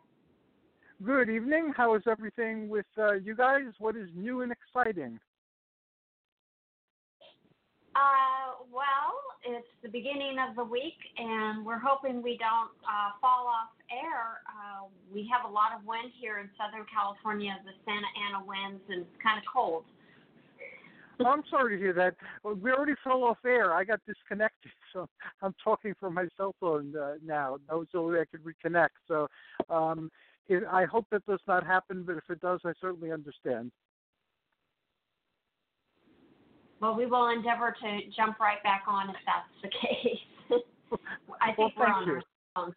Good 1.06 1.30
evening. 1.30 1.74
How 1.78 1.94
is 1.94 2.02
everything 2.10 2.70
with 2.70 2.88
uh, 2.98 3.14
you 3.14 3.36
guys? 3.36 3.68
What 3.78 3.96
is 3.96 4.10
new 4.16 4.42
and 4.42 4.52
exciting? 4.52 5.20
Uh, 7.96 8.60
well, 8.74 9.16
it's 9.46 9.72
the 9.82 9.88
beginning 9.88 10.36
of 10.38 10.56
the 10.56 10.64
week, 10.64 11.00
and 11.18 11.66
we're 11.66 11.80
hoping 11.80 12.22
we 12.22 12.38
don't 12.38 12.72
uh, 12.84 13.16
fall 13.22 13.48
off 13.48 13.72
air. 13.90 14.44
Uh, 14.44 14.92
we 15.14 15.30
have 15.32 15.50
a 15.50 15.54
lot 15.54 15.72
of 15.72 15.86
wind 15.86 16.12
here 16.20 16.40
in 16.40 16.50
Southern 16.60 16.86
California, 16.92 17.56
the 17.64 17.72
Santa 17.86 18.08
Ana 18.20 18.46
winds, 18.46 18.84
and 18.90 19.08
it's 19.08 19.24
kind 19.24 19.38
of 19.40 19.46
cold. 19.48 19.86
I'm 21.26 21.44
sorry 21.50 21.78
to 21.78 21.82
hear 21.82 21.94
that. 21.94 22.16
Well, 22.44 22.56
We 22.56 22.72
already 22.72 22.96
fell 23.02 23.24
off 23.24 23.38
air. 23.46 23.74
I 23.74 23.86
got 23.86 24.02
disconnected, 24.06 24.72
so 24.94 25.08
I'm 25.42 25.56
talking 25.64 25.94
from 25.98 26.16
my 26.16 26.28
cell 26.36 26.54
phone 26.60 26.94
uh, 26.96 27.14
now. 27.24 27.58
That 27.70 27.78
was 27.78 27.88
the 27.94 28.00
only 28.00 28.16
way 28.16 28.22
I 28.22 28.26
could 28.26 28.44
reconnect. 28.44 29.00
So 29.08 29.28
um, 29.70 30.12
it, 30.50 30.64
I 30.70 30.84
hope 30.84 31.06
that 31.12 31.26
does 31.26 31.40
not 31.48 31.66
happen, 31.66 32.04
but 32.04 32.18
if 32.18 32.30
it 32.30 32.42
does, 32.42 32.60
I 32.66 32.74
certainly 32.82 33.12
understand. 33.14 33.72
Well, 36.82 36.96
we 36.96 37.06
will 37.06 37.30
endeavor 37.30 37.76
to 37.82 38.00
jump 38.16 38.40
right 38.40 38.62
back 38.64 38.84
on 38.88 39.10
if 39.10 39.16
that's 39.26 39.48
the 39.62 39.70
case. 39.70 40.20
I 41.42 41.54
think 41.54 41.74
Well, 41.78 41.88
we're 41.88 41.94
on 41.94 42.08
you. 42.08 42.22
our 42.56 42.74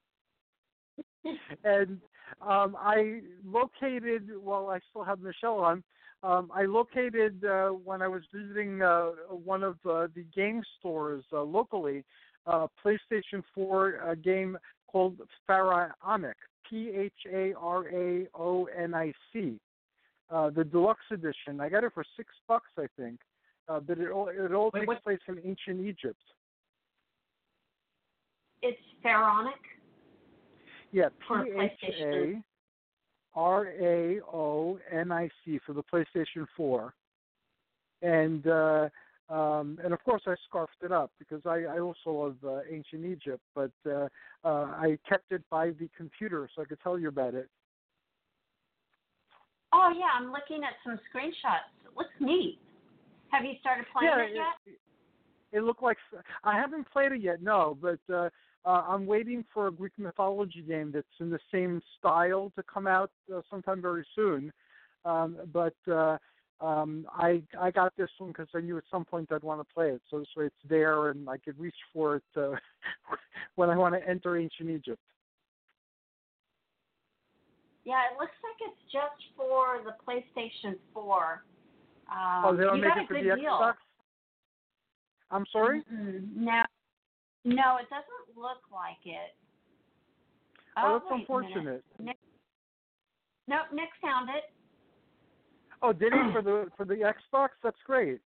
phone. 1.24 1.38
and 1.64 2.00
um, 2.40 2.76
I 2.78 3.20
located. 3.44 4.30
Well, 4.40 4.70
I 4.70 4.78
still 4.90 5.04
have 5.04 5.20
Michele 5.20 5.58
on. 5.58 5.82
Um, 6.22 6.50
I 6.52 6.64
located 6.64 7.44
uh, 7.44 7.68
when 7.68 8.02
I 8.02 8.08
was 8.08 8.22
visiting 8.34 8.82
uh, 8.82 9.10
one 9.30 9.62
of 9.62 9.76
uh, 9.88 10.08
the 10.14 10.24
game 10.34 10.62
stores 10.78 11.24
uh, 11.32 11.42
locally, 11.42 12.04
uh, 12.46 12.66
PlayStation 12.84 13.42
4 13.54 14.10
a 14.10 14.16
game 14.16 14.58
called 14.88 15.20
Pharaonic, 15.46 16.36
P 16.68 16.90
H 16.94 17.12
A 17.32 17.54
R 17.54 17.86
A 17.88 18.26
O 18.34 18.64
N 18.76 18.94
I 18.94 19.12
C, 19.32 19.60
uh, 20.30 20.50
the 20.50 20.64
deluxe 20.64 21.04
edition. 21.12 21.60
I 21.60 21.68
got 21.68 21.84
it 21.84 21.92
for 21.94 22.04
six 22.16 22.30
bucks, 22.48 22.70
I 22.78 22.86
think. 22.98 23.20
Uh, 23.68 23.80
but 23.80 23.98
it 23.98 24.10
all 24.10 24.28
it 24.28 24.52
all 24.52 24.70
Wait, 24.72 24.80
takes 24.80 24.88
what- 24.88 25.04
place 25.04 25.18
in 25.28 25.38
ancient 25.44 25.86
Egypt. 25.86 26.20
It's 28.62 28.80
Pharaonic. 29.02 29.54
Yeah, 30.90 31.08
P 31.28 31.52
H 31.60 31.94
A. 32.00 32.42
R 33.34 33.66
A 33.66 34.20
O 34.32 34.78
N 34.90 35.12
I 35.12 35.28
C 35.44 35.60
for 35.64 35.74
the 35.74 35.82
PlayStation 35.82 36.46
4, 36.56 36.92
and 38.02 38.46
uh, 38.48 38.88
um, 39.28 39.78
and 39.84 39.92
of 39.92 40.02
course 40.02 40.22
I 40.26 40.34
scarfed 40.48 40.82
it 40.82 40.90
up 40.90 41.12
because 41.18 41.42
I, 41.46 41.64
I 41.64 41.78
also 41.78 42.10
love 42.10 42.36
uh, 42.44 42.60
ancient 42.68 43.04
Egypt, 43.04 43.42
but 43.54 43.70
uh, 43.86 44.08
uh, 44.44 44.48
I 44.72 44.98
kept 45.08 45.30
it 45.30 45.42
by 45.50 45.70
the 45.70 45.88
computer 45.96 46.48
so 46.56 46.62
I 46.62 46.64
could 46.64 46.80
tell 46.80 46.98
you 46.98 47.08
about 47.08 47.34
it. 47.34 47.48
Oh 49.72 49.92
yeah, 49.94 50.06
I'm 50.18 50.32
looking 50.32 50.64
at 50.64 50.72
some 50.82 50.98
screenshots. 51.14 51.68
It 51.84 51.96
looks 51.96 52.14
neat. 52.18 52.58
Have 53.30 53.44
you 53.44 53.54
started 53.60 53.86
playing 53.92 54.12
yeah, 54.16 54.24
it 54.24 54.30
yet? 54.34 54.74
It, 54.74 55.58
it 55.58 55.60
looked 55.62 55.82
like 55.82 55.98
I 56.44 56.56
haven't 56.56 56.90
played 56.90 57.12
it 57.12 57.20
yet, 57.20 57.42
no, 57.42 57.76
but 57.80 58.00
uh, 58.12 58.28
uh, 58.64 58.84
I'm 58.86 59.06
waiting 59.06 59.44
for 59.52 59.68
a 59.68 59.72
Greek 59.72 59.92
mythology 59.98 60.62
game 60.62 60.90
that's 60.92 61.06
in 61.20 61.30
the 61.30 61.38
same 61.52 61.80
style 61.98 62.52
to 62.56 62.62
come 62.62 62.86
out 62.86 63.10
uh, 63.34 63.40
sometime 63.50 63.80
very 63.80 64.06
soon. 64.14 64.52
Um, 65.04 65.38
but 65.52 65.76
uh, 65.90 66.18
um, 66.60 67.06
I 67.12 67.42
I 67.58 67.70
got 67.70 67.96
this 67.96 68.10
one 68.18 68.30
because 68.30 68.48
I 68.54 68.60
knew 68.60 68.76
at 68.76 68.84
some 68.90 69.04
point 69.04 69.30
I'd 69.32 69.42
want 69.42 69.60
to 69.60 69.74
play 69.74 69.90
it, 69.90 70.02
so 70.10 70.18
this 70.18 70.28
way 70.36 70.46
it's 70.46 70.56
there 70.68 71.10
and 71.10 71.28
I 71.28 71.38
could 71.38 71.58
reach 71.58 71.76
for 71.92 72.16
it 72.16 72.22
uh, 72.36 72.50
when 73.54 73.70
I 73.70 73.76
want 73.76 73.94
to 73.94 74.06
enter 74.06 74.36
ancient 74.36 74.70
Egypt. 74.70 75.00
Yeah, 77.84 78.02
it 78.12 78.20
looks 78.20 78.36
like 78.44 78.68
it's 78.68 78.92
just 78.92 79.32
for 79.34 79.80
the 79.82 79.94
PlayStation 80.04 80.76
4. 80.92 81.42
Um, 82.10 82.42
oh, 82.44 82.56
they 82.56 82.64
don't 82.64 82.76
you 82.76 82.82
make 82.84 82.94
got 82.94 83.02
it 83.04 83.08
for 83.08 83.16
a 83.16 83.22
the 83.22 83.28
good 83.30 83.40
deal. 83.40 83.52
Xbox. 83.52 83.74
I'm 85.30 85.44
sorry. 85.52 85.82
Mm-mm. 85.92 86.24
No, 86.34 86.62
No, 87.44 87.76
it 87.76 87.88
doesn't 87.90 88.36
look 88.36 88.64
like 88.72 89.00
it. 89.04 89.34
Oh, 90.76 90.94
that's 90.94 91.04
a 91.04 91.10
minute. 91.10 91.20
unfortunate. 91.20 91.84
Nick, 91.98 92.16
nope, 93.48 93.66
Nick 93.72 93.88
found 94.00 94.30
it. 94.30 94.44
Oh, 95.82 95.92
did 95.92 96.12
he 96.12 96.18
for 96.32 96.42
the 96.42 96.68
for 96.76 96.84
the 96.84 96.94
Xbox? 96.94 97.48
That's 97.62 97.78
great. 97.84 98.20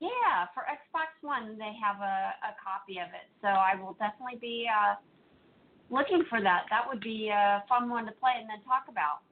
Yeah, 0.00 0.46
for 0.52 0.64
Xbox 0.68 1.14
One, 1.22 1.56
they 1.56 1.72
have 1.80 2.00
a, 2.00 2.34
a 2.44 2.52
copy 2.60 2.98
of 2.98 3.08
it. 3.14 3.30
So 3.40 3.48
I 3.48 3.74
will 3.80 3.94
definitely 3.94 4.38
be 4.40 4.66
uh, 4.68 4.96
looking 5.88 6.24
for 6.28 6.42
that. 6.42 6.64
That 6.70 6.82
would 6.88 7.00
be 7.00 7.30
a 7.32 7.62
fun 7.68 7.88
one 7.88 8.04
to 8.06 8.12
play 8.12 8.32
and 8.40 8.48
then 8.48 8.60
talk 8.66 8.84
about. 8.88 9.22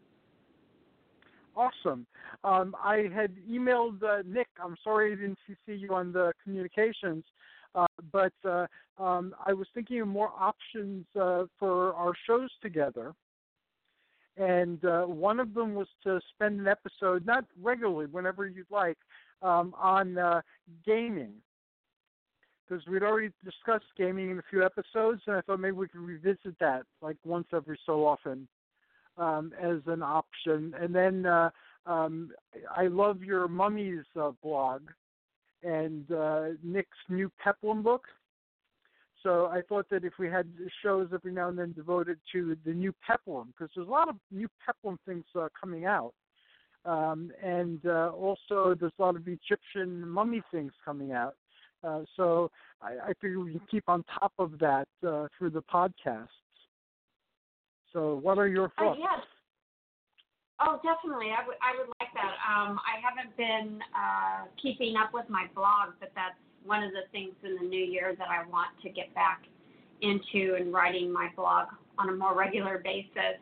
Awesome. 1.55 2.07
Um, 2.45 2.75
I 2.83 3.09
had 3.15 3.35
emailed 3.51 4.03
uh, 4.03 4.23
Nick. 4.27 4.49
I'm 4.63 4.77
sorry 4.83 5.13
I 5.13 5.17
didn't 5.17 5.39
see 5.47 5.75
you 5.75 5.95
on 5.95 6.13
the 6.13 6.33
communications, 6.43 7.25
uh, 7.75 7.87
but 8.11 8.33
uh, 8.45 8.67
um, 8.99 9.35
I 9.47 9.53
was 9.53 9.67
thinking 9.75 10.01
of 10.01 10.09
more 10.09 10.31
options 10.39 11.05
uh, 11.21 11.45
for 11.59 11.95
our 11.95 12.13
shows 12.27 12.51
together. 12.63 13.13
And 14.39 14.83
uh, 14.85 15.03
one 15.03 15.41
of 15.41 15.53
them 15.53 15.75
was 15.75 15.89
to 16.05 16.19
spend 16.35 16.59
an 16.59 16.69
episode, 16.69 17.27
not 17.27 17.45
regularly, 17.61 18.07
whenever 18.07 18.47
you'd 18.47 18.71
like, 18.71 18.97
um, 19.43 19.75
on 19.79 20.17
uh, 20.17 20.41
gaming. 20.87 21.33
Because 22.67 22.87
we'd 22.87 23.03
already 23.03 23.31
discussed 23.45 23.85
gaming 23.99 24.31
in 24.31 24.39
a 24.39 24.43
few 24.49 24.65
episodes, 24.65 25.21
and 25.27 25.37
I 25.37 25.43
thought 25.43 25.61
maybe 25.61 25.73
we 25.73 25.89
could 25.89 26.01
revisit 26.01 26.59
that 26.61 26.85
like 27.03 27.17
once 27.27 27.47
every 27.53 27.79
so 27.85 28.07
often 28.07 28.49
um, 29.17 29.53
as 29.61 29.79
an 29.87 30.03
option. 30.03 30.75
And 30.81 30.95
then 30.95 31.27
uh, 31.27 31.51
um, 31.87 32.31
I 32.77 32.87
love 32.87 33.23
your 33.23 33.49
mummies 33.49 34.05
uh, 34.21 34.33
blog 34.43 34.83
and 35.63 36.11
uh, 36.11 36.45
Nick's 36.63 36.99
new 37.09 37.31
Peplum 37.43 37.83
book. 37.83 38.05
So 39.23 39.47
I 39.47 39.63
thought 39.69 39.87
that 39.91 40.05
if 40.05 40.15
we 40.19 40.29
had 40.29 40.49
shows 40.83 41.09
every 41.15 41.33
now 41.33 41.49
and 41.49 41.59
then 41.59 41.73
devoted 41.73 42.19
to 42.33 42.57
the 42.67 42.73
new 42.73 42.93
Peplum, 43.07 43.49
because 43.49 43.71
there's 43.75 43.87
a 43.87 43.91
lot 43.91 44.09
of 44.09 44.17
new 44.33 44.49
Peplum 44.67 44.99
things 45.07 45.25
uh, 45.39 45.49
coming 45.59 45.85
out. 45.85 46.13
Um, 46.85 47.31
and 47.41 47.81
uh, 47.87 48.11
also 48.11 48.75
there's 48.79 48.93
a 48.99 49.03
lot 49.03 49.15
of 49.15 49.29
Egyptian 49.29 50.09
mummy 50.09 50.43
things 50.51 50.73
coming 50.85 51.13
out. 51.13 51.37
Uh, 51.85 52.01
so 52.17 52.51
I, 52.81 53.11
I 53.11 53.13
figure 53.21 53.39
we 53.39 53.53
can 53.53 53.61
keep 53.71 53.89
on 53.89 54.05
top 54.19 54.33
of 54.39 54.59
that 54.59 54.89
uh, 55.07 55.29
through 55.39 55.51
the 55.51 55.63
podcast. 55.63 56.29
So, 57.93 58.17
what 58.17 58.39
are 58.39 58.49
your 58.49 58.67
Uh, 58.79 58.85
thoughts? 58.85 59.01
yes. 59.01 59.21
Oh, 60.61 60.81
definitely. 60.83 61.31
I 61.31 61.47
would 61.47 61.57
I 61.61 61.77
would 61.79 61.89
like 62.01 62.13
that. 62.15 62.35
Um, 62.47 62.79
I 62.87 63.01
haven't 63.03 63.37
been 63.37 63.83
uh, 63.95 64.47
keeping 64.61 64.97
up 64.97 65.13
with 65.13 65.29
my 65.29 65.47
blog, 65.55 65.95
but 65.99 66.13
that's 66.15 66.39
one 66.65 66.83
of 66.83 66.93
the 66.93 67.09
things 67.11 67.35
in 67.43 67.57
the 67.57 67.67
new 67.69 67.85
year 67.85 68.15
that 68.17 68.29
I 68.29 68.47
want 68.49 68.71
to 68.83 68.89
get 68.89 69.13
back 69.15 69.43
into 70.01 70.55
and 70.55 70.73
writing 70.73 71.13
my 71.13 71.31
blog 71.35 71.69
on 71.99 72.09
a 72.09 72.13
more 72.13 72.35
regular 72.37 72.79
basis. 72.79 73.39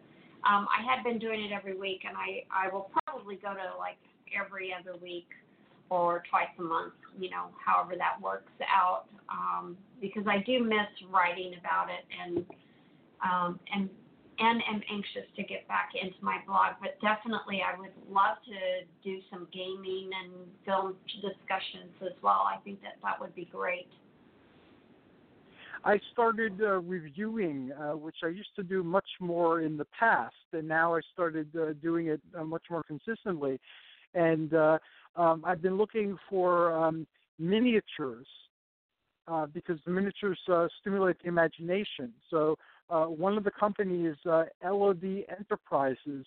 Um, 0.48 0.66
I 0.72 0.82
had 0.82 1.04
been 1.04 1.18
doing 1.18 1.44
it 1.44 1.52
every 1.52 1.76
week, 1.76 2.02
and 2.08 2.16
I 2.16 2.44
I 2.50 2.72
will 2.72 2.90
probably 3.04 3.36
go 3.36 3.52
to 3.52 3.76
like 3.78 3.98
every 4.34 4.72
other 4.72 4.96
week 4.96 5.28
or 5.90 6.22
twice 6.30 6.48
a 6.58 6.62
month. 6.62 6.94
You 7.18 7.30
know, 7.30 7.46
however 7.64 7.94
that 7.98 8.20
works 8.22 8.52
out, 8.62 9.04
um, 9.28 9.76
because 10.00 10.24
I 10.26 10.38
do 10.46 10.64
miss 10.64 10.88
writing 11.10 11.54
about 11.60 11.88
it 11.90 12.04
and 12.18 12.46
um, 13.22 13.60
and 13.74 13.90
and 14.40 14.62
am 14.68 14.80
anxious 14.90 15.28
to 15.36 15.42
get 15.42 15.68
back 15.68 15.90
into 16.00 16.16
my 16.22 16.38
blog. 16.46 16.74
But 16.80 16.98
definitely, 17.00 17.60
I 17.60 17.78
would 17.78 17.92
love 18.10 18.38
to 18.46 18.86
do 19.04 19.20
some 19.30 19.46
gaming 19.52 20.10
and 20.10 20.32
film 20.64 20.96
discussions 21.20 21.92
as 22.02 22.16
well. 22.22 22.48
I 22.48 22.56
think 22.64 22.80
that 22.82 22.96
that 23.02 23.20
would 23.20 23.34
be 23.34 23.48
great. 23.52 23.88
I 25.84 25.98
started 26.12 26.60
uh, 26.60 26.80
reviewing, 26.80 27.72
uh, 27.72 27.96
which 27.96 28.16
I 28.22 28.28
used 28.28 28.54
to 28.56 28.62
do 28.62 28.82
much 28.82 29.08
more 29.18 29.60
in 29.60 29.76
the 29.76 29.86
past, 29.98 30.34
and 30.52 30.68
now 30.68 30.94
I 30.94 31.00
started 31.12 31.48
uh, 31.56 31.72
doing 31.82 32.08
it 32.08 32.20
uh, 32.38 32.44
much 32.44 32.64
more 32.70 32.82
consistently. 32.82 33.58
And 34.14 34.52
uh, 34.52 34.78
um, 35.16 35.42
I've 35.46 35.62
been 35.62 35.76
looking 35.76 36.18
for 36.28 36.76
um, 36.76 37.06
miniatures 37.38 38.26
uh, 39.26 39.46
because 39.46 39.78
the 39.86 39.90
miniatures 39.90 40.38
stimulate 40.80 41.22
the 41.22 41.28
imagination. 41.28 42.12
So 42.28 42.56
uh, 42.90 43.04
one 43.04 43.38
of 43.38 43.44
the 43.44 43.50
companies, 43.50 44.16
uh, 44.28 44.44
LOD 44.64 45.24
Enterprises, 45.38 46.26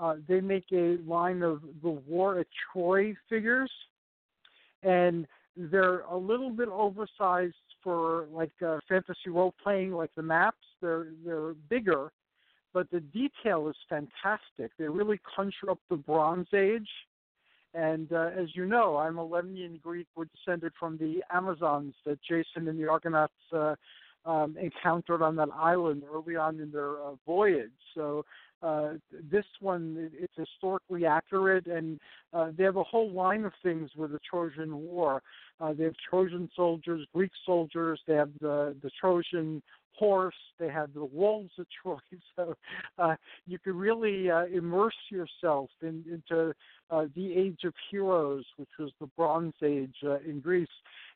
uh, 0.00 0.14
they 0.28 0.40
make 0.40 0.66
a 0.72 0.98
line 1.06 1.42
of 1.42 1.62
the 1.82 1.90
War 1.90 2.38
at 2.38 2.46
Troy 2.72 3.14
figures, 3.28 3.70
and 4.82 5.26
they're 5.56 6.00
a 6.00 6.16
little 6.16 6.50
bit 6.50 6.68
oversized 6.68 7.54
for 7.82 8.26
like 8.32 8.52
uh, 8.66 8.78
fantasy 8.88 9.28
role 9.28 9.54
playing, 9.62 9.92
like 9.92 10.14
the 10.14 10.22
maps. 10.22 10.64
They're 10.80 11.08
they're 11.24 11.54
bigger, 11.68 12.10
but 12.72 12.90
the 12.90 13.00
detail 13.00 13.68
is 13.68 13.76
fantastic. 13.88 14.72
They 14.78 14.88
really 14.88 15.20
conjure 15.36 15.70
up 15.70 15.78
the 15.90 15.96
Bronze 15.96 16.48
Age. 16.54 16.88
And 17.74 18.12
uh, 18.12 18.30
as 18.36 18.48
you 18.54 18.66
know, 18.66 18.98
I'm 18.98 19.18
a 19.18 19.26
Lemnian 19.26 19.80
Greek. 19.80 20.06
We're 20.14 20.26
descended 20.26 20.72
from 20.78 20.98
the 20.98 21.22
Amazons 21.30 21.94
that 22.04 22.18
Jason 22.22 22.68
and 22.68 22.78
the 22.78 22.88
Argonauts 22.88 23.32
uh, 23.52 23.76
um, 24.24 24.56
encountered 24.60 25.22
on 25.22 25.36
that 25.36 25.48
island 25.54 26.02
early 26.12 26.36
on 26.36 26.60
in 26.60 26.70
their 26.70 27.00
uh, 27.02 27.14
voyage. 27.26 27.70
So 27.94 28.24
uh, 28.62 28.92
this 29.30 29.44
one, 29.60 29.96
it- 29.98 30.18
it's 30.24 30.36
historically 30.36 31.04
accurate, 31.06 31.66
and 31.66 31.98
uh, 32.32 32.50
they 32.56 32.64
have 32.64 32.76
a 32.76 32.84
whole 32.84 33.10
line 33.10 33.44
of 33.44 33.52
things 33.62 33.90
with 33.96 34.12
the 34.12 34.20
Trojan 34.28 34.76
War. 34.76 35.22
Uh, 35.60 35.72
they 35.72 35.84
have 35.84 35.94
Trojan 36.08 36.48
soldiers, 36.54 37.06
Greek 37.14 37.32
soldiers. 37.44 38.00
They 38.06 38.14
have 38.14 38.30
the 38.40 38.76
the 38.82 38.90
Trojan 39.00 39.62
horse. 39.94 40.34
They 40.58 40.68
have 40.68 40.94
the 40.94 41.04
wolves 41.04 41.50
of 41.58 41.66
Troy. 41.82 41.96
So 42.36 42.54
uh, 42.98 43.16
you 43.46 43.58
can 43.58 43.76
really 43.76 44.30
uh, 44.30 44.46
immerse 44.46 44.94
yourself 45.10 45.68
in, 45.82 46.02
into 46.10 46.54
uh, 46.90 47.06
the 47.14 47.34
Age 47.34 47.60
of 47.64 47.74
Heroes, 47.90 48.44
which 48.56 48.70
was 48.78 48.90
the 49.00 49.06
Bronze 49.18 49.54
Age 49.62 49.94
uh, 50.04 50.18
in 50.20 50.40
Greece. 50.40 50.66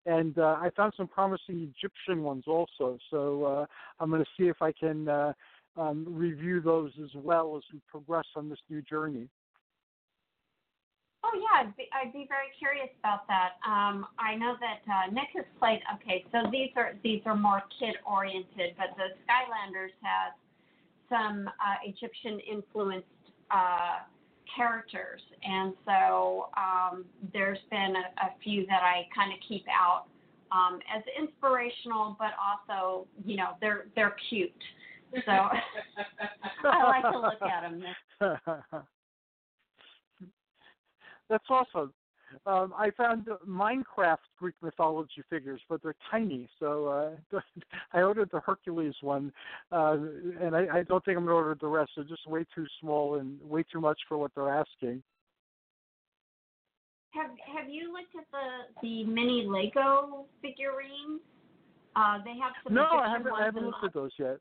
And 0.07 0.39
uh, 0.39 0.57
I 0.61 0.71
found 0.77 0.95
some 0.97 1.09
promising 1.09 1.73
Egyptian 1.77 2.23
ones 2.23 2.45
also. 2.47 2.97
So 3.11 3.45
uh, 3.45 3.67
I'm 4.01 4.09
going 4.09 4.23
to 4.23 4.31
see 4.39 4.49
if 4.49 4.63
I 4.63 4.73
can 4.73 5.09
uh, 5.09 5.33
um, 5.77 6.07
review 6.09 6.61
those 6.61 6.93
as 7.03 7.11
well 7.15 7.57
as 7.57 7.63
we 7.73 7.81
progress 7.91 8.25
on 8.37 8.49
this 8.49 8.61
new 8.71 8.83
journey. 8.83 9.29
Oh 11.25 11.33
yeah, 11.35 11.67
I'd 11.67 11.77
be, 11.77 11.89
I'd 11.93 12.13
be 12.13 12.27
very 12.29 12.55
curious 12.57 12.89
about 13.01 13.27
that. 13.27 13.59
Um, 13.67 14.07
I 14.17 14.37
know 14.37 14.55
that 14.61 14.81
uh, 14.87 15.11
Nick 15.13 15.29
has 15.35 15.45
played. 15.59 15.81
Okay, 15.97 16.25
so 16.31 16.49
these 16.53 16.71
are 16.77 16.95
these 17.03 17.21
are 17.27 17.35
more 17.35 17.65
kid 17.81 17.97
oriented, 18.07 18.77
but 18.79 18.95
the 18.97 19.11
Skylanders 19.27 19.91
has 20.03 20.33
some 21.09 21.49
uh, 21.49 21.83
Egyptian 21.85 22.39
influenced 22.41 23.07
uh, 23.51 24.07
characters, 24.55 25.21
and 25.43 25.75
so 25.85 26.49
um, 26.57 27.05
there's 27.33 27.59
been 27.71 27.95
a, 27.97 28.27
a 28.27 28.35
few 28.43 28.67
that 28.67 28.83
I 28.83 29.07
kind 29.15 29.33
of 29.33 29.39
keep 29.49 29.65
out 29.69 30.07
um, 30.53 30.79
as 30.95 31.03
inspirational, 31.19 32.17
but 32.19 32.31
also 32.39 33.07
you 33.25 33.37
know 33.37 33.51
they're 33.61 33.87
they're 33.95 34.17
cute. 34.29 34.53
So 35.25 35.33
I 36.65 36.83
like 36.85 37.03
to 37.13 37.19
look 37.19 37.43
at 37.43 37.63
them. 37.63 37.83
That's 41.29 41.45
awesome. 41.51 41.93
Um, 42.47 42.75
I 42.77 42.91
found 42.91 43.29
Minecraft 43.47 44.19
Greek 44.39 44.55
mythology 44.63 45.23
figures, 45.31 45.61
but 45.69 45.83
they're 45.83 45.95
tiny. 46.11 46.49
So 46.59 47.17
uh, 47.33 47.41
I 47.93 48.03
ordered 48.03 48.31
the 48.33 48.41
Hercules 48.41 48.95
one, 49.01 49.33
uh, 49.73 49.97
and 50.41 50.55
I, 50.55 50.67
I 50.79 50.83
don't 50.83 51.05
think 51.05 51.17
I'm 51.17 51.25
going 51.25 51.35
to 51.35 51.49
order 51.49 51.57
the 51.61 51.69
rest. 51.69 51.93
They're 51.97 52.05
just 52.05 52.27
way 52.27 52.45
too 52.55 52.67
small 52.81 53.17
and 53.17 53.41
way 53.43 53.65
too 53.71 53.81
much 53.81 53.99
for 54.09 54.19
what 54.19 54.33
they're 54.35 54.49
asking. 54.53 55.03
Have 57.11 57.31
Have 57.57 57.71
you 57.71 57.93
looked 57.93 58.15
at 58.17 58.27
the 58.31 58.81
the 58.83 59.05
mini 59.05 59.47
Lego 59.49 60.27
figurines? 60.43 61.21
Uh, 61.95 62.19
they 62.25 62.37
have 62.39 62.53
some. 62.63 62.75
No, 62.75 62.87
I 62.93 63.09
haven't. 63.09 63.33
I 63.33 63.45
haven't 63.45 63.65
looked 63.65 63.85
at 63.85 63.95
those 63.95 64.11
yet. 64.19 64.39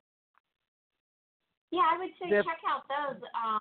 Yeah, 1.72 1.82
I 1.92 1.98
would 1.98 2.10
say 2.22 2.30
They 2.30 2.36
have- 2.38 2.46
check 2.46 2.60
out 2.70 2.84
those 2.88 3.22
um, 3.34 3.60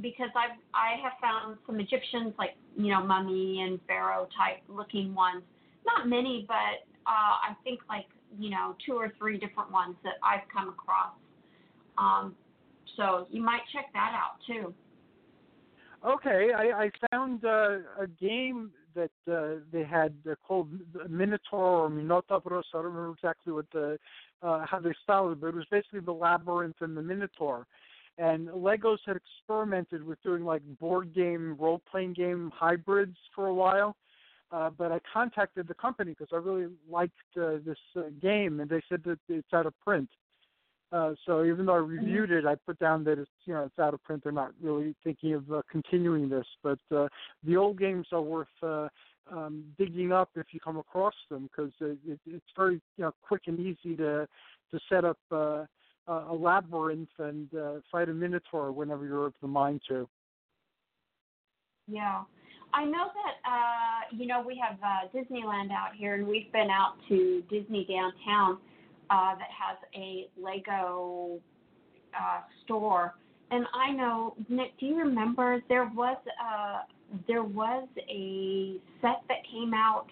because 0.00 0.30
I've 0.36 0.58
I 0.74 1.00
have 1.02 1.12
found 1.20 1.58
some 1.66 1.80
Egyptians 1.80 2.34
like 2.38 2.56
you 2.76 2.90
know 2.90 3.04
mummy 3.04 3.60
and 3.62 3.78
pharaoh 3.86 4.28
type 4.36 4.62
looking 4.68 5.14
ones. 5.14 5.42
Not 5.84 6.08
many, 6.08 6.44
but 6.48 6.86
uh, 7.06 7.50
I 7.50 7.54
think 7.64 7.80
like 7.88 8.06
you 8.38 8.50
know 8.50 8.76
two 8.86 8.94
or 8.94 9.12
three 9.18 9.38
different 9.38 9.70
ones 9.70 9.96
that 10.04 10.14
I've 10.22 10.48
come 10.54 10.68
across. 10.68 11.14
Um, 11.98 12.34
so 12.96 13.26
you 13.30 13.42
might 13.42 13.62
check 13.72 13.92
that 13.92 14.12
out 14.14 14.38
too. 14.46 14.74
Okay, 16.04 16.50
I, 16.56 16.84
I 16.84 16.90
found 17.10 17.44
uh, 17.44 17.78
a 18.00 18.06
game 18.20 18.72
that 18.94 19.10
uh, 19.30 19.60
they 19.72 19.84
had 19.84 20.12
uh, 20.28 20.34
called 20.46 20.68
Minotaur 21.08 21.84
or 21.84 21.90
Minotauros. 21.90 22.64
I 22.74 22.78
don't 22.78 22.86
remember 22.86 23.12
exactly 23.12 23.52
what 23.52 23.66
the 23.72 23.98
uh, 24.42 24.66
how 24.66 24.80
they 24.80 24.92
styled 25.04 25.32
it, 25.32 25.40
but 25.40 25.48
it 25.48 25.54
was 25.54 25.66
basically 25.70 26.00
the 26.00 26.12
labyrinth 26.12 26.76
and 26.80 26.96
the 26.96 27.02
Minotaur. 27.02 27.66
And 28.18 28.48
Legos 28.48 28.98
had 29.06 29.16
experimented 29.16 30.04
with 30.04 30.22
doing 30.22 30.44
like 30.44 30.62
board 30.78 31.14
game, 31.14 31.56
role 31.58 31.80
playing 31.90 32.12
game 32.12 32.52
hybrids 32.54 33.16
for 33.34 33.46
a 33.46 33.54
while. 33.54 33.96
Uh, 34.50 34.68
but 34.68 34.92
I 34.92 35.00
contacted 35.10 35.66
the 35.66 35.74
company 35.74 36.10
because 36.10 36.28
I 36.30 36.36
really 36.36 36.68
liked 36.90 37.14
uh, 37.40 37.56
this 37.64 37.78
uh, 37.96 38.02
game, 38.20 38.60
and 38.60 38.68
they 38.68 38.82
said 38.86 39.02
that 39.04 39.18
it's 39.28 39.48
out 39.54 39.64
of 39.64 39.72
print. 39.80 40.10
Uh, 40.92 41.14
so 41.24 41.42
even 41.44 41.64
though 41.64 41.72
I 41.72 41.78
reviewed 41.78 42.30
it, 42.30 42.44
I 42.44 42.54
put 42.66 42.78
down 42.78 43.02
that 43.04 43.18
it's 43.18 43.30
you 43.46 43.54
know 43.54 43.64
it's 43.64 43.78
out 43.78 43.94
of 43.94 44.02
print. 44.04 44.22
They're 44.22 44.32
not 44.32 44.52
really 44.60 44.94
thinking 45.02 45.32
of 45.32 45.50
uh, 45.50 45.62
continuing 45.70 46.28
this, 46.28 46.44
but 46.62 46.78
uh, 46.94 47.08
the 47.44 47.56
old 47.56 47.78
games 47.78 48.08
are 48.12 48.20
worth 48.20 48.46
uh, 48.62 48.88
um, 49.30 49.64
digging 49.78 50.12
up 50.12 50.28
if 50.34 50.46
you 50.52 50.60
come 50.60 50.76
across 50.76 51.14
them 51.30 51.48
because 51.50 51.72
it, 51.80 51.96
it, 52.06 52.20
it's 52.26 52.44
very 52.54 52.74
you 52.98 53.04
know 53.04 53.12
quick 53.22 53.42
and 53.46 53.58
easy 53.58 53.96
to 53.96 54.28
to 54.70 54.80
set 54.90 55.06
up 55.06 55.18
uh, 55.30 55.64
a 56.08 56.34
labyrinth 56.34 57.08
and 57.18 57.48
uh, 57.54 57.74
fight 57.90 58.08
a 58.08 58.12
minotaur 58.12 58.72
whenever 58.72 59.06
you're 59.06 59.26
of 59.26 59.34
the 59.40 59.48
mind 59.48 59.80
to. 59.88 60.08
Yeah. 61.86 62.22
I 62.74 62.84
know 62.84 63.08
that 63.14 63.50
uh, 63.50 64.16
you 64.16 64.26
know 64.26 64.42
we 64.46 64.60
have 64.66 64.78
uh, 64.82 65.08
Disneyland 65.14 65.70
out 65.72 65.94
here, 65.94 66.14
and 66.14 66.26
we've 66.26 66.50
been 66.52 66.70
out 66.70 66.94
to 67.08 67.42
Disney 67.50 67.86
downtown 67.88 68.58
uh, 69.10 69.34
that 69.34 69.48
has 69.50 69.76
a 69.94 70.28
Lego 70.40 71.38
uh, 72.18 72.40
store. 72.64 73.14
And 73.50 73.66
I 73.74 73.92
know, 73.92 74.34
Nick, 74.48 74.78
do 74.80 74.86
you 74.86 74.96
remember 74.96 75.62
there 75.68 75.90
was 75.94 76.16
a 76.40 77.20
there 77.28 77.44
was 77.44 77.86
a 77.98 78.76
set 79.02 79.22
that 79.28 79.38
came 79.50 79.74
out, 79.74 80.06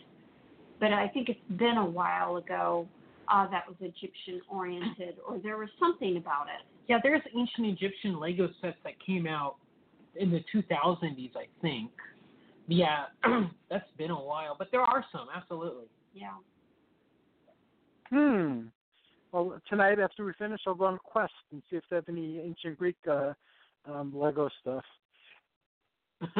but 0.79 0.93
I 0.93 1.09
think 1.09 1.31
it's 1.31 1.59
been 1.59 1.79
a 1.79 1.87
while 1.87 2.37
ago. 2.37 2.87
Uh, 3.31 3.48
that 3.48 3.66
was 3.69 3.77
Egyptian 3.81 4.40
oriented, 4.51 5.16
or 5.27 5.39
there 5.39 5.57
was 5.57 5.69
something 5.78 6.16
about 6.16 6.47
it. 6.47 6.66
Yeah, 6.89 6.98
there's 7.02 7.23
ancient 7.36 7.66
Egyptian 7.66 8.19
Lego 8.19 8.48
sets 8.61 8.77
that 8.82 8.94
came 9.05 9.27
out 9.27 9.57
in 10.16 10.31
the 10.31 10.43
2000s, 10.52 11.31
I 11.36 11.47
think. 11.62 11.90
Yeah, 12.66 13.05
that's 13.70 13.89
been 13.97 14.11
a 14.11 14.20
while, 14.20 14.57
but 14.59 14.69
there 14.73 14.81
are 14.81 15.05
some, 15.12 15.28
absolutely. 15.35 15.86
Yeah. 16.15 16.35
Hmm. 18.09 18.62
Well, 19.32 19.61
tonight 19.69 20.01
after 20.01 20.24
we 20.24 20.32
finish, 20.39 20.61
I'll 20.66 20.74
go 20.74 20.86
on 20.86 20.94
a 20.94 20.98
quest 20.98 21.32
and 21.52 21.62
see 21.70 21.77
if 21.77 21.85
they 21.89 21.97
have 21.97 22.09
any 22.09 22.40
ancient 22.40 22.78
Greek 22.78 22.97
uh, 23.09 23.32
um, 23.89 24.12
Lego 24.15 24.48
stuff. 24.61 24.85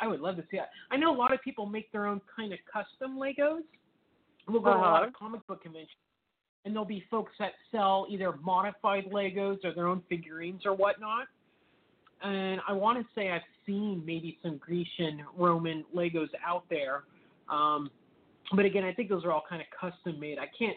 I 0.00 0.06
would 0.06 0.20
love 0.20 0.36
to 0.36 0.42
see 0.50 0.58
that. 0.58 0.70
I 0.90 0.96
know 0.96 1.14
a 1.14 1.16
lot 1.16 1.32
of 1.32 1.40
people 1.42 1.64
make 1.64 1.90
their 1.92 2.06
own 2.06 2.20
kind 2.34 2.52
of 2.52 2.58
custom 2.70 3.16
Legos. 3.16 3.62
We'll 4.48 4.60
go 4.60 4.70
uh-huh. 4.70 4.82
to 4.82 4.88
a 4.88 4.92
lot 4.92 5.08
of 5.08 5.14
comic 5.14 5.46
book 5.46 5.62
conventions, 5.62 5.90
and 6.64 6.74
there'll 6.74 6.86
be 6.86 7.04
folks 7.10 7.32
that 7.38 7.52
sell 7.70 8.06
either 8.10 8.32
modified 8.42 9.04
Legos 9.12 9.64
or 9.64 9.74
their 9.74 9.86
own 9.86 10.02
figurines 10.08 10.62
or 10.64 10.74
whatnot. 10.74 11.26
And 12.22 12.60
I 12.68 12.72
want 12.72 12.98
to 12.98 13.04
say 13.14 13.30
I've 13.30 13.42
seen 13.66 14.02
maybe 14.06 14.38
some 14.42 14.58
Grecian 14.58 15.24
Roman 15.36 15.84
Legos 15.94 16.28
out 16.46 16.64
there. 16.70 17.02
Um, 17.48 17.90
but 18.54 18.64
again, 18.64 18.84
I 18.84 18.92
think 18.92 19.08
those 19.08 19.24
are 19.24 19.32
all 19.32 19.44
kind 19.48 19.62
of 19.62 19.66
custom 19.78 20.20
made. 20.20 20.38
I 20.38 20.46
can't 20.56 20.76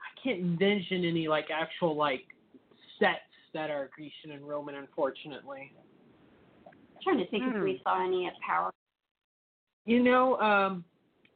I 0.00 0.20
can't 0.22 0.40
envision 0.40 1.04
any 1.04 1.28
like 1.28 1.46
actual 1.52 1.96
like 1.96 2.24
sets 2.98 3.20
that 3.54 3.70
are 3.70 3.90
Grecian 3.94 4.32
and 4.32 4.46
Roman, 4.46 4.74
unfortunately. 4.76 5.72
I'm 6.66 6.72
trying 7.02 7.18
to 7.18 7.26
think 7.28 7.44
if 7.46 7.62
we 7.62 7.80
saw 7.84 8.04
any 8.04 8.26
at 8.26 8.32
Power. 8.44 8.72
You 9.84 10.02
know, 10.02 10.36
um, 10.40 10.84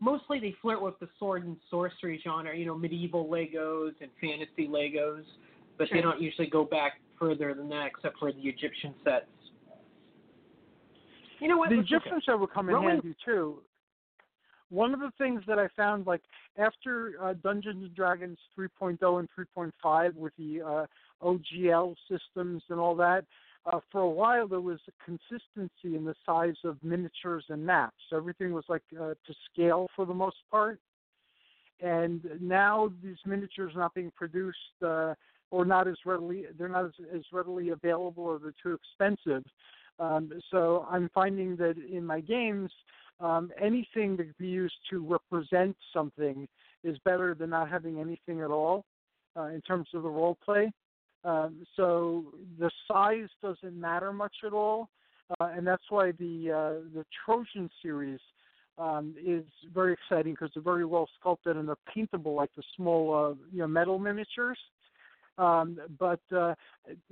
mostly 0.01 0.41
they 0.41 0.55
flirt 0.61 0.81
with 0.83 0.99
the 0.99 1.09
sword 1.19 1.45
and 1.45 1.57
sorcery 1.71 2.21
genre. 2.23 2.57
You 2.57 2.67
know, 2.67 2.77
medieval 2.77 3.27
Legos 3.27 3.93
and 4.01 4.11
fantasy 4.21 4.67
Legos, 4.69 5.25
but 5.79 5.89
Sure. 5.89 5.97
they 5.99 6.03
don't 6.03 6.21
usually 6.21 6.49
go 6.49 6.65
back 6.65 7.01
further 7.19 7.55
than 7.55 7.69
that, 7.69 7.87
except 7.89 8.19
for 8.19 8.33
the 8.33 8.41
Egyptian 8.41 8.95
sets. 9.05 9.27
You 11.39 11.49
know 11.49 11.57
what? 11.57 11.71
The 11.71 11.77
Let's 11.77 11.87
Egyptian 11.91 12.21
set 12.25 12.39
would 12.39 12.51
come 12.51 12.69
in 12.69 12.75
Roman- 12.75 12.91
handy 12.93 13.15
too. 13.25 13.63
One 14.69 14.95
of 14.95 15.01
the 15.01 15.11
things 15.19 15.43
that 15.49 15.59
I 15.59 15.67
found, 15.69 16.07
like 16.07 16.23
after 16.57 17.15
uh, 17.21 17.33
Dungeons 17.43 17.83
and 17.85 17.95
Dragons 17.95 18.39
3.0 18.57 19.19
and 19.19 19.29
3.5 19.37 20.15
with 20.15 20.33
the 20.37 20.63
uh, 20.63 20.87
OGL 21.23 21.97
systems 22.09 22.63
and 22.69 22.79
all 22.79 22.95
that, 22.97 23.25
uh, 23.67 23.81
for 23.91 24.01
a 24.01 24.09
while 24.09 24.49
there 24.49 24.61
was 24.61 24.81
a 24.89 25.05
consistency 25.05 25.97
in 25.97 26.05
the 26.05 26.15
size 26.25 26.57
of 26.65 26.77
miniatures 26.83 27.45
and 27.49 27.65
maps. 27.65 28.03
Everything 28.13 28.53
was 28.53 28.65
like 28.69 28.83
uh, 28.99 29.15
to 29.27 29.35
scale 29.53 29.89
for 29.95 30.07
the 30.07 30.15
most 30.15 30.37
part. 30.51 30.79
And 31.81 32.23
now 32.41 32.93
these 33.03 33.17
miniatures 33.25 33.75
are 33.75 33.81
not 33.81 33.95
being 33.95 34.13
produced 34.15 34.59
uh, 34.85 35.15
or 35.51 35.65
not 35.65 35.89
as 35.89 35.97
readily, 36.07 36.45
they're 36.59 36.69
not 36.69 36.87
as, 36.87 36.93
as 37.15 37.23
readily 37.33 37.71
available 37.71 38.25
or 38.25 38.39
they're 38.39 38.55
too 38.63 38.79
expensive. 38.79 39.45
Um, 39.99 40.33
so 40.51 40.87
I'm 40.91 41.11
finding 41.13 41.57
that 41.57 41.75
in 41.91 42.05
my 42.05 42.21
games, 42.21 42.71
um, 43.21 43.51
anything 43.61 44.17
that 44.17 44.25
can 44.25 44.35
be 44.39 44.49
used 44.49 44.75
to 44.91 45.05
represent 45.07 45.77
something 45.93 46.49
is 46.85 46.97
better 47.05 47.35
than 47.35 47.51
not 47.51 47.69
having 47.69 47.99
anything 47.99 48.41
at 48.41 48.51
all 48.51 48.85
uh, 49.37 49.45
in 49.45 49.61
terms 49.61 49.89
of 49.95 50.03
the 50.03 50.09
role 50.09 50.39
play. 50.43 50.73
Um, 51.25 51.67
so 51.77 52.27
the 52.59 52.71
size 52.89 53.29
doesn't 53.43 53.79
matter 53.79 54.13
much 54.13 54.37
at 54.45 54.53
all, 54.53 54.89
uh, 55.39 55.51
and 55.55 55.67
that's 55.67 55.83
why 55.91 56.13
the 56.13 56.51
uh, 56.51 56.89
the 56.95 57.05
Trojan 57.25 57.69
series 57.83 58.21
um, 58.79 59.15
is 59.23 59.45
very 59.75 59.93
exciting 59.93 60.33
because 60.33 60.51
they're 60.55 60.63
very 60.63 60.87
well 60.87 61.09
sculpted 61.19 61.57
and 61.57 61.69
they're 61.69 61.77
paintable 61.95 62.35
like 62.35 62.51
the 62.57 62.63
small 62.77 63.15
uh, 63.15 63.35
you 63.53 63.59
know 63.59 63.67
metal 63.67 63.99
miniatures. 63.99 64.59
Um, 65.39 65.79
but 65.99 66.21
uh, 66.37 66.55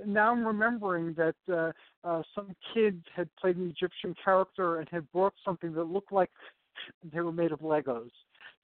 now 0.05 0.33
I'm 0.33 0.47
remembering 0.47 1.15
that 1.15 1.35
uh, 1.51 1.73
uh, 2.05 2.23
some 2.35 2.55
kids 2.75 3.03
had 3.15 3.29
played 3.37 3.57
an 3.57 3.71
Egyptian 3.71 4.15
character 4.23 4.81
and 4.81 4.89
had 4.91 5.11
brought 5.13 5.33
something 5.45 5.73
that 5.75 5.85
looked 5.85 6.13
like 6.13 6.31
they 7.13 7.21
were 7.21 7.33
made 7.33 7.53
of 7.53 7.61
Legos. 7.61 8.11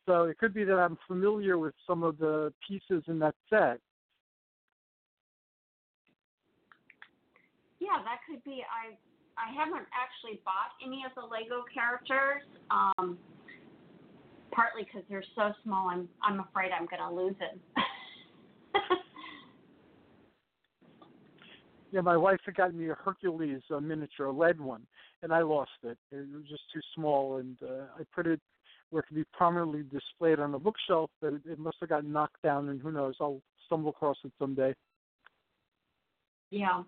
So 0.07 0.25
it 0.25 0.39
could 0.39 0.53
be 0.53 0.65
that 0.65 0.77
I'm 0.77 0.99
familiar 1.07 1.57
with 1.59 1.75
some 1.87 2.03
of 2.03 2.19
the 2.19 2.53
pieces 2.67 3.05
in 3.09 3.19
that 3.21 3.35
set. 3.49 3.81
Yeah, 7.85 8.01
that 8.01 8.25
could 8.25 8.43
be. 8.45 8.65
I 8.65 8.97
I 9.37 9.53
haven't 9.53 9.85
actually 9.93 10.41
bought 10.45 10.73
any 10.81 11.05
of 11.05 11.13
the 11.15 11.27
Lego 11.29 11.65
characters. 11.69 12.41
Um, 12.71 13.19
partly 14.53 14.85
because 14.85 15.03
they're 15.11 15.25
so 15.37 15.53
small, 15.63 15.89
I'm 15.91 16.09
I'm 16.23 16.41
afraid 16.41 16.73
I'm 16.73 16.87
going 16.87 17.03
to 17.03 17.15
lose 17.15 17.37
it. 17.41 17.61
Yeah, 21.93 22.01
my 22.01 22.17
wife 22.17 22.41
had 22.45 22.57
gotten 22.57 22.77
me 22.77 22.91
a 22.91 22.95
Hercules 22.97 23.63
a 23.71 23.81
miniature, 23.81 24.27
a 24.27 24.33
lead 24.33 24.61
one, 24.61 24.85
and 25.23 25.33
I 25.33 25.43
lost 25.43 25.71
it. 25.85 25.97
It 26.11 26.27
was 26.35 26.43
just 26.51 26.63
too 26.73 26.81
small, 26.93 27.37
and 27.37 27.57
uh, 27.63 27.85
I 27.97 28.03
put 28.13 28.27
it 28.27 28.41
where 28.91 28.99
it 28.99 29.07
could 29.07 29.15
be 29.15 29.25
prominently 29.33 29.85
displayed 29.85 30.41
on 30.41 30.55
a 30.55 30.59
bookshelf, 30.59 31.11
but 31.21 31.35
it, 31.35 31.43
it 31.49 31.59
must 31.61 31.77
have 31.79 31.91
gotten 31.91 32.11
knocked 32.11 32.43
down, 32.43 32.69
and 32.69 32.81
who 32.81 32.91
knows? 32.91 33.15
I'll 33.21 33.41
stumble 33.67 33.91
across 33.91 34.17
it 34.25 34.33
someday. 34.41 34.75
yeah. 36.51 36.83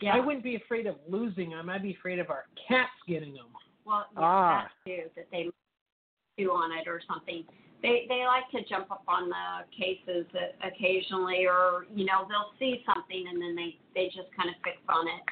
Yeah. 0.00 0.14
I 0.16 0.20
wouldn't 0.20 0.44
be 0.44 0.56
afraid 0.56 0.86
of 0.86 0.96
losing 1.08 1.50
them. 1.50 1.68
I'd 1.68 1.82
be 1.82 1.94
afraid 1.94 2.18
of 2.18 2.30
our 2.30 2.44
cats 2.68 2.90
getting 3.06 3.34
them. 3.34 3.46
Well, 3.84 4.06
yeah, 4.12 4.20
Ah. 4.22 4.62
that 4.62 4.90
too, 4.90 5.10
that 5.16 5.26
they 5.32 5.48
do 6.36 6.50
on 6.52 6.70
it 6.78 6.86
or 6.86 7.00
something. 7.08 7.44
They 7.82 8.06
they 8.08 8.24
like 8.26 8.48
to 8.52 8.68
jump 8.68 8.90
up 8.90 9.02
on 9.08 9.28
the 9.28 9.64
cases 9.76 10.26
uh, 10.34 10.66
occasionally, 10.66 11.46
or 11.46 11.86
you 11.94 12.04
know 12.04 12.26
they'll 12.28 12.52
see 12.58 12.82
something 12.92 13.26
and 13.28 13.40
then 13.40 13.54
they 13.56 13.78
they 13.94 14.06
just 14.06 14.28
kind 14.36 14.48
of 14.50 14.56
fix 14.64 14.76
on 14.88 15.06
it, 15.08 15.22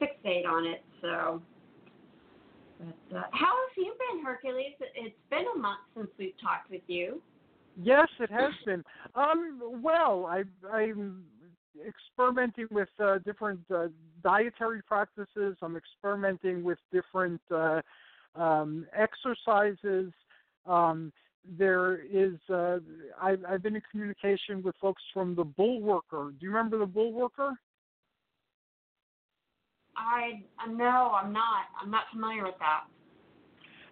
fixate 0.00 0.46
on 0.46 0.66
it. 0.66 0.82
So, 1.02 1.42
but 3.10 3.16
uh, 3.18 3.22
how 3.32 3.46
have 3.52 3.76
you 3.76 3.94
been, 4.10 4.24
Hercules? 4.24 4.74
It- 4.80 4.92
It's 4.94 5.16
been 5.30 5.44
a 5.54 5.58
month 5.58 5.80
since 5.94 6.08
we've 6.18 6.38
talked 6.42 6.70
with 6.70 6.82
you. 6.86 7.22
Yes, 7.76 8.08
it 8.18 8.30
has 8.30 8.52
been. 8.66 8.82
Um, 9.14 9.60
well, 9.82 10.26
I, 10.26 10.42
I'm 10.70 11.24
experimenting 11.86 12.66
with 12.70 12.88
uh, 12.98 13.18
different 13.18 13.60
uh, 13.74 13.86
dietary 14.22 14.82
practices. 14.82 15.56
I'm 15.62 15.76
experimenting 15.76 16.62
with 16.62 16.78
different 16.92 17.40
uh, 17.50 17.80
um, 18.34 18.86
exercises. 18.94 20.12
Um, 20.66 21.12
there 21.58 22.00
is. 22.02 22.34
Uh, 22.48 22.78
I've, 23.20 23.44
I've 23.48 23.62
been 23.62 23.76
in 23.76 23.82
communication 23.90 24.62
with 24.62 24.74
folks 24.80 25.02
from 25.12 25.34
the 25.34 25.44
Bullworker. 25.44 26.38
Do 26.38 26.38
you 26.40 26.50
remember 26.50 26.78
the 26.78 26.86
Bullworker? 26.86 27.52
I 29.96 30.42
uh, 30.62 30.70
no, 30.70 31.12
I'm 31.14 31.32
not. 31.32 31.64
I'm 31.80 31.90
not 31.90 32.04
familiar 32.12 32.44
with 32.44 32.58
that. 32.58 32.84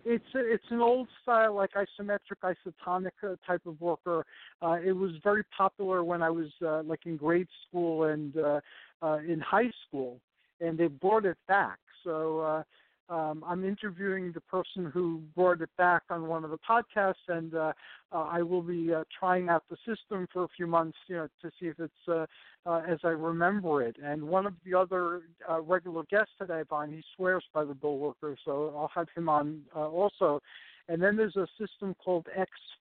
It's 0.05 0.25
it's 0.35 0.65
an 0.71 0.81
old 0.81 1.09
style 1.23 1.55
like 1.55 1.71
isometric 1.73 2.19
isotonic 2.43 3.11
uh, 3.23 3.37
type 3.47 3.63
of 3.67 3.81
worker. 3.81 4.25
Uh, 4.63 4.77
it 4.85 4.93
was 4.93 5.13
very 5.23 5.43
popular 5.57 6.05
when 6.05 6.23
I 6.23 6.31
was 6.31 6.49
uh, 6.65 6.83
like 6.83 7.01
in 7.05 7.17
grade 7.17 7.49
school 7.69 8.05
and 8.05 8.37
uh, 8.37 8.61
uh, 9.03 9.19
in 9.19 9.41
high 9.41 9.71
school, 9.87 10.21
and 10.61 10.79
they 10.79 10.87
brought 10.87 11.25
it 11.25 11.37
back. 11.47 11.79
So 12.05 12.41
uh, 12.41 12.63
um, 13.09 13.43
I'm 13.47 13.65
interviewing 13.65 14.33
the 14.33 14.41
person 14.41 14.91
who 14.93 15.23
brought 15.35 15.63
it 15.63 15.71
back 15.79 16.03
on 16.11 16.27
one 16.27 16.45
of 16.45 16.51
the 16.51 16.59
podcasts, 16.59 17.15
and 17.29 17.55
uh, 17.55 17.73
uh, 18.13 18.17
I 18.17 18.43
will 18.43 18.63
be 18.63 18.93
uh, 18.93 19.05
trying 19.19 19.49
out 19.49 19.65
the 19.71 19.77
system 19.87 20.27
for 20.33 20.45
a 20.45 20.49
few 20.57 20.67
months, 20.67 20.99
you 21.07 21.17
know, 21.17 21.29
to 21.43 21.51
see 21.59 21.67
if 21.67 21.81
it's 21.81 22.09
uh, 22.09 22.27
uh, 22.67 22.83
as 22.87 22.99
I 23.05 23.09
remember 23.09 23.83
it. 23.83 23.97
And 24.03 24.23
one 24.23 24.47
of 24.47 24.55
the 24.65 24.75
other 24.75 25.23
uh, 25.49 25.61
regular 25.63 26.03
guests 26.11 26.33
that 26.39 26.51
I 26.51 26.59
have 26.59 26.73
on, 26.73 26.93
he 26.93 27.03
swears 27.17 27.45
by 27.55 27.65
the 27.65 27.75
Bullworker, 27.75 28.37
so 28.45 28.75
I'll 28.77 28.91
have 28.95 29.09
him 29.17 29.29
on 29.29 29.63
uh, 29.75 29.89
also. 29.89 30.41
And 30.89 31.03
then 31.03 31.17
there's 31.17 31.37
a 31.37 31.47
system 31.59 31.95
called 32.03 32.27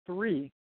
X3 0.10 0.52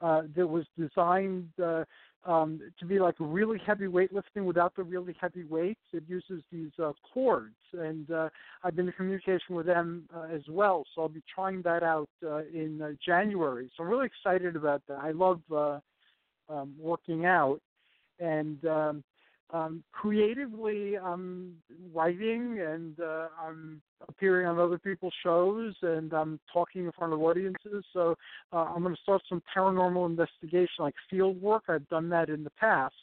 uh, 0.00 0.22
that 0.34 0.46
was 0.46 0.64
designed. 0.78 1.50
Uh, 1.62 1.84
um, 2.24 2.60
to 2.78 2.84
be 2.84 2.98
like 2.98 3.14
really 3.18 3.58
heavy 3.66 3.86
weightlifting 3.86 4.44
without 4.44 4.74
the 4.76 4.82
really 4.82 5.14
heavy 5.20 5.44
weights. 5.44 5.80
It 5.92 6.04
uses 6.06 6.42
these 6.52 6.70
uh, 6.82 6.92
cords, 7.12 7.54
and 7.72 8.10
uh, 8.10 8.28
I've 8.62 8.76
been 8.76 8.86
in 8.86 8.92
communication 8.92 9.54
with 9.54 9.66
them 9.66 10.08
uh, 10.14 10.24
as 10.24 10.42
well. 10.48 10.84
So 10.94 11.02
I'll 11.02 11.08
be 11.08 11.22
trying 11.34 11.62
that 11.62 11.82
out 11.82 12.08
uh, 12.24 12.42
in 12.52 12.80
uh, 12.82 12.90
January. 13.04 13.70
So 13.76 13.84
I'm 13.84 13.90
really 13.90 14.06
excited 14.06 14.54
about 14.56 14.82
that. 14.88 14.98
I 14.98 15.12
love 15.12 15.40
uh, 15.50 15.80
um, 16.48 16.74
working 16.78 17.24
out, 17.24 17.60
and 18.18 18.62
um, 18.66 19.04
um, 19.52 19.82
creatively, 19.92 20.96
I'm 20.96 21.54
writing 21.92 22.60
and 22.60 22.98
uh, 23.00 23.28
I'm 23.40 23.82
appearing 24.08 24.46
on 24.46 24.58
other 24.58 24.78
people's 24.78 25.14
shows 25.22 25.74
and 25.82 26.12
I'm 26.12 26.38
talking 26.52 26.84
in 26.84 26.92
front 26.92 27.12
of 27.12 27.20
audiences. 27.20 27.84
So 27.92 28.14
uh, 28.52 28.56
I'm 28.56 28.82
going 28.82 28.94
to 28.94 29.02
start 29.02 29.22
some 29.28 29.42
paranormal 29.56 30.06
investigation, 30.06 30.68
like 30.80 30.94
field 31.08 31.40
work. 31.40 31.64
I've 31.68 31.88
done 31.88 32.08
that 32.10 32.28
in 32.28 32.44
the 32.44 32.50
past, 32.50 32.94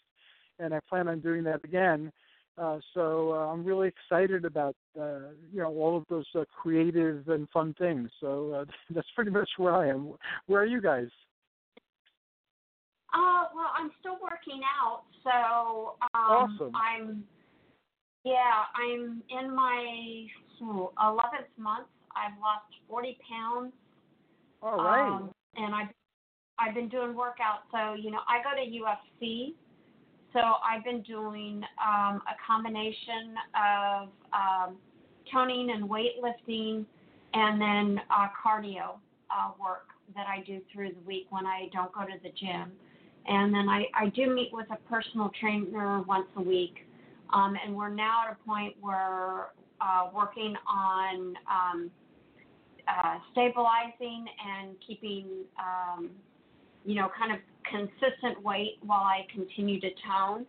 and 0.59 0.73
I 0.73 0.79
plan 0.89 1.07
on 1.07 1.19
doing 1.19 1.43
that 1.43 1.63
again. 1.63 2.11
Uh, 2.57 2.79
so 2.93 3.33
uh, 3.33 3.53
I'm 3.53 3.63
really 3.63 3.87
excited 3.87 4.43
about 4.43 4.75
uh, 4.99 5.19
you 5.53 5.59
know 5.59 5.69
all 5.75 5.95
of 5.95 6.05
those 6.09 6.25
uh, 6.33 6.43
creative 6.61 7.27
and 7.27 7.47
fun 7.49 7.75
things. 7.77 8.09
So 8.19 8.65
that's 8.89 9.07
pretty 9.15 9.31
much 9.31 9.49
where 9.57 9.75
I 9.75 9.89
am. 9.89 10.13
Where 10.47 10.61
are 10.61 10.65
you 10.65 10.81
guys? 10.81 11.09
Uh, 13.13 13.45
well, 13.55 13.71
I'm 13.75 13.91
still 13.99 14.17
working 14.21 14.61
out, 14.65 15.03
so 15.23 15.95
um, 16.13 16.59
awesome. 16.59 16.75
I'm 16.75 17.23
yeah, 18.25 18.67
I'm 18.75 19.23
in 19.29 19.55
my 19.55 20.25
eleventh 21.01 21.47
month. 21.57 21.87
I've 22.15 22.37
lost 22.41 22.65
forty 22.89 23.17
pounds. 23.29 23.71
All 24.61 24.77
right. 24.77 25.07
Um, 25.07 25.31
and 25.55 25.73
I've 25.73 25.87
I've 26.59 26.73
been 26.75 26.89
doing 26.89 27.13
workouts. 27.13 27.63
So 27.71 27.93
you 27.93 28.11
know, 28.11 28.19
I 28.27 28.43
go 28.43 28.55
to 28.55 28.69
UFC. 28.69 29.53
So 30.33 30.39
I've 30.39 30.83
been 30.83 31.01
doing 31.03 31.63
um, 31.81 32.21
a 32.27 32.35
combination 32.45 33.35
of 33.55 34.09
um, 34.33 34.75
toning 35.31 35.69
and 35.71 35.89
weightlifting, 35.89 36.85
and 37.33 37.61
then 37.61 38.01
uh, 38.11 38.27
cardio 38.45 38.97
uh, 39.31 39.51
work 39.59 39.87
that 40.15 40.27
I 40.27 40.43
do 40.45 40.59
through 40.73 40.89
the 40.89 41.07
week 41.07 41.27
when 41.29 41.45
I 41.45 41.69
don't 41.73 41.91
go 41.93 42.01
to 42.01 42.13
the 42.21 42.29
gym. 42.29 42.71
And 43.27 43.53
then 43.53 43.67
I, 43.67 43.85
I 43.93 44.07
do 44.09 44.33
meet 44.33 44.49
with 44.53 44.67
a 44.71 44.77
personal 44.89 45.31
trainer 45.39 46.01
once 46.01 46.27
a 46.37 46.41
week. 46.41 46.87
Um, 47.33 47.55
and 47.63 47.75
we're 47.75 47.89
now 47.89 48.23
at 48.27 48.33
a 48.33 48.47
point 48.47 48.75
where 48.79 49.47
uh, 49.81 50.09
working 50.15 50.55
on 50.67 51.35
um, 51.49 51.91
uh, 52.87 53.17
stabilizing 53.31 54.25
and 54.47 54.75
keeping, 54.85 55.25
um, 55.59 56.09
you 56.85 56.95
know, 56.95 57.09
kind 57.17 57.33
of 57.33 57.39
consistent 57.69 58.41
weight 58.43 58.77
while 58.81 59.03
I 59.03 59.25
continue 59.33 59.79
to 59.81 59.89
tone. 60.07 60.45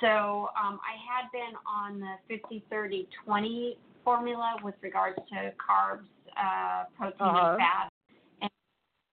So 0.00 0.48
um, 0.58 0.78
I 0.82 0.94
had 1.06 1.30
been 1.32 1.54
on 1.66 2.00
the 2.00 2.14
50 2.28 2.64
30 2.70 3.08
20 3.24 3.78
formula 4.04 4.56
with 4.62 4.74
regards 4.80 5.16
to 5.16 5.52
carbs, 5.58 6.06
uh, 6.36 6.84
protein, 6.96 7.16
uh-huh. 7.20 7.50
and 7.50 7.58
fat. 7.58 7.88
And 8.42 8.50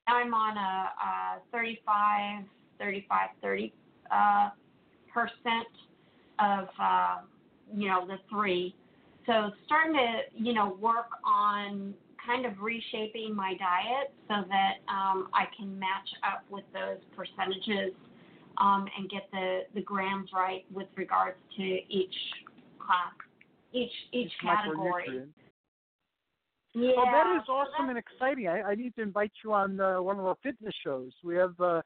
now 0.08 0.16
I'm 0.18 0.34
on 0.34 0.58
a, 0.58 0.90
a 1.04 1.42
35 1.52 2.46
35, 2.80 3.30
30 3.42 3.74
uh, 4.12 4.50
percent 5.14 5.68
of 6.40 6.68
uh, 6.82 7.18
you 7.76 7.88
know 7.88 8.08
the 8.08 8.18
three. 8.30 8.76
So 9.26 9.52
starting 9.66 9.94
to 9.94 10.42
you 10.42 10.54
know 10.54 10.78
work 10.82 11.10
on 11.26 11.94
kind 12.26 12.46
of 12.46 12.62
reshaping 12.62 13.36
my 13.36 13.54
diet 13.56 14.14
so 14.28 14.48
that 14.50 14.92
um, 14.92 15.30
I 15.34 15.46
can 15.58 15.78
match 15.80 16.10
up 16.24 16.44
with 16.50 16.66
those 16.74 17.00
percentages 17.16 17.94
um, 18.58 18.88
and 18.98 19.10
get 19.10 19.30
the 19.32 19.62
the 19.76 19.82
grams 19.82 20.30
right 20.34 20.66
with 20.74 20.88
regards 20.96 21.38
to 21.58 21.64
each 21.64 22.16
class, 22.80 23.14
each 23.74 23.92
each 24.12 24.32
category. 24.42 25.26
Yeah, 26.76 26.92
well, 26.98 27.06
that 27.06 27.36
is 27.36 27.42
so 27.48 27.54
awesome 27.54 27.90
and 27.90 27.98
exciting. 27.98 28.48
I, 28.48 28.62
I 28.62 28.76
need 28.76 28.96
to 28.96 29.02
invite 29.02 29.32
you 29.44 29.54
on 29.54 29.80
uh, 29.80 30.02
one 30.02 30.20
of 30.20 30.26
our 30.26 30.38
fitness 30.44 30.74
shows. 30.84 31.12
We 31.24 31.36
have 31.36 31.60
uh, 31.60 31.82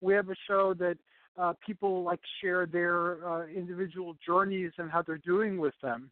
we 0.00 0.14
have 0.14 0.28
a 0.28 0.34
show 0.46 0.74
that 0.74 0.96
uh, 1.38 1.52
people 1.64 2.02
like 2.02 2.20
share 2.40 2.66
their 2.66 3.26
uh, 3.28 3.46
individual 3.46 4.16
journeys 4.24 4.72
and 4.78 4.90
how 4.90 5.02
they're 5.02 5.18
doing 5.18 5.58
with 5.58 5.74
them. 5.82 6.10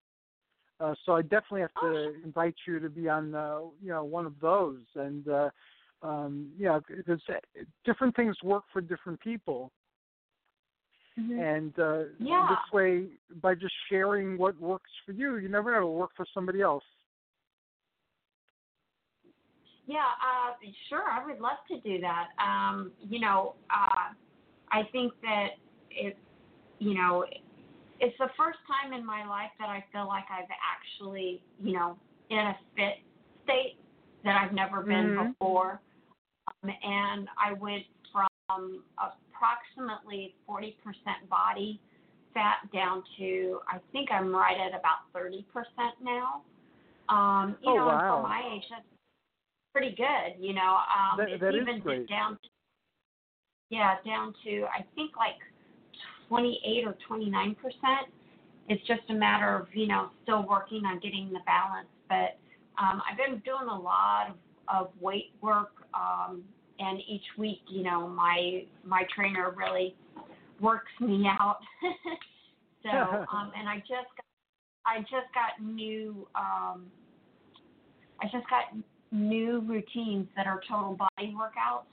Uh, 0.81 0.95
so 1.07 1.13
I 1.13 1.23
definitely 1.23 1.63
have 1.63 1.75
to 1.83 2.15
invite 2.25 2.57
you 2.67 2.81
to 2.81 2.91
be 2.91 3.09
on, 3.09 3.35
uh, 3.35 3.61
you 3.81 3.91
know, 3.91 4.05
one 4.05 4.27
of 4.27 4.35
those. 4.41 4.81
And 4.97 5.27
uh, 5.29 5.51
um, 6.03 6.51
yeah, 6.59 6.81
because 6.87 7.21
different 7.85 8.15
things 8.17 8.37
work 8.43 8.65
for 8.73 8.81
different 8.81 9.21
people. 9.21 9.73
Mm-hmm. 11.19 11.39
And 11.39 11.79
uh, 11.79 12.05
yeah. 12.19 12.49
this 12.51 12.73
way, 12.73 13.05
by 13.41 13.55
just 13.55 13.73
sharing 13.89 14.37
what 14.37 14.61
works 14.61 14.91
for 15.07 15.13
you, 15.13 15.37
you 15.37 15.49
never 15.49 15.71
know 15.71 15.79
it'll 15.79 15.95
work 15.95 16.11
for 16.17 16.27
somebody 16.35 16.61
else. 16.61 16.85
Yeah, 19.87 19.99
uh, 19.99 20.55
sure. 20.89 21.05
I 21.11 21.25
would 21.27 21.41
love 21.41 21.59
to 21.69 21.81
do 21.81 22.01
that. 22.01 22.29
Um, 22.39 22.93
you 23.07 23.21
know, 23.21 23.55
uh, 23.71 24.13
I 24.71 24.83
think 24.93 25.13
that 25.23 25.49
it, 25.91 26.17
you 26.79 26.95
know, 26.95 27.25
it's 28.01 28.17
the 28.19 28.29
first 28.37 28.59
time 28.67 28.93
in 28.93 29.05
my 29.05 29.27
life 29.27 29.51
that 29.59 29.69
I 29.69 29.85
feel 29.93 30.07
like 30.07 30.25
I've 30.31 30.49
actually, 30.51 31.43
you 31.63 31.75
know, 31.75 31.99
in 32.31 32.39
a 32.39 32.57
fit 32.75 32.95
state 33.45 33.77
that 34.25 34.37
I've 34.37 34.53
never 34.53 34.81
been 34.83 35.15
Mhm. 35.15 35.33
before. 35.33 35.81
Um, 36.49 36.71
and 36.83 37.29
I 37.39 37.53
went 37.53 37.85
from 38.11 38.83
approximately 38.99 40.35
40% 40.49 40.75
body 41.29 41.81
fat 42.33 42.71
down 42.73 43.03
to, 43.19 43.61
I 43.69 43.79
think 43.93 44.11
I'm 44.11 44.35
right 44.35 44.59
at 44.59 44.79
about 44.79 45.13
30% 45.15 45.45
now. 46.03 46.43
Um, 47.09 47.57
you 47.61 47.73
Oh, 47.73 47.77
know, 47.77 47.87
wow. 47.87 48.17
for 48.17 48.23
my 48.23 48.43
age, 48.55 48.65
that's 48.71 48.85
pretty 49.75 49.95
good. 49.97 50.39
You 50.39 50.55
know, 50.55 50.79
um, 50.89 51.19
That- 51.19 51.41
that 51.41 51.55
even 51.55 51.81
great. 51.81 52.07
down 52.07 52.39
to, 52.39 52.49
yeah, 53.71 54.01
down 54.03 54.33
to 54.45 54.67
I 54.67 54.83
think 54.95 55.17
like 55.17 55.39
28 56.29 56.87
or 56.87 56.95
29 57.07 57.55
percent. 57.57 58.09
It's 58.69 58.83
just 58.87 59.03
a 59.11 59.15
matter 59.15 59.57
of 59.57 59.75
you 59.75 59.87
know 59.87 60.11
still 60.23 60.43
working 60.43 60.87
on 60.87 61.01
getting 61.01 61.33
the 61.33 61.41
balance. 61.41 61.89
But 62.09 62.39
um, 62.79 63.03
I've 63.09 63.17
been 63.17 63.41
doing 63.41 63.69
a 63.69 63.79
lot 63.79 64.31
of, 64.31 64.37
of 64.69 65.03
weight 65.03 65.33
work, 65.41 65.73
um, 65.93 66.45
and 66.79 67.01
each 67.07 67.27
week, 67.37 67.63
you 67.69 67.83
know, 67.83 68.09
my 68.09 68.65
my 68.85 69.05
trainer 69.15 69.51
really 69.51 69.97
works 70.61 70.93
me 71.01 71.27
out. 71.27 71.59
so, 72.83 72.91
um, 73.33 73.53
and 73.59 73.69
I 73.69 73.79
just 73.79 74.11
got, 74.17 74.25
I 74.87 75.01
just 75.01 75.33
got 75.35 75.61
new 75.61 76.27
um, 76.35 76.87
I 78.21 78.27
just 78.31 78.49
got 78.49 78.65
new 79.15 79.61
routines 79.61 80.27
that 80.37 80.47
are 80.47 80.61
total 80.69 80.97
body 80.97 81.35
workouts 81.35 81.87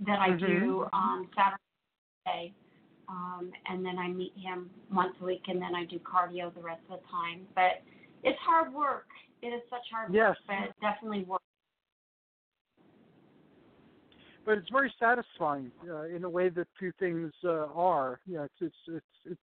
that 0.00 0.18
I 0.18 0.32
do 0.32 0.86
Mhm. 0.86 0.90
on 0.92 1.28
Saturday. 1.34 2.54
Um, 3.06 3.52
and 3.66 3.84
then 3.84 3.98
I 3.98 4.08
meet 4.08 4.34
him 4.36 4.70
once 4.90 5.14
a 5.20 5.24
week, 5.24 5.46
and 5.48 5.60
then 5.60 5.74
I 5.74 5.84
do 5.84 5.98
cardio 6.00 6.52
the 6.54 6.62
rest 6.62 6.82
of 6.90 7.00
the 7.00 7.06
time. 7.08 7.46
But 7.54 7.82
it's 8.22 8.38
hard 8.40 8.72
work. 8.72 9.08
It 9.42 9.48
is 9.48 9.62
such 9.68 9.88
hard 9.90 10.12
Yes. 10.12 10.28
work, 10.28 10.38
but 10.46 10.70
it 10.70 10.80
definitely 10.80 11.24
work. 11.24 11.42
but 14.44 14.58
it's 14.58 14.68
very 14.68 14.92
satisfying 14.98 15.72
uh, 15.88 16.02
in 16.02 16.24
a 16.24 16.28
way 16.28 16.48
that 16.50 16.68
few 16.78 16.92
things 16.92 17.32
uh, 17.44 17.66
are. 17.74 18.20
Know, 18.26 18.42
it's 18.42 18.54
it's 18.60 18.76
it's 18.88 19.06
it's 19.24 19.40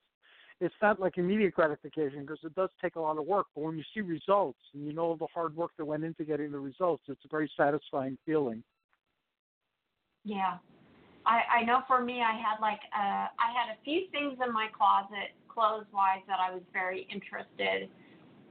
it's 0.61 0.75
not 0.79 0.99
like 0.99 1.17
immediate 1.17 1.55
gratification 1.55 2.21
because 2.21 2.37
it 2.43 2.53
does 2.53 2.69
take 2.81 2.95
a 2.95 2.99
lot 2.99 3.17
of 3.17 3.25
work. 3.25 3.47
But 3.55 3.61
when 3.61 3.77
you 3.77 3.83
see 3.93 4.01
results 4.01 4.59
and 4.73 4.85
you 4.85 4.93
know 4.93 5.17
the 5.19 5.25
hard 5.33 5.55
work 5.55 5.71
that 5.77 5.85
went 5.85 6.03
into 6.03 6.23
getting 6.23 6.51
the 6.51 6.59
results, 6.59 7.03
it's 7.07 7.25
a 7.25 7.27
very 7.27 7.51
satisfying 7.57 8.17
feeling. 8.27 8.63
Yeah. 10.23 10.57
I, 11.25 11.61
I 11.61 11.63
know 11.63 11.81
for 11.87 12.01
me, 12.03 12.21
I 12.21 12.33
had 12.33 12.61
like 12.61 12.79
uh, 12.95 13.27
I 13.37 13.49
had 13.53 13.75
a 13.75 13.83
few 13.83 14.03
things 14.11 14.37
in 14.45 14.53
my 14.53 14.67
closet, 14.75 15.33
clothes 15.49 15.85
wise, 15.91 16.21
that 16.27 16.37
I 16.39 16.53
was 16.53 16.63
very 16.71 17.07
interested 17.11 17.89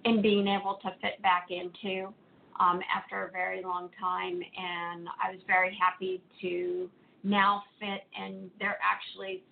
in 0.05 0.21
being 0.21 0.49
able 0.49 0.79
to 0.83 0.91
fit 1.01 1.23
back 1.23 1.49
into 1.51 2.13
um, 2.59 2.81
after 2.95 3.27
a 3.27 3.31
very 3.31 3.63
long 3.63 3.89
time, 4.01 4.35
and 4.35 5.09
I 5.23 5.31
was 5.31 5.41
very 5.47 5.77
happy 5.81 6.23
to 6.43 6.91
now 7.23 7.63
fit, 7.79 8.03
and 8.19 8.51
they're 8.59 8.79
actually 8.83 9.43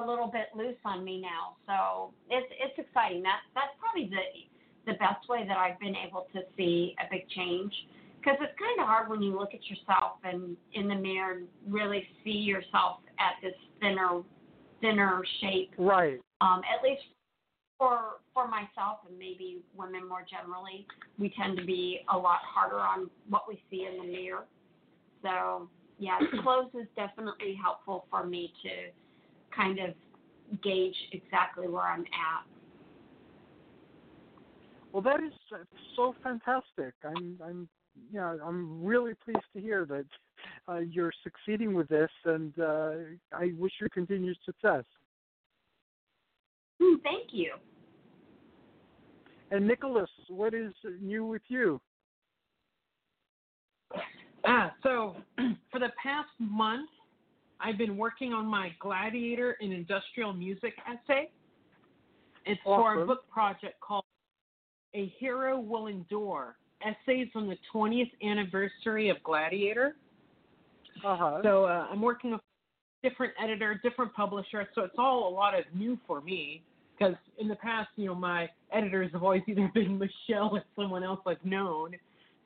a 0.00 0.06
little 0.06 0.28
bit 0.28 0.48
loose 0.54 0.78
on 0.84 1.04
me 1.04 1.20
now. 1.20 1.56
So 1.66 2.12
it's 2.30 2.50
it's 2.60 2.78
exciting. 2.78 3.22
That 3.22 3.40
that's 3.54 3.72
probably 3.78 4.08
the 4.08 4.92
the 4.92 4.98
best 4.98 5.28
way 5.28 5.44
that 5.46 5.56
I've 5.56 5.78
been 5.80 5.96
able 5.96 6.26
to 6.32 6.40
see 6.56 6.94
a 7.00 7.04
big 7.10 7.28
change. 7.30 7.72
Because 8.18 8.38
it's 8.40 8.58
kind 8.58 8.80
of 8.80 8.86
hard 8.86 9.10
when 9.10 9.20
you 9.20 9.38
look 9.38 9.52
at 9.52 9.60
yourself 9.68 10.16
and 10.24 10.56
in 10.72 10.88
the 10.88 10.94
mirror 10.94 11.32
and 11.32 11.48
really 11.68 12.06
see 12.24 12.30
yourself 12.30 13.00
at 13.18 13.34
this 13.42 13.54
thinner, 13.80 14.22
thinner 14.80 15.22
shape. 15.42 15.72
Right. 15.76 16.20
Um, 16.40 16.62
at 16.64 16.82
least 16.82 17.02
for 17.76 18.20
for 18.32 18.48
myself 18.48 19.00
and 19.08 19.18
maybe 19.18 19.62
women 19.76 20.08
more 20.08 20.24
generally, 20.28 20.86
we 21.18 21.34
tend 21.38 21.58
to 21.58 21.64
be 21.64 22.00
a 22.12 22.16
lot 22.16 22.40
harder 22.42 22.80
on 22.80 23.10
what 23.28 23.42
we 23.46 23.62
see 23.70 23.86
in 23.90 23.98
the 23.98 24.10
mirror. 24.10 24.44
So 25.22 25.68
yeah, 25.98 26.18
clothes 26.42 26.70
is 26.74 26.88
definitely 26.96 27.58
helpful 27.62 28.06
for 28.10 28.24
me 28.24 28.52
to 28.62 28.70
kind 29.54 29.78
of 29.78 29.94
gauge 30.62 30.96
exactly 31.12 31.68
where 31.68 31.82
I'm 31.82 32.02
at. 32.02 32.44
Well, 34.92 35.02
that 35.02 35.20
is 35.20 35.32
so 35.96 36.14
fantastic. 36.22 36.94
I'm, 37.04 37.38
I'm, 37.44 37.68
you 38.12 38.20
know, 38.20 38.38
I'm 38.44 38.84
really 38.84 39.14
pleased 39.24 39.44
to 39.54 39.60
hear 39.60 39.84
that 39.86 40.06
uh, 40.68 40.78
you're 40.78 41.12
succeeding 41.24 41.74
with 41.74 41.88
this, 41.88 42.10
and 42.24 42.56
uh, 42.60 42.92
I 43.32 43.52
wish 43.58 43.72
you 43.80 43.88
continued 43.92 44.36
success. 44.44 44.84
Hmm, 46.80 46.96
thank 47.02 47.30
you. 47.32 47.54
And 49.50 49.66
Nicholas, 49.66 50.10
what 50.28 50.54
is 50.54 50.72
new 51.00 51.26
with 51.26 51.42
you? 51.48 51.80
Ah, 54.44 54.72
so 54.82 55.16
for 55.70 55.80
the 55.80 55.90
past 56.02 56.28
month, 56.38 56.88
I've 57.64 57.78
been 57.78 57.96
working 57.96 58.34
on 58.34 58.46
my 58.46 58.72
Gladiator 58.78 59.56
in 59.60 59.72
Industrial 59.72 60.34
Music 60.34 60.74
essay. 60.86 61.30
It's 62.44 62.60
for 62.62 63.02
a 63.02 63.06
book 63.06 63.28
project 63.30 63.80
called 63.80 64.04
A 64.94 65.12
Hero 65.18 65.58
Will 65.58 65.86
Endure 65.86 66.56
Essays 66.82 67.28
on 67.34 67.48
the 67.48 67.56
20th 67.74 68.10
Anniversary 68.22 69.08
of 69.08 69.16
Gladiator. 69.22 69.96
Uh-huh. 71.02 71.40
So 71.42 71.64
uh, 71.64 71.86
I'm 71.90 72.02
working 72.02 72.32
with 72.32 72.40
different 73.02 73.32
editor, 73.42 73.80
different 73.82 74.12
publisher. 74.12 74.68
So 74.74 74.82
it's 74.82 74.96
all 74.98 75.26
a 75.26 75.32
lot 75.34 75.58
of 75.58 75.64
new 75.74 75.98
for 76.06 76.20
me 76.20 76.62
because 76.98 77.14
in 77.38 77.48
the 77.48 77.56
past, 77.56 77.88
you 77.96 78.06
know, 78.06 78.14
my 78.14 78.48
editors 78.72 79.10
have 79.14 79.22
always 79.22 79.42
either 79.48 79.70
been 79.72 79.98
Michelle 79.98 80.50
or 80.52 80.62
someone 80.76 81.02
else 81.02 81.20
I've 81.26 81.44
known. 81.44 81.92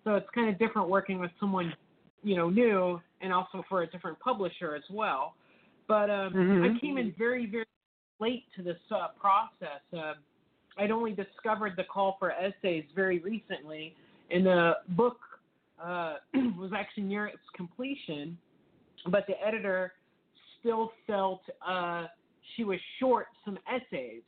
So 0.04 0.14
it's 0.14 0.28
kind 0.32 0.48
of 0.48 0.58
different 0.60 0.88
working 0.88 1.18
with 1.18 1.32
someone, 1.40 1.74
you 2.22 2.36
know, 2.36 2.50
new 2.50 3.00
and 3.20 3.32
also 3.32 3.64
for 3.68 3.82
a 3.82 3.86
different 3.86 4.18
publisher 4.20 4.74
as 4.74 4.82
well. 4.90 5.34
But 5.86 6.10
um, 6.10 6.34
Mhm. 6.34 6.76
I 6.76 6.80
came 6.80 6.98
in 6.98 7.12
very, 7.12 7.46
very 7.46 7.66
late 8.20 8.44
to 8.56 8.62
this 8.62 8.78
uh, 8.90 9.08
process. 9.20 9.80
Uh, 9.92 10.14
I'd 10.76 10.90
only 10.90 11.12
discovered 11.12 11.74
the 11.76 11.84
call 11.84 12.16
for 12.18 12.32
essays 12.32 12.84
very 12.94 13.18
recently, 13.20 13.94
and 14.30 14.46
the 14.46 14.78
book 14.90 15.18
uh, 15.82 16.16
was 16.34 16.72
actually 16.74 17.04
near 17.04 17.26
its 17.26 17.42
completion, 17.56 18.36
but 19.06 19.26
the 19.26 19.34
editor 19.44 19.92
still 20.60 20.92
felt 21.06 21.42
uh, 21.66 22.06
she 22.56 22.64
was 22.64 22.78
short 22.98 23.28
some 23.44 23.58
essays, 23.68 24.22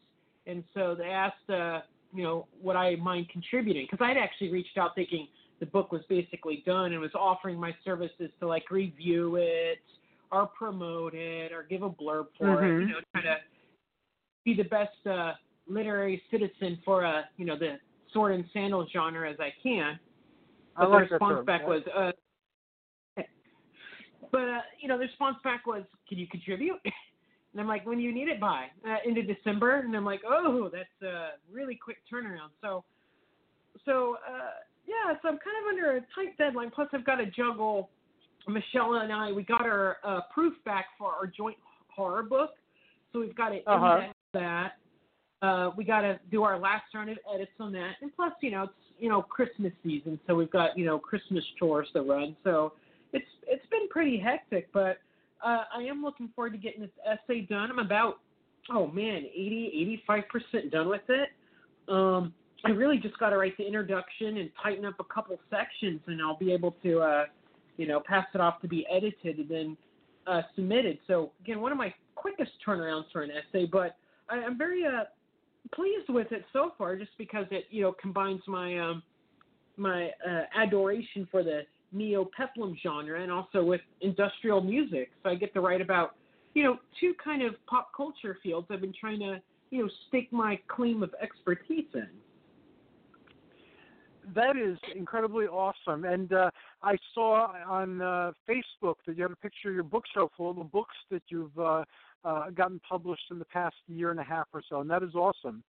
and 0.47 0.65
so 0.75 0.95
they 0.95 1.11
asked, 1.11 1.51
uh, 1.51 1.81
you 2.13 2.23
know, 2.23 2.47
would 2.63 2.77
I 2.77 2.97
mind 2.97 3.29
contributing? 3.29 3.87
Because 3.91 4.05
I'd 4.05 4.17
actually 4.17 4.51
reached 4.51 4.79
out 4.79 4.95
thinking 4.95 5.29
the 5.61 5.67
book 5.67 5.93
was 5.93 6.03
basically 6.09 6.63
done 6.67 6.93
and 6.93 7.01
was 7.01 7.15
offering 7.15 7.59
my 7.61 7.75
services 7.85 8.31
to 8.41 8.47
like 8.47 8.71
review 8.71 9.37
it 9.37 9.79
or 10.33 10.47
promote 10.47 11.15
it 11.15 11.53
or 11.53 11.63
give 11.63 11.83
a 11.83 11.91
blurb 11.91 12.27
for 12.39 12.65
it, 12.65 12.71
Mhm. 12.71 12.81
you 12.81 12.95
know, 12.95 13.01
try 13.13 13.23
to 13.23 13.37
be 14.45 14.55
the 14.55 14.65
best 14.65 15.07
uh, 15.07 15.35
literary 15.67 16.23
citizen 16.31 16.79
for 16.85 17.05
a 17.05 17.29
you 17.37 17.45
know 17.45 17.57
the 17.57 17.79
sword 18.13 18.33
and 18.33 18.45
sandal 18.53 18.87
genre 18.93 19.31
as 19.31 19.39
I 19.39 19.53
can. 19.63 19.99
I 20.77 20.81
But 20.81 20.91
like 20.91 21.09
the 21.09 21.15
response 21.15 21.37
term, 21.37 21.45
back 21.45 21.61
yeah. 21.63 21.69
was, 21.69 21.83
uh, 21.89 22.13
but 24.33 24.49
uh, 24.49 24.61
you 24.81 24.89
know, 24.89 24.97
the 24.97 25.05
response 25.05 25.37
back 25.45 25.67
was, 25.67 25.85
"Can 26.09 26.19
you 26.19 26.27
contribute?" 26.27 26.81
And 27.53 27.61
I'm 27.61 27.67
like, 27.67 27.85
"When 27.85 27.99
do 27.99 28.05
you 28.05 28.15
need 28.15 28.29
it 28.29 28.39
by?" 28.39 28.69
Uh, 28.87 28.99
into 29.05 29.25
December, 29.25 29.81
and 29.81 29.93
I'm 29.97 30.05
like, 30.05 30.23
"Oh, 30.25 30.71
that's 30.73 31.03
a 31.03 31.31
really 31.51 31.75
quick 31.75 31.97
turnaround." 32.09 32.51
So, 32.61 32.85
so 33.85 34.19
uh, 34.25 34.51
yeah, 34.91 35.15
so 35.23 35.29
I'm 35.29 35.39
kind 35.39 35.57
of 35.63 35.69
under 35.71 35.97
a 35.97 36.01
tight 36.15 36.37
deadline. 36.37 36.71
Plus, 36.75 36.89
I've 36.93 37.07
got 37.07 37.17
to 37.17 37.27
juggle. 37.27 37.89
Michelle 38.49 38.95
and 38.95 39.13
I, 39.13 39.31
we 39.31 39.43
got 39.43 39.63
our 39.63 39.99
uh, 40.03 40.21
proof 40.33 40.55
back 40.65 40.87
for 40.99 41.13
our 41.13 41.27
joint 41.27 41.59
horror 41.95 42.23
book, 42.23 42.51
so 43.13 43.21
we've 43.21 43.37
got 43.37 43.51
to 43.51 43.59
Uh-huh. 43.71 43.97
index 43.99 44.15
that. 44.33 44.73
Uh, 45.43 45.71
we 45.77 45.85
got 45.85 46.01
to 46.01 46.19
do 46.31 46.43
our 46.43 46.59
last 46.59 46.85
round 46.95 47.11
of 47.11 47.19
edits 47.35 47.53
on 47.61 47.73
that, 47.73 47.93
and 48.03 48.15
plus, 48.17 48.33
you 48.43 48.51
know, 48.51 48.65
it's 48.65 48.73
you 48.99 49.09
know 49.09 49.23
Christmas 49.23 49.73
season, 49.83 50.19
so 50.27 50.35
we've 50.35 50.51
got 50.51 50.77
you 50.77 50.85
know 50.85 50.99
Christmas 50.99 51.45
chores 51.59 51.89
to 51.95 52.03
run. 52.03 52.37
So 52.45 52.73
it's 53.13 53.25
it's 53.47 53.65
been 53.71 53.89
pretty 53.89 54.19
hectic, 54.19 54.69
but 54.73 54.99
uh, 55.45 55.65
I 55.75 55.83
am 55.83 56.03
looking 56.03 56.29
forward 56.35 56.53
to 56.53 56.59
getting 56.59 56.81
this 56.81 56.91
essay 57.07 57.43
done. 57.43 57.71
I'm 57.71 57.79
about 57.79 58.19
oh 58.71 58.87
man, 58.89 59.25
80 59.35 59.71
85 60.09 60.23
percent 60.29 60.71
done 60.71 60.89
with 60.89 61.09
it. 61.09 61.29
Um, 61.89 62.35
I 62.65 62.71
really 62.71 62.99
just 62.99 63.19
got 63.19 63.31
to 63.31 63.39
write 63.39 63.57
the 63.57 63.67
introduction 63.67 64.39
and 64.39 64.51
tighten 64.63 64.85
up 64.85 64.95
a 65.01 65.05
couple 65.05 65.39
sections, 65.49 66.01
and 66.07 66.21
I'll 66.21 66.37
be 66.37 66.53
able 66.53 66.77
to 66.83 67.01
uh, 67.01 67.25
you 67.77 67.87
know 67.87 68.01
pass 68.01 68.27
it 68.35 68.41
off 68.41 68.61
to 68.63 68.69
be 68.69 68.87
edited 68.91 69.39
and 69.39 69.49
then 69.49 69.77
uh, 70.27 70.43
submitted. 70.55 70.99
So 71.07 71.33
again, 71.43 71.61
one 71.61 71.73
of 71.73 71.79
my 71.79 71.95
quickest 72.15 72.53
turnarounds 72.67 73.05
for 73.13 73.23
an 73.23 73.31
essay, 73.31 73.67
but 73.71 73.97
I, 74.29 74.37
I'm 74.37 74.59
very 74.59 74.85
uh, 74.85 75.05
pleased 75.75 76.09
with 76.09 76.33
it 76.33 76.45
so 76.53 76.73
far, 76.77 76.97
just 76.97 77.13
because 77.19 77.47
it 77.51 77.65
you 77.71 77.83
know 77.83 77.93
combines 78.01 78.43
my 78.47 78.79
um, 78.79 79.03
my 79.77 80.11
uh, 80.29 80.43
adoration 80.55 81.27
for 81.31 81.43
the 81.43 81.63
neo 81.93 82.29
peplum 82.37 82.77
genre 82.83 83.21
and 83.21 83.33
also 83.33 83.65
with 83.65 83.81
industrial 84.01 84.61
music. 84.61 85.11
So 85.23 85.31
I 85.31 85.35
get 85.35 85.53
to 85.55 85.61
write 85.61 85.81
about 85.81 86.15
you 86.55 86.63
know 86.63 86.79
two 87.01 87.15
kind 87.23 87.43
of 87.43 87.55
pop 87.67 87.91
culture 87.97 88.39
fields 88.43 88.69
I've 88.71 88.81
been 88.81 88.95
trying 88.99 89.21
to 89.21 89.41
you 89.71 89.83
know 89.83 89.91
stake 90.09 90.33
my 90.33 90.59
claim 90.69 91.03
of 91.03 91.15
expertise 91.23 91.87
in. 91.95 92.09
That 94.35 94.57
is 94.57 94.79
incredibly 94.95 95.47
awesome. 95.47 96.05
And 96.05 96.33
uh, 96.33 96.51
I 96.83 96.97
saw 97.15 97.53
on 97.69 98.01
uh, 98.01 98.33
Facebook 98.49 98.97
that 99.07 99.17
you 99.17 99.23
had 99.23 99.33
a 99.33 99.37
picture 99.37 99.69
of 99.69 99.75
your 99.75 99.85
bookshelf 99.85 100.31
full 100.37 100.51
of 100.51 100.57
the 100.57 100.65
books 100.65 100.95
that 101.11 101.23
you've 101.29 101.59
uh, 101.59 101.85
uh, 102.25 102.51
gotten 102.51 102.81
published 102.89 103.25
in 103.31 103.39
the 103.39 103.45
past 103.47 103.77
year 103.89 104.11
and 104.11 104.21
a 104.21 104.25
half 104.25 104.47
or 104.53 104.63
so, 104.69 104.81
and 104.81 104.91
that 104.91 105.03
is 105.03 105.15
awesome. 105.15 105.63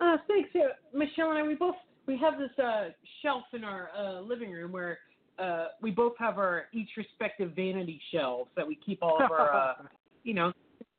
Uh, 0.00 0.16
thanks. 0.26 0.50
Yeah, 0.54 0.68
Michelle 0.92 1.30
and 1.30 1.38
I, 1.38 1.42
we 1.42 1.54
both 1.54 1.76
we 2.06 2.18
have 2.18 2.38
this 2.38 2.50
uh, 2.62 2.88
shelf 3.22 3.44
in 3.52 3.64
our 3.64 3.90
uh, 3.96 4.20
living 4.20 4.50
room 4.50 4.72
where 4.72 4.98
uh, 5.38 5.66
we 5.80 5.90
both 5.90 6.14
have 6.18 6.38
our 6.38 6.64
each 6.72 6.90
respective 6.96 7.52
vanity 7.54 8.00
shelves 8.12 8.50
that 8.56 8.66
we 8.66 8.76
keep 8.84 8.98
all 9.02 9.22
of 9.22 9.30
our, 9.30 9.54
uh, 9.54 9.74
you 10.24 10.34
know, 10.34 10.52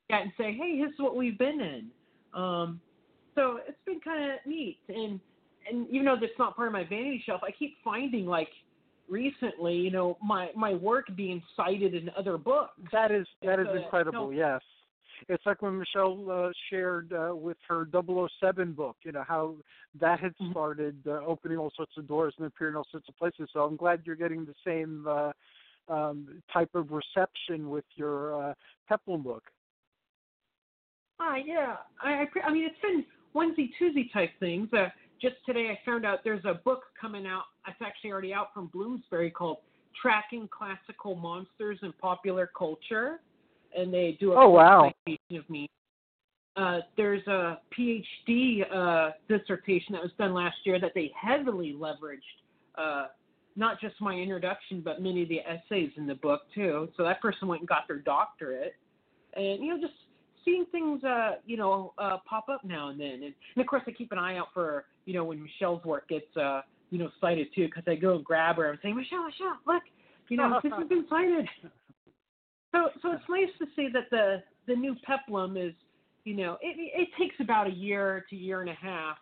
and 0.09 0.31
say, 0.37 0.53
hey, 0.53 0.79
this 0.81 0.93
is 0.93 0.99
what 0.99 1.15
we've 1.15 1.37
been 1.37 1.59
in. 1.61 1.87
Um, 2.33 2.79
so 3.35 3.59
it's 3.67 3.77
been 3.85 3.99
kind 3.99 4.31
of 4.31 4.39
neat, 4.45 4.79
and 4.87 5.19
and 5.69 5.87
even 5.89 6.05
though 6.05 6.17
that's 6.19 6.33
not 6.39 6.55
part 6.55 6.67
of 6.67 6.73
my 6.73 6.83
vanity 6.83 7.21
shelf, 7.25 7.41
I 7.43 7.51
keep 7.51 7.75
finding 7.83 8.25
like 8.25 8.49
recently, 9.09 9.75
you 9.75 9.91
know, 9.91 10.17
my 10.23 10.49
my 10.55 10.73
work 10.73 11.05
being 11.15 11.41
cited 11.55 11.93
in 11.93 12.09
other 12.17 12.37
books. 12.37 12.73
That 12.91 13.11
is 13.11 13.27
that 13.43 13.59
is 13.59 13.67
So, 13.67 13.83
incredible. 13.83 14.25
no. 14.25 14.31
Yes, 14.31 14.61
it's 15.29 15.45
like 15.45 15.61
when 15.61 15.77
Michelle 15.77 16.25
uh, 16.29 16.51
shared 16.69 17.13
uh, 17.13 17.35
with 17.35 17.57
her 17.67 17.87
007 17.91 18.73
book. 18.73 18.97
You 19.03 19.11
know 19.11 19.23
how 19.27 19.55
that 19.99 20.19
had 20.19 20.33
Mm-hmm. 20.41 20.51
started 20.51 20.97
uh, 21.07 21.25
opening 21.25 21.57
all 21.57 21.71
sorts 21.75 21.93
of 21.97 22.07
doors 22.07 22.33
and 22.37 22.47
appearing 22.47 22.73
in 22.73 22.77
all 22.77 22.87
sorts 22.91 23.07
of 23.09 23.17
places. 23.17 23.49
So 23.53 23.61
I'm 23.61 23.75
glad 23.75 24.01
you're 24.05 24.15
getting 24.15 24.45
the 24.45 24.55
same 24.65 25.05
uh, 25.07 25.31
um, 25.89 26.41
type 26.51 26.73
of 26.75 26.89
reception 26.91 27.69
with 27.69 27.85
your 27.95 28.49
uh, 28.49 28.53
Peplum 28.89 29.23
book. 29.23 29.43
Ah, 31.19 31.35
yeah. 31.35 31.77
I, 32.01 32.23
I, 32.23 32.25
I 32.47 32.51
mean, 32.51 32.65
it's 32.65 32.79
been 32.81 33.05
onesie 33.35 33.69
twosie 33.79 34.11
type 34.11 34.31
things. 34.39 34.67
Uh, 34.73 34.87
just 35.23 35.35
today, 35.45 35.69
I 35.71 35.79
found 35.89 36.05
out 36.05 36.19
there's 36.23 36.43
a 36.43 36.53
book 36.53 36.83
coming 36.99 37.25
out. 37.25 37.43
It's 37.65 37.77
actually 37.81 38.11
already 38.11 38.33
out 38.33 38.53
from 38.53 38.67
Bloomsbury 38.67 39.31
called 39.31 39.57
"Tracking 39.99 40.49
Classical 40.49 41.15
Monsters 41.15 41.79
in 41.81 41.93
Popular 41.93 42.51
Culture," 42.55 43.21
and 43.75 43.91
they 43.91 44.17
do 44.19 44.33
a 44.33 44.43
Oh, 44.43 44.49
wow. 44.49 44.91
of 45.07 45.49
me. 45.49 45.69
Uh, 46.57 46.79
there's 46.97 47.25
a 47.27 47.61
PhD 47.75 48.63
uh, 48.71 49.11
dissertation 49.29 49.93
that 49.93 50.03
was 50.03 50.11
done 50.19 50.33
last 50.33 50.57
year 50.65 50.79
that 50.79 50.91
they 50.93 51.11
heavily 51.19 51.73
leveraged. 51.73 52.19
Uh, 52.75 53.07
not 53.55 53.79
just 53.79 53.95
my 54.01 54.13
introduction, 54.13 54.81
but 54.81 55.01
many 55.01 55.23
of 55.23 55.29
the 55.29 55.39
essays 55.39 55.91
in 55.95 56.05
the 56.05 56.15
book 56.15 56.41
too. 56.53 56.89
So 56.97 57.03
that 57.03 57.21
person 57.21 57.47
went 57.47 57.61
and 57.61 57.67
got 57.67 57.87
their 57.87 57.99
doctorate, 57.99 58.75
and 59.35 59.63
you 59.63 59.73
know, 59.73 59.79
just 59.79 59.93
seeing 60.45 60.65
things, 60.71 61.03
uh, 61.03 61.35
you 61.45 61.57
know, 61.57 61.93
uh, 61.97 62.17
pop 62.27 62.49
up 62.49 62.63
now 62.63 62.89
and 62.89 62.99
then. 62.99 63.07
And, 63.07 63.23
and 63.23 63.61
of 63.61 63.67
course, 63.67 63.83
I 63.87 63.91
keep 63.91 64.11
an 64.11 64.17
eye 64.17 64.37
out 64.37 64.47
for, 64.53 64.85
you 65.05 65.13
know, 65.13 65.23
when 65.23 65.41
Michelle's 65.41 65.83
work 65.83 66.07
gets, 66.09 66.35
uh, 66.37 66.61
you 66.89 66.99
know, 66.99 67.09
cited 67.19 67.47
too, 67.55 67.65
because 67.65 67.83
I 67.87 67.95
go 67.95 68.15
and 68.15 68.23
grab 68.23 68.57
her 68.57 68.69
and 68.69 68.79
say, 68.81 68.93
Michelle, 68.93 69.25
Michelle, 69.25 69.57
look, 69.65 69.83
you 70.29 70.37
know, 70.37 70.59
this 70.61 70.71
has 70.77 70.87
been 70.87 71.05
cited. 71.09 71.47
So, 72.73 72.89
so 73.03 73.11
it's 73.11 73.23
nice 73.29 73.49
to 73.59 73.67
see 73.75 73.87
that 73.93 74.09
the 74.09 74.41
the 74.65 74.75
new 74.75 74.95
peplum 75.05 75.57
is, 75.57 75.73
you 76.23 76.35
know, 76.35 76.57
it 76.59 76.75
it 76.77 77.07
takes 77.19 77.35
about 77.39 77.67
a 77.67 77.71
year 77.71 78.25
to 78.31 78.35
year 78.35 78.61
and 78.61 78.69
a 78.71 78.73
half 78.73 79.17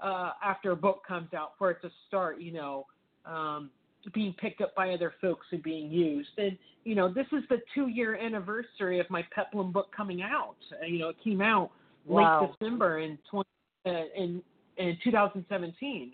uh, 0.00 0.30
after 0.44 0.70
a 0.70 0.76
book 0.76 1.02
comes 1.06 1.34
out 1.34 1.54
for 1.58 1.72
it 1.72 1.78
to 1.82 1.90
start, 2.06 2.40
you 2.40 2.52
know, 2.52 2.86
um, 3.26 3.70
being 4.12 4.34
picked 4.34 4.60
up 4.60 4.74
by 4.74 4.90
other 4.90 5.14
folks 5.20 5.46
and 5.52 5.62
being 5.62 5.90
used. 5.90 6.30
And 6.38 6.58
you 6.84 6.94
know, 6.94 7.12
this 7.12 7.26
is 7.32 7.42
the 7.48 7.58
two-year 7.74 8.16
anniversary 8.16 9.00
of 9.00 9.08
my 9.08 9.24
Peplum 9.34 9.72
book 9.72 9.88
coming 9.96 10.22
out. 10.22 10.56
Uh, 10.72 10.86
you 10.86 10.98
know, 10.98 11.08
it 11.08 11.16
came 11.24 11.40
out 11.40 11.70
Wow. 12.06 12.40
late 12.40 12.58
December 12.58 12.98
in 13.00 13.18
20, 13.30 13.48
uh, 13.86 13.90
in 14.16 14.42
in 14.76 14.98
2017. 15.02 16.12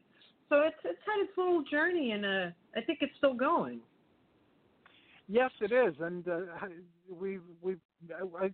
So 0.48 0.62
it's 0.62 0.76
it's 0.84 0.98
had 1.06 1.24
its 1.24 1.32
little 1.36 1.62
journey, 1.62 2.12
and 2.12 2.24
uh, 2.24 2.46
I 2.76 2.80
think 2.82 3.00
it's 3.02 3.12
still 3.18 3.34
going. 3.34 3.80
Yes, 5.28 5.50
it 5.60 5.72
is, 5.72 5.94
and 6.00 6.26
uh, 6.26 6.40
we 7.08 7.38
we 7.62 7.76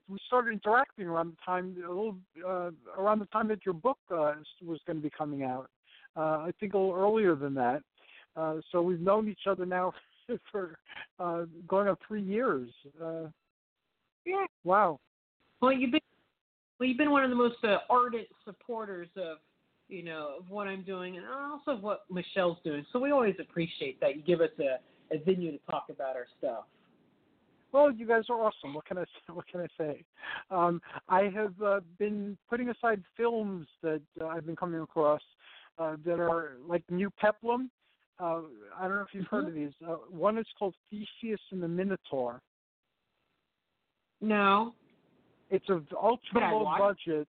we 0.08 0.18
started 0.26 0.52
interacting 0.52 1.06
around 1.06 1.32
the 1.32 1.36
time 1.44 1.74
a 1.84 1.88
little 1.88 2.16
uh, 2.46 2.70
around 2.98 3.20
the 3.20 3.26
time 3.26 3.48
that 3.48 3.64
your 3.64 3.74
book 3.74 3.98
uh, 4.10 4.34
was 4.62 4.78
going 4.86 4.98
to 4.98 5.02
be 5.02 5.10
coming 5.10 5.42
out. 5.42 5.70
Uh, 6.16 6.44
I 6.44 6.52
think 6.60 6.74
a 6.74 6.78
little 6.78 6.94
earlier 6.94 7.34
than 7.34 7.54
that. 7.54 7.82
Uh, 8.36 8.56
so 8.70 8.82
we've 8.82 9.00
known 9.00 9.28
each 9.28 9.46
other 9.48 9.64
now 9.66 9.92
for 10.52 10.76
uh, 11.18 11.44
going 11.66 11.88
on 11.88 11.96
three 12.06 12.22
years. 12.22 12.70
Uh, 13.02 13.28
yeah. 14.24 14.44
Wow. 14.64 14.98
Well, 15.60 15.72
you've 15.72 15.92
been 15.92 16.00
well, 16.78 16.88
you've 16.88 16.98
been 16.98 17.10
one 17.10 17.24
of 17.24 17.30
the 17.30 17.36
most 17.36 17.56
uh, 17.64 17.78
ardent 17.88 18.26
supporters 18.44 19.08
of 19.16 19.38
you 19.88 20.02
know 20.02 20.36
of 20.40 20.50
what 20.50 20.66
I'm 20.66 20.82
doing, 20.82 21.16
and 21.16 21.24
also 21.26 21.72
of 21.72 21.82
what 21.82 22.04
Michelle's 22.10 22.58
doing. 22.64 22.84
So 22.92 22.98
we 22.98 23.10
always 23.12 23.36
appreciate 23.40 24.00
that 24.00 24.16
you 24.16 24.22
give 24.22 24.40
us 24.40 24.50
a, 24.60 25.14
a 25.14 25.18
venue 25.24 25.52
to 25.52 25.58
talk 25.70 25.86
about 25.88 26.16
our 26.16 26.26
stuff. 26.38 26.64
Well, 27.72 27.90
you 27.90 28.06
guys 28.06 28.24
are 28.28 28.40
awesome. 28.40 28.74
What 28.74 28.84
can 28.84 28.98
I 28.98 29.04
what 29.32 29.46
can 29.46 29.60
I 29.60 29.66
say? 29.78 30.04
Um, 30.50 30.80
I 31.08 31.30
have 31.34 31.54
uh, 31.64 31.80
been 31.98 32.36
putting 32.50 32.68
aside 32.68 33.02
films 33.16 33.66
that 33.82 34.02
uh, 34.20 34.26
I've 34.26 34.46
been 34.46 34.56
coming 34.56 34.80
across 34.80 35.22
uh, 35.78 35.96
that 36.04 36.20
are 36.20 36.56
like 36.66 36.82
New 36.90 37.10
Peplum. 37.10 37.70
Uh, 38.18 38.40
I 38.78 38.88
don't 38.88 38.96
know 38.96 39.02
if 39.02 39.12
you've 39.12 39.26
heard 39.26 39.48
of 39.48 39.54
these. 39.54 39.72
Uh, 39.86 39.96
one 40.10 40.38
is 40.38 40.46
called 40.58 40.74
Theseus 40.90 41.40
and 41.52 41.62
the 41.62 41.68
Minotaur. 41.68 42.40
No. 44.20 44.74
It's 45.50 45.68
a 45.68 45.80
ultra 46.02 46.40
low 46.40 46.72
budget. 46.78 47.28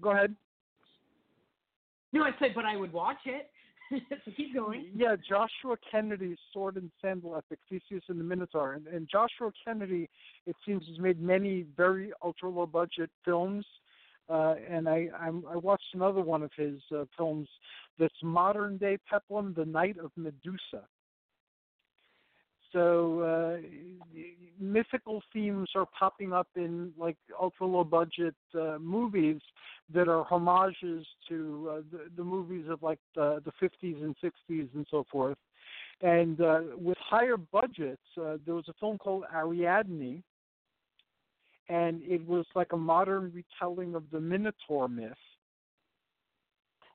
Go 0.00 0.10
ahead. 0.10 0.34
No, 2.12 2.22
I 2.22 2.30
said, 2.38 2.52
but 2.54 2.64
I 2.64 2.76
would 2.76 2.92
watch 2.92 3.18
it. 3.26 3.50
so 4.24 4.30
keep 4.36 4.54
going. 4.54 4.86
Yeah, 4.94 5.16
Joshua 5.28 5.76
Kennedy's 5.90 6.38
Sword 6.52 6.76
and 6.76 6.90
Sandal 7.02 7.36
epic, 7.36 7.58
Theseus 7.68 8.04
and 8.08 8.18
the 8.20 8.24
Minotaur. 8.24 8.74
And, 8.74 8.86
and 8.86 9.08
Joshua 9.10 9.50
Kennedy, 9.64 10.08
it 10.46 10.56
seems, 10.64 10.86
has 10.86 10.98
made 10.98 11.20
many 11.20 11.66
very 11.76 12.12
ultra 12.22 12.48
low 12.48 12.66
budget 12.66 13.10
films. 13.24 13.66
Uh, 14.30 14.54
and 14.68 14.88
I, 14.88 15.08
I'm, 15.18 15.42
I 15.50 15.56
watched 15.56 15.92
another 15.92 16.20
one 16.20 16.42
of 16.42 16.50
his 16.56 16.80
uh, 16.94 17.04
films 17.16 17.48
that's 17.98 18.14
modern 18.22 18.76
day 18.76 18.98
Peplum, 19.10 19.54
The 19.56 19.64
Night 19.64 19.96
of 19.98 20.12
Medusa. 20.16 20.86
So 22.72 23.20
uh, 23.20 23.66
mythical 24.60 25.22
themes 25.32 25.70
are 25.74 25.86
popping 25.98 26.32
up 26.32 26.46
in 26.54 26.92
like 26.96 27.16
ultra 27.40 27.66
low 27.66 27.82
budget 27.82 28.36
uh, 28.54 28.78
movies 28.78 29.40
that 29.92 30.08
are 30.08 30.22
homages 30.22 31.04
to 31.28 31.68
uh, 31.70 31.80
the, 31.90 32.04
the 32.16 32.22
movies 32.22 32.66
of 32.70 32.82
like 32.82 33.00
the, 33.16 33.42
the 33.44 33.52
50s 33.60 34.02
and 34.02 34.14
60s 34.22 34.68
and 34.74 34.86
so 34.88 35.04
forth. 35.10 35.36
And 36.02 36.40
uh, 36.40 36.60
with 36.76 36.96
higher 36.98 37.36
budgets, 37.36 38.00
uh, 38.16 38.36
there 38.46 38.54
was 38.54 38.68
a 38.68 38.74
film 38.74 38.98
called 38.98 39.24
Ariadne, 39.34 40.22
and 41.70 42.02
it 42.02 42.26
was 42.26 42.44
like 42.54 42.72
a 42.72 42.76
modern 42.76 43.32
retelling 43.32 43.94
of 43.94 44.02
the 44.10 44.20
Minotaur 44.20 44.88
myth. 44.88 45.12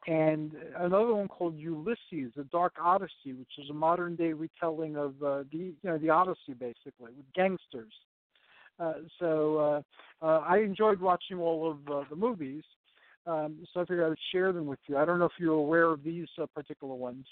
And 0.05 0.51
another 0.77 1.15
one 1.15 1.29
called 1.29 1.57
Ulysses, 1.57 2.33
the 2.35 2.43
Dark 2.51 2.73
Odyssey, 2.79 3.33
which 3.33 3.49
is 3.57 3.69
a 3.71 3.73
modern 3.73 4.15
day 4.15 4.33
retelling 4.33 4.97
of 4.97 5.13
uh, 5.23 5.43
the 5.51 5.57
you 5.57 5.75
know 5.83 5.97
the 5.97 6.09
Odyssey 6.09 6.53
basically 6.59 7.11
with 7.17 7.25
gangsters. 7.33 7.93
Uh, 8.79 8.93
so 9.17 9.57
uh, 10.21 10.25
uh, 10.25 10.39
I 10.39 10.57
enjoyed 10.57 10.99
watching 10.99 11.39
all 11.39 11.71
of 11.71 11.77
uh, 11.91 12.03
the 12.09 12.15
movies, 12.15 12.63
um, 13.25 13.65
so 13.73 13.79
I 13.79 13.85
figured 13.85 14.05
I 14.05 14.09
would 14.09 14.19
share 14.31 14.51
them 14.51 14.67
with 14.67 14.79
you. 14.87 14.97
I 14.97 15.05
don't 15.05 15.17
know 15.17 15.25
if 15.25 15.39
you're 15.39 15.53
aware 15.53 15.85
of 15.85 16.03
these 16.03 16.27
uh, 16.39 16.45
particular 16.53 16.93
ones. 16.93 17.25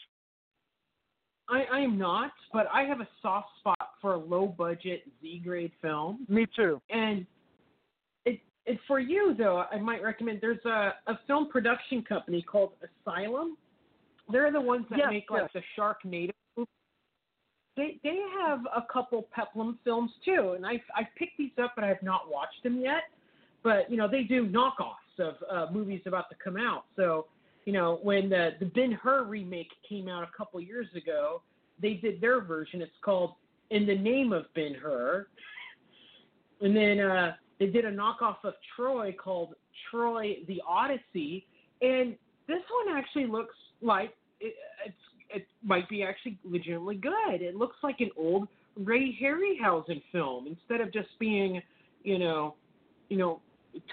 I, 1.49 1.63
I 1.71 1.79
am 1.79 1.97
not, 1.97 2.31
but 2.51 2.67
I 2.73 2.83
have 2.83 3.01
a 3.01 3.07
soft 3.21 3.49
spot 3.59 3.91
for 4.01 4.13
a 4.13 4.17
low 4.17 4.47
budget 4.47 5.03
Z 5.21 5.41
grade 5.43 5.71
film. 5.81 6.25
Me 6.29 6.45
too. 6.55 6.81
And 6.89 7.25
it, 8.25 8.39
it 8.65 8.79
for 8.87 8.99
you 8.99 9.35
though, 9.37 9.63
I 9.71 9.77
might 9.79 10.01
recommend. 10.01 10.39
There's 10.41 10.63
a, 10.65 10.93
a 11.07 11.19
film 11.27 11.49
production 11.49 12.01
company 12.03 12.41
called 12.41 12.71
Asylum. 12.81 13.57
They're 14.31 14.51
the 14.51 14.61
ones 14.61 14.85
that 14.89 14.99
Yes, 14.99 15.09
make 15.09 15.29
like 15.29 15.51
the 15.53 15.61
Sharknado. 15.77 16.31
movies. 16.55 16.67
They 17.75 17.99
they 18.03 18.19
have 18.41 18.59
a 18.75 18.85
couple 18.91 19.27
Peplum 19.37 19.79
films 19.83 20.11
too, 20.23 20.53
and 20.55 20.65
I 20.65 20.81
I 20.95 21.07
picked 21.17 21.37
these 21.37 21.51
up, 21.61 21.73
but 21.75 21.83
I 21.83 21.87
have 21.87 22.03
not 22.03 22.31
watched 22.31 22.63
them 22.63 22.79
yet. 22.79 23.03
But 23.63 23.91
you 23.91 23.97
know 23.97 24.07
they 24.07 24.23
do 24.23 24.47
knockoffs 24.47 25.19
of 25.19 25.35
uh, 25.51 25.71
movies 25.73 26.01
about 26.05 26.29
to 26.29 26.35
come 26.41 26.55
out. 26.57 26.85
So 26.95 27.27
you 27.65 27.73
know 27.73 27.99
when 28.03 28.29
the 28.29 28.51
the 28.59 28.65
Ben 28.65 28.91
Hur 28.91 29.23
remake 29.23 29.71
came 29.87 30.07
out 30.07 30.23
a 30.23 30.37
couple 30.37 30.59
years 30.61 30.87
ago, 30.95 31.41
they 31.81 31.95
did 31.95 32.21
their 32.21 32.41
version. 32.41 32.81
It's 32.81 32.91
called 33.03 33.35
In 33.69 33.85
the 33.85 33.95
Name 33.95 34.33
of 34.33 34.45
Ben 34.53 34.73
Hur. 34.73 35.27
And 36.61 36.75
then 36.75 36.99
uh, 36.99 37.33
they 37.59 37.67
did 37.67 37.85
a 37.85 37.91
knockoff 37.91 38.37
of 38.43 38.53
Troy 38.75 39.13
called 39.21 39.55
Troy 39.89 40.37
the 40.47 40.61
Odyssey. 40.67 41.45
And 41.81 42.15
this 42.47 42.61
one 42.85 42.97
actually 42.97 43.27
looks 43.27 43.55
like 43.81 44.13
it, 44.39 44.55
it 45.29 45.47
might 45.63 45.89
be 45.89 46.03
actually 46.03 46.37
legitimately 46.43 46.95
good. 46.95 47.41
It 47.41 47.55
looks 47.55 47.75
like 47.83 47.99
an 47.99 48.11
old 48.17 48.47
Ray 48.77 49.17
Harryhausen 49.21 50.01
film 50.11 50.47
instead 50.47 50.81
of 50.81 50.91
just 50.93 51.09
being, 51.19 51.61
you 52.03 52.17
know, 52.17 52.55
you 53.09 53.17
know, 53.17 53.41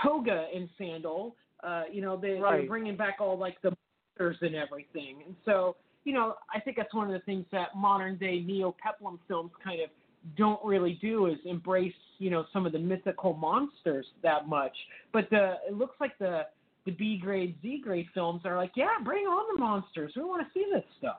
toga 0.03 0.47
and 0.55 0.69
sandal. 0.79 1.35
Uh, 1.63 1.85
you 1.93 2.01
know, 2.01 2.17
they, 2.17 2.33
Right. 2.33 2.59
they're 2.59 2.69
bringing 2.69 2.97
back 2.97 3.17
all 3.21 3.39
like 3.39 3.61
the 3.63 3.73
monsters 4.19 4.39
and 4.43 4.55
everything. 4.55 5.23
And 5.27 5.37
so, 5.45 5.77
you 6.05 6.13
know, 6.13 6.37
I 6.55 6.61
think 6.61 6.77
that's 6.77 6.95
one 6.95 7.07
of 7.07 7.13
the 7.13 7.25
things 7.27 7.45
that 7.53 7.69
modern 7.77 8.17
day 8.17 8.41
neo 8.41 8.75
peplum 8.83 9.21
films 9.29 9.53
kind 9.63 9.81
of 9.81 9.91
don't 10.37 10.63
really 10.65 10.99
do 11.01 11.27
is 11.27 11.39
embrace, 11.45 11.95
you 12.19 12.31
know, 12.31 12.45
some 12.53 12.67
of 12.67 12.73
the 12.73 12.79
mythical 12.79 13.35
monsters 13.35 14.07
that 14.23 14.49
much. 14.49 14.77
But 15.13 15.29
the 15.31 15.55
it 15.69 15.75
looks 15.75 15.97
like 16.01 16.17
the 16.19 16.47
the 16.87 16.93
B 16.93 17.19
grade, 17.19 17.57
Z 17.61 17.83
grade 17.85 18.07
films 18.15 18.43
are 18.45 18.57
like, 18.57 18.73
yeah, 18.75 18.89
bring 19.05 19.25
on 19.25 19.55
the 19.55 19.61
monsters. 19.61 20.13
We 20.17 20.23
want 20.23 20.47
to 20.47 20.53
see 20.53 20.67
this 20.73 20.85
stuff. 20.99 21.19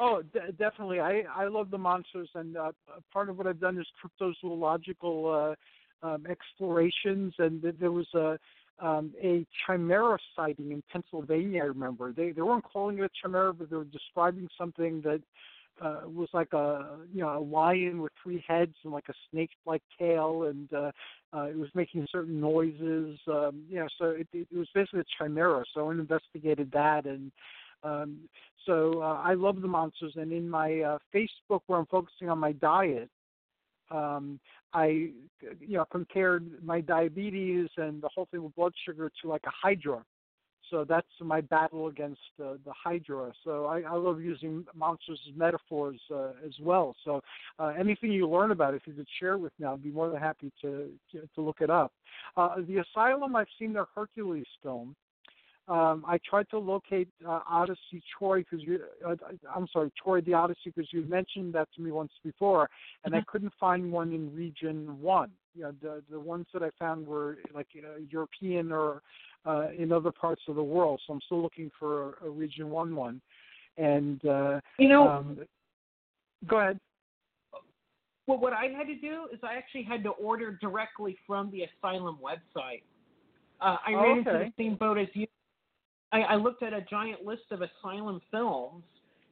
Oh, 0.00 0.22
de- 0.32 0.52
definitely. 0.52 1.00
I 1.00 1.22
I 1.34 1.48
love 1.48 1.70
the 1.70 1.78
monsters, 1.78 2.28
and 2.34 2.56
uh, 2.56 2.72
part 3.12 3.28
of 3.28 3.38
what 3.38 3.46
I've 3.46 3.60
done 3.60 3.78
is 3.78 3.86
cryptozoological 4.20 5.54
uh, 6.02 6.06
um, 6.06 6.26
explorations. 6.28 7.34
And 7.38 7.62
th- 7.62 7.76
there 7.78 7.92
was 7.92 8.06
a 8.14 8.38
um, 8.82 9.12
a 9.22 9.46
chimera 9.64 10.18
sighting 10.36 10.72
in 10.72 10.82
Pennsylvania. 10.92 11.62
I 11.62 11.66
remember 11.66 12.12
they 12.12 12.32
they 12.32 12.42
weren't 12.42 12.64
calling 12.64 12.98
it 12.98 13.04
a 13.04 13.10
chimera, 13.20 13.54
but 13.54 13.70
they 13.70 13.76
were 13.76 13.84
describing 13.84 14.48
something 14.58 15.00
that 15.02 15.22
uh, 15.80 16.00
was 16.04 16.28
like 16.32 16.52
a 16.52 16.98
you 17.14 17.22
know 17.22 17.38
a 17.38 17.40
lion 17.40 18.02
with 18.02 18.12
three 18.22 18.44
heads 18.46 18.74
and 18.82 18.92
like 18.92 19.08
a 19.08 19.14
snake-like 19.30 19.82
tail, 19.98 20.44
and 20.44 20.72
uh, 20.72 20.90
uh, 21.32 21.44
it 21.44 21.56
was 21.56 21.70
making 21.74 22.06
certain 22.10 22.40
noises. 22.40 23.18
Um, 23.28 23.62
you 23.70 23.76
know, 23.76 23.88
so 23.98 24.06
it, 24.10 24.26
it 24.32 24.48
was 24.52 24.68
basically 24.74 25.00
a 25.00 25.04
chimera. 25.18 25.64
So 25.72 25.88
I 25.88 25.92
investigated 25.92 26.70
that 26.72 27.06
and. 27.06 27.32
Um, 27.84 28.28
so 28.64 29.02
uh, 29.02 29.20
I 29.24 29.34
love 29.34 29.60
the 29.60 29.66
monsters, 29.66 30.12
and 30.14 30.30
in 30.30 30.48
my 30.48 30.82
uh, 30.82 30.98
Facebook 31.12 31.62
where 31.66 31.80
I'm 31.80 31.86
focusing 31.86 32.28
on 32.28 32.38
my 32.38 32.52
diet, 32.52 33.10
um, 33.92 34.40
I 34.72 35.10
you 35.60 35.76
know 35.76 35.84
compared 35.90 36.64
my 36.64 36.80
diabetes 36.80 37.68
and 37.76 38.02
the 38.02 38.08
whole 38.14 38.26
thing 38.30 38.42
with 38.42 38.54
blood 38.54 38.72
sugar 38.84 39.10
to 39.22 39.28
like 39.28 39.42
a 39.46 39.50
hydra. 39.50 40.04
So 40.70 40.86
that's 40.88 41.06
my 41.20 41.42
battle 41.42 41.88
against 41.88 42.20
uh, 42.40 42.54
the 42.64 42.72
hydra. 42.72 43.30
So 43.44 43.66
I, 43.66 43.82
I 43.82 43.92
love 43.92 44.22
using 44.22 44.64
monsters 44.74 45.20
as 45.28 45.36
metaphors 45.36 46.00
uh, 46.10 46.30
as 46.46 46.52
well. 46.62 46.96
So 47.04 47.20
uh, 47.58 47.72
anything 47.78 48.10
you 48.10 48.26
learn 48.26 48.52
about, 48.52 48.72
it, 48.72 48.78
if 48.78 48.86
you 48.86 48.94
could 48.94 49.08
share 49.20 49.34
it 49.34 49.38
with 49.38 49.52
me, 49.58 49.66
I'd 49.66 49.82
be 49.82 49.90
more 49.90 50.08
than 50.08 50.18
happy 50.18 50.50
to 50.62 50.88
to, 51.12 51.40
look 51.42 51.58
it 51.60 51.68
up. 51.68 51.92
Uh, 52.38 52.56
the 52.66 52.78
Asylum, 52.78 53.36
I've 53.36 53.48
seen 53.58 53.74
their 53.74 53.86
Hercules 53.94 54.46
film 54.62 54.96
um, 55.68 56.04
I 56.06 56.18
tried 56.28 56.48
to 56.50 56.58
locate 56.58 57.08
uh, 57.26 57.40
Odyssey 57.48 58.02
Troy 58.18 58.40
because 58.40 58.66
you, 58.66 58.80
uh, 59.06 59.14
I'm 59.54 59.68
sorry, 59.72 59.92
Troy 60.02 60.20
the 60.20 60.34
Odyssey 60.34 60.72
because 60.74 60.88
you 60.92 61.02
mentioned 61.02 61.54
that 61.54 61.68
to 61.76 61.82
me 61.82 61.92
once 61.92 62.12
before, 62.24 62.68
and 63.04 63.14
I 63.14 63.20
couldn't 63.26 63.52
find 63.60 63.92
one 63.92 64.12
in 64.12 64.34
Region 64.34 65.00
One. 65.00 65.30
You 65.54 65.64
know, 65.64 65.72
the 65.80 66.02
the 66.10 66.18
ones 66.18 66.46
that 66.52 66.62
I 66.62 66.70
found 66.78 67.06
were 67.06 67.38
like 67.54 67.68
uh, 67.76 68.00
European 68.10 68.72
or 68.72 69.02
uh, 69.46 69.68
in 69.76 69.92
other 69.92 70.10
parts 70.10 70.42
of 70.48 70.56
the 70.56 70.62
world. 70.62 71.00
So 71.06 71.12
I'm 71.12 71.20
still 71.26 71.42
looking 71.42 71.70
for 71.78 72.14
a, 72.22 72.26
a 72.26 72.30
Region 72.30 72.68
One 72.68 72.96
one. 72.96 73.20
And 73.78 74.24
uh, 74.26 74.60
You 74.78 74.88
know, 74.88 75.08
um, 75.08 75.38
go 76.46 76.58
ahead. 76.58 76.78
well, 78.26 78.38
what 78.38 78.52
I 78.52 78.66
had 78.66 78.86
to 78.88 78.96
do 78.96 79.28
is 79.32 79.38
I 79.42 79.54
actually 79.54 79.84
had 79.84 80.02
to 80.04 80.10
order 80.10 80.58
directly 80.60 81.16
from 81.26 81.50
the 81.50 81.62
Asylum 81.62 82.18
website. 82.22 82.82
Uh, 83.60 83.76
I 83.86 83.94
Oh, 83.94 84.02
ran 84.02 84.18
into 84.18 84.30
the 84.32 84.52
same 84.58 84.74
boat 84.74 84.98
as 84.98 85.08
you. 85.14 85.26
I, 86.12 86.20
I 86.20 86.34
looked 86.36 86.62
at 86.62 86.72
a 86.72 86.82
giant 86.82 87.24
list 87.24 87.42
of 87.50 87.62
asylum 87.62 88.20
films 88.30 88.82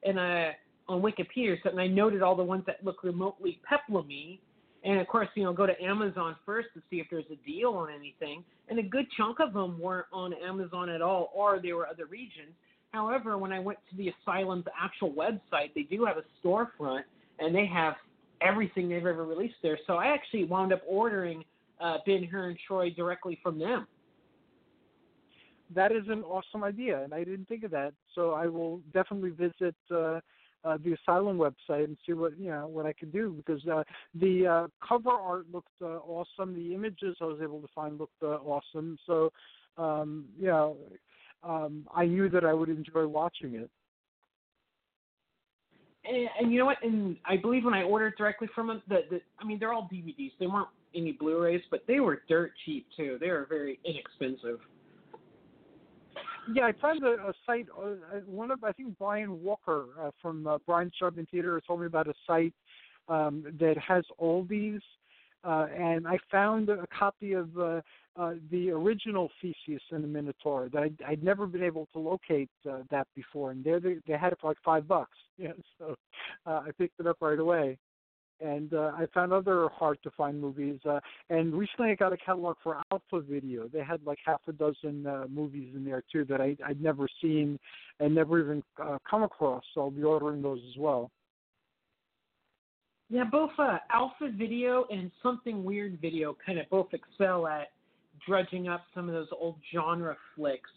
and 0.03 0.19
on 0.19 1.03
Wikipedia, 1.03 1.57
and 1.65 1.81
I 1.81 1.87
noted 1.87 2.23
all 2.23 2.35
the 2.35 2.43
ones 2.43 2.65
that 2.67 2.85
look 2.85 3.05
remotely 3.05 3.61
peplumy. 3.71 4.41
And 4.83 4.99
of 4.99 5.07
course, 5.07 5.29
you 5.35 5.45
know, 5.45 5.53
go 5.53 5.67
to 5.67 5.81
Amazon 5.83 6.35
first 6.45 6.69
to 6.75 6.83
see 6.91 6.97
if 6.97 7.07
there's 7.11 7.27
a 7.31 7.37
deal 7.47 7.73
on 7.75 7.91
anything. 7.93 8.43
And 8.69 8.79
a 8.79 8.83
good 8.83 9.07
chunk 9.17 9.39
of 9.41 9.53
them 9.53 9.79
weren't 9.79 10.07
on 10.13 10.33
Amazon 10.33 10.89
at 10.89 11.03
all, 11.03 11.31
or 11.35 11.61
they 11.61 11.73
were 11.73 11.87
other 11.87 12.07
regions. 12.07 12.53
However, 12.93 13.39
when 13.39 13.53
I 13.53 13.61
went 13.61 13.79
to 13.91 13.97
the 13.97 14.13
asylum's 14.27 14.65
actual 14.81 15.13
website, 15.13 15.75
they 15.75 15.83
do 15.83 16.07
have 16.07 16.17
a 16.17 16.25
storefront, 16.43 17.03
and 17.39 17.55
they 17.55 17.67
have 17.67 17.95
everything 18.41 18.89
they've 18.89 19.05
ever 19.07 19.25
released 19.25 19.57
there. 19.63 19.79
So 19.87 19.95
I 19.95 20.07
actually 20.07 20.45
wound 20.45 20.73
up 20.73 20.83
ordering 20.89 21.45
uh, 21.81 21.99
Ben 22.07 22.25
Hur 22.25 22.49
and 22.49 22.59
Troy 22.67 22.91
directly 22.91 23.39
from 23.43 23.59
them. 23.59 23.87
That 25.75 25.93
is 25.93 26.05
an 26.09 26.23
awesome 26.25 26.65
idea, 26.65 27.03
and 27.03 27.15
I 27.15 27.25
didn't 27.25 27.47
think 27.47 27.65
of 27.65 27.71
that. 27.71 27.93
So 28.15 28.33
I 28.33 28.47
will 28.47 28.81
definitely 28.93 29.31
visit 29.31 29.77
uh, 29.91 30.21
uh, 30.65 30.79
the 30.85 30.95
Asylum 30.95 31.39
website 31.39 31.85
and 31.85 31.97
see 32.07 32.13
what 32.13 32.39
you 32.39 32.51
know 32.51 32.67
what 32.67 32.87
I 32.87 32.93
could 32.93 33.13
do 33.13 33.33
because 33.37 33.67
uh, 33.67 33.83
the 34.15 34.47
uh, 34.47 34.87
cover 34.87 35.11
art 35.11 35.47
looked 35.53 35.69
uh, 35.81 35.99
awesome. 36.07 36.55
The 36.55 36.75
images 36.75 37.17
I 37.21 37.25
was 37.25 37.41
able 37.43 37.61
to 37.61 37.69
find 37.75 37.99
looked 37.99 38.23
uh, 38.23 38.39
awesome. 38.45 38.99
So 39.07 39.33
um, 39.77 40.27
you 40.39 40.47
know, 40.47 40.77
um, 41.43 41.87
I 41.95 42.05
knew 42.05 42.29
that 42.29 42.45
I 42.45 42.53
would 42.53 42.69
enjoy 42.69 43.07
watching 43.07 43.55
it. 43.55 43.71
And, 46.05 46.29
and 46.39 46.53
you 46.53 46.59
know 46.59 46.67
what? 46.67 46.79
And 46.83 47.17
I 47.25 47.37
believe 47.37 47.65
when 47.65 47.75
I 47.75 47.83
ordered 47.83 48.15
directly 48.17 48.49
from 48.55 48.69
them, 48.69 48.83
the, 48.89 49.01
the 49.11 49.21
I 49.39 49.45
mean 49.45 49.59
they're 49.59 49.73
all 49.73 49.89
DVDs. 49.93 50.33
They 50.39 50.47
weren't 50.47 50.69
any 50.95 51.13
Blu-rays, 51.13 51.63
but 51.71 51.85
they 51.87 52.01
were 52.01 52.23
dirt 52.29 52.53
cheap 52.65 52.87
too. 52.97 53.17
They 53.21 53.29
were 53.29 53.47
very 53.49 53.79
inexpensive. 53.85 54.59
Yeah, 56.53 56.65
I 56.65 56.73
found 56.81 57.05
a, 57.05 57.13
a 57.13 57.33
site. 57.47 57.67
Uh, 57.77 57.83
uh, 57.83 58.21
one 58.27 58.51
of 58.51 58.65
I 58.65 58.73
think 58.73 58.99
Brian 58.99 59.43
Walker 59.43 59.87
uh, 60.01 60.11
from 60.21 60.47
uh, 60.47 60.59
Brian 60.67 60.91
Sharpman 61.01 61.29
Theater 61.31 61.61
told 61.67 61.81
me 61.81 61.87
about 61.87 62.09
a 62.09 62.15
site 62.27 62.55
um, 63.09 63.45
that 63.59 63.77
has 63.79 64.05
all 64.19 64.45
these, 64.49 64.81
uh, 65.45 65.67
and 65.77 66.07
I 66.07 66.19
found 66.31 66.69
a 66.69 66.87
copy 66.97 67.33
of 67.33 67.57
uh, 67.59 67.81
uh, 68.17 68.35
the 68.51 68.71
original 68.71 69.31
Theseus 69.41 69.83
and 69.91 70.03
the 70.03 70.09
Minotaur 70.09 70.69
that 70.73 70.83
I'd, 70.83 70.97
I'd 71.07 71.25
never 71.25 71.47
been 71.47 71.63
able 71.63 71.89
to 71.93 71.99
locate 71.99 72.51
uh, 72.69 72.79
that 72.91 73.07
before, 73.15 73.51
and 73.51 73.65
there 73.65 73.81
they, 73.81 73.97
they 74.07 74.15
had 74.15 74.33
it 74.33 74.39
for 74.41 74.49
like 74.51 74.59
five 74.65 74.87
bucks. 74.87 75.17
Yeah, 75.39 75.53
so 75.79 75.97
uh, 76.45 76.61
I 76.67 76.71
picked 76.77 77.01
it 77.01 77.07
up 77.07 77.17
right 77.23 77.39
away. 77.39 77.79
And 78.41 78.73
uh, 78.73 78.93
I 78.97 79.07
found 79.13 79.33
other 79.33 79.69
hard 79.69 79.99
to 80.03 80.11
find 80.17 80.41
movies. 80.41 80.79
Uh, 80.89 81.01
and 81.29 81.53
recently 81.55 81.91
I 81.91 81.95
got 81.95 82.13
a 82.13 82.17
catalog 82.17 82.57
for 82.63 82.81
Alpha 82.91 83.21
Video. 83.21 83.69
They 83.69 83.85
had 83.85 84.01
like 84.07 84.19
half 84.25 84.41
a 84.49 84.53
dozen 84.53 85.07
uh, 85.07 85.27
movies 85.31 85.73
in 85.75 85.85
there 85.85 86.03
too 86.11 86.25
that 86.27 86.41
I, 86.41 86.57
I'd 86.67 86.81
never 86.81 87.07
seen 87.21 87.59
and 87.99 88.15
never 88.15 88.41
even 88.41 88.63
uh, 88.83 88.99
come 89.09 89.23
across. 89.23 89.63
So 89.75 89.83
I'll 89.83 89.91
be 89.91 90.03
ordering 90.03 90.43
those 90.43 90.61
as 90.71 90.79
well. 90.79 91.11
Yeah, 93.11 93.25
both 93.25 93.51
uh, 93.59 93.79
Alpha 93.93 94.31
Video 94.33 94.87
and 94.91 95.11
Something 95.21 95.65
Weird 95.65 95.99
Video 96.01 96.37
kind 96.47 96.61
of 96.61 96.71
both 96.71 96.89
excel 96.93 97.47
at 97.49 97.73
dredging 98.27 98.69
up 98.69 98.85
some 98.95 99.09
of 99.09 99.15
those 99.15 99.29
old 99.39 99.57
genre 99.75 100.17
flicks. 100.37 100.71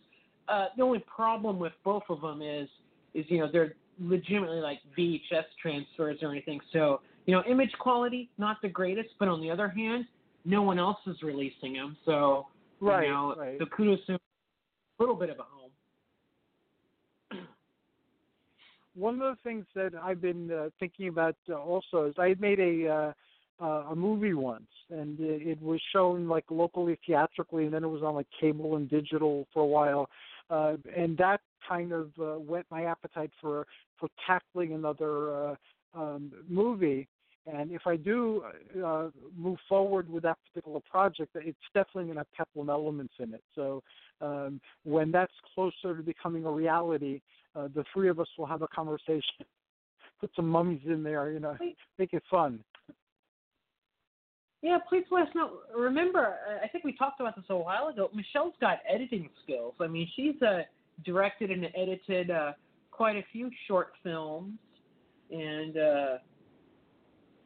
Uh, 0.47 0.65
the 0.75 0.83
only 0.83 1.03
problem 1.15 1.59
with 1.59 1.73
both 1.85 2.03
of 2.09 2.21
them 2.21 2.41
is, 2.41 2.67
is 3.13 3.25
you 3.29 3.39
know 3.39 3.49
they're 3.51 3.75
legitimately 3.99 4.59
like 4.59 4.79
VHS 4.97 5.45
transfers 5.61 6.17
or 6.21 6.31
anything. 6.31 6.59
So 6.71 7.01
you 7.25 7.33
know, 7.33 7.43
image 7.49 7.71
quality 7.79 8.29
not 8.37 8.57
the 8.61 8.69
greatest, 8.69 9.09
but 9.19 9.27
on 9.27 9.41
the 9.41 9.49
other 9.49 9.69
hand, 9.69 10.05
no 10.45 10.61
one 10.61 10.79
else 10.79 10.97
is 11.07 11.21
releasing 11.21 11.73
them. 11.73 11.95
So 12.05 12.47
Right, 12.79 13.07
you 13.07 13.13
know, 13.13 13.35
right. 13.37 13.57
so 13.59 13.65
kudos 13.65 13.99
a 14.09 14.19
little 14.99 15.15
bit 15.15 15.29
of 15.29 15.39
a 15.39 15.43
home. 15.43 15.71
One 18.95 19.15
of 19.15 19.21
the 19.21 19.37
things 19.41 19.65
that 19.73 19.93
I've 19.95 20.21
been 20.21 20.51
uh, 20.51 20.69
thinking 20.79 21.07
about 21.07 21.35
uh, 21.49 21.55
also 21.55 22.05
is 22.05 22.15
I 22.17 22.35
made 22.39 22.59
a 22.59 22.87
uh, 22.89 23.13
uh, 23.63 23.91
a 23.91 23.95
movie 23.95 24.33
once, 24.33 24.67
and 24.89 25.19
it, 25.19 25.47
it 25.47 25.61
was 25.61 25.79
shown 25.93 26.27
like 26.27 26.43
locally 26.49 26.99
theatrically, 27.05 27.65
and 27.65 27.73
then 27.73 27.83
it 27.83 27.87
was 27.87 28.03
on 28.03 28.15
like 28.15 28.27
cable 28.39 28.75
and 28.75 28.89
digital 28.89 29.47
for 29.53 29.61
a 29.61 29.65
while, 29.65 30.09
uh, 30.49 30.75
and 30.95 31.17
that 31.17 31.39
kind 31.67 31.93
of 31.93 32.11
uh, 32.19 32.33
whet 32.39 32.65
my 32.69 32.83
appetite 32.83 33.31
for 33.39 33.65
for 33.97 34.09
tackling 34.27 34.73
another 34.73 35.33
uh, 35.33 35.55
um, 35.95 36.31
movie. 36.47 37.07
And 37.45 37.71
if 37.71 37.81
I 37.85 37.97
do 37.97 38.43
uh, 38.85 39.09
move 39.35 39.57
forward 39.67 40.09
with 40.09 40.23
that 40.23 40.37
particular 40.47 40.79
project, 40.89 41.31
it's 41.35 41.57
definitely 41.73 42.05
going 42.05 42.15
to 42.15 42.19
have 42.19 42.31
peplum 42.33 42.69
elements 42.69 43.13
in 43.19 43.33
it. 43.33 43.43
So 43.53 43.83
um, 44.21 44.61
when 44.83 45.11
that's 45.11 45.33
closer 45.53 45.97
to 45.97 46.03
becoming 46.03 46.45
a 46.45 46.51
reality, 46.51 47.19
uh, 47.55 47.67
the 47.75 47.83
three 47.93 48.07
of 48.07 48.19
us 48.19 48.27
will 48.37 48.45
have 48.45 48.61
a 48.61 48.67
conversation. 48.67 49.45
Put 50.21 50.31
some 50.35 50.47
mummies 50.47 50.81
in 50.85 51.03
there, 51.03 51.31
you 51.31 51.39
know, 51.39 51.57
make 51.99 52.13
it 52.13 52.23
fun. 52.31 52.63
Yeah, 54.61 54.77
please 54.87 55.03
let 55.11 55.23
us 55.23 55.35
know. 55.35 55.57
Remember, 55.75 56.37
uh, 56.49 56.63
I 56.63 56.69
think 56.69 56.85
we 56.85 56.95
talked 56.95 57.19
about 57.19 57.35
this 57.35 57.43
a 57.49 57.57
while 57.57 57.89
ago. 57.89 58.09
Michelle's 58.13 58.53
got 58.61 58.77
editing 58.89 59.29
skills. 59.43 59.73
I 59.81 59.87
mean, 59.87 60.07
she's 60.15 60.41
uh, 60.41 60.61
directed 61.03 61.51
and 61.51 61.67
edited 61.75 62.31
uh, 62.31 62.53
quite 62.89 63.17
a 63.17 63.25
few 63.33 63.49
short 63.67 63.91
films, 64.01 64.53
and 65.29 65.75
uh, 65.77 66.17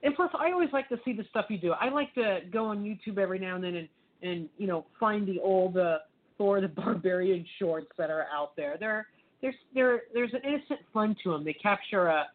and 0.03 0.15
plus, 0.15 0.29
I 0.37 0.51
always 0.51 0.69
like 0.71 0.89
to 0.89 0.97
see 1.03 1.13
the 1.13 1.23
stuff 1.29 1.45
you 1.49 1.57
do. 1.57 1.73
I 1.73 1.89
like 1.89 2.13
to 2.15 2.39
go 2.51 2.65
on 2.65 2.83
YouTube 2.83 3.17
every 3.17 3.39
now 3.39 3.55
and 3.55 3.63
then 3.63 3.75
and 3.75 3.89
and 4.23 4.49
you 4.57 4.67
know 4.67 4.85
find 4.99 5.27
the 5.27 5.39
old 5.39 5.77
uh, 5.77 5.99
Thor 6.37 6.61
the 6.61 6.67
Barbarian 6.67 7.45
shorts 7.59 7.87
that 7.97 8.09
are 8.09 8.27
out 8.33 8.55
there. 8.55 8.77
There, 8.79 9.07
there's 9.41 9.55
there 9.73 10.01
there's 10.13 10.33
an 10.33 10.41
innocent 10.43 10.79
fun 10.93 11.15
to 11.23 11.31
them. 11.31 11.43
They 11.43 11.53
capture 11.53 12.07
a 12.07 12.25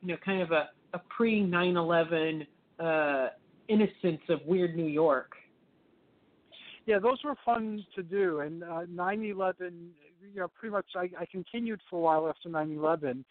you 0.00 0.08
know 0.08 0.16
kind 0.24 0.42
of 0.42 0.50
a 0.50 0.70
a 0.94 1.00
pre 1.08 1.42
9/11 1.42 2.46
uh, 2.78 3.28
innocence 3.68 4.22
of 4.28 4.40
weird 4.46 4.76
New 4.76 4.86
York. 4.86 5.32
Yeah, 6.86 6.98
those 6.98 7.18
were 7.22 7.36
fun 7.44 7.84
to 7.94 8.02
do. 8.02 8.40
And 8.40 8.64
uh, 8.64 8.86
9/11, 8.92 9.72
you 10.32 10.40
know, 10.40 10.48
pretty 10.48 10.72
much 10.72 10.86
I, 10.96 11.10
I 11.18 11.26
continued 11.30 11.80
for 11.88 11.96
a 11.96 12.02
while 12.02 12.28
after 12.28 12.48
9/11, 12.48 13.24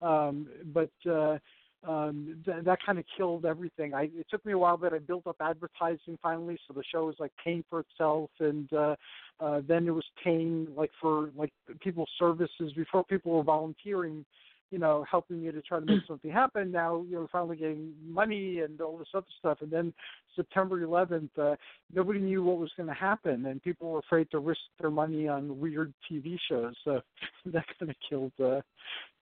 um, 0.00 0.46
but 0.72 0.90
uh, 1.10 1.38
um, 1.86 2.40
th- 2.44 2.64
that 2.64 2.78
kind 2.84 2.98
of 2.98 3.04
killed 3.16 3.44
everything. 3.44 3.94
I, 3.94 4.02
it 4.04 4.26
took 4.30 4.44
me 4.46 4.52
a 4.52 4.58
while, 4.58 4.76
but 4.76 4.92
I 4.92 4.98
built 4.98 5.26
up 5.26 5.36
advertising 5.40 6.18
finally, 6.22 6.58
so 6.66 6.74
the 6.74 6.84
show 6.92 7.06
was 7.06 7.16
like 7.18 7.32
paying 7.42 7.64
for 7.68 7.80
itself, 7.80 8.30
and 8.40 8.72
uh, 8.72 8.96
uh, 9.40 9.62
then 9.66 9.86
it 9.86 9.90
was 9.90 10.04
paying 10.22 10.68
like 10.76 10.90
for 11.00 11.30
like 11.36 11.52
people's 11.80 12.10
services 12.18 12.72
before 12.76 13.04
people 13.04 13.32
were 13.32 13.42
volunteering 13.42 14.24
you 14.72 14.78
know, 14.78 15.04
helping 15.08 15.42
me 15.42 15.52
to 15.52 15.60
try 15.60 15.78
to 15.78 15.84
make 15.84 16.00
something 16.08 16.30
happen. 16.30 16.72
Now, 16.72 17.04
you 17.08 17.16
know, 17.16 17.28
finally 17.30 17.56
getting 17.56 17.92
money 18.04 18.60
and 18.60 18.80
all 18.80 18.96
this 18.96 19.08
other 19.14 19.26
stuff. 19.38 19.58
And 19.60 19.70
then 19.70 19.92
September 20.34 20.80
11th, 20.80 21.28
uh, 21.38 21.56
nobody 21.94 22.20
knew 22.20 22.42
what 22.42 22.56
was 22.56 22.70
going 22.74 22.88
to 22.88 22.94
happen, 22.94 23.44
and 23.46 23.62
people 23.62 23.90
were 23.90 23.98
afraid 23.98 24.30
to 24.30 24.38
risk 24.38 24.62
their 24.80 24.90
money 24.90 25.28
on 25.28 25.60
weird 25.60 25.92
TV 26.10 26.38
shows. 26.48 26.74
So 26.84 27.02
that 27.46 27.66
kind 27.78 27.90
of 27.90 27.96
killed 28.08 28.32
uh, 28.42 28.62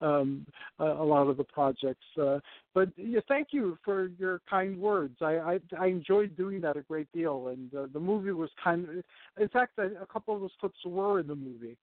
um, 0.00 0.46
a, 0.78 0.84
a 0.84 1.04
lot 1.04 1.26
of 1.26 1.36
the 1.36 1.44
projects. 1.44 2.06
Uh, 2.20 2.38
but 2.72 2.88
yeah, 2.96 3.20
thank 3.26 3.48
you 3.50 3.76
for 3.84 4.06
your 4.18 4.40
kind 4.48 4.78
words. 4.80 5.16
I, 5.20 5.36
I 5.36 5.60
I 5.78 5.86
enjoyed 5.86 6.36
doing 6.36 6.60
that 6.60 6.76
a 6.76 6.82
great 6.82 7.10
deal, 7.12 7.48
and 7.48 7.74
uh, 7.74 7.86
the 7.92 8.00
movie 8.00 8.30
was 8.30 8.50
kind 8.62 8.84
of. 8.88 8.90
In 9.42 9.48
fact, 9.48 9.78
a, 9.78 10.00
a 10.00 10.06
couple 10.06 10.34
of 10.36 10.42
those 10.42 10.50
clips 10.60 10.78
were 10.86 11.18
in 11.18 11.26
the 11.26 11.34
movie. 11.34 11.76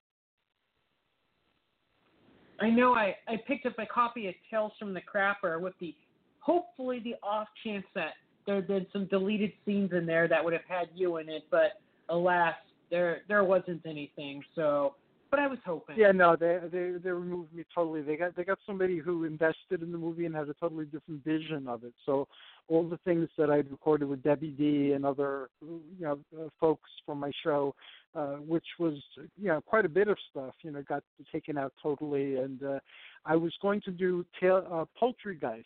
I 2.60 2.70
know 2.70 2.94
I, 2.94 3.16
I 3.28 3.36
picked 3.46 3.66
up 3.66 3.78
a 3.78 3.86
copy 3.86 4.28
of 4.28 4.34
Tales 4.50 4.72
from 4.78 4.92
the 4.92 5.00
Crapper 5.00 5.60
with 5.60 5.74
the 5.80 5.94
hopefully 6.40 7.00
the 7.00 7.14
off 7.22 7.48
chance 7.64 7.84
that 7.94 8.14
there 8.46 8.56
had 8.56 8.66
been 8.66 8.86
some 8.92 9.06
deleted 9.06 9.52
scenes 9.64 9.92
in 9.92 10.06
there 10.06 10.26
that 10.28 10.42
would 10.42 10.54
have 10.54 10.62
had 10.66 10.88
you 10.94 11.18
in 11.18 11.28
it, 11.28 11.44
but 11.50 11.80
alas, 12.08 12.54
there 12.90 13.20
there 13.28 13.44
wasn't 13.44 13.82
anything. 13.86 14.42
So, 14.54 14.94
but 15.30 15.40
I 15.40 15.46
was 15.46 15.58
hoping. 15.64 15.96
Yeah, 15.98 16.12
no, 16.12 16.36
they 16.36 16.58
they 16.70 16.92
they 17.02 17.10
removed 17.10 17.52
me 17.54 17.64
totally. 17.74 18.02
They 18.02 18.16
got 18.16 18.36
they 18.36 18.44
got 18.44 18.58
somebody 18.66 18.98
who 18.98 19.24
invested 19.24 19.82
in 19.82 19.92
the 19.92 19.98
movie 19.98 20.26
and 20.26 20.34
has 20.34 20.48
a 20.48 20.54
totally 20.54 20.86
different 20.86 21.24
vision 21.24 21.68
of 21.68 21.84
it. 21.84 21.92
So 22.06 22.28
all 22.68 22.88
the 22.88 22.98
things 22.98 23.28
that 23.36 23.50
I'd 23.50 23.70
recorded 23.70 24.08
with 24.08 24.22
Debbie 24.22 24.50
D 24.50 24.92
and 24.92 25.04
other 25.04 25.50
you 25.62 25.82
know 26.00 26.18
uh, 26.36 26.48
folks 26.60 26.90
from 27.04 27.20
my 27.20 27.30
show, 27.42 27.74
uh, 28.14 28.36
which 28.36 28.66
was 28.78 28.94
you 29.36 29.48
know 29.48 29.60
quite 29.60 29.84
a 29.84 29.88
bit 29.88 30.08
of 30.08 30.16
stuff, 30.30 30.54
you 30.62 30.70
know, 30.70 30.82
got 30.82 31.02
taken 31.32 31.58
out 31.58 31.72
totally. 31.82 32.36
And 32.36 32.62
uh, 32.62 32.78
I 33.24 33.36
was 33.36 33.52
going 33.60 33.80
to 33.82 33.90
do 33.90 34.24
tail, 34.40 34.66
uh, 34.70 34.84
Poultrygeist, 35.00 35.64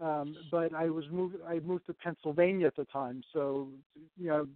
um, 0.00 0.36
but 0.50 0.74
I 0.74 0.90
was 0.90 1.04
moved. 1.10 1.36
I 1.46 1.58
moved 1.60 1.86
to 1.86 1.94
Pennsylvania 1.94 2.66
at 2.66 2.76
the 2.76 2.84
time, 2.86 3.22
so 3.32 3.68
you 4.18 4.28
know, 4.28 4.46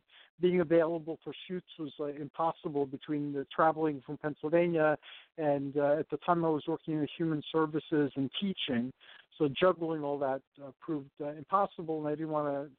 being 0.41 0.61
available 0.61 1.19
for 1.25 1.33
shoots 1.49 1.67
was 1.79 1.93
uh, 1.99 2.07
impossible 2.07 2.87
between 2.87 3.33
the 3.33 3.47
traveling 3.55 4.03
from 4.05 4.17
Pennsylvania 4.19 4.97
and 5.39 5.77
uh, 5.77 5.97
at 5.99 6.09
the 6.11 6.19
time 6.19 6.45
I 6.45 6.49
was 6.49 6.65
working 6.67 6.95
in 6.95 7.07
human 7.17 7.43
services 7.53 8.13
and 8.17 8.31
teaching. 8.41 8.93
So 9.39 9.49
juggling 9.59 10.03
all 10.03 10.19
that 10.19 10.43
uh, 10.63 10.71
proved 10.81 11.11
uh, 11.23 11.31
impossible, 11.31 11.99
and 12.01 12.09
I 12.09 12.11
didn't 12.11 12.31
want 12.31 12.49
to 12.49 12.71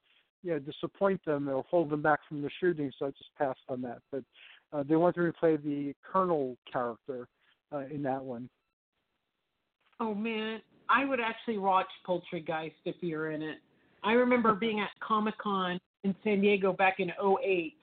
you 0.43 0.53
know 0.53 0.59
disappoint 0.59 1.23
them 1.25 1.49
or 1.49 1.63
hold 1.69 1.89
them 1.89 2.01
back 2.01 2.19
from 2.27 2.41
the 2.41 2.49
shooting, 2.59 2.91
so 2.97 3.07
I 3.07 3.09
just 3.09 3.35
passed 3.37 3.59
on 3.69 3.81
that. 3.81 3.99
But 4.11 4.23
uh, 4.71 4.83
they 4.83 4.95
me 4.95 5.11
to 5.13 5.33
play 5.33 5.57
the 5.57 5.93
Colonel 6.11 6.57
character 6.71 7.27
uh, 7.73 7.85
in 7.91 8.03
that 8.03 8.23
one. 8.23 8.49
Oh 9.99 10.13
man, 10.13 10.61
I 10.91 11.05
would 11.05 11.19
actually 11.19 11.57
watch 11.57 11.87
Poultrygeist 12.05 12.73
if 12.85 12.95
you're 13.01 13.31
in 13.31 13.41
it. 13.41 13.59
I 14.03 14.13
remember 14.13 14.53
being 14.53 14.79
at 14.79 14.89
Comic 14.99 15.37
Con 15.37 15.79
in 16.03 16.15
San 16.23 16.41
Diego 16.41 16.73
back 16.73 16.99
in 16.99 17.11
08, 17.21 17.73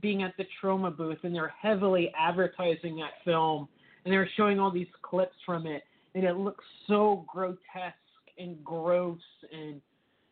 being 0.00 0.22
at 0.22 0.34
the 0.36 0.44
Troma 0.60 0.94
booth, 0.94 1.18
and 1.22 1.34
they're 1.34 1.54
heavily 1.60 2.12
advertising 2.18 2.96
that 2.96 3.12
film, 3.24 3.68
and 4.04 4.12
they 4.12 4.18
were 4.18 4.28
showing 4.36 4.58
all 4.58 4.70
these 4.70 4.88
clips 5.02 5.36
from 5.44 5.66
it, 5.66 5.84
and 6.14 6.24
it 6.24 6.36
looks 6.36 6.64
so 6.88 7.24
grotesque 7.32 7.96
and 8.38 8.62
gross 8.64 9.18
and 9.52 9.80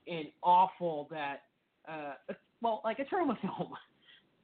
and 0.07 0.27
awful 0.43 1.09
that 1.11 1.45
uh 1.89 2.13
well 2.61 2.83
like 2.85 2.99
a 2.99 3.05
Troma 3.05 3.41
film. 3.41 3.73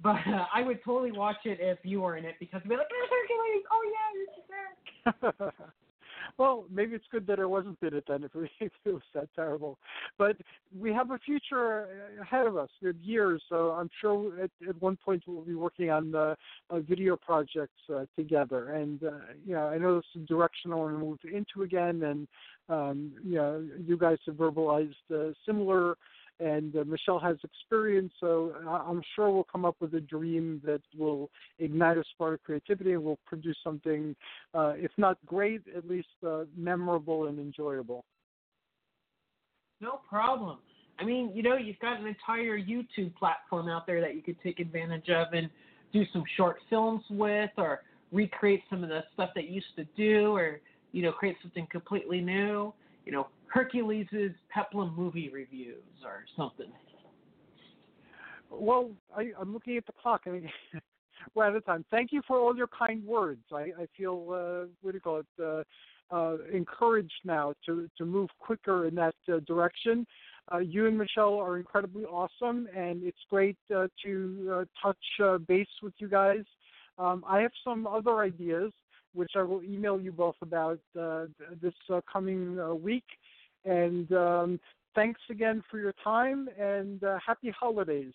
But 0.02 0.16
uh, 0.26 0.46
I 0.54 0.62
would 0.62 0.82
totally 0.82 1.12
watch 1.12 1.36
it 1.44 1.58
if 1.60 1.78
you 1.82 2.00
were 2.00 2.16
in 2.16 2.24
it 2.24 2.36
because 2.40 2.62
I'd 2.64 2.68
be 2.70 2.76
like, 2.76 2.86
Hercules, 2.88 3.64
oh 3.70 3.82
yeah, 3.92 5.12
you're 5.22 5.52
there. 5.52 5.72
well, 6.38 6.64
maybe 6.70 6.94
it's 6.94 7.04
good 7.10 7.26
that 7.26 7.40
I 7.40 7.44
wasn't 7.44 7.78
in 7.82 7.94
it 7.94 8.04
then 8.08 8.24
if 8.60 8.72
it 8.84 8.92
was 8.92 9.02
that 9.14 9.28
terrible. 9.34 9.78
But 10.18 10.36
we 10.78 10.92
have 10.92 11.10
a 11.10 11.18
future 11.18 11.88
ahead 12.20 12.46
of 12.46 12.56
us. 12.56 12.68
We 12.80 12.88
have 12.88 12.96
years, 12.96 13.42
so 13.48 13.70
I'm 13.70 13.90
sure 14.00 14.32
at, 14.42 14.50
at 14.68 14.80
one 14.80 14.96
point 14.96 15.22
we'll 15.26 15.42
be 15.42 15.54
working 15.54 15.90
on 15.90 16.14
uh, 16.14 16.34
uh, 16.70 16.80
video 16.80 17.16
projects 17.16 17.80
uh, 17.94 18.04
together. 18.16 18.74
And 18.74 19.02
uh, 19.02 19.10
you 19.46 19.54
know, 19.54 19.68
I 19.68 19.78
know 19.78 19.96
this 19.96 20.04
is 20.14 20.22
the 20.22 20.26
direction 20.26 20.72
I 20.72 20.76
want 20.76 20.94
to 20.94 20.98
move 20.98 21.18
into 21.24 21.62
again. 21.62 22.02
And 22.02 22.28
um, 22.68 23.12
you 23.24 23.36
know, 23.36 23.66
you 23.84 23.96
guys 23.96 24.18
have 24.26 24.36
verbalized 24.36 24.94
uh, 25.12 25.32
similar 25.46 25.96
and 26.40 26.74
uh, 26.74 26.84
Michelle 26.86 27.18
has 27.18 27.36
experience, 27.44 28.12
so 28.18 28.54
I'm 28.66 29.02
sure 29.14 29.30
we'll 29.30 29.44
come 29.44 29.64
up 29.64 29.76
with 29.80 29.94
a 29.94 30.00
dream 30.00 30.60
that 30.64 30.80
will 30.96 31.30
ignite 31.58 31.98
a 31.98 32.04
spark 32.12 32.34
of 32.34 32.44
creativity 32.44 32.94
and 32.94 33.04
will 33.04 33.18
produce 33.26 33.58
something, 33.62 34.16
uh, 34.54 34.72
if 34.76 34.90
not 34.96 35.18
great, 35.26 35.62
at 35.76 35.86
least 35.86 36.08
uh, 36.26 36.44
memorable 36.56 37.26
and 37.26 37.38
enjoyable. 37.38 38.04
No 39.80 40.00
problem. 40.08 40.58
I 40.98 41.04
mean, 41.04 41.30
you 41.34 41.42
know, 41.42 41.56
you've 41.56 41.78
got 41.78 42.00
an 42.00 42.06
entire 42.06 42.58
YouTube 42.58 43.14
platform 43.16 43.68
out 43.68 43.86
there 43.86 44.00
that 44.00 44.14
you 44.14 44.22
could 44.22 44.40
take 44.42 44.60
advantage 44.60 45.08
of 45.08 45.28
and 45.32 45.48
do 45.92 46.04
some 46.12 46.24
short 46.36 46.56
films 46.68 47.02
with, 47.10 47.50
or 47.56 47.80
recreate 48.12 48.62
some 48.68 48.82
of 48.82 48.88
the 48.88 49.02
stuff 49.14 49.30
that 49.34 49.44
you 49.44 49.54
used 49.54 49.74
to 49.76 49.84
do, 49.96 50.34
or 50.34 50.60
you 50.92 51.02
know, 51.02 51.12
create 51.12 51.36
something 51.42 51.66
completely 51.70 52.20
new. 52.20 52.72
You 53.04 53.12
know, 53.12 53.28
Hercules's 53.54 54.34
Peplum 54.54 54.94
movie 54.96 55.28
reviews 55.28 55.82
or 56.04 56.24
something. 56.36 56.70
Well, 58.50 58.90
I, 59.16 59.30
I'm 59.40 59.52
looking 59.52 59.76
at 59.76 59.86
the 59.86 59.92
clock. 60.00 60.22
I 60.26 60.30
mean, 60.30 60.50
we're 61.34 61.44
out 61.44 61.56
of 61.56 61.64
time. 61.64 61.84
Thank 61.90 62.12
you 62.12 62.20
for 62.26 62.38
all 62.38 62.56
your 62.56 62.68
kind 62.68 63.04
words. 63.04 63.42
I, 63.52 63.70
I 63.78 63.86
feel 63.96 64.26
uh, 64.30 64.66
what 64.82 64.92
do 64.92 64.96
you 64.96 65.00
call 65.00 65.20
it? 65.20 65.26
Uh, 65.42 65.62
uh, 66.12 66.38
encouraged 66.52 67.20
now 67.24 67.54
to 67.64 67.88
to 67.96 68.04
move 68.04 68.28
quicker 68.40 68.86
in 68.86 68.94
that 68.96 69.14
uh, 69.32 69.38
direction. 69.46 70.06
Uh, 70.52 70.58
you 70.58 70.86
and 70.86 70.98
Michelle 70.98 71.38
are 71.38 71.56
incredibly 71.56 72.04
awesome, 72.04 72.68
and 72.76 73.04
it's 73.04 73.18
great 73.28 73.56
uh, 73.74 73.86
to 74.04 74.52
uh, 74.52 74.64
touch 74.82 74.96
uh, 75.22 75.38
base 75.38 75.68
with 75.82 75.94
you 75.98 76.08
guys. 76.08 76.44
Um, 76.98 77.24
I 77.26 77.40
have 77.40 77.52
some 77.62 77.86
other 77.86 78.20
ideas, 78.20 78.72
which 79.14 79.32
I 79.36 79.42
will 79.42 79.62
email 79.62 80.00
you 80.00 80.12
both 80.12 80.36
about 80.42 80.80
uh, 80.98 81.26
this 81.60 81.74
uh, 81.92 82.00
coming 82.10 82.58
uh, 82.58 82.74
week. 82.74 83.04
And 83.64 84.10
um, 84.12 84.60
thanks 84.94 85.20
again 85.30 85.62
for 85.70 85.78
your 85.78 85.94
time 86.02 86.48
and 86.58 87.02
uh, 87.04 87.18
happy 87.24 87.52
holidays. 87.58 88.12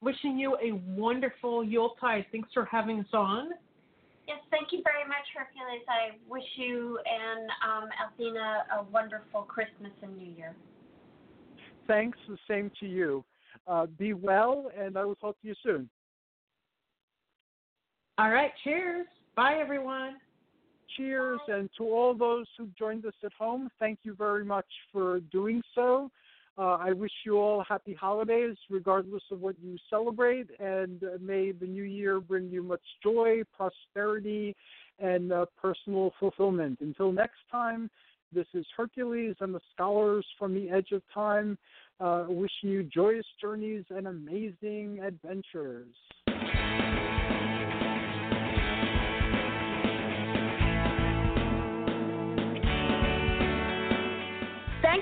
Wishing 0.00 0.38
you 0.38 0.56
a 0.56 0.72
wonderful 0.98 1.62
Yuletide. 1.62 2.26
Thanks 2.32 2.48
for 2.52 2.64
having 2.64 3.00
us 3.00 3.06
on. 3.12 3.50
Yes, 4.26 4.38
thank 4.50 4.68
you 4.72 4.82
very 4.84 5.06
much, 5.06 5.26
Hercules. 5.36 5.82
I 5.88 6.16
wish 6.28 6.44
you 6.56 6.98
and 7.06 7.50
um, 7.66 7.88
Althena 8.00 8.62
a 8.78 8.84
wonderful 8.84 9.42
Christmas 9.42 9.92
and 10.02 10.16
New 10.16 10.32
Year. 10.36 10.54
Thanks, 11.86 12.18
the 12.28 12.38
same 12.48 12.70
to 12.80 12.86
you. 12.86 13.24
Uh, 13.66 13.86
be 13.86 14.12
well, 14.12 14.70
and 14.78 14.96
I 14.96 15.04
will 15.04 15.16
talk 15.16 15.40
to 15.42 15.48
you 15.48 15.54
soon. 15.62 15.88
All 18.18 18.30
right, 18.30 18.52
cheers. 18.62 19.06
Bye, 19.36 19.58
everyone 19.60 20.16
cheers. 20.96 21.40
And 21.48 21.68
to 21.78 21.84
all 21.84 22.14
those 22.14 22.46
who 22.58 22.68
joined 22.78 23.06
us 23.06 23.14
at 23.24 23.32
home, 23.32 23.70
thank 23.78 24.00
you 24.02 24.14
very 24.14 24.44
much 24.44 24.66
for 24.92 25.20
doing 25.32 25.62
so. 25.74 26.10
Uh, 26.58 26.76
I 26.76 26.92
wish 26.92 27.12
you 27.24 27.38
all 27.38 27.64
happy 27.66 27.94
holidays, 27.94 28.56
regardless 28.68 29.22
of 29.30 29.40
what 29.40 29.56
you 29.62 29.78
celebrate, 29.88 30.48
and 30.60 31.02
may 31.20 31.52
the 31.52 31.66
new 31.66 31.84
year 31.84 32.20
bring 32.20 32.50
you 32.50 32.62
much 32.62 32.82
joy, 33.02 33.42
prosperity, 33.56 34.54
and 34.98 35.32
uh, 35.32 35.46
personal 35.60 36.12
fulfillment. 36.20 36.78
Until 36.82 37.10
next 37.10 37.40
time, 37.50 37.88
this 38.34 38.46
is 38.52 38.66
Hercules 38.76 39.34
and 39.40 39.54
the 39.54 39.60
scholars 39.74 40.26
from 40.38 40.54
the 40.54 40.68
edge 40.68 40.92
of 40.92 41.02
time, 41.12 41.56
uh, 42.00 42.26
wishing 42.28 42.68
you 42.68 42.82
joyous 42.82 43.26
journeys 43.40 43.84
and 43.88 44.06
amazing 44.06 45.00
adventures. 45.02 45.94